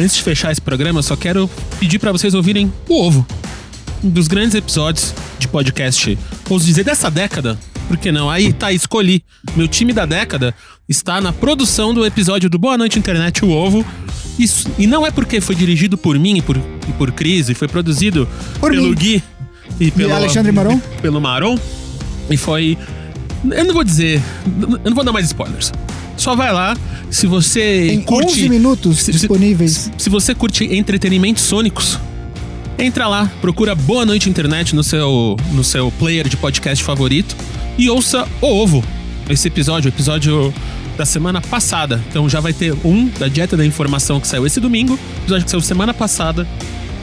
Antes 0.00 0.16
de 0.16 0.22
fechar 0.22 0.50
esse 0.50 0.62
programa, 0.62 1.00
eu 1.00 1.02
só 1.02 1.14
quero 1.14 1.48
pedir 1.78 1.98
pra 1.98 2.10
vocês 2.10 2.32
ouvirem 2.32 2.72
o 2.88 3.02
Ovo. 3.02 3.26
Um 4.02 4.08
dos 4.08 4.28
grandes 4.28 4.54
episódios 4.54 5.14
de 5.38 5.46
podcast, 5.46 6.18
ouso 6.48 6.64
dizer, 6.64 6.84
dessa 6.84 7.10
década. 7.10 7.58
Por 7.86 7.98
que 7.98 8.10
não? 8.10 8.30
Aí 8.30 8.50
tá, 8.50 8.72
escolhi. 8.72 9.22
Meu 9.54 9.68
time 9.68 9.92
da 9.92 10.06
década 10.06 10.54
está 10.88 11.20
na 11.20 11.34
produção 11.34 11.92
do 11.92 12.06
episódio 12.06 12.48
do 12.48 12.58
Boa 12.58 12.78
Noite 12.78 12.98
Internet, 12.98 13.44
o 13.44 13.50
Ovo. 13.50 13.84
Isso, 14.38 14.70
e 14.78 14.86
não 14.86 15.06
é 15.06 15.10
porque 15.10 15.38
foi 15.38 15.54
dirigido 15.54 15.98
por 15.98 16.18
mim 16.18 16.38
e 16.38 16.42
por, 16.42 16.56
e 16.56 16.92
por 16.96 17.12
Cris, 17.12 17.50
e 17.50 17.54
foi 17.54 17.68
produzido 17.68 18.26
Por 18.58 18.70
pelo 18.70 18.88
mim. 18.88 18.94
Gui 18.94 19.22
e 19.78 19.90
pelo 19.90 20.14
Alexandre 20.14 20.50
Maron? 20.50 20.78
pelo 21.02 21.20
Maron. 21.20 21.58
E 22.30 22.38
foi. 22.38 22.78
Eu 23.44 23.64
não 23.64 23.74
vou 23.74 23.84
dizer. 23.84 24.20
Eu 24.60 24.80
não 24.90 24.94
vou 24.94 25.04
dar 25.04 25.12
mais 25.12 25.26
spoilers. 25.26 25.72
Só 26.16 26.34
vai 26.36 26.52
lá. 26.52 26.76
Se 27.10 27.26
você 27.26 27.86
Tem 27.88 28.00
curte. 28.02 28.32
11 28.32 28.48
minutos 28.48 28.98
se- 28.98 29.04
se- 29.06 29.12
disponíveis. 29.12 29.90
Se 29.96 30.10
você 30.10 30.34
curte 30.34 30.64
entretenimentos 30.64 31.42
sônicos, 31.44 31.98
Entra 32.78 33.06
lá, 33.06 33.30
procura 33.42 33.74
Boa 33.74 34.06
Noite 34.06 34.30
Internet 34.30 34.74
no 34.74 34.82
seu, 34.82 35.36
no 35.52 35.62
seu 35.62 35.92
player 35.98 36.26
de 36.26 36.34
podcast 36.38 36.82
favorito 36.82 37.36
e 37.76 37.90
ouça 37.90 38.26
o 38.40 38.46
Ovo. 38.46 38.82
Esse 39.28 39.48
episódio, 39.48 39.90
o 39.90 39.94
episódio 39.94 40.54
da 40.96 41.04
semana 41.04 41.42
passada. 41.42 42.02
Então 42.08 42.26
já 42.26 42.40
vai 42.40 42.54
ter 42.54 42.74
um 42.82 43.06
da 43.18 43.28
Dieta 43.28 43.54
da 43.54 43.66
Informação 43.66 44.18
que 44.18 44.26
saiu 44.26 44.46
esse 44.46 44.60
domingo, 44.60 44.98
episódio 45.18 45.44
que 45.44 45.50
saiu 45.50 45.60
semana 45.60 45.92
passada. 45.92 46.48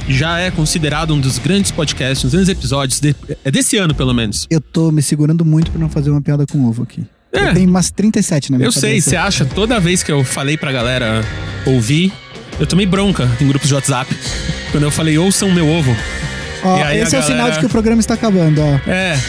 Já 0.07 0.39
é 0.39 0.49
considerado 0.51 1.13
um 1.13 1.19
dos 1.19 1.37
grandes 1.37 1.71
podcasts, 1.71 2.23
um 2.23 2.27
dos 2.27 2.33
grandes 2.33 2.49
episódios, 2.49 2.99
de- 2.99 3.15
é 3.43 3.51
desse 3.51 3.77
ano 3.77 3.93
pelo 3.93 4.13
menos. 4.13 4.47
Eu 4.49 4.61
tô 4.61 4.91
me 4.91 5.01
segurando 5.01 5.43
muito 5.43 5.69
pra 5.71 5.79
não 5.79 5.89
fazer 5.89 6.09
uma 6.09 6.21
piada 6.21 6.45
com 6.49 6.65
ovo 6.65 6.83
aqui. 6.83 7.05
É. 7.33 7.53
Tenho 7.53 7.69
umas 7.69 7.91
37 7.91 8.51
na 8.51 8.57
minha 8.57 8.67
Eu 8.67 8.71
sei, 8.71 8.91
cabeça. 8.91 9.09
você 9.09 9.15
acha, 9.17 9.45
toda 9.45 9.79
vez 9.79 10.01
que 10.01 10.11
eu 10.11 10.23
falei 10.23 10.55
pra 10.57 10.71
galera 10.71 11.23
ouvir, 11.65 12.11
eu 12.59 12.65
tomei 12.65 12.85
bronca 12.85 13.29
em 13.41 13.47
grupos 13.47 13.67
de 13.67 13.73
WhatsApp. 13.75 14.15
Quando 14.71 14.83
eu 14.83 14.91
falei, 14.91 15.17
ouçam 15.17 15.51
meu 15.51 15.67
ovo. 15.67 15.95
Ó, 16.63 16.89
esse 16.89 17.15
é 17.15 17.19
o 17.19 17.23
sinal 17.23 17.51
de 17.51 17.59
que 17.59 17.65
o 17.65 17.69
programa 17.69 17.99
está 17.99 18.13
acabando, 18.15 18.61
ó. 18.61 18.89
É, 18.89 19.19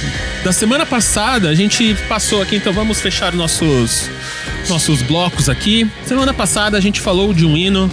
da 0.44 0.52
semana 0.52 0.86
passada 0.86 1.48
a 1.48 1.54
gente 1.54 1.94
passou 2.08 2.40
aqui, 2.40 2.56
então 2.56 2.72
vamos 2.72 3.00
fechar 3.00 3.32
nossos, 3.34 4.08
nossos 4.68 5.02
blocos 5.02 5.48
aqui. 5.48 5.88
Semana 6.06 6.32
passada 6.32 6.78
a 6.78 6.80
gente 6.80 7.00
falou 7.00 7.34
de 7.34 7.44
um 7.44 7.56
hino. 7.56 7.90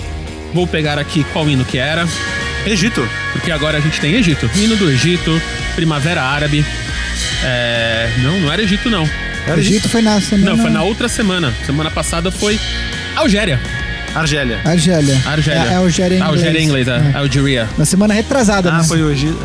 Vou 0.53 0.65
pegar 0.65 0.97
aqui 0.97 1.25
qual 1.33 1.49
hino 1.49 1.65
que 1.65 1.77
era, 1.77 2.07
Egito. 2.65 3.07
porque 3.33 3.51
agora 3.51 3.77
a 3.77 3.81
gente 3.81 3.99
tem 3.99 4.15
Egito. 4.15 4.49
Hino 4.55 4.75
do 4.75 4.89
Egito, 4.89 5.39
Primavera 5.75 6.21
Árabe. 6.23 6.65
É, 7.43 8.09
não, 8.23 8.39
não 8.39 8.51
era 8.51 8.61
Egito 8.61 8.89
não. 8.89 9.07
Era 9.47 9.59
Egito 9.59 9.87
foi 9.89 10.01
na 10.01 10.19
semana... 10.19 10.51
Não, 10.51 10.57
foi 10.57 10.71
na 10.71 10.81
outra 10.83 11.07
semana. 11.07 11.53
Semana 11.65 11.91
passada 11.91 12.31
foi 12.31 12.59
Algéria. 13.15 13.59
Argélia. 14.15 14.61
Argélia. 14.63 15.21
Argélia. 15.25 15.63
É, 15.69 15.73
é 15.73 15.75
Algéria 15.75 16.15
em 16.15 16.17
inglês. 16.19 16.29
Algéria 16.31 16.59
em 16.59 16.63
inglês, 16.63 16.87
é. 16.87 17.11
Algeria. 17.17 17.69
Na 17.77 17.83
semana 17.85 18.13
retrasada, 18.13 18.69
Ah, 18.71 18.77
né? 18.77 18.83
foi 18.85 19.01
o 19.03 19.11
Egito. 19.11 19.37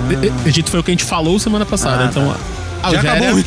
E- 0.44 0.48
Egito 0.48 0.70
foi 0.70 0.78
o 0.80 0.82
que 0.84 0.90
a 0.90 0.94
gente 0.94 1.04
falou 1.04 1.38
semana 1.40 1.66
passada. 1.66 2.04
Ah, 2.04 2.06
então, 2.08 2.36
Já 2.82 2.86
Algéria. 2.88 3.12
acabou. 3.12 3.44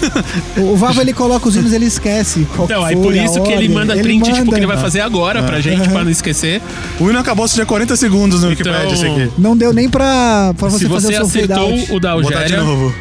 O, 0.58 0.74
o 0.74 0.76
Vavo, 0.78 1.02
ele 1.02 1.14
coloca 1.14 1.48
os 1.48 1.56
hinos, 1.56 1.74
ele 1.74 1.86
esquece. 1.86 2.48
qual 2.56 2.66
Então, 2.66 2.84
aí 2.84 2.94
foi, 2.96 3.04
por 3.04 3.16
isso 3.16 3.42
que 3.42 3.52
ele 3.52 3.70
manda 3.70 3.96
print, 3.96 4.24
tipo, 4.26 4.38
manda. 4.38 4.52
que 4.52 4.60
ele 4.60 4.68
vai 4.68 4.78
fazer 4.78 5.02
agora 5.02 5.42
pra 5.44 5.60
gente, 5.60 5.88
pra 5.90 6.04
não 6.04 6.12
esquecer. 6.12 6.62
O 7.00 7.10
hino 7.10 7.20
acabou, 7.20 7.48
se 7.48 7.56
tinha 7.56 7.66
40 7.66 7.96
segundos 7.96 8.42
no 8.44 8.52
Então, 8.52 8.72
Wikipedia, 8.74 8.94
esse 8.94 9.06
aqui. 9.06 9.32
Não 9.38 9.56
deu 9.58 9.74
nem 9.74 9.90
pra, 9.90 10.54
pra 10.58 10.70
você, 10.70 10.80
Se 10.80 10.86
você 10.86 11.14
fazer 11.14 11.22
o 11.24 11.28
seu 11.28 11.44
acertou 11.44 11.96
o 11.96 12.00
da 12.00 12.10
de 12.16 12.16
Algéria, 12.26 12.62
novo. 12.64 12.94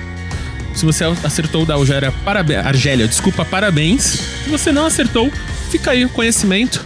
se 0.75 0.85
você 0.85 1.05
acertou 1.23 1.63
o 1.63 1.67
da 1.67 1.75
Algéria, 1.75 2.13
parabéns. 2.25 2.65
Argélia, 2.67 3.07
desculpa, 3.07 3.45
parabéns. 3.45 4.03
Se 4.45 4.51
você 4.51 4.73
não 4.73 4.87
acertou, 4.87 5.31
fica 5.71 5.91
aí 5.91 6.05
o 6.05 6.09
conhecimento. 6.09 6.85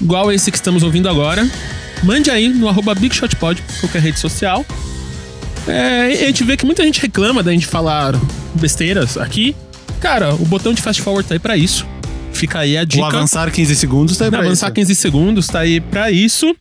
Igual 0.00 0.32
esse 0.32 0.50
que 0.50 0.56
estamos 0.56 0.82
ouvindo 0.82 1.08
agora. 1.08 1.46
Mande 2.02 2.30
aí 2.30 2.48
no 2.48 2.68
arroba 2.68 2.94
BigShotPod, 2.94 3.62
qualquer 3.80 4.02
rede 4.02 4.18
social. 4.18 4.64
É, 5.68 6.10
e 6.20 6.24
a 6.24 6.26
gente 6.26 6.42
vê 6.42 6.56
que 6.56 6.66
muita 6.66 6.82
gente 6.82 7.00
reclama 7.00 7.40
da 7.42 7.52
gente 7.52 7.66
falar 7.68 8.14
besteiras 8.54 9.16
aqui. 9.16 9.54
Cara, 10.00 10.34
o 10.34 10.44
botão 10.44 10.72
de 10.74 10.82
fast 10.82 11.00
forward 11.02 11.28
tá 11.28 11.34
aí 11.34 11.38
pra 11.38 11.56
isso. 11.56 11.86
Fica 12.32 12.60
aí 12.60 12.76
a 12.76 12.84
dica. 12.84 13.02
O 13.02 13.06
avançar 13.06 13.50
15 13.50 13.76
segundos 13.76 14.16
tá 14.16 14.24
aí 14.24 14.30
pra 14.30 14.40
avançar 14.40 14.66
isso. 14.66 14.74
15 14.74 14.94
segundos, 14.94 15.46
tá 15.46 15.58
aí 15.60 15.80
pra 15.80 16.10
isso. 16.10 16.54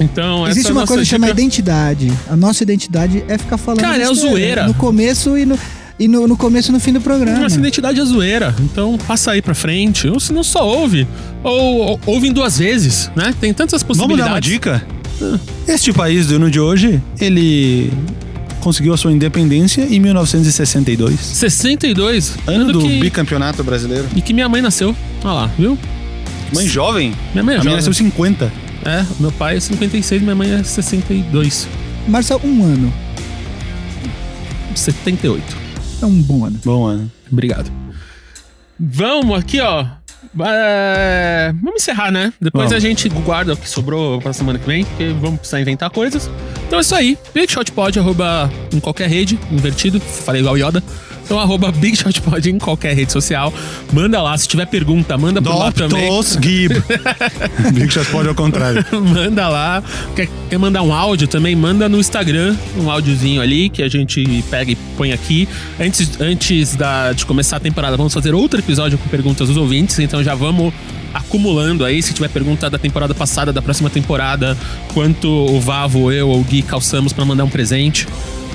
Então, 0.00 0.44
Existe 0.48 0.60
essa 0.60 0.68
é 0.68 0.70
a 0.70 0.72
uma 0.74 0.80
nossa 0.80 0.92
coisa 0.94 1.02
que 1.04 1.08
chama 1.10 1.26
dica. 1.26 1.40
identidade. 1.40 2.12
A 2.28 2.34
nossa 2.34 2.62
identidade 2.62 3.24
é 3.28 3.38
ficar 3.38 3.56
falando 3.56 3.80
Cara, 3.80 4.02
é 4.02 4.06
a 4.06 4.12
zoeira. 4.12 4.66
No 4.66 4.74
começo 4.74 5.38
e 5.38 5.44
no, 5.44 5.56
e 6.00 6.08
no, 6.08 6.26
no 6.26 6.36
começo 6.36 6.70
e 6.70 6.72
no 6.72 6.80
fim 6.80 6.92
do 6.92 7.00
programa. 7.00 7.38
Nossa 7.38 7.58
identidade 7.58 8.00
é 8.00 8.04
zoeira. 8.04 8.52
Então 8.60 8.98
passa 9.06 9.30
aí 9.32 9.40
pra 9.42 9.54
frente. 9.54 10.08
Ou 10.08 10.18
se 10.18 10.32
não 10.32 10.42
só 10.42 10.66
ouve. 10.66 11.06
Ou, 11.44 11.76
ou 11.92 12.00
ouve 12.06 12.26
em 12.28 12.32
duas 12.32 12.58
vezes, 12.58 13.08
né? 13.14 13.32
Tem 13.40 13.54
tantas 13.54 13.82
Vamos 13.82 13.98
possibilidades. 13.98 14.24
dar 14.24 14.34
uma 14.34 14.40
dica? 14.40 14.84
Este 15.68 15.92
país 15.92 16.26
do 16.26 16.36
ano 16.36 16.50
de 16.50 16.58
hoje, 16.58 17.00
ele 17.20 17.92
conseguiu 18.64 18.94
a 18.94 18.96
sua 18.96 19.12
independência 19.12 19.82
em 19.82 20.00
1962. 20.00 21.20
62. 21.20 22.36
Ano 22.46 22.72
do 22.72 22.80
que... 22.80 22.98
bicampeonato 22.98 23.62
brasileiro. 23.62 24.08
E 24.16 24.22
que 24.22 24.32
minha 24.32 24.48
mãe 24.48 24.62
nasceu. 24.62 24.96
Olha 25.22 25.32
lá, 25.32 25.46
viu? 25.58 25.78
Mãe 26.52 26.66
jovem? 26.66 27.14
Minha 27.32 27.44
mãe 27.44 27.56
é 27.56 27.58
a 27.58 27.60
minha 27.60 27.76
jovem. 27.76 27.76
nasceu 27.76 27.90
em 27.90 28.10
50. 28.10 28.50
É, 28.86 29.04
meu 29.20 29.30
pai 29.32 29.58
é 29.58 29.60
56, 29.60 30.22
minha 30.22 30.34
mãe 30.34 30.50
é 30.50 30.62
62. 30.62 31.68
Marcel, 32.08 32.40
um 32.42 32.64
ano. 32.64 32.92
78. 34.74 35.42
É 36.00 36.06
um 36.06 36.22
bom 36.22 36.46
ano. 36.46 36.58
Bom 36.64 36.86
ano. 36.86 37.12
Obrigado. 37.30 37.70
Vamos 38.80 39.38
aqui, 39.38 39.60
ó. 39.60 39.86
É, 40.46 41.52
Vamos 41.62 41.82
encerrar, 41.82 42.10
né? 42.10 42.32
Depois 42.40 42.70
Vamos. 42.70 42.84
a 42.84 42.86
gente 42.88 43.08
guarda 43.08 43.52
o 43.52 43.56
que 43.56 43.68
sobrou 43.68 44.20
pra 44.20 44.32
semana 44.32 44.58
que 44.58 44.66
vem, 44.66 44.84
porque 44.84 45.08
vamos 45.20 45.38
precisar 45.40 45.60
inventar 45.60 45.90
coisas. 45.90 46.30
Então 46.66 46.78
é 46.78 46.82
isso 46.82 46.94
aí. 46.94 47.18
BigShotPod, 47.32 47.98
arroba 47.98 48.50
em 48.72 48.80
qualquer 48.80 49.08
rede, 49.08 49.38
invertido, 49.50 50.00
falei 50.00 50.40
igual 50.40 50.56
Yoda. 50.56 50.82
Então, 51.24 51.38
arroba 51.38 51.72
BigShotPod 51.72 52.50
em 52.50 52.58
qualquer 52.58 52.94
rede 52.94 53.12
social. 53.12 53.52
Manda 53.92 54.20
lá, 54.20 54.36
se 54.36 54.46
tiver 54.46 54.66
pergunta, 54.66 55.16
manda 55.16 55.40
por 55.40 55.56
lá 55.56 55.72
também. 55.72 56.10
Gib. 56.40 56.72
Big 57.72 57.90
Shot 57.90 58.10
pode 58.10 58.28
ao 58.28 58.34
contrário. 58.34 58.84
manda 58.92 59.48
lá. 59.48 59.82
Quer, 60.14 60.28
quer 60.48 60.58
mandar 60.58 60.82
um 60.82 60.92
áudio 60.92 61.26
também? 61.26 61.56
Manda 61.56 61.88
no 61.88 61.98
Instagram 61.98 62.56
um 62.78 62.90
áudiozinho 62.90 63.40
ali 63.40 63.68
que 63.68 63.82
a 63.82 63.88
gente 63.88 64.44
pega 64.50 64.72
e 64.72 64.76
põe 64.96 65.12
aqui. 65.12 65.48
Antes, 65.80 66.20
antes 66.20 66.76
da, 66.76 67.12
de 67.12 67.24
começar 67.24 67.56
a 67.56 67.60
temporada, 67.60 67.96
vamos 67.96 68.12
fazer 68.12 68.34
outro 68.34 68.60
episódio 68.60 68.98
com 68.98 69.08
perguntas 69.08 69.48
dos 69.48 69.56
ouvintes. 69.56 69.98
Então 69.98 70.22
já 70.22 70.34
vamos 70.34 70.72
acumulando 71.12 71.84
aí. 71.84 72.02
Se 72.02 72.12
tiver 72.12 72.28
pergunta 72.28 72.68
da 72.68 72.78
temporada 72.78 73.14
passada, 73.14 73.52
da 73.52 73.62
próxima 73.62 73.88
temporada, 73.88 74.56
quanto 74.92 75.28
o 75.28 75.60
Vavo, 75.60 76.12
eu 76.12 76.28
ou 76.28 76.40
o 76.40 76.44
Gui 76.44 76.62
calçamos 76.62 77.12
pra 77.12 77.24
mandar 77.24 77.44
um 77.44 77.50
presente. 77.50 78.06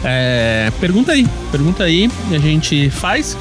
É, 0.04 0.72
pergunta 0.80 1.12
aí, 1.12 1.28
pergunta 1.52 1.84
aí 1.84 2.10
e 2.32 2.36
a 2.36 2.40
gente 2.40 2.90
faz. 2.90 3.36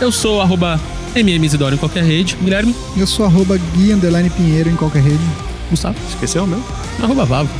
Eu 0.00 0.10
sou 0.12 0.40
arroba 0.40 0.80
MMZidoro 1.14 1.74
em 1.74 1.78
qualquer 1.78 2.04
rede. 2.04 2.36
Guilherme, 2.42 2.74
Eu 2.96 3.06
sou 3.06 3.26
arroba 3.26 3.58
Gui 3.76 3.92
Underline 3.92 4.30
Pinheiro 4.30 4.70
em 4.70 4.76
qualquer 4.76 5.02
rede. 5.02 5.22
Gustavo, 5.70 5.96
Esqueceu 6.08 6.44
o 6.44 6.46
meu? 6.46 6.62
arroba 7.02 7.24
Vavo. 7.24 7.50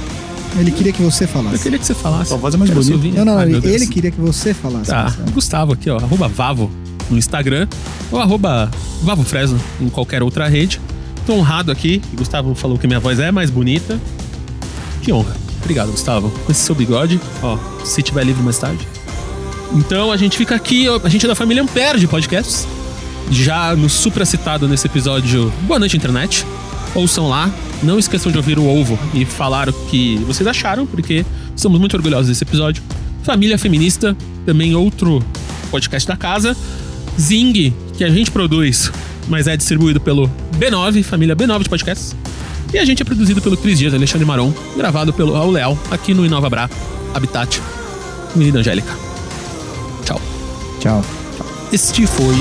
Ele 0.59 0.71
queria 0.71 0.93
que 0.93 1.03
você 1.03 1.25
Eu 1.25 1.29
falasse. 1.29 1.63
queria 1.63 1.79
que 1.79 1.85
você 1.85 1.95
falasse. 1.95 2.29
Sua 2.31 2.39
voz 2.39 2.55
é 2.55 2.57
mais 2.57 2.71
bonita. 2.71 3.19
Não, 3.19 3.25
não, 3.35 3.39
Ai, 3.39 3.49
não. 3.51 3.61
Deus. 3.61 3.75
Ele 3.75 3.87
queria 3.87 4.11
que 4.11 4.21
você 4.21 4.55
falasse. 4.55 4.91
Tá, 4.91 5.03
Marcel. 5.05 5.25
Gustavo 5.35 5.73
aqui, 5.75 5.91
ó. 5.91 5.99
Arroba 5.99 6.27
Vavo 6.27 6.71
no 7.11 7.19
Instagram. 7.19 7.69
Ou 8.11 8.19
arroba 8.19 8.71
Vavo 9.03 9.25
Fresno 9.25 9.61
em 9.81 9.89
qualquer 9.91 10.23
outra 10.23 10.49
rede. 10.49 10.81
Tô 11.27 11.35
honrado 11.35 11.71
aqui. 11.71 12.01
Gustavo 12.17 12.55
falou 12.55 12.79
que 12.79 12.87
minha 12.87 12.99
voz 12.99 13.19
é 13.21 13.31
mais 13.31 13.51
bonita. 13.51 14.01
Que 15.03 15.13
honra. 15.13 15.37
Obrigado, 15.61 15.91
Gustavo. 15.91 16.31
Com 16.31 16.53
esse 16.53 16.61
seu 16.61 16.75
bigode, 16.75 17.21
ó, 17.43 17.59
se 17.85 18.03
tiver 18.03 18.25
livre 18.25 18.43
mais 18.43 18.59
tarde. 18.59 18.87
Então 19.75 20.11
a 20.11 20.17
gente 20.17 20.37
fica 20.37 20.55
aqui, 20.55 20.87
a 20.89 21.09
gente 21.09 21.25
é 21.25 21.29
da 21.29 21.35
família 21.35 21.63
Ampere 21.63 21.99
de 21.99 22.07
podcasts. 22.07 22.67
Já 23.31 23.77
no 23.77 23.89
supracitado 23.89 24.67
nesse 24.67 24.87
episódio 24.87 25.53
Boa 25.63 25.79
Noite 25.79 25.97
Internet. 25.97 26.47
Ouçam 26.95 27.29
lá. 27.29 27.51
Não 27.83 27.99
esqueçam 27.99 28.33
de 28.33 28.39
ouvir 28.39 28.59
o 28.59 28.67
Ovo 28.67 28.99
e 29.15 29.25
falar 29.25 29.69
o 29.69 29.73
que 29.73 30.17
vocês 30.27 30.47
acharam, 30.47 30.87
porque 30.87 31.25
estamos 31.55 31.79
muito 31.79 31.95
orgulhosos 31.95 32.29
desse 32.29 32.43
episódio. 32.43 32.83
Família 33.23 33.59
Feminista, 33.59 34.17
também 34.47 34.75
outro 34.75 35.23
podcast 35.71 36.09
da 36.09 36.17
casa. 36.17 36.57
Zing, 37.21 37.75
que 37.97 38.05
a 38.05 38.09
gente 38.09 38.31
produz, 38.31 38.91
mas 39.29 39.47
é 39.47 39.57
distribuído 39.57 40.01
pelo 40.01 40.31
B9, 40.59 41.03
família 41.03 41.37
B9 41.37 41.65
de 41.65 41.69
podcasts. 41.69 42.17
E 42.73 42.79
a 42.79 42.85
gente 42.85 43.03
é 43.03 43.05
produzido 43.05 43.41
pelo 43.41 43.57
Cris 43.57 43.79
Dias, 43.79 43.95
Alexandre 43.95 44.27
Maron, 44.27 44.53
gravado 44.77 45.12
pelo 45.12 45.33
Raul 45.33 45.53
Leal, 45.53 45.79
aqui 45.91 46.12
no 46.12 46.25
Inova 46.25 46.51
Bra, 46.51 46.69
Habitat, 47.14 47.61
Menina 48.35 48.59
Angélica. 48.59 48.93
Tchau. 50.05 50.21
Tchau. 50.79 51.05
Este 51.73 52.07
foi 52.07 52.35